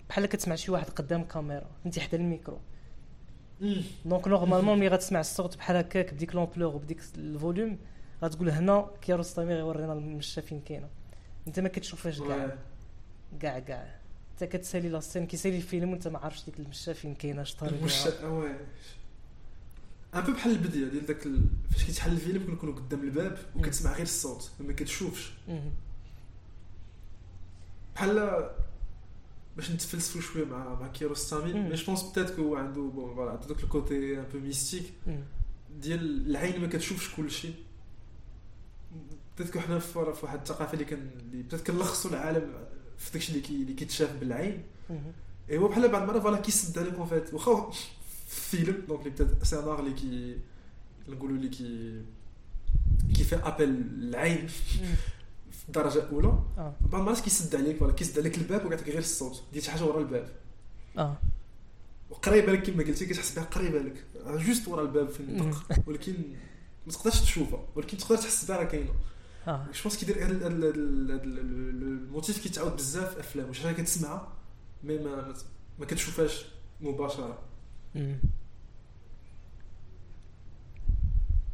بحال 0.10 0.26
كتسمع 0.26 0.56
شي 0.56 0.72
واحد 0.72 0.90
قدام 0.90 1.24
كاميرا 1.24 1.70
انت 1.86 2.00
حدا 2.00 2.18
ال 2.18 2.24
micro. 2.24 2.60
donc 4.06 4.28
normalement 4.28 4.80
ملي 4.80 4.88
غتسمع 4.88 5.20
الصوت 5.20 5.58
بحال 5.58 5.76
هكاك 5.76 6.14
بديك 6.14 6.36
l'ampleur 6.36 6.76
وبديك 6.76 7.02
ال 7.18 7.26
volume 7.26 7.78
غتقول 8.24 8.50
هنا 8.50 8.90
كيارستامي 9.02 9.54
غيورينا 9.54 9.94
المشى 9.94 10.42
فين 10.42 10.62
كاينة 10.62 10.90
انت 11.48 11.60
ما 11.60 11.70
كتشوفهاش 11.70 12.22
كاع 12.22 12.58
كاع 13.40 13.60
كاع 13.60 13.96
انت 14.32 14.44
كتسالي 14.44 14.90
la 14.90 15.00
scène 15.00 15.28
كيسالي 15.28 15.58
الفيلم 15.58 15.92
وانت 15.92 16.08
ما 16.08 16.20
عارفش 16.20 16.46
ديك 16.46 16.60
المشى 16.60 16.94
فين 16.94 17.16
كاينة 17.16 17.42
اش 17.42 17.56
طريقها 17.56 17.80
المش 17.80 18.06
واه 18.24 18.56
un 20.16 20.22
peu 20.22 20.32
بحال 20.32 20.52
l'idée 20.52 20.88
ديال 20.88 21.06
داك 21.06 21.26
ال... 21.26 21.46
فاش 21.72 21.84
كيتحل 21.84 22.12
الفيلم 22.12 22.46
كنكونوا 22.46 22.76
قدام 22.76 23.02
الباب 23.02 23.38
وكتسمع 23.56 23.92
غير 23.94 24.02
الصوت 24.02 24.52
ما 24.60 24.74
كتشوفش. 24.74 25.32
بحال 27.96 28.50
باش 29.56 29.72
نتفلسفوا 29.72 30.22
شوية 30.22 30.46
مع 30.46 30.80
مع 30.80 30.88
كيروستامي. 30.88 31.54
mais 31.54 31.76
je 31.76 31.86
pense 31.86 32.04
peut-être 32.04 32.36
que 32.36 32.56
عنده 32.56 32.82
bon 32.82 33.16
voilà 33.16 33.32
عنده 33.32 33.48
داك 33.48 33.64
ال 33.64 33.75
côté 33.75 34.20
un 34.20 34.26
peu 34.34 34.40
mystique. 34.40 34.94
ديال 35.82 36.30
العين 36.30 36.62
ما 36.62 36.68
كتشوفش 36.68 37.16
كل 37.16 37.32
شيء 37.32 37.54
peut-être 39.38 39.54
que 39.54 39.60
حنا 39.60 39.80
في 39.80 40.00
واحد 40.00 40.40
الثقافة 40.40 40.74
اللي 40.74 40.86
كان 40.86 41.10
اللي 41.20 41.44
peut-être 41.44 41.68
كنلخصوا 41.68 42.12
العالم 42.12 42.54
في 42.98 43.12
داكشي 43.12 43.32
اللي 43.32 43.42
كي 43.42 43.56
اللي 43.56 43.74
كيتشاف 43.74 44.16
بالعين 44.20 44.64
مهم. 44.90 45.12
اي 45.50 45.58
هو 45.58 45.68
بحال 45.68 45.90
بعض 45.90 46.02
المرات 46.02 46.22
voilà 46.22 46.38
كيسد 46.38 46.80
عليك 46.80 46.94
en 46.94 47.08
fait 47.08 47.34
واخا 47.34 47.72
في 48.28 48.58
فيلم 48.58 48.84
donc 48.88 49.00
اللي 49.00 49.10
peut-être 49.10 49.44
c'est 49.44 49.60
un 49.60 49.80
اللي 49.80 49.94
كي 49.94 50.38
نقولوا 51.08 51.38
اللي 51.38 51.50
كي 51.50 52.02
كي 53.16 53.24
في 53.24 53.36
ابل 53.36 53.84
العين. 53.98 54.50
في 55.62 55.68
الدرجة 55.68 56.00
الأولى. 56.00 56.28
آه. 56.58 56.74
بعض 56.82 57.02
المرات 57.02 57.20
كيسد 57.20 57.56
عليك 57.56 57.78
voilà 57.78 57.94
كيسد 57.94 58.20
عليك 58.20 58.38
الباب 58.38 58.66
وكيعطيك 58.66 58.88
غير 58.88 58.98
الصوت. 59.00 59.44
ديال 59.54 59.64
شي 59.64 59.72
حاجة 59.72 59.84
ورا 59.86 60.00
الباب. 60.00 60.30
آه. 60.98 61.18
وقريبه 62.10 62.52
لك 62.52 62.64
كما 62.72 62.84
قلتي 62.84 63.06
كتحس 63.06 63.36
بها 63.36 63.44
قريبه 63.44 63.80
لك 63.80 64.04
juste 64.26 64.68
ورا 64.68 64.82
الباب 64.82 65.10
في 65.10 65.20
النطق 65.20 65.66
ولكن 65.88 66.14
ما 66.88 66.92
تقدرش 66.94 67.22
تشوفها. 67.22 67.60
ولكن 67.76 67.98
تقدر 67.98 68.18
تحس 68.18 68.46
بها 68.46 68.58
راه 68.58 68.64
كاينة. 68.64 68.92
آه. 69.48 69.66
je 69.74 69.82
pense 69.84 69.98
كيدير 69.98 70.16
ال 70.22 70.59
motif 70.59 72.44
كيتعاود 72.44 72.76
بزاف 72.76 73.14
في 73.14 73.20
أفلام. 73.20 73.48
واش 73.48 73.60
حاجة 73.60 73.76
كتسمعها 73.76 74.28
mais 74.84 74.98
ما 74.98 75.34
ما- 75.80 75.86
كتشوفهاش 75.86 76.46
مباشرة. 76.82 77.40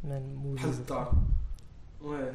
بحال 0.04 0.70
الدار. 0.70 1.14
oui 2.00 2.32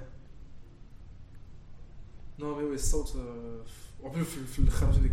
non 2.39 2.55
mais 2.55 2.63
oui 2.63 2.75
الصوت 2.75 3.15
وبلو 4.03 4.23
في 4.25 4.45
في 4.45 4.59
الآخر 4.59 4.91
ديك 4.91 5.11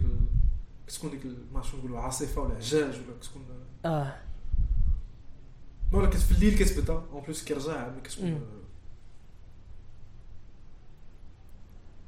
كتكون 0.86 1.10
ديك 1.10 1.20
ما 1.52 1.62
شنو 1.62 1.78
نقولوا 1.78 2.00
عاصفة 2.00 2.40
ولا 2.42 2.54
عجاج 2.54 2.94
ولا 2.94 3.18
كتكون 3.20 3.42
آه. 3.84 4.16
ما 5.92 5.98
ولا 5.98 6.08
كت 6.08 6.16
في 6.16 6.32
الليل 6.32 6.58
كتبدا 6.58 6.92
en 6.92 7.22
plus 7.22 7.44
كيرجع 7.44 7.88
mais 7.88 8.00
كتكون 8.00 8.30
مم. 8.30 8.40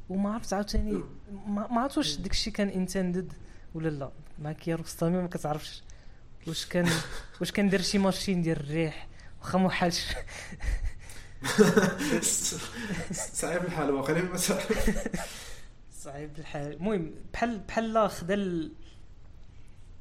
وما 0.08 0.34
عرفت 0.34 0.52
عاوتاني 0.52 1.02
ما 1.46 1.80
عرفت 1.80 1.98
واش 1.98 2.16
داكشي 2.16 2.50
كان 2.50 2.68
intended 2.68 3.32
ولا 3.74 3.88
لا؟ 3.88 4.12
مع 4.38 4.52
كيارستامي 4.52 5.22
ما 5.22 5.28
كتعرفش. 5.28 5.82
واش 6.46 6.66
كان 6.66 6.88
واش 7.40 7.52
كان 7.52 7.68
دار 7.68 7.80
شي 7.80 7.98
machine 7.98 8.42
ديال 8.42 8.56
الريح 8.60 9.08
واخا 9.40 9.58
ما 9.58 9.70
حالش 9.70 10.14
صعيب 13.40 13.64
الحال 13.64 13.90
واقيلا 13.90 14.36
تعرف 14.36 14.72
صعيب 15.92 16.38
الحال. 16.38 16.72
المهم 16.72 17.14
بحال 17.32 17.58
بحال 17.58 18.10
خدا. 18.10 18.70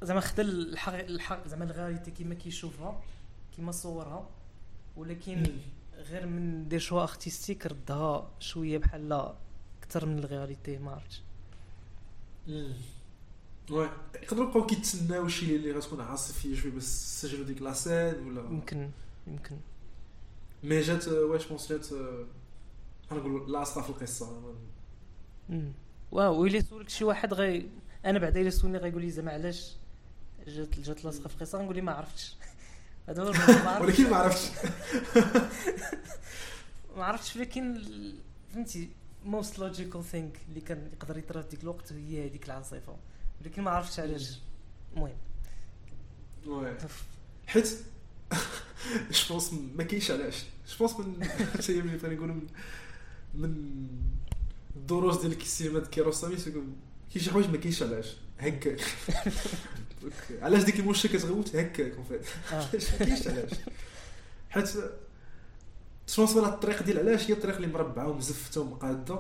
زعما 0.04 0.20
خدا 0.20 0.44
الحق 0.44 1.48
زعما 1.48 1.64
la 1.64 1.74
réalité 1.74 2.12
كيما 2.12 2.36
كيشوفها 2.36 3.02
كيما 3.56 3.72
صورها 3.72 4.30
ولكن 4.98 5.44
غير 5.98 6.26
من 6.26 6.68
des 6.68 6.80
choix 6.80 7.04
artistiques 7.04 7.66
ردها 7.66 8.32
شوية 8.40 8.78
بحال 8.78 9.34
أكثر 9.84 10.06
من 10.06 10.20
la 10.20 10.32
réalité 10.32 10.78
ما 10.78 10.92
عرفتش. 10.92 11.22
oui 13.72 13.90
يقدروا 14.24 14.48
يبقاو 14.48 14.66
كيتسناو 14.66 15.28
شي 15.28 15.56
اللي 15.56 15.72
غتكون 15.72 16.02
عاصفية 16.02 16.56
شوية 16.56 16.72
باش 16.72 16.84
يسجلوا 16.84 17.46
ديك 17.46 17.62
la 17.62 17.80
scène 17.80 18.28
ولا؟ 18.28 18.42
يمكن 18.42 18.90
يمكن. 19.28 19.58
mais 20.64 20.82
جات 20.82 21.08
je 21.08 21.48
pense 21.48 21.70
جات 21.74 21.88
غنقولوا 23.12 23.48
لاصقه 23.48 23.82
في 23.82 23.90
القصة. 23.90 24.56
واو 26.12 26.42
ويلي 26.42 26.62
سولك 26.62 26.90
شي 26.90 27.04
واحد 27.04 27.34
غي 27.34 27.70
أنا 28.06 28.20
بعدا 28.20 28.42
الا 28.42 28.50
سولني 28.50 28.78
غيقول 28.78 29.02
لي 29.02 29.10
زعما 29.10 29.32
علاش 29.32 29.76
جات 30.48 30.80
جات 30.80 31.06
لاصقة 31.06 31.28
في 31.28 31.38
قصة؟ 31.38 31.60
غنقول 31.60 31.76
لي 31.76 31.82
ما 31.82 31.92
عرفتش. 31.92 32.36
هذا 33.10 33.24
هو 33.24 33.28
ولكن 33.84 34.10
ما 34.10 34.18
عرفتش. 34.18 34.50
ما 36.98 37.04
عرفتش 37.04 37.36
ولكن 37.36 37.82
فهمتي 38.54 38.90
most 39.26 39.60
logical 39.60 40.04
thing 40.04 40.40
اللي 40.50 40.62
كان 40.62 40.90
يقدر 40.94 41.18
يطرا 41.18 41.42
في 41.42 41.50
ديك 41.50 41.64
الوقت 41.64 41.94
هي 41.94 42.28
هذيك 42.28 42.46
العاصفة. 42.46 42.96
ولكن 43.42 43.62
ما 43.62 43.72
عرفتش 43.72 44.00
علاش. 44.00 44.40
المهم. 44.94 45.18
حيت 47.48 47.78
je 49.12 49.26
pense 49.30 49.54
ما 49.76 49.84
كاينش 49.84 50.12
علاش 50.12 50.44
je 50.70 50.88
pense 50.88 51.00
من 51.00 51.24
حتى 51.54 51.78
هي 51.78 51.82
ملي 51.82 51.98
بغينا 51.98 52.16
نقولوا 52.16 52.36
من 52.36 52.48
من 53.34 53.88
الدروس 54.76 55.22
ديال 55.22 55.42
السينما 55.42 55.80
ديال 55.80 55.90
كياروستامي 55.90 56.36
كاين 56.36 56.76
شي 57.18 57.32
حوايج 57.32 57.50
ما 57.50 57.58
كاينش 57.58 57.84
علاش 57.84 58.16
هكاك 58.40 58.82
علاش 60.42 60.64
ديك 60.64 60.80
المشكل 60.80 61.18
كتغوت 61.18 61.56
هكاك 61.56 61.94
en 61.96 62.04
fait 62.04 62.22
آه. 62.52 62.56
علاش 62.56 62.92
ما 62.92 62.98
كاينش 62.98 63.28
علاش 63.28 63.52
حيت 64.50 64.70
chance 66.08 66.36
ولا 66.36 66.48
الطريق 66.48 66.84
ديال 66.84 67.00
علاش 67.00 67.30
هي 67.30 67.34
الطريق 67.34 67.56
اللي 67.56 67.68
مربعه 67.68 68.08
ومزفته 68.10 68.62
ومقاده. 68.62 69.20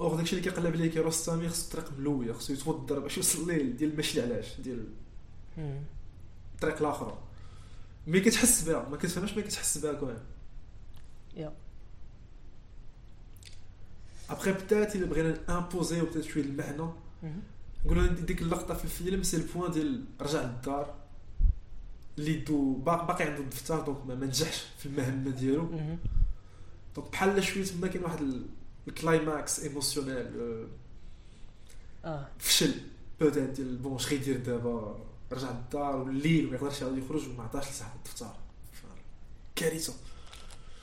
اوغ 0.00 0.16
داكشي 0.16 0.36
اللي 0.36 0.50
كيقلب 0.50 0.74
عليه 0.76 0.90
كياروستامي 0.90 1.48
خصو 1.48 1.64
الطريق 1.64 1.98
ملويه 1.98 2.32
خصو 2.32 2.52
يتوضر 2.52 2.98
باش 2.98 3.16
يوصل 3.16 3.46
ليه 3.48 3.62
ديال 3.62 3.96
ماشي 3.96 4.22
علاش 4.22 4.46
ديال. 4.60 4.84
الطريق 6.54 6.78
الاخرى 6.80 7.18
مي 8.06 8.20
كتحس 8.20 8.62
بها 8.68 8.88
ما 8.88 8.96
كتفهمش 8.96 9.32
مي 9.36 9.42
كتحس 9.42 9.78
بها 9.78 9.92
كمان 9.92 10.18
يا 11.36 11.52
ابخي 14.30 14.52
بتات 14.52 14.96
الا 14.96 15.06
بغينا 15.06 15.38
امبوزيو 15.58 16.06
بتات 16.06 16.24
شوية 16.24 16.42
المعنى. 16.44 16.88
نقولوا 17.84 18.06
ديك 18.06 18.42
اللقطه 18.42 18.74
في 18.74 18.84
الفيلم 18.84 19.22
سي 19.22 19.36
البوان 19.36 19.70
ديال 19.72 20.04
رجع 20.20 20.42
للدار 20.42 20.94
اللي 22.18 22.34
دو 22.34 22.74
باق- 22.74 23.04
باقي 23.06 23.24
عنده 23.24 23.40
الدفتر 23.40 23.80
دونك 23.80 24.06
ما 24.06 24.14
نجحش 24.14 24.64
في 24.78 24.86
المهمه 24.86 25.30
ديالو. 25.30 25.66
دونك 26.96 27.10
بحال 27.12 27.44
شوية 27.44 27.64
تما 27.64 27.88
كاين 27.88 28.04
واحد 28.04 28.20
ال- 28.20 28.46
الكلايماكس 28.88 29.60
ايموسيونيل 29.60 30.66
فشل 32.38 32.74
peut-être 33.20 33.48
ديال 33.48 33.76
bon 33.76 33.94
اش 33.94 34.08
غيدير 34.08 34.36
دابا 34.36 34.98
رجع 35.32 35.50
للدار 35.50 35.96
والليل 35.96 36.50
ما 36.50 36.56
يقدرش 36.56 36.80
يعاود 36.82 36.98
يخرج 36.98 37.28
وما 37.28 37.42
عطاش 37.42 37.70
لصاحب 37.70 37.96
الدفتر. 37.96 38.26
كارثة. 39.56 39.94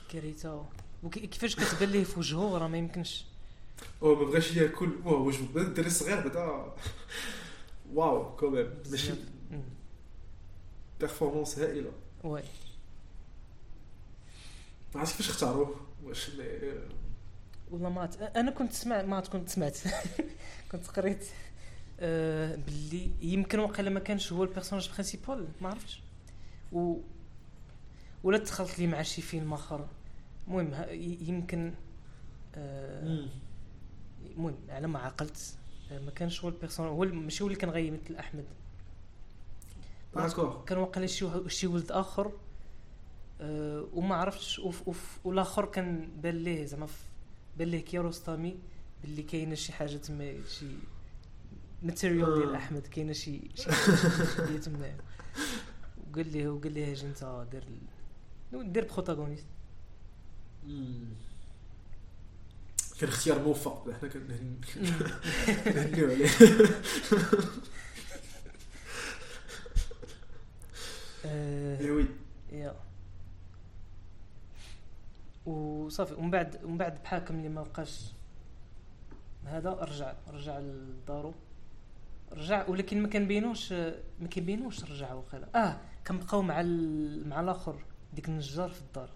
كارثة. 0.08 0.64
وكيفاش 1.02 1.56
كتبان 1.56 1.88
ليه 1.88 2.04
في 2.04 2.18
وجهه؟ 2.18 2.58
راه 2.58 2.68
ما 2.68 2.78
يمكنش. 2.78 3.24
هو 4.02 4.14
ما 4.14 4.24
بغاش 4.24 4.56
ياكل. 4.56 4.90
وجهه. 5.04 5.46
بدا 5.54 5.62
الدري 5.62 5.86
الصغير 5.86 6.28
بدا 6.28 6.72
واو 7.92 8.36
quand 8.36 8.55
même 8.55 8.70
ماشي. 8.90 9.12
performance 11.00 11.58
هائلة. 11.58 11.92
oui. 12.24 12.42
ما 14.94 15.00
عرفتش 15.00 15.16
كيفاش 15.16 15.30
اختاروه. 15.30 15.76
واش 16.04 16.30
والله 17.70 17.88
ما. 17.88 18.10
أنا 18.36 18.50
كنت 18.50 18.72
سمعت 18.72 19.04
ما 19.04 19.20
كنت 19.20 19.48
سمعت. 19.48 19.78
كنت 20.72 20.86
قريت. 20.86 21.26
آه 22.00 22.56
باللي 22.56 23.10
يمكن 23.22 23.58
وقيلا 23.58 23.90
ما 23.90 24.00
كانش 24.00 24.32
هو 24.32 24.44
ال 24.44 24.48
personnage 24.48 24.90
principal 24.90 25.48
ما 25.60 25.68
عرفتش. 25.68 26.02
و 26.72 26.96
ولا 28.24 28.38
دخلت 28.38 28.78
لي 28.78 28.86
مع 28.86 29.02
شي 29.02 29.22
فيلم 29.22 29.52
آخر. 29.52 29.88
المهم 30.48 30.74
يمكن 31.20 31.74
آه. 32.54 33.26
المهم 34.36 34.54
على 34.68 34.86
ما 34.86 34.98
عقلت 34.98 35.56
آه، 35.92 35.98
ما 35.98 36.10
كانش 36.10 36.44
هو 36.44 36.48
ال 36.48 36.52
personnage 36.52 36.92
هو 36.92 37.04
ماشي 37.04 37.44
هو 37.44 37.48
اللي 37.48 37.58
كان 37.58 37.70
غيمثل 37.70 38.16
احمد 38.16 38.44
d'accord 40.14 40.64
كان 40.66 40.78
واقيلا 40.78 41.06
شي 41.06 41.26
شي 41.48 41.66
ولد 41.66 41.92
آخر 41.92 42.32
أه 43.40 43.86
وما 43.94 44.14
عرفتش 44.14 44.60
والآخر 45.24 45.64
كان 45.64 46.08
بان 46.22 46.34
ليه 46.34 46.64
زعما 46.64 46.88
بان 47.58 47.68
ليه 47.68 47.84
كياروستامي 47.84 48.56
باللي 49.02 49.22
كاينة 49.22 49.54
شي 49.54 49.72
حاجة 49.72 49.96
تما 49.96 50.34
شي 50.48 50.66
matériel 51.82 52.34
ديال 52.34 52.54
آه. 52.54 52.56
أحمد 52.56 52.86
كاينة 52.86 53.12
شي 53.12 53.50
شي 53.54 54.58
تما. 54.64 54.96
وقال 56.10 56.32
ليه 56.32 56.48
وقال 56.48 56.72
ليه 56.72 56.92
أجي 56.92 57.06
انت 57.06 57.46
دير 57.50 57.64
دير 58.62 58.84
protagoniste. 58.92 59.46
كان 63.00 63.08
اختيار 63.08 63.38
موفق. 63.42 63.90
حنا 63.90 64.08
كنهنيو 64.08 66.08
عليه. 66.10 66.28
إيه 71.24 71.90
وي 71.90 72.06
يا. 72.52 72.74
وصافي 75.46 76.14
ومن 76.14 76.30
بعد 76.30 76.64
ومن 76.64 76.78
بعد 76.78 77.02
بحاكم 77.02 77.34
اللي 77.36 77.48
ما 77.48 77.62
بقاش 77.62 78.12
هذا 79.44 79.70
رجع 79.70 80.14
رجع 80.28 80.58
لدارو. 80.58 81.34
رجع 82.32 82.68
ولكن 82.68 83.02
ما 83.02 83.08
كنبينوش 83.08 83.72
ما 83.72 84.28
كيبينوش 84.30 84.84
رجع 84.84 85.12
وقيلا 85.12 85.48
آه 85.54 85.80
كنبقاو 86.06 86.42
مع 86.42 86.60
ال... 86.60 87.28
مع 87.28 87.40
الآخر 87.40 87.84
ديك 88.14 88.28
النجار 88.28 88.70
في 88.70 88.80
الدار. 88.80 89.10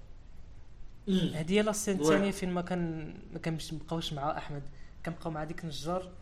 هذه 1.09 1.53
هي 1.53 1.63
لا 1.63 1.73
سين 1.73 1.97
وي. 1.97 2.03
الثانية 2.03 2.31
فين 2.31 2.51
ما 2.51 2.63
كان 2.63 3.15
ما 3.33 3.39
كنبقاوش 3.39 4.13
مع 4.13 4.39
أحمد. 4.39 4.63
كنبقاو 5.07 5.33
مع 5.33 5.45
ديك 5.45 5.61
النجار. 5.65 6.13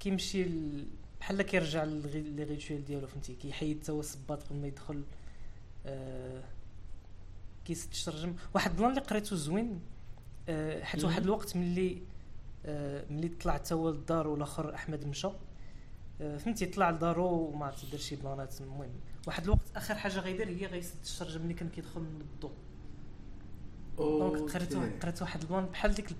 كيمشي. 0.00 0.46
بحال 1.20 1.42
كيرجع 1.42 1.84
لي 1.84 2.44
rituel 2.44 2.84
ديالو 2.84 3.06
فهمتي؟ 3.06 3.34
كيحيد 3.34 3.82
تا 3.82 3.92
هو 3.92 4.00
الصباط 4.00 4.42
قبل 4.42 4.60
ما 4.60 4.66
يدخل. 4.66 5.02
آه 5.86 6.42
كيسد 7.64 7.92
الشرجم 7.92 8.34
واحد 8.54 8.70
ال 8.70 8.74
plan 8.74 8.90
اللي 8.90 9.00
قريته 9.00 9.36
زوين 9.36 9.80
آه 10.48 10.84
حيت. 10.84 11.04
واحد 11.04 11.22
الوقت 11.22 11.56
ملي 11.56 12.02
آه 12.66 13.04
ملي 13.10 13.28
طلع 13.28 13.56
تا 13.56 13.74
هو 13.74 13.90
للدار 13.90 14.28
والآخر 14.28 14.74
أحمد 14.74 15.06
مشى. 15.06 15.28
فهمتي 16.38 16.66
طلع 16.66 16.90
لدارو 16.90 17.26
وما 17.28 17.66
عرفت 17.66 17.90
دار 17.90 18.00
شي 18.00 18.16
plan 18.16 18.45
ات. 18.45 18.60
المهم 18.60 18.90
واحد 19.26 19.44
الوقت 19.44 19.60
آخر 19.76 19.94
حاجة 19.94 20.18
غيدير 20.20 20.48
هي 20.48 20.66
غيسد 20.66 20.94
الشرجم 21.04 21.42
ملي 21.44 21.54
كان 21.54 21.68
كيدخل 21.68 22.00
من 22.00 22.20
الضوء 22.20 22.52
donc 23.98 24.50
قريت 24.50 24.74
قريت 25.02 25.22
واحد 25.22 25.42
ال 25.42 25.47
plan 25.47 25.66
بحال 25.66 25.94
ديك 25.94 26.10
ال 26.10 26.12
p- 26.12 26.16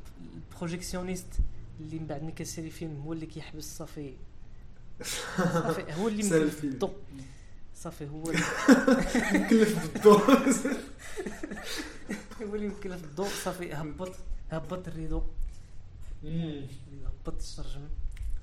ال 0.53 0.57
projectionniste 0.57 1.27
اللي 1.81 1.99
من 1.99 2.07
بعد 2.07 2.23
ملي 2.23 2.33
كيسيري 2.33 2.71
فيلم 2.71 3.01
هو 3.01 3.13
اللي 3.13 3.27
كيحبس 3.27 3.77
صافي. 3.79 4.15
صافي 5.05 5.93
هو 5.95 6.09
اللي 6.09 6.23
مكلف. 6.29 6.63
بالضوء 6.63 6.95
صافي 7.75 8.09
هو 8.09 8.23
اللي 8.31 8.43
مكلف 9.45 9.93
بالضوء 9.93 10.21
هو 12.43 12.55
اللي 12.55 12.69
مكلف 12.69 13.03
بالضوء 13.03 13.29
صافي 13.45 13.73
هبط 13.75 14.13
هبط 14.51 14.89
ال 14.89 14.93
rideau. 14.93 15.23
هبط 16.25 17.41
الشرجم. 17.43 17.89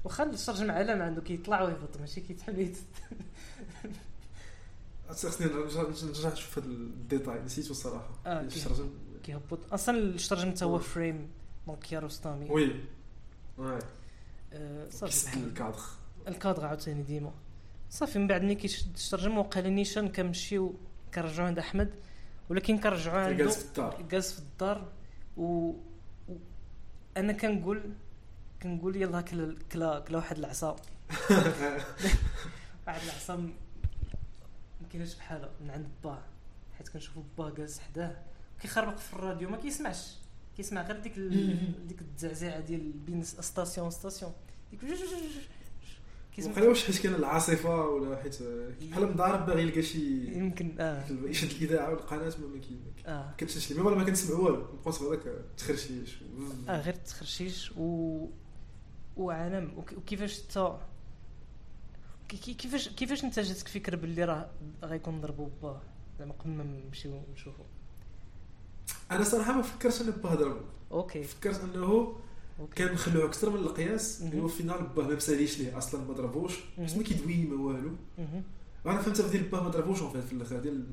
واخا 0.03 0.23
الشرجم 0.23 0.71
علامة 0.71 1.03
عنده 1.03 1.21
كيطلع 1.21 1.61
ويهبط 1.61 1.97
ماشي 1.99 2.21
كيتحل 2.21 2.59
يت- 2.59 2.77
خصني 5.09 5.47
نرجع 5.47 5.81
نرجع 5.81 6.29
نشوف 6.33 6.57
هذا 6.59 6.67
ال 6.67 6.78
détail 6.78 7.39
نسيتو 7.41 7.71
الصراحة. 7.71 8.09
آه، 8.25 8.41
الشرجم 8.41 8.89
كيهبط. 9.23 9.59
أصلا 9.73 9.97
الشرجم 9.97 10.51
تا 10.51 10.65
هو 10.65 10.79
frame 10.79 11.27
donc 11.67 11.79
كياروستامي 11.79 12.49
oui. 12.49 12.75
oui. 13.57 13.79
آه، 14.53 14.89
صافي. 14.89 15.37
الكادر 15.39 15.79
الكادر 16.27 16.65
عاوتاني 16.65 17.03
ديما. 17.03 17.31
صافي 17.89 18.19
من 18.19 18.27
بعد 18.27 18.43
ملي 18.43 18.55
كيسد 18.55 18.93
الشرجم 18.93 19.37
وقال 19.37 19.73
نيشان 19.75 20.09
كنمشيو 20.09 20.75
كنرجعو 21.13 21.45
عند 21.45 21.59
أحمد. 21.59 21.89
ولكن 22.49 22.77
كنرجعو 22.77 23.15
عنده 23.17 23.33
جالس 23.37 23.57
في 23.57 23.65
الدار. 23.65 24.01
جالس 24.11 24.31
في 24.33 24.39
الدار. 24.39 24.91
و... 25.37 25.43
و... 26.29 26.35
أنا 27.17 27.33
كنقول 27.33 27.93
كنقول 28.63 28.95
يلا 28.95 29.21
كلا 29.21 29.55
كلا 29.71 29.99
كلا 29.99 30.17
واحد 30.17 30.37
العصا. 30.37 30.75
واحد 32.87 33.01
العصا 33.03 33.35
ما 33.35 34.87
كايناش 34.91 35.15
بحالها 35.15 35.49
من 35.61 35.69
عند 35.71 35.87
باه 36.03 36.21
حيت 36.77 36.89
كنشوفو 36.89 37.21
باه 37.37 37.49
جالس 37.49 37.79
حداه. 37.79 38.17
كيخربق 38.61 38.97
في 38.97 39.13
الراديو 39.13 39.49
ما 39.49 39.57
كيسمعش. 39.57 40.15
كيسمع 40.57 40.81
غير 40.81 40.99
ديك 40.99 41.17
ال... 41.17 41.57
ديك 41.87 42.01
التزعزعه 42.01 42.59
ديال 42.59 42.91
بين 42.91 43.23
ستاسيون 43.23 43.91
ستاسيون 43.91 44.33
ديك 44.71 44.79
وقيلا 46.45 46.67
واش 46.69 46.85
حيت 46.85 46.99
كان 47.03 47.15
العاصفة 47.15 47.85
ولا 47.85 48.21
حيت 48.21 48.43
بحال 48.91 49.13
مضارب 49.13 49.45
باغي 49.45 49.61
يلقى 49.61 49.81
شي 49.81 50.25
يمكن 50.37 50.75
آه. 50.79 51.03
يشد 51.25 51.51
الإذاعة 51.51 51.89
والقناه 51.89 52.33
ما 52.41 52.47
ما 52.47 52.57
كي- 52.59 52.79
ما 53.05 53.11
آه. 53.13 53.33
لي. 53.71 53.81
ميم 53.81 53.97
ما 53.97 54.03
كنسمع 54.03 54.39
والو. 54.39 54.67
في 54.91 55.03
هذاك 55.03 55.45
تخرشيش. 55.57 56.17
آه 56.69 56.81
غير 56.81 56.93
تخرشيش 56.93 57.71
و 57.77 58.27
وعالم. 59.19 59.71
وك- 59.77 59.93
وكيفاش 59.97 60.41
انت 60.41 60.75
كي- 62.29 62.37
كي- 62.37 62.53
كيفاش 62.53 62.89
كيفاش 62.89 63.23
انت 63.23 63.39
جاتك 63.39 63.67
فكرة 63.67 63.95
باللي 63.95 64.23
راه 64.25 64.49
غيكون 64.83 65.15
نضربوا 65.15 65.49
باه 65.61 65.81
زعما 66.19 66.33
قبل 66.33 66.49
ما 66.49 66.63
نمشيو 66.63 67.21
نشوفو. 67.33 67.63
أنا 69.11 69.23
صراحة 69.23 69.53
ما 69.53 69.61
فكرتش 69.61 70.01
إنه 70.01 70.11
بهضر 70.11 70.61
okay. 70.91 71.23
فكرت 71.23 71.61
إنه 71.63 72.15
okay. 72.59 72.75
كان 72.75 72.93
مخلوع 72.93 73.25
أكثر 73.25 73.49
من 73.49 73.55
القياس. 73.59 74.21
هو 74.21 74.29
في 74.29 74.35
ال 74.63 74.67
final 74.67 74.87
باه 74.87 75.07
ما 75.07 75.15
مساليش 75.15 75.59
ليه 75.59 75.77
أصلا 75.77 76.05
ما 76.05 76.13
ضربوش. 76.13 76.59
بس 76.79 76.93
ما 76.95 77.03
كيدوي 77.03 77.35
ما 77.45 77.63
والو. 77.63 77.91
أنا 78.85 79.01
فهمت 79.01 79.21
ديال 79.21 79.43
باه 79.43 79.63
ما 79.63 79.69
ضربوش 79.69 79.99
في 79.99 80.33
الآخر. 80.33 80.59
ديال 80.59 80.83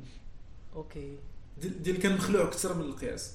okay. 0.76 1.16
ديال 1.62 1.98
كان 1.98 2.14
مخلوع 2.14 2.42
أكثر 2.42 2.74
من 2.74 2.80
القياس. 2.84 3.34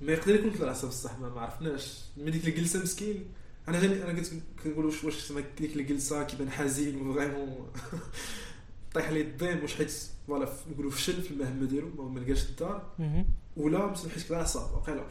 ما 0.00 0.12
يقدر 0.12 0.34
يكون 0.34 0.50
طلع 0.50 0.70
عصا 0.70 0.88
بصح 0.88 1.18
ما 1.18 1.40
عرفناش. 1.40 1.98
من 2.16 2.30
ديك 2.30 2.48
الجلسة 2.48 2.82
مسكين. 2.82 3.24
أنا 3.68 3.80
جاني 3.80 4.02
أنا 4.04 4.18
قلت 4.18 4.32
كنقول 4.64 4.86
واش 4.86 5.04
واش 5.04 5.14
سما 5.14 5.42
ديك 5.58 5.76
الجلسة؟ 5.76 6.22
كيبان 6.24 6.50
حزين 6.50 7.08
و 7.08 7.15
vraiment 7.15 7.72
طيح 8.94 9.10
لي 9.10 9.20
الضيم 9.20 9.62
واش 9.62 9.74
حيت 9.74 9.92
voilà 10.26 10.52
نقولوا 10.70 10.90
فشل 10.90 11.22
في 11.22 11.30
المهمه 11.30 11.66
ديالو 11.66 11.88
ما- 11.98 12.04
ما 12.04 12.20
لقاش 12.20 12.44
الدار. 12.50 12.92
ولا 13.56 13.86
ما 13.86 13.94
سمحش 13.94 14.24
كذا 14.24 14.36
عصا 14.38 14.70
واقيلا. 14.70 15.04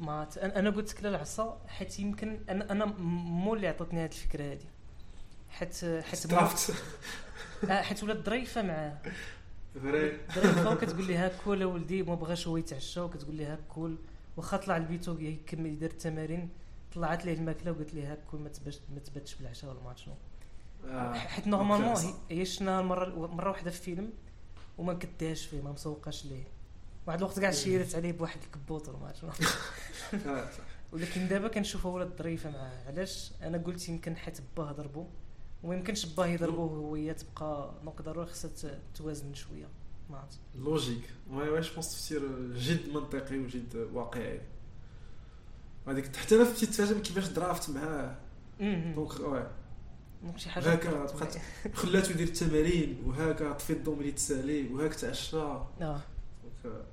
ما 0.00 0.24
ت- 0.24 0.38
أنا 0.38 0.58
أنا 0.58 0.70
قلت 0.70 0.94
لك 0.94 1.02
لا 1.02 1.08
العصا 1.08 1.60
حيت 1.68 1.98
يمكن 2.00 2.40
أنا 2.48 2.72
أنا 2.72 2.84
مو 2.84 3.54
اللي 3.54 3.68
عطاتني 3.68 4.00
هذه 4.04 4.08
الفكرة 4.10 4.44
هذه 4.52 4.64
حيت 5.50 5.84
حيت 6.04 6.26
آه، 7.70 7.82
حيت 7.82 8.02
ولات 8.02 8.26
ظريفة 8.26 8.62
معاه. 8.62 8.98
vrai. 9.74 10.18
ظريفه 10.34 10.70
وكتقول 10.72 11.04
لي 11.06 11.16
هاك 11.16 11.32
كول 11.44 11.64
ولدي 11.64 12.02
ما 12.02 12.14
بغاش 12.14 12.48
هو 12.48 12.56
يتعشى 12.56 13.00
وكتقول 13.00 13.34
لي 13.34 13.44
هاك 13.44 13.58
كول. 13.68 13.96
واخا 14.36 14.56
طلع 14.56 14.78
لبيتو 14.78 15.18
يكمل 15.18 15.66
يدير 15.66 15.90
التمارين. 15.90 16.48
طلعت 16.94 17.24
ليه 17.24 17.34
الماكلة 17.34 17.72
وقالت 17.72 17.94
لي 17.94 18.04
هاك 18.06 18.18
كول 18.30 18.40
ما 18.40 19.00
تباتش 19.04 19.34
بالعشاء 19.34 19.70
ولا 19.70 19.80
ما 19.82 19.94
شنو. 19.96 20.14
آه. 20.86 21.12
حيت 21.14 21.46
normalement 21.46 22.14
هي- 22.30 22.44
شفناها 22.44 22.82
مرة 22.82 23.26
مرة 23.26 23.50
واحدة 23.50 23.70
في 23.70 23.80
فيلم 23.82 24.12
وما 24.78 24.94
كديهاش 24.94 25.46
فيه 25.46 25.62
ما 25.62 25.72
مسوقاش 25.72 26.24
ليه. 26.26 26.44
واحد 27.06 27.18
الوقت 27.18 27.40
كاع 27.40 27.50
شيرت 27.50 27.94
عليه 27.94 28.12
بواحد 28.12 28.38
الكبوط 28.42 28.88
ولا 28.88 28.98
ما 28.98 29.12
شنو. 29.12 29.30
آه. 30.34 30.48
ولكن 30.92 31.28
دابا 31.28 31.48
كنشوفها 31.48 31.90
ولات 31.92 32.18
ظريفه 32.18 32.50
معاه 32.50 32.86
علاش؟ 32.86 33.32
أنا 33.42 33.58
قلت 33.58 33.88
يمكن 33.88 34.16
حيت 34.16 34.38
باه 34.56 34.72
ضربو. 34.72 35.06
وما 35.62 35.74
يمكنش 35.74 36.06
باه 36.06 36.26
يضربوه 36.26 36.72
وهي 36.72 37.14
تبقى 37.14 37.74
donc 37.84 38.02
ضروري 38.02 38.26
خصها 38.26 38.80
توازن 38.94 39.34
شوية 39.34 39.68
ما 40.10 40.18
عرفت 40.18 40.38
logique. 40.54 41.02
je 41.30 41.38
pense 41.54 41.74
تفسير 41.74 42.52
جد 42.52 42.88
منطقي 42.94 43.38
وجد 43.38 43.88
واقعي. 43.92 44.40
هذيك 45.86 46.16
حتى 46.16 46.36
أنا 46.36 46.44
فهمتي 46.44 46.66
تفاجئ 46.66 47.00
كيفاش 47.00 47.28
ظرافت 47.28 47.70
معاه. 47.70 48.16
donc 48.60 49.20
ouais 49.20 49.46
donc 50.22 50.38
شي 50.38 50.50
حاجة. 50.50 50.72
هكا 50.72 50.90
بقات. 50.90 51.36
خلاتو 51.74 52.10
يدير 52.10 52.28
التمارين 52.28 53.02
وهكا 53.06 53.52
طفي 53.52 53.72
الضو 53.72 53.94
ملي 53.94 54.12
تسالي 54.12 54.74
وهاك 54.74 54.94
تعشى. 54.94 55.36
آه. 55.36 55.68
donc 55.80 56.84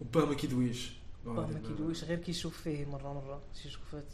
وباه 0.00 0.24
ما 0.24 0.34
كيدويش. 0.34 0.92
باه 1.24 1.46
ما 1.46 1.58
كيدويش 1.58 2.04
غير 2.04 2.18
كيشوف 2.18 2.60
فيه 2.60 2.86
مرة 2.86 3.12
مرة 3.12 3.42
شي 3.54 3.70
شوفات. 3.70 4.12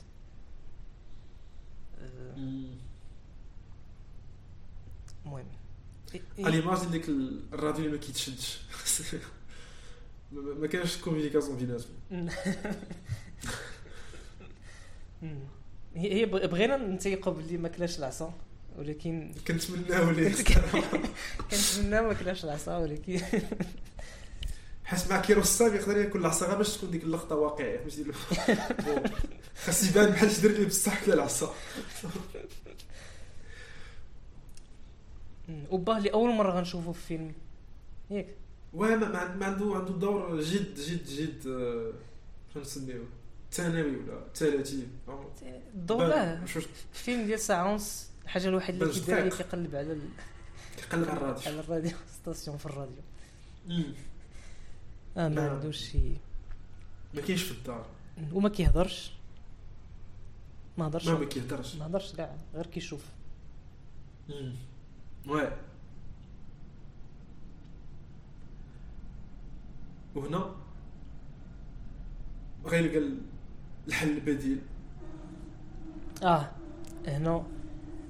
المهم 5.26 5.46
إيه. 6.14 6.22
ال 6.46 6.51
image 6.51 6.78
ديك 6.90 7.08
الراديو 7.52 7.84
اللي 7.84 7.96
ما 7.96 8.02
كيتشدش 8.02 8.58
ما- 10.32 10.66
كانش 10.66 10.96
communication 10.96 11.56
بيناتهم. 11.56 12.28
هي 15.96 16.12
هي 16.14 16.26
بغ- 16.26 16.46
بغينا 16.46 16.76
نتيقوا 16.76 17.32
باللي 17.32 17.56
ما 17.58 17.68
كلاش 17.68 17.98
العصا 17.98 18.34
ولكن 18.76 19.32
كنتمناو 19.48 20.10
ليه 20.10 20.34
كنتمنى 21.50 22.00
ما 22.00 22.12
كلاش 22.14 22.44
العصا 22.44 22.76
ولكن 22.78 23.20
حيت 24.94 25.10
مع 25.10 25.20
كياروستامي 25.20 25.74
يقدر 25.74 25.96
ياكل 25.96 26.18
العصا 26.20 26.46
غير 26.46 26.56
باش 26.56 26.76
تكون 26.76 26.90
ديك 26.90 27.02
اللقطة 27.04 27.36
واقعية 27.36 27.78
فهمتي؟ 27.78 28.04
خاص 29.64 29.90
يبان 29.90 30.10
بحال 30.10 30.30
شي 30.30 30.42
دري 30.48 30.66
بصح 30.66 31.04
كلا 31.04 31.14
العصا. 31.14 31.54
وباه 35.70 35.98
اللي 35.98 36.12
أول 36.12 36.30
مرة 36.34 36.52
غنشوفه 36.52 36.92
في 36.92 37.00
فيلم. 37.06 37.32
ياك 38.10 38.26
واه 38.72 38.96
ما, 38.96 39.18
عنده 39.18 39.74
عنده 39.74 39.92
دور 39.92 40.40
جد 40.40 40.74
جد 40.74 41.06
جد 41.06 41.46
آه، 41.46 41.92
شنو 42.54 42.62
نسميوه 42.62 43.06
ثانوي 43.52 43.96
ولا 43.96 44.20
ثلاثي؟ 44.34 44.86
الدور 45.74 46.12
آه 46.14 46.44
فيلم 46.92 47.26
ديال 47.26 47.40
ساعه 47.40 47.72
ونص 47.72 48.06
الحاجة 48.24 48.48
الوحيدة 48.48 48.86
اللي 48.86 49.00
كيدير. 49.00 49.28
كيقلب 49.28 49.76
على 49.76 49.92
ال... 49.92 50.08
كيقلب 50.76 51.08
على 51.08 51.18
الراديو. 51.18 51.42
على 51.46 51.60
الراديو 51.60 51.96
station 52.22 52.56
في 52.56 52.66
الراديو. 52.66 53.02
آه 55.16 55.28
ما 55.28 55.34
لا. 55.34 55.50
عندوش 55.50 55.76
شي. 55.78 55.98
ما 57.14 57.20
كاينش 57.20 57.42
في 57.42 57.58
الدار. 57.58 57.86
وما 58.32 58.48
كيهضرش. 58.48 59.12
ما 60.78 60.86
هضرش. 60.86 61.08
ما 61.08 61.24
كيهدرش 61.24 61.76
ما 61.76 61.86
هضرش 61.86 62.12
كاع 62.14 62.34
غير 62.54 62.66
كيشوف. 62.66 63.04
واه 65.26 65.56
وهنا 70.14 70.54
غيلقى 72.66 72.98
ال- 72.98 73.20
الحل 73.88 74.08
البديل. 74.10 74.58
آه 76.22 76.50
هنا 77.06 77.46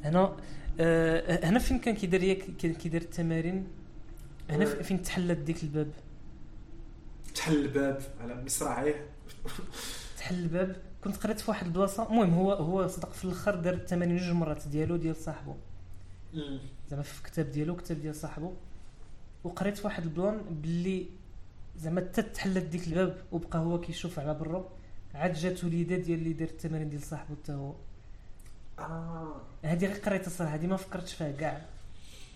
هنا 0.05 0.37
آه 0.81 1.47
هنا 1.49 1.59
فين 1.59 1.79
كان 1.79 1.95
كيدير 1.95 2.35
كيدير 2.59 3.03
التمارين؟ 3.03 3.67
هنا 4.51 4.65
وي. 4.67 4.85
فين 4.85 5.03
تحلت 5.03 5.39
ديك 5.39 5.63
الباب؟ 5.63 5.91
تحل 7.35 7.57
الباب 7.57 8.03
على 8.21 8.45
مصراعيه. 8.45 9.07
تحل 10.19 10.35
الباب. 10.35 10.77
كنت 11.05 11.17
قريت 11.17 11.41
في 11.41 11.51
واحد 11.51 11.67
البلاصة. 11.67 12.09
المهم 12.09 12.35
هو 12.35 12.53
هو 12.53 12.87
صدق 12.89 13.13
في 13.13 13.25
الأخر 13.25 13.55
دار 13.55 13.75
التمارين 13.75 14.17
جوج 14.17 14.31
مرات 14.31 14.69
ديالو 14.69 14.97
ديال 14.97 15.17
صاحبه. 15.17 15.57
زعما 16.91 17.03
في 17.03 17.23
كتاب 17.23 17.51
ديالو 17.51 17.77
كتاب 17.77 18.01
ديال 18.01 18.15
صاحبه 18.15 18.53
وقريت 19.45 19.77
في 19.79 19.87
واحد 19.87 20.03
البلان 20.03 20.41
باللي 20.51 21.07
زعما 21.79 22.01
حتى 22.01 22.23
تحلت 22.23 22.65
ديك 22.65 22.89
الباب 22.89 23.17
وبقى 23.33 23.59
هو 23.59 23.81
كيشوف 23.81 24.19
على 24.19 24.35
برا 24.35 24.69
عاد 25.15 25.33
جات 25.33 25.65
وليدة 25.65 25.97
ديال 25.97 26.19
اللي 26.19 26.33
دار 26.33 26.49
التمارين 26.49 26.91
ديال 26.91 27.03
صاحبه 27.03 27.37
حتى 27.43 27.53
هو. 27.53 27.75
آه. 28.79 29.41
هذه 29.63 29.87
غير 29.87 29.97
قريتها 29.97 30.27
الصراحه 30.27 30.55
هذه 30.55 30.67
ما 30.67 30.77
فكرتش 30.77 31.15
فيها 31.15 31.33
كاع. 31.33 31.67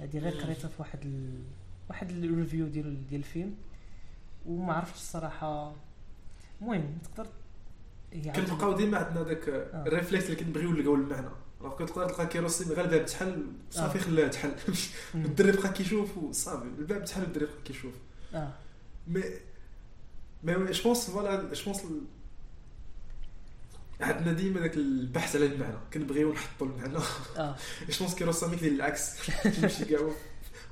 هذه 0.01 0.19
غير. 0.19 0.41
قريتها 0.43 0.69
في 0.69 0.75
واحد 0.79 0.99
ال... 1.05 1.43
واحد 1.89 2.11
ال 2.11 2.19
review 2.19 2.66
ديال 2.66 3.07
ديال 3.09 3.20
الفيلم. 3.20 3.55
وما 4.49 4.73
عرفتش 4.73 4.95
الصراحة. 4.99 5.75
المهم 6.62 6.99
تقدر 7.05 7.29
عاد- 8.15 8.37
كنبقاو 8.37 8.73
ديما 8.77 8.99
عندنا 8.99 9.23
داك 9.23 9.49
آه. 9.49 9.87
ال 9.86 9.91
réflexe 9.91 10.24
اللي 10.25 10.37
كنبغيو 10.37 10.70
نلقاو 10.73 10.95
المعنى 10.95 11.29
راه 11.61 11.77
كتقدر 11.77 12.09
تلقى 12.09 12.27
كياروستامي 12.27 12.65
غير 12.65 12.85
الباب 12.85 13.07
تحل 13.07 13.47
صافي 13.70 13.99
آه. 13.99 14.03
خلاه 14.03 14.29
تحل. 14.29 14.53
الدري 15.15 15.53
بقى 15.53 15.73
كيشوف 15.73 16.19
وصافي 16.19 16.65
الباب 16.79 17.05
تحل 17.05 17.23
والدري 17.23 17.45
بقى 17.47 17.55
كيشوف. 17.65 17.93
آه. 18.35 18.53
mais 19.09 19.23
mais 20.43 20.73
je 20.73 20.82
pense 20.85 21.11
voilà 21.11 21.55
je 21.55 21.65
pense 21.65 21.82
عندنا 24.01 24.33
ديما 24.33 24.61
داك 24.61 24.75
البحث 24.77 25.37
على 25.37 25.47
المعنى. 25.47 25.77
كنبغيو 25.95 26.33
نحطوا 26.33 26.66
المعنى. 26.66 26.99
آه. 27.37 27.57
je 27.89 27.99
pense 28.01 28.15
كياروستامي 28.15 28.57
كيدير 28.57 28.73
العكس. 28.73 29.31
كيمشي 29.61 29.85
كاع 29.85 30.11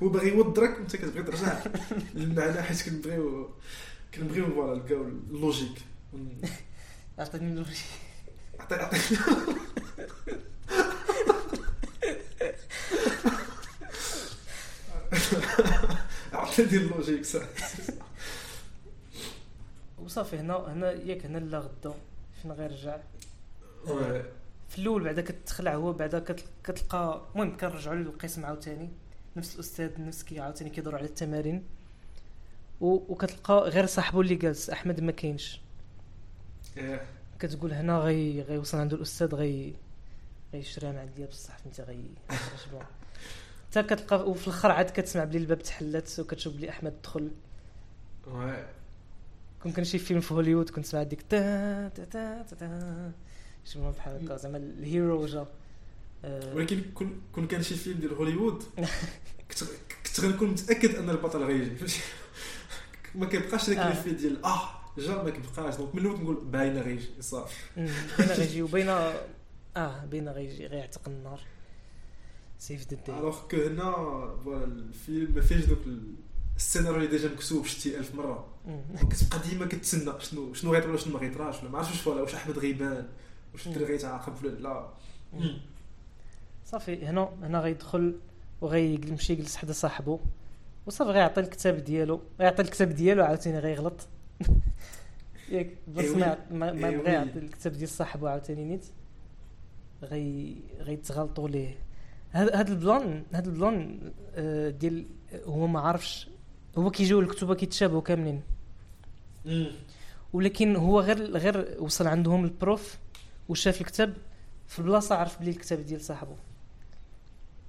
هو- 0.02 0.08
باغي 0.08 0.28
يوضرك 0.28 0.78
وانت 0.78 0.96
كتبغي 0.96 1.22
ترجع 1.22 1.62
للمعنى 2.14 2.62
حيت 2.62 2.82
كنبغيو 2.88 3.50
كنبغيو 4.14 4.46
voilà 4.54 4.74
نلقاو 4.82 5.02
ال 5.04 5.12
logique. 5.12 5.78
عطيتني 7.18 7.48
ال 7.52 7.55
logique. 7.55 7.76
عطي 8.60 8.74
عطي. 8.74 8.98
عطيني 16.32 16.76
ال 16.76 16.82
logique 16.82 17.24
صح. 17.24 17.42
وصافي 19.98 20.36
هنا 20.38 20.56
هنا 20.56 20.90
ياك 20.92 21.26
هنا 21.26 21.38
لا 21.38 21.58
غدا 21.58 21.94
فين 22.42 22.52
غيرجع 22.52 22.96
oui. 23.86 24.22
في 24.68 24.78
الأول 24.78 25.04
بعدا 25.04 25.22
كتخلع 25.22 25.74
هو 25.74 25.92
بعدا 25.92 26.18
كتل- 26.18 26.42
كتلقى 26.64 27.22
المهم 27.34 27.56
كنرجعوا 27.56 27.94
للقسم 27.96 28.44
عاوتاني. 28.46 28.88
نفس 29.36 29.54
الأستاذ 29.54 29.90
نفس 30.00 30.22
كي 30.22 30.40
عاوتاني 30.40 30.70
كيدور 30.70 30.94
على 30.94 31.04
التمارين 31.04 31.62
و... 32.80 32.86
وكتلقى 32.86 33.54
غير 33.54 33.86
صاحبه 33.86 34.20
اللي 34.20 34.34
جالس 34.34 34.70
أحمد 34.70 35.00
ما 35.00 35.12
كاينش 35.12 35.60
إيه. 36.76 37.02
كتقول 37.38 37.72
هنا 37.72 37.98
غي 37.98 38.42
غيوصل 38.42 38.78
عنده 38.78 38.96
الأستاذ 38.96 39.34
غي 39.34 39.74
غيشريها 40.54 40.92
من 40.92 40.98
عندي 40.98 41.26
بصح 41.26 41.58
فهمتي 41.58 41.82
غي. 41.82 42.04
حتى 43.70 43.82
كتلقى 43.82 44.30
وفي 44.30 44.46
الأخر 44.48 44.70
عاد 44.70 44.90
كتسمع 44.90 45.24
بلي 45.24 45.38
الباب 45.38 45.62
تحلت 45.62 46.20
وكتشوف 46.20 46.54
بلي 46.56 46.70
أحمد 46.70 46.94
دخل. 47.02 47.30
كون 49.62 49.72
كان 49.72 49.84
شي 49.84 49.98
فيلم 49.98 50.20
في 50.20 50.34
هوليوود 50.34 50.70
كنت 50.70 50.86
سمعت 50.86 51.06
ديك 51.06 51.22
تا 51.22 51.88
تا 51.88 52.04
تا 52.04 52.42
تا 52.42 52.56
تا 52.56 53.12
شي 53.64 53.78
بحال 53.78 54.24
هكا 54.24 54.36
زعما 54.36 54.56
ال 54.56 54.70
hero 54.70 55.26
جا 55.26 55.46
ولكن 56.54 56.82
كون 56.94 57.20
كون 57.32 57.46
كان 57.46 57.62
شي 57.62 57.74
فيلم 57.74 57.98
ديال 58.00 58.14
هوليوود 58.14 58.62
كنت 59.50 59.64
كنت 60.06 60.20
غنكون 60.20 60.50
متأكد 60.50 60.94
أن 60.94 61.10
البطل 61.10 61.44
غيجي. 61.44 61.76
فهمتي 61.76 62.00
ما 63.14 63.26
كيبقاش 63.26 63.70
داك 63.70 63.78
آه. 63.78 63.90
l'effet 63.90 64.10
ديال 64.10 64.44
آه 64.44 64.70
جا 64.98 65.22
ما 65.22 65.30
كيبقاش. 65.30 65.76
donc 65.76 65.94
من 65.94 66.00
الأول 66.00 66.20
نقول 66.20 66.44
باينة 66.44 66.80
غيجي 66.80 67.08
صافي. 67.20 67.54
بين 67.76 68.26
غيجي 68.26 68.62
وبين 68.62 68.88
آه 68.88 70.04
بين 70.10 70.28
غيجي 70.28 70.66
غيعتق 70.66 71.00
النهار. 71.08 71.40
save 72.58 72.88
the 72.88 72.93
day 72.93 72.98
alors 73.08 73.38
que 73.50 73.56
هنا 73.56 73.92
voilà 74.44 74.64
الفيلم 74.64 75.34
ما 75.34 75.40
فيهش 75.40 75.64
دوك 75.64 75.78
ال- 75.86 76.14
السيناريو 76.56 76.96
اللي 76.96 77.06
déjà 77.08 77.28
مكتوب 77.28 77.66
شتي 77.66 77.98
ألف 77.98 78.14
مرة. 78.14 78.46
كتبقى 79.10 79.48
ديما 79.48 79.66
كتسنى. 79.66 80.12
شنو 80.20 80.54
شنو 80.54 80.72
غيطرا 80.72 80.88
ولا 80.88 80.98
شنو 80.98 81.12
ما 81.14 81.18
غيطراش. 81.20 81.60
ولا 81.62 81.70
ما 81.70 81.78
عرفتش 81.78 81.92
واش 81.92 82.00
voilà 82.00 82.20
واش 82.22 82.34
أحمد 82.34 82.58
غيبان 82.58 83.08
واش 83.52 83.66
الدري 83.66 83.84
غيتعاقب 83.84 84.44
ولا 84.44 84.50
لا. 84.58 84.88
صافي 86.66 87.06
هنا 87.06 87.30
هنا 87.42 87.60
غيدخل 87.60 88.14
وغيمشي 88.60 89.32
يجلس 89.32 89.56
حدا 89.56 89.72
صاحبو. 89.72 90.18
وصافي 90.86 91.10
غيعطي 91.10 91.40
الكتاب 91.40 91.76
ديالو 91.76 92.20
غيعطي 92.40 92.62
الكتاب 92.62 92.88
ديالو 92.88 93.24
عاوتاني 93.24 93.58
غيغلط. 93.58 94.08
ياك 95.52 95.70
بس 95.88 96.04
ما. 96.04 96.38
ما 96.50 96.72
بغى. 96.72 97.12
يعطي 97.12 97.38
الكتاب 97.38 97.72
ديال 97.72 97.88
صاحبو 97.88 98.26
عاوتاني 98.26 98.64
نيت. 98.64 98.86
غي 100.02 100.56
غيتغلطوا 100.80 101.48
ليه. 101.48 101.74
هذا 102.30 102.68
البلان 102.68 103.22
هذا 103.32 103.48
البلان 103.48 103.98
آه، 104.34 104.70
ديال 104.70 105.06
هو 105.44 105.66
ما 105.66 105.80
عارفش. 105.80 106.28
هو 106.78 106.90
كيجيو 106.90 107.20
الكتوبة 107.20 107.54
كيتشابهوا 107.54 108.00
كاملين. 108.00 108.42
ولكن 110.32 110.76
هو 110.76 111.00
غير 111.00 111.36
غير 111.36 111.76
وصل 111.78 112.06
عندهم 112.06 112.44
ال 112.44 112.55
prof 112.55 112.98
وشاف 113.48 113.80
الكتاب 113.80 114.14
في 114.66 114.78
البلاصه 114.78 115.14
عرف 115.14 115.40
بلي 115.40 115.50
الكتاب 115.50 115.86
ديال 115.86 116.00
صاحبه 116.00 116.36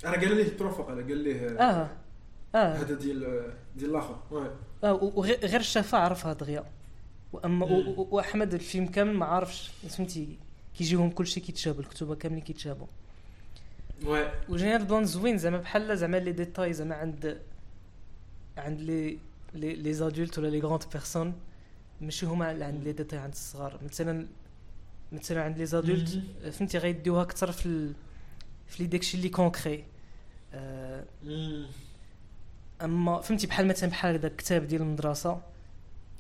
أنا 0.06 0.14
قال 0.14 0.36
ليه 0.36 0.44
ال 0.44 0.51
prof 0.51 0.82
قال 0.82 1.08
قال 1.08 1.18
ليه 1.18 1.50
آه 1.50 1.90
آه. 2.56 2.74
هذا 2.74 2.94
ديال 2.94 3.54
ديال 3.76 3.90
الآخر. 3.90 4.20
آه 4.84 4.94
وغير 4.94 5.46
غير 5.46 5.62
شافها 5.62 6.00
عرفها 6.00 6.34
دغيا 6.34 6.66
وأما 7.34 7.66
وأحمد 7.98 8.54
الفيلم 8.54 8.86
كامل 8.86 9.14
ما 9.14 9.26
عارفش 9.26 9.72
فهمتي 9.90 10.38
كيجيهم 10.78 11.10
كلشي 11.10 11.40
كيتشابه 11.40 11.80
الكتوبة 11.80 12.16
كاملين 12.16 12.42
كيتشابهوا. 12.42 12.88
oui 14.06 14.32
وجاني 14.50 14.76
هذا 14.76 14.84
البلان 14.84 15.06
زوين 15.06 15.38
زعما 15.38 15.58
بحال 15.58 15.98
زعما 15.98 16.18
les 16.18 16.32
détails 16.32 16.74
زعما 16.74 16.96
عند 16.96 17.42
عند 18.58 18.82
les 18.82 19.18
les 19.54 19.76
les 19.76 19.94
adultes 19.94 20.40
ولا 20.40 20.48
les 20.48 20.60
grandes 20.60 20.84
personnes 20.94 21.34
ماشي 22.02 22.26
هما 22.26 22.52
اللي 22.52 22.66
عند 22.66 22.84
les 22.84 22.92
détails 22.92 23.20
عند 23.20 23.34
الصغار. 23.34 23.80
مثلا 23.84 24.28
مثلا 25.12 25.44
عند 25.44 25.58
les 25.58 25.66
adultes 25.66 26.22
فهمتي 26.52 26.78
غيديوها 26.78 27.22
أكثر 27.22 27.52
في. 27.52 27.94
في 28.68 28.84
les 28.84 28.90
داكشي 28.90 29.18
اللي 29.18 29.30
concret. 29.30 29.84
آه 30.54 31.06
أما 32.82 33.22
فهمتي 33.22 33.48
بحال 33.48 33.68
مثلا 33.68 33.90
بحال 33.90 34.16
هذا 34.16 34.28
الكتاب 34.28 34.68
ديال 34.68 34.82
المدرسة 34.82 35.42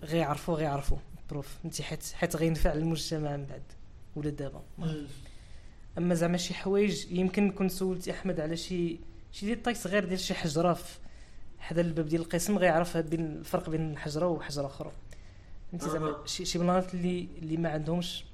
غيعرفوا 0.02 0.56
غيعرفوا 0.56 0.98
prof. 1.30 1.48
فهمتي 1.64 1.84
حيت 1.84 2.12
حيت 2.14 2.36
غينفع 2.36 2.74
المجتمع 2.74 3.38
من 3.38 3.46
بعد 3.46 3.64
ولا 4.16 4.30
دابا. 4.30 4.62
أما 5.98 6.16
زعما 6.16 6.38
شي 6.38 6.54
حوايج 6.54 7.12
يمكن 7.12 7.52
كنت 7.52 7.72
سولتي 7.72 8.12
أحمد 8.12 8.40
على 8.40 8.58
شي 8.58 9.00
شي 9.32 9.46
détail 9.46 9.76
صغير 9.76 10.06
ديال 10.06 10.20
شي 10.20 10.34
حجرة 10.34 10.74
في 10.74 11.00
حدا 11.60 11.82
الباب 11.82 12.08
ديال 12.08 12.22
القسم 12.22 12.58
غيعرف 12.58 12.98
بين 12.98 13.26
الفرق 13.26 13.70
بين 13.70 13.98
حجرة 13.98 14.28
وحجرة 14.28 14.66
أخرى. 14.66 14.92
فهمتي 15.72 15.90
زعما 15.90 16.10
أها. 16.10 16.26
شي 16.26 16.46
شي 16.46 16.60
بلانات 16.60 16.94
اللي 16.94 17.28
اللي 17.38 17.58
ما 17.58 17.70
عندهمش 17.70 18.26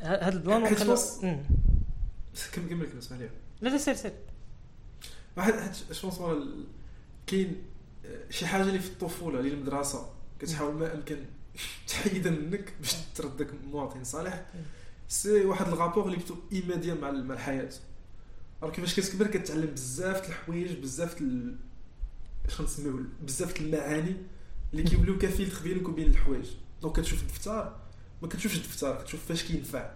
هذا 0.00 0.28
البلان 0.28 0.92
بص- 0.92 1.24
مم. 1.24 1.42
كمل 2.52 2.68
كمل 2.68 2.86
كمل 2.86 2.98
اسمح 2.98 3.18
لي؟ 3.18 3.30
لا 3.60 3.68
لا 3.68 3.78
سير 3.78 3.94
سير. 3.94 4.12
واحد 5.36 5.52
حيت 5.52 5.92
je 5.92 6.10
pense 6.10 6.48
كاين 7.26 7.62
آه، 8.06 8.30
شي 8.30 8.46
حاجة 8.46 8.62
اللي 8.62 8.78
في 8.78 8.88
الطفولة 8.90 9.38
اللي 9.40 9.50
المدرسة 9.50 10.10
كتحاول 10.40 10.74
ما 10.74 10.94
امكن 10.94 11.16
تحيدها 11.88 12.32
منك 12.32 12.72
باش 12.80 12.94
تردك 13.14 13.48
مواطن 13.70 14.04
صالح. 14.04 14.46
c'est 15.08 15.44
واحد 15.44 15.68
ال 15.68 15.73
rapport 15.73 16.06
اللي 16.06 16.16
plutôt 16.16 16.34
immédiat 16.52 16.94
مع 16.94 17.10
مع 17.10 17.34
الحياة. 17.34 17.70
راه 18.62 18.70
كيفاش 18.70 19.00
كتكبر 19.00 19.26
كتعلم 19.26 19.66
بزاف 19.66 20.20
د 20.20 20.24
الحوايج 20.28 20.72
بزاف 20.78 21.14
د 21.14 21.20
ال- 21.22 21.56
اش 22.48 22.60
غنسميو 22.60 23.04
بزاف 23.22 23.52
د 23.52 23.56
المعاني. 23.60 24.16
اللي 24.72 24.82
كيوليو 24.82 25.18
كفيلتر 25.18 25.62
بينك 25.62 25.88
وبين 25.88 26.06
الحوايج. 26.06 26.46
donc 26.82 26.96
كتشوف 26.96 27.22
الدفتر 27.22 27.76
ما 28.22 28.28
كتشوفش 28.28 28.56
الدفتر 28.56 29.02
كتشوف 29.02 29.24
فاش 29.28 29.44
كينفع 29.44 29.90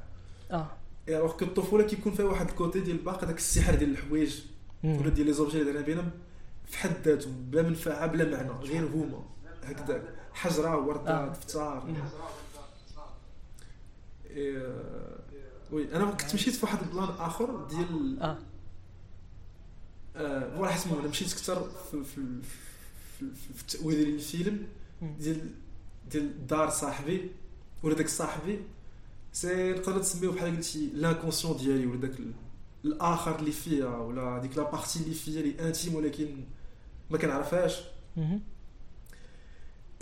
آه. 0.51 0.71
alors 1.09 1.33
que 1.33 1.45
الطفوله 1.45 1.85
كيكون 1.85 2.15
فيها 2.15 2.25
واحد 2.25 2.49
ال 2.49 2.55
côté 2.55 2.81
ديال 2.81 2.99
باقي 2.99 3.27
داك 3.27 3.37
السحر 3.37 3.75
ديال 3.75 3.91
الحوايج. 3.91 4.41
ولا 4.85 5.09
ديال 5.09 5.27
les 5.27 5.33
objets 5.33 5.61
اللي 5.61 5.73
دايرين 5.73 5.85
بينهم 5.85 6.11
في 6.67 6.79
حد 6.79 7.09
ذاتهم 7.09 7.51
بلا 7.51 7.63
منفعه 7.63 8.07
بلا 8.07 8.25
معنى 8.25 8.51
غير 8.51 8.85
هما 8.85 9.25
هكذاك 9.63 10.03
حجره 10.33 10.77
ورده 10.87 11.25
آه. 11.25 11.29
دفتر 11.29 11.83
oui 15.73 15.97
أنا 15.97 16.11
كنت 16.11 16.35
مشيت 16.35 16.55
في 16.55 16.67
واحد 16.67 16.79
ال 16.83 16.88
plan 16.88 17.09
اخر 17.19 17.65
ديال 17.65 18.23
آه 18.23 18.39
voilà 20.57 20.73
شسمو 20.73 21.01
أنا 21.01 21.09
مشيت 21.09 21.33
أكثر 21.33 21.71
في 21.91 22.05
في 22.05 22.43
في, 22.43 22.57
في, 23.35 23.61
التاويل 23.63 23.97
ديال 23.97 24.15
الفيلم. 24.15 24.67
ديال 25.21 25.51
ديال 26.11 26.47
دار 26.47 26.71
صاحبي 26.71 27.31
ولا 27.83 27.95
داك 27.95 28.09
صاحبي 28.09 28.59
c'est 29.33 29.73
نقدر 29.73 29.99
تسميو 30.01 30.33
بحال 30.33 30.57
قلتي 30.57 30.91
l'inconscient 30.95 31.57
ديالي 31.57 31.87
ولا 31.87 32.01
داك 32.01 32.19
ال- 32.21 32.33
الآخر 32.85 33.39
اللي 33.39 33.53
فيا 33.53 33.87
ولا 33.87 34.39
ديك 34.39 34.57
la 34.59 34.71
partie 34.71 34.99
اللي 35.01 35.15
فيا 35.15 35.41
اللي 35.41 35.69
intime 35.69 35.95
ولكن 35.95 36.45
ما 37.11 37.19
كنعرفهاش. 37.19 37.81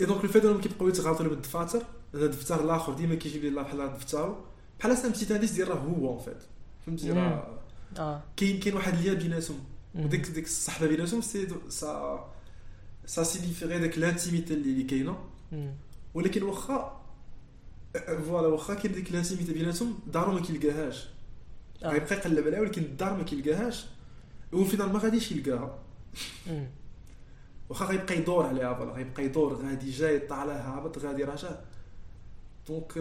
et 0.01 0.05
donc 0.05 0.23
ال 0.23 0.27
fait 0.27 0.45
انهم 0.45 0.61
كيبقاو 0.61 0.87
يتغالطوا 0.87 1.25
من 1.25 1.31
الدفاتر 1.31 1.83
هذا 2.15 2.25
الدفتر 2.25 2.63
الآخر 2.65 2.93
ديما 2.93 3.15
كيجيب 3.15 3.43
لي 3.43 3.49
بحال 3.63 3.81
الدفتر 3.81 4.43
بحال 4.79 4.97
c'est 4.97 5.07
un 5.07 5.11
petit 5.11 5.31
indice 5.31 5.51
ديال 5.51 5.67
راه 5.67 5.75
هو 5.75 6.09
en 6.09 6.19
fait 6.19 6.43
فهمتي. 6.85 7.11
راه 7.11 7.59
آه 7.97 8.21
كاين 8.37 8.59
كاين 8.59 8.75
واحد 8.75 8.93
اللي 8.93 9.15
بيناتهم. 9.15 9.59
وديك 9.95 10.27
ديك 10.29 10.45
الصحبه 10.45 10.87
بيناتهم 10.87 11.21
c'est 11.21 11.47
ça 11.69 12.25
ça 13.05 13.23
signifie 13.23 13.67
داك 13.67 13.97
l'intimité 13.97 14.53
اللي 14.53 14.83
كاينة. 14.83 15.17
ولكن 16.13 16.43
واخا 16.43 17.01
voilà 18.07 18.47
واخا 18.47 18.73
كاين 18.73 18.95
ديك 18.95 19.11
l'intimité 19.11 19.53
بيناتهم 19.53 19.99
دارو 20.07 20.31
ما 20.31 20.39
كيلقاهاش 20.41 21.07
آه. 21.83 21.89
غيبقى 21.89 22.15
يقلب 22.15 22.47
عليها 22.47 22.59
ولكن 22.59 22.81
الدار 22.81 23.17
ما 23.17 23.23
كيلقاهاش 23.23 23.85
وفي 24.53 24.73
ال 24.73 24.76
final 24.76 24.93
ما 24.93 24.99
غاديش 24.99 25.31
يلقاها. 25.31 25.79
واخا 27.69 27.85
غيبقى 27.85 28.17
يدور 28.17 28.45
عليها 28.45 28.73
voilà 28.73 28.93
غيبقى 28.93 29.25
يدور 29.25 29.53
غادي 29.53 29.91
جاي 29.91 30.19
طالع 30.19 30.53
هابط 30.53 30.97
غادي 30.97 31.23
راجع 31.23 31.49
donc 32.67 32.91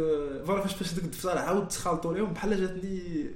voilà 0.46 0.60
فاش 0.62 0.74
فاش 0.74 0.94
ديك 0.94 1.04
الدفتر 1.04 1.38
عاود 1.38 1.68
تخالطوا 1.68 2.14
ليهم 2.14 2.32
بحال 2.32 2.60
جاتني 2.60 3.26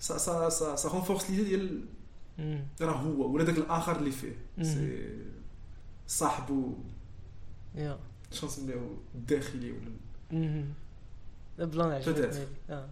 ça 0.00 0.18
ça 0.18 0.48
ça 0.48 0.76
ça 0.76 0.88
renforce 0.88 1.30
l'idée 1.30 1.44
ديال. 1.44 1.84
راه 2.80 2.92
هو 2.92 3.30
ولا 3.32 3.44
داك 3.44 3.58
الآخر 3.58 3.96
اللي 3.96 4.10
فيه. 4.10 4.36
c'est 4.62 5.08
صاحبو 6.06 6.74
يا 7.74 7.98
شنو 8.32 8.50
نسميو 8.50 8.96
الداخلي 9.14 9.72
ولا. 9.72 9.92
ال 11.60 11.67
plan. 11.67 12.02
هذه. 12.30 12.46
آه 12.70 12.88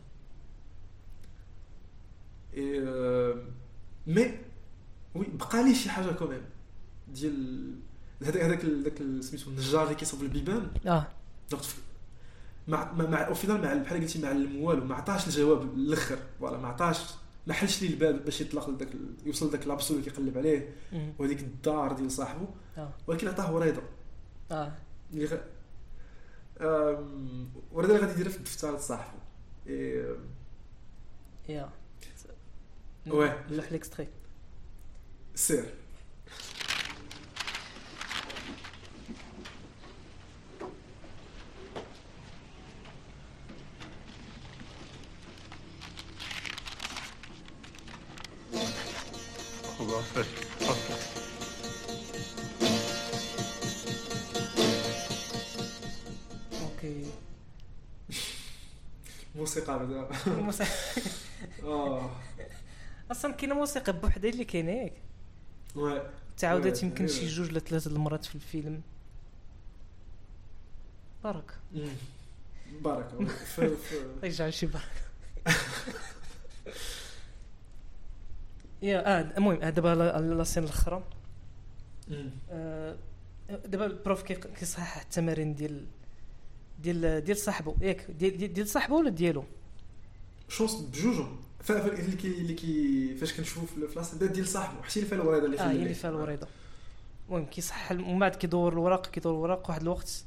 اي 2.54 2.88
آه، 2.88 3.42
مي 4.06 4.38
وي 5.14 5.26
بقى 5.26 5.64
لي 5.64 5.74
شي 5.74 5.90
حاجة 5.90 6.12
quand 6.12 6.29
même 6.29 6.42
ديال 7.08 7.74
هذاك 8.22 8.42
هذاك 8.42 8.64
داك 8.64 8.98
سميتو 9.20 9.50
النجار 9.50 9.82
اللي 9.84 9.94
كيصوب 9.94 10.22
البيبان 10.22 10.70
آه 10.86 11.06
مع 12.68 12.92
مع, 12.92 13.26
au 13.26 13.34
final 13.34 13.62
مع 13.62 13.74
بحال 13.74 14.00
قلتي 14.00 14.22
مع 14.22 14.30
الموال 14.30 14.86
ما 14.86 14.94
عطاش 14.94 15.26
الجواب 15.26 15.62
الأخر 15.74 16.18
voilà 16.40 16.58
ما 16.58 16.68
عطاش 16.68 16.98
ما 17.46 17.54
حلش 17.54 17.82
لي 17.82 17.88
الباب 17.88 18.24
باش 18.24 18.40
يطلق 18.40 18.70
لذاك 18.70 18.88
يوصل 19.26 19.48
لذاك 19.48 19.66
l'absolu 19.66 19.98
اللي 19.98 20.10
كيقلب 20.10 20.38
عليه. 20.38 20.74
وهذيك 21.18 21.40
الدار 21.40 21.92
ديال 21.92 22.10
صاحبه 22.12 22.48
ولكن 23.06 23.28
عطاه 23.28 23.54
وريضه 23.54 23.82
آه. 24.50 24.72
اللي 25.12 25.24
غ... 25.24 25.36
أم... 26.60 27.48
وريضه 27.72 27.94
اللي 27.94 28.06
غادي 28.06 28.12
يديرها 28.12 28.32
في 28.32 28.38
الدفتر 28.38 28.70
ديال 28.70 28.80
صاحبه 28.80 29.18
إيه... 29.66 30.16
يا. 31.48 31.70
واه. 33.06 33.44
نلوح 33.50 33.72
l'extrait. 33.72 34.08
سير. 35.34 35.74
خداحافظ 49.78 50.18
okay 50.18 50.43
موسيقى 59.44 59.78
بعدا 59.78 60.08
الموسيقى 60.26 60.70
آه. 61.62 62.10
أصلا 63.10 63.32
كاينة 63.32 63.54
موسيقى 63.54 63.92
بوحدها 63.92 64.30
اللي 64.30 64.44
كاينة 64.44 64.70
ياك 64.72 64.92
وي. 65.76 66.02
تعاودات 66.38 66.82
oui، 66.84 66.88
يمكن. 66.88 67.08
شي 67.08 67.26
جوج 67.26 67.50
ولا 67.50 67.58
ثلاثة 67.58 67.90
المرات 67.90 68.24
في 68.24 68.34
الفيلم. 68.34 68.82
بارك. 71.24 71.58
بركه 72.84 73.28
يجعل 74.22 74.54
شي 74.54 74.66
برك. 74.66 75.04
يا 78.82 79.18
آه 79.18 79.20
المهم 79.38 79.62
آه، 79.62 79.70
دابا 79.70 79.88
la- 79.94 80.20
la 80.34 80.43
scène 80.43 80.64
الأخرى. 80.64 81.02
آه، 82.50 82.96
دابا 83.66 83.86
ال 83.86 83.93
prof 83.93 84.22
كي- 84.22 84.34
كيصحح 84.34 85.00
التمارين 85.00 85.54
ديال 85.54 85.86
ديال 86.78 87.24
ديال 87.24 87.36
صاحبو. 87.36 87.74
ياك 87.80 88.06
ديال 88.10 88.36
ديال- 88.36 88.52
ديال 88.52 88.68
صاحبو 88.68 88.98
ولا 88.98 89.10
ديالو؟ 89.10 89.44
je 90.48 90.56
pense 90.56 90.74
بجوجهم 90.74 91.36
اللي 91.70 92.16
كي 92.16 92.28
اللي 92.28 92.54
كي 92.54 93.14
فاش 93.20 93.32
كنشوفو 93.32 93.66
في 93.66 93.76
بدا 94.14 94.26
ديال 94.26 94.48
صاحبو 94.48 94.82
حتى 94.82 94.96
اللي 94.96 95.08
فيها 95.08 95.18
الوريضة 95.18 95.46
اللي 95.46 95.58
آه 95.60 95.62
هي 95.70 95.76
اللي 95.76 95.94
فيها 95.94 96.10
الوريضة. 96.10 96.46
المهم 97.28 97.46
كيصحح 97.46 97.90
ومن 97.92 98.18
بعد 98.18 98.34
كيدور 98.34 98.72
الوراق 98.72 99.06
كيدور 99.06 99.32
الوراق 99.32 99.70
واحد 99.70 99.82
الوقت 99.82 100.24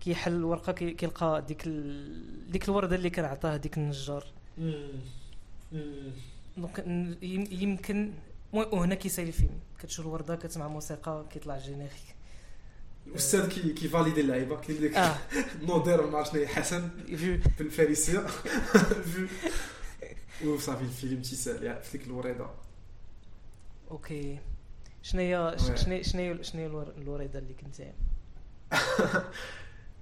كيحل 0.00 0.32
الورقة 0.32 0.72
كي- 0.72 0.90
كيلقى 0.94 1.44
ديك 1.48 1.62
ال... 1.66 2.50
ديك 2.52 2.68
الوردة 2.68 2.96
اللي 2.96 3.10
كان 3.10 3.24
عطاه 3.24 3.56
ديك 3.56 3.78
النجار. 3.78 4.26
donc 6.56 6.84
يمكن 7.52 8.12
وهنا 8.52 8.94
كيسالي 8.94 9.28
الفيلم. 9.28 9.60
كتشوف 9.82 10.06
الوردة 10.06 10.36
كتسمع 10.36 10.68
موسيقى 10.68 11.24
كيطلع 11.32 11.56
ال 11.56 11.62
générique 11.62 12.14
الاستاذ 13.10 13.48
كي 13.48 13.72
كي 13.72 13.83
valider 13.83 14.20
اللعيبة 14.20 14.56
كاين 14.56 14.80
ديك 14.80 14.96
آه. 14.96 15.16
نودير 15.62 16.06
ما 16.06 16.18
عرفت 16.18 16.32
شنو 16.32 16.46
حسن 16.46 16.88
في 17.06 17.38
في 17.38 17.60
الفارسية. 17.60 18.26
وصافي 20.44 20.82
الفيلم 20.82 21.22
تيسال 21.22 21.82
في 21.82 21.98
ديك 21.98 22.06
الوريضة. 22.06 22.50
okay. 23.90 24.38
شنو 25.02 25.20
هي. 25.20 25.56
شنو 25.58 25.76
شنو 26.02 26.42
شنو 26.42 26.82
الوريده 26.98 27.38
اللي 27.38 27.54
كنت 27.54 27.82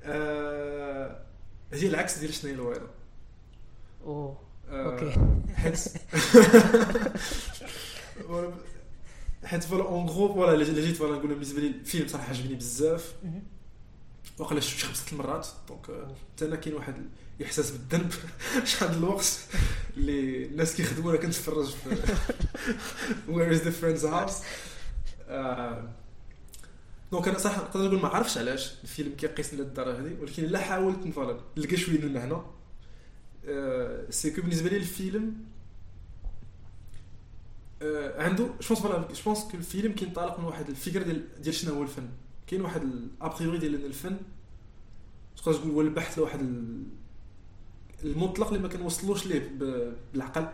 آه، 0.03 1.23
هي 1.73 1.89
العكس 1.89 2.19
ديال 2.19 2.35
شنو 2.35 2.51
هي 2.51 2.55
الوريضة. 2.55 2.89
أوه 4.05 4.39
آه، 4.71 4.93
okay. 4.93 5.15
حيت 5.57 5.79
حيت 9.45 9.65
voilà 9.65 9.85
en 9.85 10.07
gros 10.07 10.35
voilà 10.35 10.53
اللي 10.55 10.87
جيت 10.87 10.97
voilà 10.97 11.17
نقول 11.17 11.29
بالنسبة 11.29 11.61
لي 11.61 11.67
الفيلم 11.67 12.09
صراحة 12.09 12.29
عجبني 12.29 12.55
بزاف. 12.55 13.15
مهم. 13.25 13.43
وقيلا 14.39 14.61
شفت 14.61 14.85
خمسة 14.85 15.05
المرات 15.13 15.47
donc 15.69 15.91
آه، 15.91 16.15
حتى 16.35 16.45
أنا 16.45 16.57
كاين 16.57 16.75
واحد 16.75 16.95
الإحساس 17.41 17.71
بالذنب 17.71 18.13
شحال 18.65 18.91
من 18.91 18.99
الوقت 18.99 19.39
اللي 19.97 20.47
الناس 20.47 20.77
كيخدموا 20.77 21.11
أنا 21.11 21.21
كنتفرج 21.21 21.67
في 21.67 21.97
Where 23.29 23.53
is 23.53 23.59
the 23.59 23.71
Friend's 23.71 24.05
House 24.05 24.37
donc 27.13 27.29
أنا 27.29 27.39
صح 27.39 27.59
نقدر 27.59 27.85
نقول 27.85 28.01
ما 28.01 28.09
عرفتش 28.09 28.39
علاش 28.39 28.73
الفيلم 28.83 29.13
كيقيسني 29.13 29.61
للدرجه 29.61 30.01
هذه 30.01 30.17
ولكن 30.21 30.45
إلا 30.45 30.59
حاولت 30.59 31.07
نفرق 31.07 31.45
نلقى 31.57 31.77
شوية 31.77 31.99
من 31.99 32.05
المعنى 32.05 32.43
آه، 33.49 34.11
c'est 34.11 34.31
que 34.31 34.43
بالنسبة 34.43 34.71
لي 34.71 34.77
الفيلم 34.77 35.35
عنده 38.19 38.45
je 38.45 38.69
pense 38.69 38.81
voilà 38.81 38.99
je 38.99 39.23
pense 39.25 39.39
que 39.45 39.57
الفيلم 39.57 39.93
كينطلق 39.93 40.39
من 40.39 40.45
واحد 40.45 40.69
الفكرة 40.69 41.03
ديال 41.03 41.43
ديال 41.43 41.55
شنو 41.55 41.75
هو 41.75 41.83
الفن؟ 41.83 42.09
كاين 42.47 42.61
واحد 42.63 42.83
ال 42.83 42.92
a 42.92 43.02
priori 43.02 43.59
ديال 43.59 43.75
إن 43.75 43.85
الفن 43.85 44.17
تقدر 45.37 45.55
تقول 45.55 45.71
هو 45.71 45.81
البحث 45.81 46.19
لواحد 46.19 46.41
ال- 46.41 46.85
المطلق 48.05 48.47
اللي 48.49 48.59
ما 48.59 48.69
كنوصلوش 48.69 49.27
ليه 49.27 49.51
بالعقل 50.13 50.49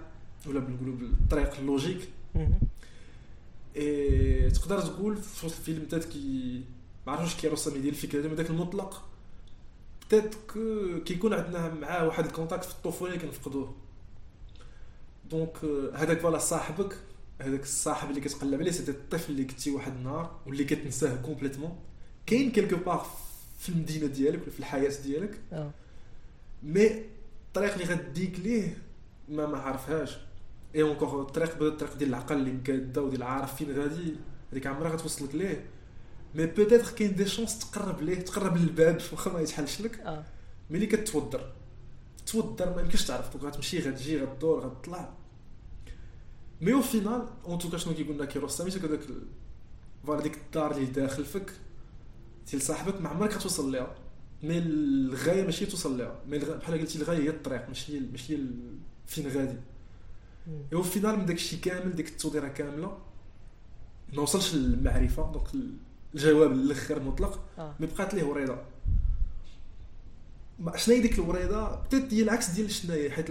ولا 0.46 0.60
بنقولوا 0.60 0.94
بالطريق 0.94 1.59
ال 1.59 1.64
logique. 1.64 2.09
إيه 3.76 4.48
تقدر 4.48 4.80
تقول 4.80 5.16
في 5.16 5.46
وسط 5.46 5.56
الفيلم 5.59 5.78
بدات 5.84 6.05
كي 6.05 6.62
ما 7.06 7.12
عرفتش 7.12 7.34
كيرسم 7.40 7.72
ديال 7.72 7.88
الفكرة 7.88 8.20
ديال 8.20 8.36
داك 8.36 8.51
المطلق 8.51 9.02
ك- 10.10 11.02
كيكون 11.05 11.34
عندنا 11.34 11.74
معاه 11.74 12.06
واحد 12.06 12.24
ال 12.27 12.31
contact 12.31 12.65
في 12.64 12.72
الطفولة 12.72 13.12
اللي 13.14 13.26
كنفقدوه. 13.26 13.74
donc 15.31 15.65
آه، 15.64 15.90
هذاك 15.96 16.20
voilà 16.20 16.39
صاحبك. 16.38 16.96
هذاك 17.40 17.62
الصاحب 17.62 18.11
اللي 18.11 18.20
كتقلب 18.20 18.61
عليه 18.61 18.70
c'était 18.70 18.90
الطفل 18.90 19.32
اللي 19.32 19.44
كنتي 19.44 19.70
واحد 19.70 19.93
النهار 19.93 20.40
واللي 20.47 20.65
كتنساه 20.65 21.16
complètement. 21.16 21.78
كاين 22.27 22.51
quelque 22.52 22.77
part 22.77 23.06
في 23.59 23.69
المدينة 23.69 24.06
ديالك 24.06 24.43
ولا 24.43 24.51
في 24.51 24.61
الحياة 24.61 24.93
ديالك 25.02 25.40
آه. 25.52 25.70
mais 26.62 26.86
الطريق 27.48 27.73
اللي 27.73 27.85
غديك 27.85 28.39
ليه 28.40 28.78
ما 29.28 29.47
ما 29.47 29.59
عارفهاش. 29.59 30.16
et 30.74 30.82
encore 30.82 31.23
الطريق 31.23 31.62
الطريق 31.62 31.97
ديال 31.97 32.09
العقل 32.09 32.36
اللي 32.36 32.52
مقاده 32.52 33.02
وديال 33.02 33.23
عارف 33.23 33.55
فين 33.56 33.70
غادي 33.81 34.16
هذيك 34.52 34.66
عمرها 34.66 34.90
غتوصلك 34.90 35.35
ليه. 35.35 35.65
mais 36.35 36.47
peut-être 36.47 36.90
كاين 36.90 37.15
des 37.15 37.27
chances 37.27 37.59
تقرب 37.59 38.02
ليه 38.02 38.20
تقرب 38.20 38.56
للباب 38.56 39.01
واخا 39.12 39.32
ما 39.32 39.40
يتحلش 39.40 39.81
لك. 39.81 40.01
آه. 40.01 40.24
ملي 40.70 40.86
كتودر 40.86 41.52
تودر 42.27 42.74
ما 42.74 42.82
يمكنش 42.82 43.05
تعرف 43.05 43.36
غتمشي 43.36 43.78
غتجي 43.78 44.20
غدور 44.20 44.61
غتطلع. 44.61 45.12
mais 46.61 46.73
au 46.73 46.82
final 46.82 47.27
en 47.44 47.59
tout 47.59 47.70
cas 47.70 47.78
شنو 47.78 47.94
كيقول 47.94 48.14
لنا 48.14 48.24
كياروستامي 48.24 48.70
c'est 48.70 48.78
داك 48.78 48.90
ال- 49.10 49.26
voilà 50.06 50.23
ديك 50.22 50.36
الدار 50.36 50.70
اللي 50.76 50.86
داخل 50.86 51.24
فيك 51.24 51.52
ديال 52.51 52.62
صاحبك 52.62 53.01
ما 53.01 53.09
عمرك 53.09 53.35
غتوصل 53.35 53.72
ليها. 53.72 53.94
mais 54.43 54.59
الغاية 54.59 55.44
ماشي 55.44 55.66
توصل 55.66 55.97
ليها. 55.97 56.20
mais 56.28 56.39
بحال 56.39 56.81
قلتي 56.81 56.98
الغاية 56.98 57.18
هي 57.18 57.28
الطريق 57.28 57.68
ماشي 57.68 57.97
هي 57.97 58.01
ماشي 58.01 58.36
هي 58.36 58.40
فين 59.06 59.28
غادي. 59.28 59.56
et 60.48 60.59
في 60.70 60.76
ال 60.78 60.85
final 60.85 61.19
من 61.18 61.26
داك 61.26 61.36
الشيء 61.36 61.60
كامل 61.60 61.93
ديك 61.97 62.09
التوديره 62.09 62.48
كاملة 62.48 62.98
ما 64.12 64.22
وصلش 64.22 64.55
للمعرفة 64.55 65.32
donc 65.32 65.48
الجواب 66.14 66.52
الآخر 66.52 67.02
مطلق. 67.02 67.40
آه. 67.59 67.74
mais 67.81 67.86
بقات 67.86 68.14
ليه 68.14 68.24
وريضة. 68.24 68.59
شنو 70.76 70.94
هي 70.94 71.01
ديك 71.01 71.18
الوريضة؟ 71.18 71.74
بدات 71.74 72.14
هي 72.14 72.22
العكس 72.22 72.51
ديال 72.51 72.70
شنو 72.70 72.93
هي 72.93 73.10
حيت 73.10 73.26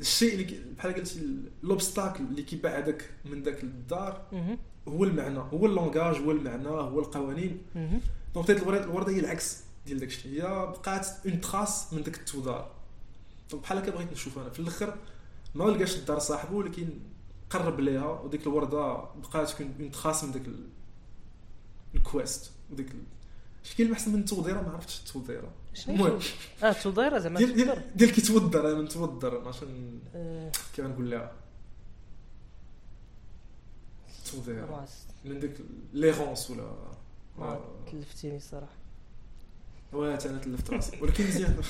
الشيء 0.00 0.34
اللي 0.34 0.60
بحال 0.78 0.94
قلتي 0.94 1.36
l'obstacle 1.62 2.24
اللي 2.24 2.42
كيبعدك 2.42 3.10
من 3.24 3.42
داك 3.42 3.62
الدار. 3.64 4.26
هو 4.88 5.04
المعنى 5.04 5.38
هو 5.38 5.66
ال 5.66 5.72
langage 5.72 6.16
هو 6.16 6.30
المعنى 6.30 6.68
هو 6.68 7.00
القوانين. 7.00 7.62
donc 8.34 8.50
الوريضه 8.50 8.84
الوردة 8.84 9.12
هي 9.12 9.20
العكس 9.20 9.56
ديال 9.86 9.98
داك 10.00 10.08
الشيء 10.08 10.32
هي 10.42 10.42
بقات 10.48 11.06
une 11.26 11.40
trace 11.40 11.92
من 11.94 12.02
داك 12.02 12.18
التودار 12.18 12.70
donc 13.50 13.62
بحال 13.62 13.78
هكا 13.78 13.90
بغيت 13.90 14.12
نشوف 14.12 14.38
أنا. 14.38 14.50
في 14.50 14.60
الآخر 14.60 14.94
ما 15.54 15.64
لقاش 15.64 15.96
الدار 15.96 16.18
صاحبه 16.18 16.54
ولكن 16.56 16.88
قرب 17.50 17.80
ليها 17.80 18.20
وديك 18.20 18.42
الوردة 18.46 18.94
بقات 19.22 19.60
une 19.60 19.90
trace 19.90 20.24
من 20.24 20.32
داك 20.32 20.46
ال- 20.46 20.68
ال 21.94 22.03
quest 22.03 22.50
وديك 22.70 22.86
شي 23.62 23.76
كلمه 23.76 23.92
احسن 23.92 24.12
من 24.12 24.18
التوديره 24.20 24.60
ما 24.62 24.70
عرفتش 24.72 25.00
التوديره 25.00 25.50
المهم. 25.88 26.18
هي 26.62 26.68
آه 26.68 26.72
توديره 26.72 27.18
زعما 27.18 27.38
ديال 27.38 27.48
تودر 27.56 27.64
ديال 27.74 27.96
ديال 27.96 28.10
كيتودر 28.12 28.72
أنا 28.72 28.82
نتودر 28.82 29.40
ما 29.40 29.48
عشان 29.48 29.98
آه، 30.14 30.52
كيف 30.76 30.84
غنقول 30.86 31.10
لها؟ 31.10 31.32
عرفت. 34.48 34.92
من 35.24 35.40
ديك 35.40 35.56
l'errance 35.92 36.50
ولا 36.50 36.72
ما 37.38 37.60
كلفتيني 37.92 38.36
الصراحه 38.36 38.72
واه 39.92 40.16
تا 40.16 40.30
أنا 40.30 40.38
تلفت 40.38 40.70
راسي. 40.70 40.98
ولكن 41.00 41.26
مزيان 41.26 41.62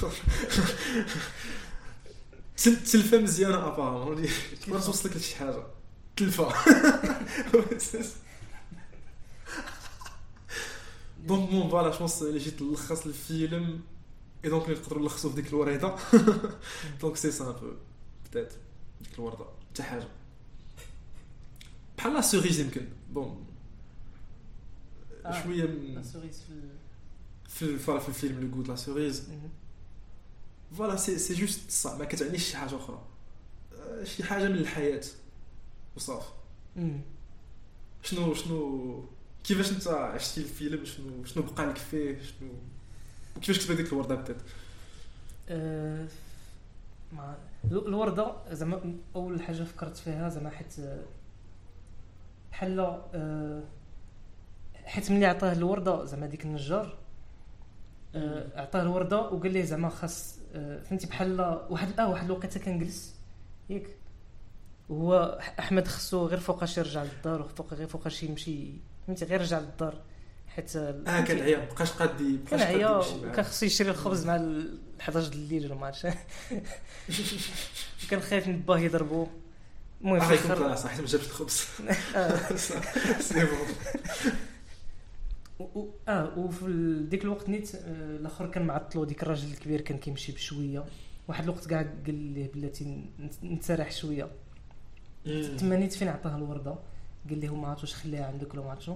تل- 2.56 2.84
تلفه 2.84 3.18
مزيانة 3.18 3.66
apparemment 3.66 4.28
تقدر 4.66 4.80
توصلك 4.80 5.16
لشي 5.16 5.36
حاجة. 5.36 5.62
تلفة. 6.16 6.48
donc 11.26 11.50
bon 11.50 11.68
voilà 11.70 11.90
je 11.90 11.99
pense 11.99 12.22
اللي 12.22 12.38
جيت 12.38 12.62
نلخص 12.62 13.06
الفيلم 13.06 13.80
et 14.44 14.50
donc 14.50 14.68
نقدروا 14.70 15.02
نلخصوا 15.02 15.30
في 15.30 15.36
ديك 15.36 15.48
الوريضه 15.48 15.96
donc 17.00 17.16
c'est 17.16 17.30
un 17.30 17.52
peu 17.52 17.72
بتات 18.30 18.52
ديك 19.00 19.14
الورده 19.18 19.44
حتى 19.70 19.82
حاجة 19.82 20.08
بحال 21.98 22.12
la 22.12 22.20
cerise 22.20 22.60
يمكن 22.60 22.88
bon. 23.10 23.46
شوية 25.42 25.64
من 25.64 25.94
la 25.94 26.02
cerise 26.02 26.42
في 27.48 27.78
في 27.78 28.00
في 28.00 28.08
الفيلم 28.08 28.40
le 28.40 28.56
goût 28.56 28.64
de 28.64 28.68
la 28.68 28.76
cerise. 28.76 29.28
voilà 30.76 30.96
c'est 30.96 31.18
c'est 31.18 31.34
juste 31.34 31.70
صح 31.70 31.92
ما 31.94 32.04
كتعنيش 32.04 32.50
شي 32.50 32.56
حاجة 32.56 32.76
أخرى 32.76 33.02
شي 34.04 34.24
حاجة 34.24 34.48
من 34.48 34.54
الحياة 34.54 35.04
وصافي. 35.96 36.28
شنو 38.02 38.34
شنو 38.34 39.04
كيفاش 39.44 39.70
انت 39.72 39.88
عشتي 39.88 40.40
الفيلم 40.40 40.84
شنو 40.84 41.24
شنو 41.24 41.42
بقى 41.42 41.66
لك 41.66 41.76
فيه 41.76 42.22
شنو 42.22 42.50
كيفاش 43.40 43.58
كتبان 43.58 43.76
ديك 43.76 43.92
الوردة 43.92 44.14
بدات؟ 44.14 44.36
ما 47.12 47.36
ال- 47.64 47.86
الوردة 47.88 48.32
زعما 48.50 48.94
أول 49.16 49.42
حاجة 49.42 49.62
فكرت 49.62 49.96
فيها 49.96 50.28
زعما 50.28 50.50
حيت 50.50 50.78
آه، 50.78 51.02
بحال 52.52 52.80
آه، 53.14 53.62
حيت 54.84 55.10
ملي 55.10 55.26
عطاه 55.26 55.52
الوردة 55.52 56.04
زعما 56.04 56.26
ديك 56.26 56.44
النجار 56.44 56.96
عطاه 58.54 58.82
الوردة 58.82 59.20
وقال 59.20 59.52
ليه 59.52 59.64
زعما 59.64 59.88
خاص 59.88 60.38
فهمتي 60.84 61.06
بحال 61.06 61.40
واحد 61.70 62.00
آه 62.00 62.08
واحد 62.10 62.24
الوقيته 62.24 62.60
كنجلس 62.60 63.14
ياك. 63.70 63.86
هو 64.90 65.38
أحمد 65.58 65.88
خصو 65.88 66.26
غير 66.26 66.40
فوقاش 66.40 66.78
يرجع 66.78 67.02
للدار 67.02 67.42
وفوق 67.42 67.74
غير 67.74 67.86
فوقاش 67.86 68.22
يمشي 68.22 68.72
فهمتي 69.06 69.24
غير 69.24 69.40
يرجع 69.40 69.58
للدار. 69.58 69.94
حيت 70.58 70.76
آه 70.76 71.20
كان 71.20 71.38
عيا 71.40 71.58
مبقاش 71.64 71.90
قادي 71.92 72.38
كان 72.50 72.60
عيا 72.60 72.88
وكان 72.96 73.44
خصو 73.44 73.66
يشري 73.66 73.90
الخبز 73.90 74.26
مع 74.26 74.36
ال 74.36 74.78
11 75.00 75.28
د 75.28 75.32
الليل 75.32 75.64
ولا 75.66 75.74
ما 75.74 75.86
عرفتش. 75.86 76.06
كان 78.10 78.20
خايف 78.20 78.48
من 78.48 78.60
باه 78.60 78.78
يضربو. 78.78 79.26
المهم 80.00 80.20
في 80.20 80.34
يكون 80.34 80.50
الآخر 80.50 80.76
صح 80.76 80.90
حيت 80.90 81.00
ما 81.00 81.06
جابش 81.06 81.24
الخبز. 81.26 81.64
آه. 82.16 82.36
c'est 83.28 83.44
bon. 83.46 83.68
آه 86.08 86.38
وفي 86.38 86.96
ديك 87.10 87.24
الوقت 87.24 87.48
نيت 87.48 87.74
آه، 87.74 87.80
الأخر 88.16 88.46
كان 88.50 88.62
معطلو 88.66 89.04
ديك 89.04 89.22
الراجل 89.22 89.52
الكبير 89.52 89.80
كان 89.80 89.98
كيمشي 89.98 90.32
بشوية. 90.32 90.84
واحد 91.28 91.44
الوقت 91.44 91.66
كاع 91.66 91.82
قال 92.06 92.14
ليه 92.14 92.52
بلاتي 92.52 93.04
نت- 93.20 93.44
نتسرح 93.44 93.90
شوية. 93.92 94.28
تما 95.58 95.76
نيت 95.76 95.92
فين 95.92 96.08
عطاه 96.08 96.36
الوردة؟ 96.36 96.74
قال 97.28 97.38
ليه 97.38 97.54
ما 97.56 97.68
عرفتش 97.68 97.94
خليها 97.94 98.26
عندك 98.26 98.54
ولا 98.54 98.62
ما 98.62 98.70
عرفتش. 98.70 98.90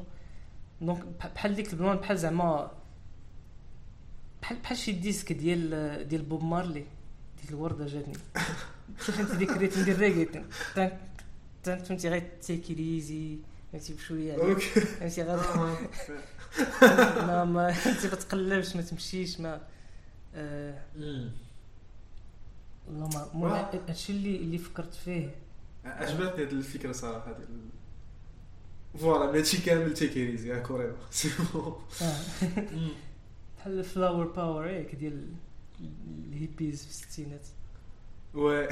donc 0.82 1.04
بح- 1.20 1.26
بحال 1.26 1.54
ديك 1.54 1.72
ال 1.72 1.77
plan 1.77 1.96
بحال 1.96 2.18
زعما 2.18 2.70
بحال 4.42 4.56
بحال 4.58 4.76
شي 4.78 4.92
disque 4.92 5.32
ديال 5.32 6.08
ديال 6.08 6.22
بوب 6.22 6.44
مارلي 6.44 6.84
ديك 7.42 7.50
الوردة 7.50 7.86
جاتني. 7.86 8.14
شوف 9.06 9.20
انت 9.20 9.30
ديك 9.34 9.50
ال 9.50 9.55
rythme 9.55 9.82
ديال 9.82 9.96
الريغي 9.96 10.24
تن- 10.24 10.44
تن- 10.74 10.90
تن- 11.62 11.78
فهمتي 11.78 12.08
غير 12.08 12.22
take 12.42 12.74
it 12.74 12.96
easy 12.96 13.38
فهمتي 13.72 13.94
بشوية 13.94 14.34
OK. 14.34 14.60
فهمتي 14.80 15.22
غير؟ 15.22 15.38
آه. 15.40 15.76
ما 17.26 17.44
ما 17.44 17.68
انت 17.68 18.06
ما 18.06 18.14
تقلبش 18.14 18.76
ما 18.76 18.82
تمشيش 18.82 19.40
ما 19.40 19.60
آه. 20.34 20.78
والله 22.88 23.08
ما 23.08 23.18
واه. 23.18 23.30
المهم 23.34 23.80
هادشي 23.88 24.12
اللي 24.12 24.36
اللي 24.36 24.58
فكرت 24.58 24.94
فيه. 24.94 25.30
عجبتني 25.84 26.44
هذه 26.46 26.52
الفكرة 26.52 26.92
صراحة 26.92 27.32
ديال 27.32 27.48
voilà 28.98 29.32
ماشي 29.32 29.58
كامل 29.58 29.94
take 29.94 30.21
it 30.21 30.34
easy 30.34 30.60
كوريا 30.60 30.96
c'est 31.10 31.30
bon. 31.54 31.76
بحال 33.58 33.78
ال 33.78 33.85
flower 33.85 34.26
power 34.26 34.66
ياك 34.66 34.94
ديال 34.94 35.28
الهيبيز 36.28 36.84
في 36.84 36.90
الستينات 36.90 37.46
و 38.34 38.66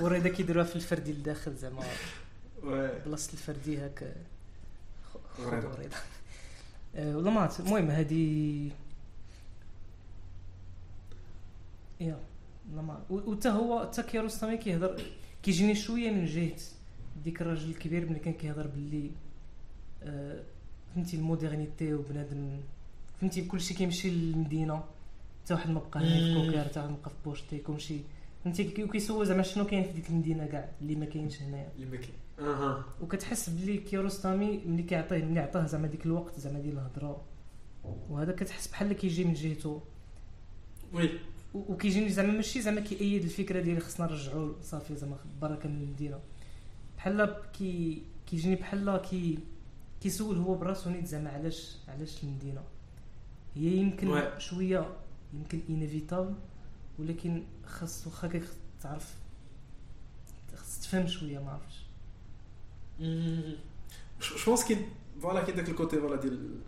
وريدا 0.00 0.28
كيديروها 0.28 0.64
في 0.64 0.76
الفردي 0.76 1.12
لداخل 1.12 1.56
زعما 1.56 1.82
بلاصه 3.06 3.32
الفردي 3.32 3.90
خذ 5.36 5.66
وريدا. 5.66 5.96
والله 6.94 7.30
ما 7.30 7.40
عرفت 7.40 7.60
المهم 7.60 7.90
هادي 7.90 8.68
يا 12.00 12.18
والله 12.68 12.82
ما 12.82 13.04
وتا 13.10 13.50
هو 13.50 13.90
تا 13.94 14.02
كياروستامي 14.02 14.56
كيهضر 14.56 15.02
كيجيني 15.42 15.74
شوية 15.74 16.10
من 16.10 16.26
جهه 16.26 16.56
ديك 17.24 17.42
الراجل 17.42 17.70
الكبير 17.70 18.10
ملي 18.10 18.18
كان 18.18 18.34
كيهضر 18.34 18.66
باللي 18.66 19.10
فهمتي 20.94 21.16
ال 21.16 21.24
modernité 21.24 21.94
وبنادم 21.94 22.60
فهمتي 23.20 23.42
كلشي 23.44 23.74
كيمشي 23.74 24.10
للمدينة 24.10 24.84
حتى 25.44 25.54
واحد 25.54 25.70
ما 25.70 25.80
بقى 25.80 26.00
هنا 26.00 26.18
في 26.18 26.34
مم. 26.34 26.46
كوكار 26.46 26.64
حتى 26.64 26.80
واحد 26.80 26.90
ما 26.90 26.96
بقى 26.96 27.10
في 27.10 27.16
بوشتي 27.24 27.58
كلشي. 27.58 27.98
فهمتي 28.44 28.64
كي- 28.64 28.84
وكيسول 28.84 29.26
زعما 29.26 29.42
شنو 29.42 29.66
كاين 29.66 29.84
في 29.84 29.92
ديك 29.92 30.10
المدينة 30.10 30.46
كاع 30.46 30.70
اللي 30.80 30.94
ما 30.94 31.04
كاينش 31.06 31.42
هنايا. 31.42 31.72
يما 31.78 31.96
كاين. 31.96 32.12
أها. 32.48 32.84
وكتحس 33.02 33.50
بلي 33.50 33.76
كياروستامي 33.76 34.60
ملي 34.66 34.82
كيعطيه 34.82 35.24
ملي 35.24 35.40
عطاه 35.40 35.66
زعما 35.66 35.86
ديك 35.86 36.06
الوقت 36.06 36.40
زعما 36.40 36.58
ديال 36.60 36.72
الهضرة. 36.78 37.22
وهذا 38.10 38.32
كتحس 38.32 38.68
بحال 38.68 38.92
كيجي 38.92 39.24
من 39.24 39.34
جهته. 39.34 39.82
oui. 40.92 41.10
وكيجيني 41.54 42.08
زعما 42.08 42.32
ماشي 42.32 42.60
زعما 42.62 42.80
كيأيد 42.80 43.22
الفكرة 43.22 43.60
ديال 43.60 43.82
خصنا 43.82 44.06
نرجعوا 44.06 44.52
صافي 44.62 44.96
زعما 44.96 45.16
بركة 45.42 45.68
من 45.68 45.82
المدينة. 45.82 46.18
بحال 46.96 47.34
كي 47.58 48.02
كيجيني 48.26 48.54
بحال 48.56 48.96
كي 49.10 49.38
كيسول 50.02 50.36
هو 50.36 50.54
براسو 50.54 50.90
نيت 50.90 51.06
زعما 51.06 51.30
علاش 51.30 51.76
علاش 51.88 52.22
المدينة؟ 52.24 52.62
هي 53.54 53.76
يمكن. 53.76 54.38
شوية 54.38 54.96
يمكن 55.34 55.60
inévitable 55.68 56.34
ولكن 56.98 57.42
خاص 57.66 58.06
واخا 58.06 58.40
تعرف 58.82 59.14
خاص 60.56 60.80
تفهم 60.80 61.06
شوية 61.06 61.38
ما 61.38 61.50
عرفتش. 61.50 61.82
je 63.00 64.44
pense 64.46 64.64
كاين 64.64 64.88
voilà 65.22 65.40
كاين 65.44 65.56
داك 65.56 65.68
ال 65.68 65.74
côté 65.74 66.00
voilà 66.00 66.16
ديال 66.16 66.58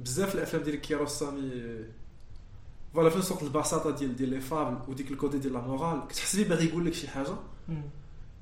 بزاف 0.00 0.34
الأفلام 0.34 0.62
ديال 0.62 0.80
كياروستامي 0.80 1.84
voilà 2.94 3.10
فين 3.10 3.22
سوق 3.22 3.42
البساطة 3.42 3.90
ديال 3.90 4.16
ديال 4.16 4.28
les 4.28 4.40
fables 4.40 4.90
وديك 4.90 5.10
ال 5.10 5.16
côté 5.16 5.38
ديال 5.38 5.52
la 5.52 5.60
morale 5.60 6.08
كتحس 6.08 6.36
بيه 6.36 6.48
باغي 6.48 6.66
يقول 6.66 6.86
لك 6.86 6.94
شي 6.94 7.08
حاجة؟ 7.08 7.36
مم. 7.68 7.82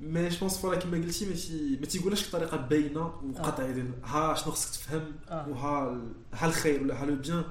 mais 0.00 0.28
je 0.28 0.38
pense 0.38 0.58
voilà 0.58 0.80
كيما 0.80 0.96
قلتي 0.96 1.26
ماشي 1.26 1.76
ما 1.80 1.86
تيقولهاش 1.86 2.28
بطريقه 2.28 2.56
باينه 2.56 3.06
وقطعيه 3.06 3.70
ديال 3.72 3.90
ها 4.04 4.34
شنو 4.34 4.52
خصك 4.52 4.70
تفهم. 4.70 5.12
وها 5.30 6.00
ها 6.32 6.46
الخير 6.46 6.82
ولا 6.82 7.02
ها 7.02 7.06
le 7.06 7.16
bien. 7.16 7.44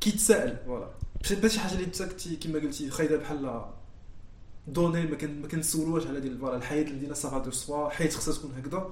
كيتسائل 0.00 0.56
voilà 0.66 0.90
ماشي 1.22 1.36
ماشي 1.36 1.60
حاجة 1.60 1.72
اللي 1.74 1.86
تسكتي 1.86 2.36
كما 2.36 2.58
قلتي 2.58 2.90
خايده 2.90 3.16
بحال 3.16 3.64
دوني 4.68 5.06
ما 5.06 5.16
كان 5.16 5.40
ما 5.42 5.48
كنسولوش 5.48 6.06
على 6.06 6.20
ديال 6.20 6.38
voilà 6.38 6.56
الحياة 6.56 6.82
المدينة 6.84 7.14
ça 7.14 7.26
va 7.26 7.38
de 7.38 7.50
soi 7.50 7.88
حياه 7.88 8.10
خصها 8.10 8.34
تكون 8.34 8.52
هكذا 8.56 8.90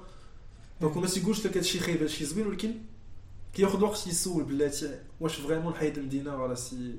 donc 0.81 0.97
ما 0.97 1.07
تيقولش 1.07 1.47
لك 1.47 1.57
هادشي 1.57 1.81
خايب 1.81 2.01
هادشي 2.01 2.25
زوين 2.25 2.47
ولكن 2.47 2.75
كياخذ 3.55 3.77
الوقت 3.77 4.07
يسول 4.07 4.45
بلاتي 4.45 4.99
واش 5.21 5.37
vraiment 5.37 5.73
الحياة 5.73 5.93
المدينة 5.97 6.43
ولا 6.43 6.55
c'est. 6.55 6.99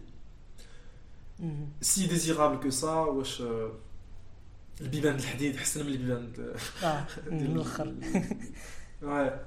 c'est 1.82 2.08
désirable 2.08 2.64
que 2.64 2.70
ça 2.70 2.94
واش 2.94 3.44
البيبان 4.82 5.16
الحديد 5.16 5.56
حسن 5.58 5.86
من 5.86 5.92
البيبان. 5.92 6.34
آه 6.84 7.08
من 7.32 7.46
الأخر. 7.46 7.94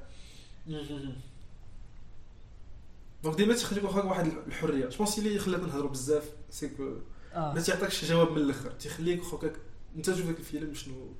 donc 3.24 3.36
ديما 3.36 3.54
تيخليك 3.54 3.84
واخا 3.84 4.02
واحد 4.02 4.26
الحرية. 4.46 4.88
je 4.88 4.96
pense 4.96 5.18
اللي 5.18 5.38
خلاتنا 5.38 5.66
نهضروا 5.66 5.90
بزاف 5.90 6.24
c'est 6.50 6.68
que 6.68 6.96
آه. 7.34 7.52
ما 7.52 7.60
تيعطيكش 7.60 8.04
جواب 8.04 8.30
من 8.30 8.38
الأخر. 8.38 8.70
تيخليك 8.70 9.22
خوكاك 9.22 9.52
أنت 9.96 10.10
تشوف 10.10 10.26
داك 10.26 10.38
الفيلم 10.38 10.74
شنو 10.74 11.12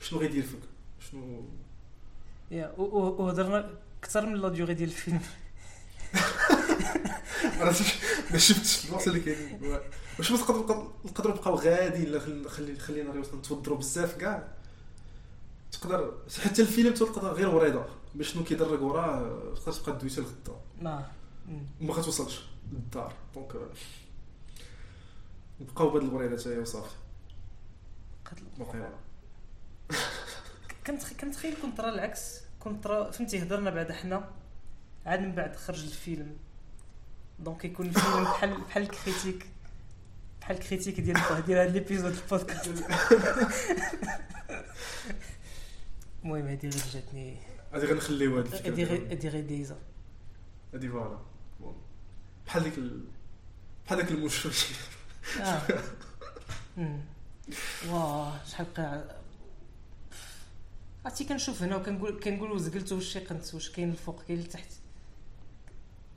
شنو 0.00 0.18
غيدير 0.18 0.42
فيك. 0.42 0.60
شنو 1.10 1.44
يا 2.50 2.74
وهضرنا 2.78 3.70
أكثر 4.02 4.26
من 4.26 4.34
la 4.34 4.48
durée 4.48 4.74
ديال 4.74 4.88
الفيلم 4.88 5.20
أنا 7.62 7.72
ما 8.30 8.38
شفتش 8.38 8.88
الوقت 8.88 9.08
اللي 9.08 9.20
كاين. 9.20 9.80
واش 10.18 10.30
ما 10.30 10.38
نقدروا 11.04 11.34
نبقاو 11.34 11.54
غاديين 11.54 12.08
لا 12.08 12.18
خلي 12.18 12.48
خلي 12.48 12.78
خلينا 12.78 13.10
غير 13.10 13.36
نتوضروا 13.36 13.78
بزاف 13.78 14.16
كاع. 14.16 14.48
تقدر 15.72 16.14
حتى 16.44 16.62
الفيلم 16.62 16.94
تقدر 16.94 17.32
غير 17.32 17.54
وريضة. 17.54 17.84
باش 18.14 18.32
شنو 18.32 18.44
كيدرك 18.44 18.82
وراه 18.82 19.54
تقدر 19.54 19.72
تبقى 19.72 19.98
دويته 19.98 20.22
لغدا 20.22 20.60
ما. 20.82 21.10
وما 21.80 21.94
غتوصلش 21.94 22.42
للدار. 22.72 23.12
donc 23.34 23.52
نبقاو 25.60 25.90
بهاد 25.90 26.02
الوريضة 26.02 26.36
حتى 26.36 26.54
هي 26.54 26.58
وصافي. 26.58 26.94
باقي 28.58 28.88
كنت 30.86 31.02
كنتخيل 31.20 31.54
كنت 31.62 31.80
راه 31.80 31.88
العكس. 31.88 32.40
كنت 32.60 32.86
راه 32.86 33.10
فهمتي 33.10 33.42
هضرنا 33.42 33.70
بعد 33.70 33.92
حنا. 33.92 34.30
عاد 35.06 35.20
من 35.20 35.32
بعد 35.32 35.56
خرج 35.56 35.84
الفيلم. 35.84 36.36
donc 37.38 37.64
يكون 37.64 37.86
الفيلم 37.86 38.24
بحال 38.24 38.60
بحال 38.60 38.82
ال 38.82 38.89
critique. 38.89 39.53
بحال 40.44 40.56
ال 40.56 40.61
critique 40.61 41.00
ديال 41.00 41.16
ديال 41.46 41.58
هاد 41.58 41.70
l'épisode 41.70 42.12
ال 42.12 42.19
podcast 42.19 42.66
المهم 46.24 46.46
هادي 46.46 46.68
غير 46.68 46.82
جاتني 46.92 47.36
هادي 47.72 47.86
غنخليو 47.86 48.38
هاد 48.38 48.46
الفكرة 48.46 48.70
هادي 48.70 48.84
غير 48.84 49.10
هادي 49.10 49.28
غير 49.28 49.44
دايزه 49.46 49.76
هادي 50.74 50.88
voilà. 50.88 51.18
بحال 52.46 52.62
ديك 52.62 52.78
ال... 52.78 53.04
بحال 53.86 53.98
داك 53.98 54.10
المشوش 54.10 54.66
آه. 55.40 55.62
واه 57.88 58.44
شحال 58.44 58.66
بقى 58.76 59.16
عرفتي 61.04 61.24
كنشوف 61.24 61.62
هنا 61.62 61.76
وكنقول 61.76 62.20
كنقول 62.20 62.52
وزقلت 62.52 62.92
واش 62.92 63.12
شي 63.12 63.18
قنت 63.18 63.54
واش 63.54 63.70
كاين 63.70 63.90
الفوق 63.90 64.22
كاين 64.22 64.38
التحت 64.38 64.72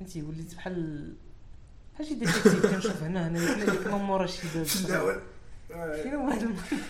انت 0.01 0.17
وليت 0.17 0.55
بحال 0.55 1.15
شي 2.03 2.13
détective 2.13 2.65
كنشوف 2.65 3.03
هنا 3.03 3.27
هنا 3.27 3.55
ديك 3.55 3.69
ديك 3.69 3.87
ما 3.87 3.97
مورا 3.97 4.25
شي 4.27 4.41
باب 4.55 4.65
فين 6.03 6.13
هو 6.15 6.27
هذا 6.29 6.41
الم- 6.41 6.57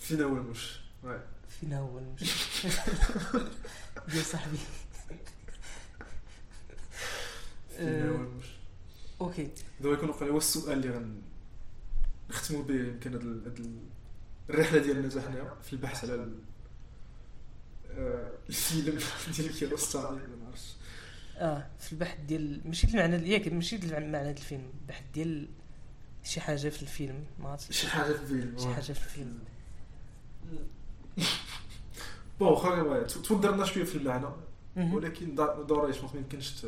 فينا 0.00 0.24
هو 0.24 0.36
المش. 0.36 0.80
فين 1.60 1.72
هو 1.72 1.98
المشي 1.98 2.68
ديال 4.08 4.24
صاحبي. 4.32 4.58
فينا 7.76 8.08
هو 8.10 8.14
المش. 8.14 8.46
أوكي. 9.20 9.50
دابا 9.80 9.94
يكون 9.94 10.08
وقع 10.08 10.26
هو 10.26 10.38
السؤال 10.38 10.72
اللي 10.78 10.90
غن 10.96 11.22
نختموا 12.30 12.62
به 12.62 12.74
يمكن 12.74 13.12
هاد 13.12 13.20
ال- 13.22 13.42
هاد 13.44 13.58
ال- 13.58 13.86
الرحلة 14.50 14.78
ديالنا 14.78 15.08
حتى 15.08 15.20
حنا 15.20 15.54
في 15.62 15.72
البحث 15.72 16.04
على 16.04 16.14
آه، 17.90 18.30
الفيلم 18.48 18.98
ديال 19.36 19.54
نعرفش 20.44 20.45
آه 21.36 21.66
في 21.78 21.92
البحث 21.92 22.18
ديال 22.20 22.60
ماشي 22.64 22.86
المعنى 22.86 23.30
ياك 23.30 23.48
ماشي 23.48 23.76
المعنى 23.76 24.10
ديال 24.10 24.36
الفيلم 24.36 24.70
البحث 24.82 25.02
ديال 25.14 25.48
شي 26.26 26.40
حاجة 26.40 26.68
في 26.68 26.82
الفيلم 26.82 27.24
ما 27.38 27.48
عرفتش. 27.48 27.80
شي 27.80 27.88
حاجة 27.88 28.12
في 28.12 28.22
الفيلم 28.22 28.58
شي 28.58 28.68
حاجة 28.68 28.82
في 28.82 28.90
الفيلم. 28.90 29.38
بون 32.40 32.48
واخا 32.48 33.02
توضرنا 33.02 33.64
شوية 33.64 33.84
في 33.84 33.98
المعنى. 33.98 34.26
ولكن 34.76 35.34
دوريش 35.68 36.00
ما 36.00 36.10
يمكنش 36.14 36.66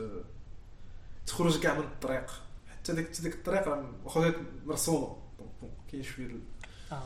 تخرج 1.27 1.61
كاع 1.61 1.74
من 1.74 1.85
الطريق. 1.85 2.31
حتى 2.70 2.93
ديك 2.93 3.20
ديك 3.20 3.35
الطريق 3.35 3.69
واخا 4.05 4.32
مرسومة. 4.66 5.16
donc 5.39 5.72
كاين 5.93 6.03
شوية 6.03 6.36
آه. 6.93 7.03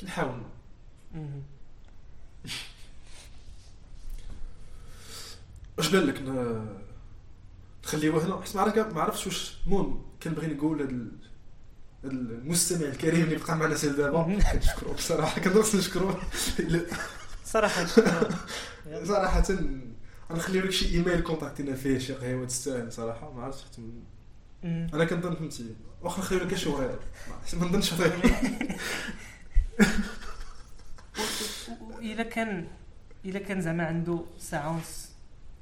كنحاول 0.00 0.42
واش 5.78 5.88
بان 5.88 6.02
لك؟ 6.02 6.22
نخليوه 7.84 8.24
هنا. 8.26 8.40
حيت 8.40 8.56
ما 8.56 8.62
ما 8.92 9.02
عرفتش 9.02 9.26
واش 9.26 9.56
المهم 9.66 10.02
كنبغي 10.22 10.46
نقول 10.46 10.82
هذا 10.82 10.90
المستمع 12.04 12.86
الكريم 12.88 13.22
اللي 13.24 13.36
بقى 13.36 13.56
معنا 13.56 13.74
حتى 13.74 13.88
دابا. 13.88 14.22
كنشكرو 14.52 14.92
بصراحة. 14.92 15.40
كنقص 15.40 15.74
نشكرو 15.74 16.14
صراحة 17.44 17.86
صراحة 19.04 19.42
غنخليو 20.32 20.62
لك 20.64 20.70
شي 20.70 20.94
إيميل 20.94 21.20
كونتاكتينا 21.20 21.74
فيه 21.76 21.98
شي 21.98 22.12
قهوه 22.12 22.46
تستاهل 22.46 22.92
صراحة. 22.92 23.32
ما 23.32 23.42
عرفتش 23.42 23.64
حتى. 23.64 23.82
أنا 24.94 25.04
كنظن 25.04 25.34
فهمتي. 25.34 25.74
واخا 26.02 26.20
نخليو 26.22 26.40
لك 26.40 26.54
شي 26.54 26.68
وغير 26.68 26.98
ما 27.54 27.66
نظنش 27.66 27.90
إلا 32.02 32.22
كان 32.22 32.68
إلا 33.24 33.38
كان 33.38 33.60
زعما 33.60 33.86
عنده 33.86 34.24
ساعة 34.38 34.70
ونص 34.70 35.05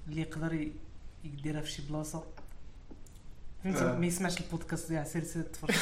اللي 0.08 0.20
يقدر 0.20 0.68
يديرها 1.24 1.60
في 1.60 1.70
شي 1.70 1.82
بلاصه 1.82 2.24
فهمتي 3.64 3.80
آه. 3.80 3.98
ما 3.98 4.06
يسمعش 4.06 4.40
البودكاست 4.40 4.88
ديال 4.88 5.06
سير 5.06 5.24
سير 5.24 5.42
تفرج. 5.42 5.74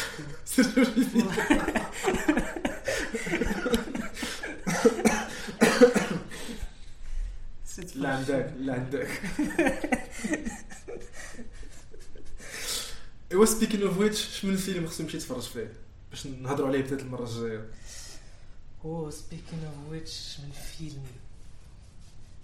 سير 7.64 7.86
لا 7.94 8.08
عندك. 8.14 8.52
لا 8.60 8.72
عندك 8.74 9.08
ايوا 13.32 13.44
speaking 13.44 13.82
of 13.82 13.98
which 13.98 14.40
شنو 14.40 14.50
الفيلم 14.52 14.86
خصو 14.86 15.02
نمشي 15.02 15.16
نتفرج 15.16 15.42
فيه 15.42 15.72
باش 16.10 16.26
نهضروا 16.26 16.68
عليه 16.68 16.80
بدات 16.82 17.00
المره 17.00 17.24
الجايه 17.24 17.68
اوه 18.84 19.10
speaking 19.10 19.64
of 19.64 19.90
which 19.90 20.38
من 20.40 20.50
فيلم 20.52 21.02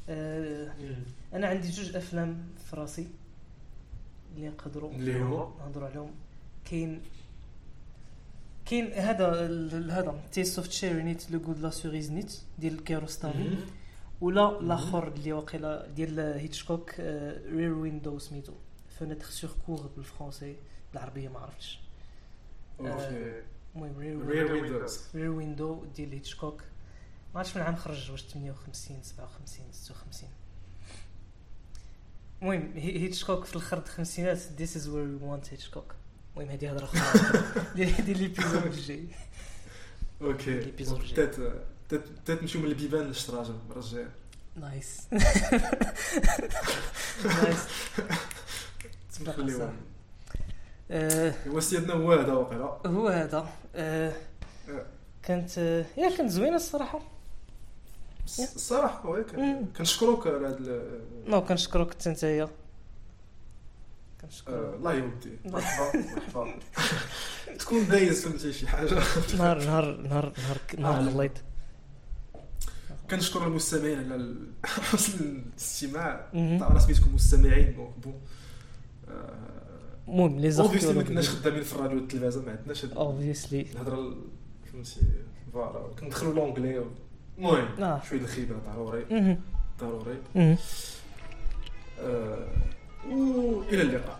آه 0.08 0.72
أنا 1.34 1.46
عندي 1.46 1.70
جوج 1.70 1.96
أفلام 1.96 2.48
في 2.64 2.76
راسي 2.76 3.06
اللي 4.36 4.48
نقدروا؟ 4.48 4.92
نهضروا 5.60 5.88
عليهم. 5.88 6.10
كاين 6.64 7.00
كاين 8.66 8.92
هذا 8.92 9.30
هذا 9.90 10.20
Taste 10.32 10.58
of 10.58 10.68
Cherry 10.68 11.10
نيت 11.10 11.30
le 11.30 11.38
goût 11.38 11.52
de 11.52 11.58
la 11.58 11.70
cerise 11.70 12.10
نيت 12.10 12.38
ديال 12.58 12.84
كيروستامي 12.84 13.58
ولا 14.20 14.60
الآخر 14.60 15.08
اللي 15.08 15.32
واقيلا 15.32 15.86
ديال 15.96 16.20
هيتشكوك 16.20 17.00
Rear 17.50 17.72
Window 17.72 18.18
سميتو. 18.18 18.52
Fenêtre 18.98 19.24
sur 19.24 19.50
cour 19.66 19.90
بالفرونسي 19.96 20.56
بالعربيه 20.92 21.28
ما 21.28 21.38
عرفتش. 21.38 21.80
okay. 22.80 23.42
المهم 23.76 23.98
rear 23.98 24.26
Rear 24.26 24.52
Windows 24.52 25.00
Rear 25.14 25.30
Window 25.30 25.84
ديال 25.96 26.12
هيتشكوك 26.12 26.62
ما 27.34 27.40
عرفتش 27.40 27.56
من 27.56 27.62
عام 27.62 27.76
خرج 27.76 28.10
واش 28.10 28.22
58 28.22 29.02
57 29.02 29.66
56 29.72 30.30
المهم 32.42 32.72
هي- 32.76 32.98
هيتشكوك 33.02 33.44
في 33.44 33.56
الآخر 33.56 33.78
الخمسينات 33.78 34.38
this 34.38 34.70
is 34.76 34.82
where 34.84 35.08
we 35.20 35.22
want 35.22 35.50
هيتشكوك 35.52 35.94
المهم 36.36 36.50
هذه 36.50 36.70
هضرة 36.72 36.84
أخرى 36.84 37.42
ديال 37.76 38.18
l'épisode 38.18 38.66
الجاي. 38.66 39.08
okay. 40.22 40.58
ال 40.58 40.64
épisode 40.64 41.00
الجاي. 41.00 41.26
بدات 41.90 42.42
نمشيو 42.42 42.60
من 42.60 42.66
البيبان 42.68 43.02
للشراجه 43.06 43.50
المره 43.50 43.78
الجايه 43.78 44.10
nice 44.56 45.00
nice 47.24 47.58
تبارك 49.18 49.72
ايوا 50.90 51.60
سيدنا 51.60 51.94
هو 51.94 52.12
هذا 52.12 52.32
واقيلا 52.32 52.80
هو 52.86 53.08
هذا. 53.08 53.48
آه، 53.74 54.12
كانت 55.22 55.58
آه، 55.58 55.84
يا 55.96 56.16
كانت 56.16 56.30
زوينة 56.30 56.56
الصراحة. 56.56 57.00
الصراحه 58.38 59.08
oui. 59.10 59.24
كنشكروك 59.76 60.26
على 60.26 60.46
هذا 60.46 60.82
non 61.26 61.44
كنشكرك 61.44 61.90
حتى 61.90 62.10
نتايا 62.10 62.42
آه، 62.44 62.48
كنشكرك 64.22 64.74
الله 64.74 64.92
يودي 64.94 65.32
مرحبا 65.52 65.92
مرحبا. 66.14 66.54
تكون 67.58 67.88
دايز 67.88 68.24
فهمتي 68.26 68.52
شي 68.52 68.66
حاجة. 68.68 68.94
نهار 69.36 69.58
نهار 69.64 69.96
نهار 70.00 70.32
نهار 70.38 70.60
نهار 70.78 71.08
آه. 71.08 71.10
خليط 71.14 71.32
كنشكر 73.10 73.46
المستمعين 73.46 74.12
على 74.12 74.34
حسن 74.64 75.24
الاستماع. 75.52 76.26
طبعا 76.60 76.78
سميتكم 76.78 77.14
مستمعين 77.14 77.72
بون 78.02 78.20
المهم 80.08 80.40
لي 80.40 80.46
اوبفيسلي 80.58 80.58
ما 80.60 80.94
زارتيكول 80.94 81.02
كناش 81.04 81.28
خدامين 81.30 81.62
في 81.62 81.72
الراديو 81.72 81.98
والتلفازه 81.98 82.42
ما 82.42 82.50
عندناش 82.58 82.84
اوبفيسلي 82.84 83.60
الهضرة 83.60 83.94
ال- 84.00 84.16
فهمتي 84.72 85.00
فوالا. 85.52 85.94
كندخلوا 86.00 86.34
لونجلي 86.34 86.84
المهم 87.38 87.82
آه. 87.82 88.00
شوية 88.08 88.20
الخبره 88.20 88.60
ضروري. 88.74 89.36
ضروري. 89.80 90.16
آه، 92.00 92.46
وإلى 93.10 93.82
اللقاء. 93.82 94.18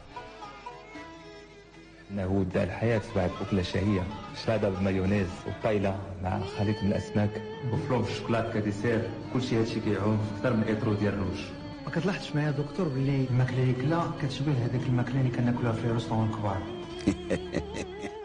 انه 2.11 2.40
يبدا 2.40 2.65
الحياة 2.65 3.01
بعد 3.16 3.31
أكلة 3.40 3.62
شهية. 3.62 4.03
شلاضه 4.45 4.69
بالمايونيز 4.69 5.27
وبايله 5.49 5.99
مع 6.23 6.40
خليط 6.59 6.82
من 6.82 6.89
الاسماك 6.89 7.43
وفلون 7.73 8.02
بالشوكولات 8.03 8.55
ك 8.55 8.61
dessert 8.61 9.10
كلشي 9.32 9.57
هادشي 9.61 9.81
كيعوم. 9.81 10.19
أكثر 10.36 10.53
من 10.57 10.62
ايترو 10.62 10.93
ديال 10.95 11.15
الروج 11.15 11.39
ما 11.86 11.90
كتلاحظش 11.95 12.36
معايا 12.36 12.51
دكتور 12.51 12.89
باللي 12.89 13.24
الماكله 13.31 13.62
اللي 13.62 13.73
كلا 13.73 14.03
كتشبه 14.23 14.53
هذيك 14.53 14.82
الماكله 14.86 15.20
اللي 15.20 15.31
كناكلوها 15.31 15.73
في 15.73 15.85
ال 15.85 15.88
restaurant 15.88 16.27
الكبار 16.31 16.62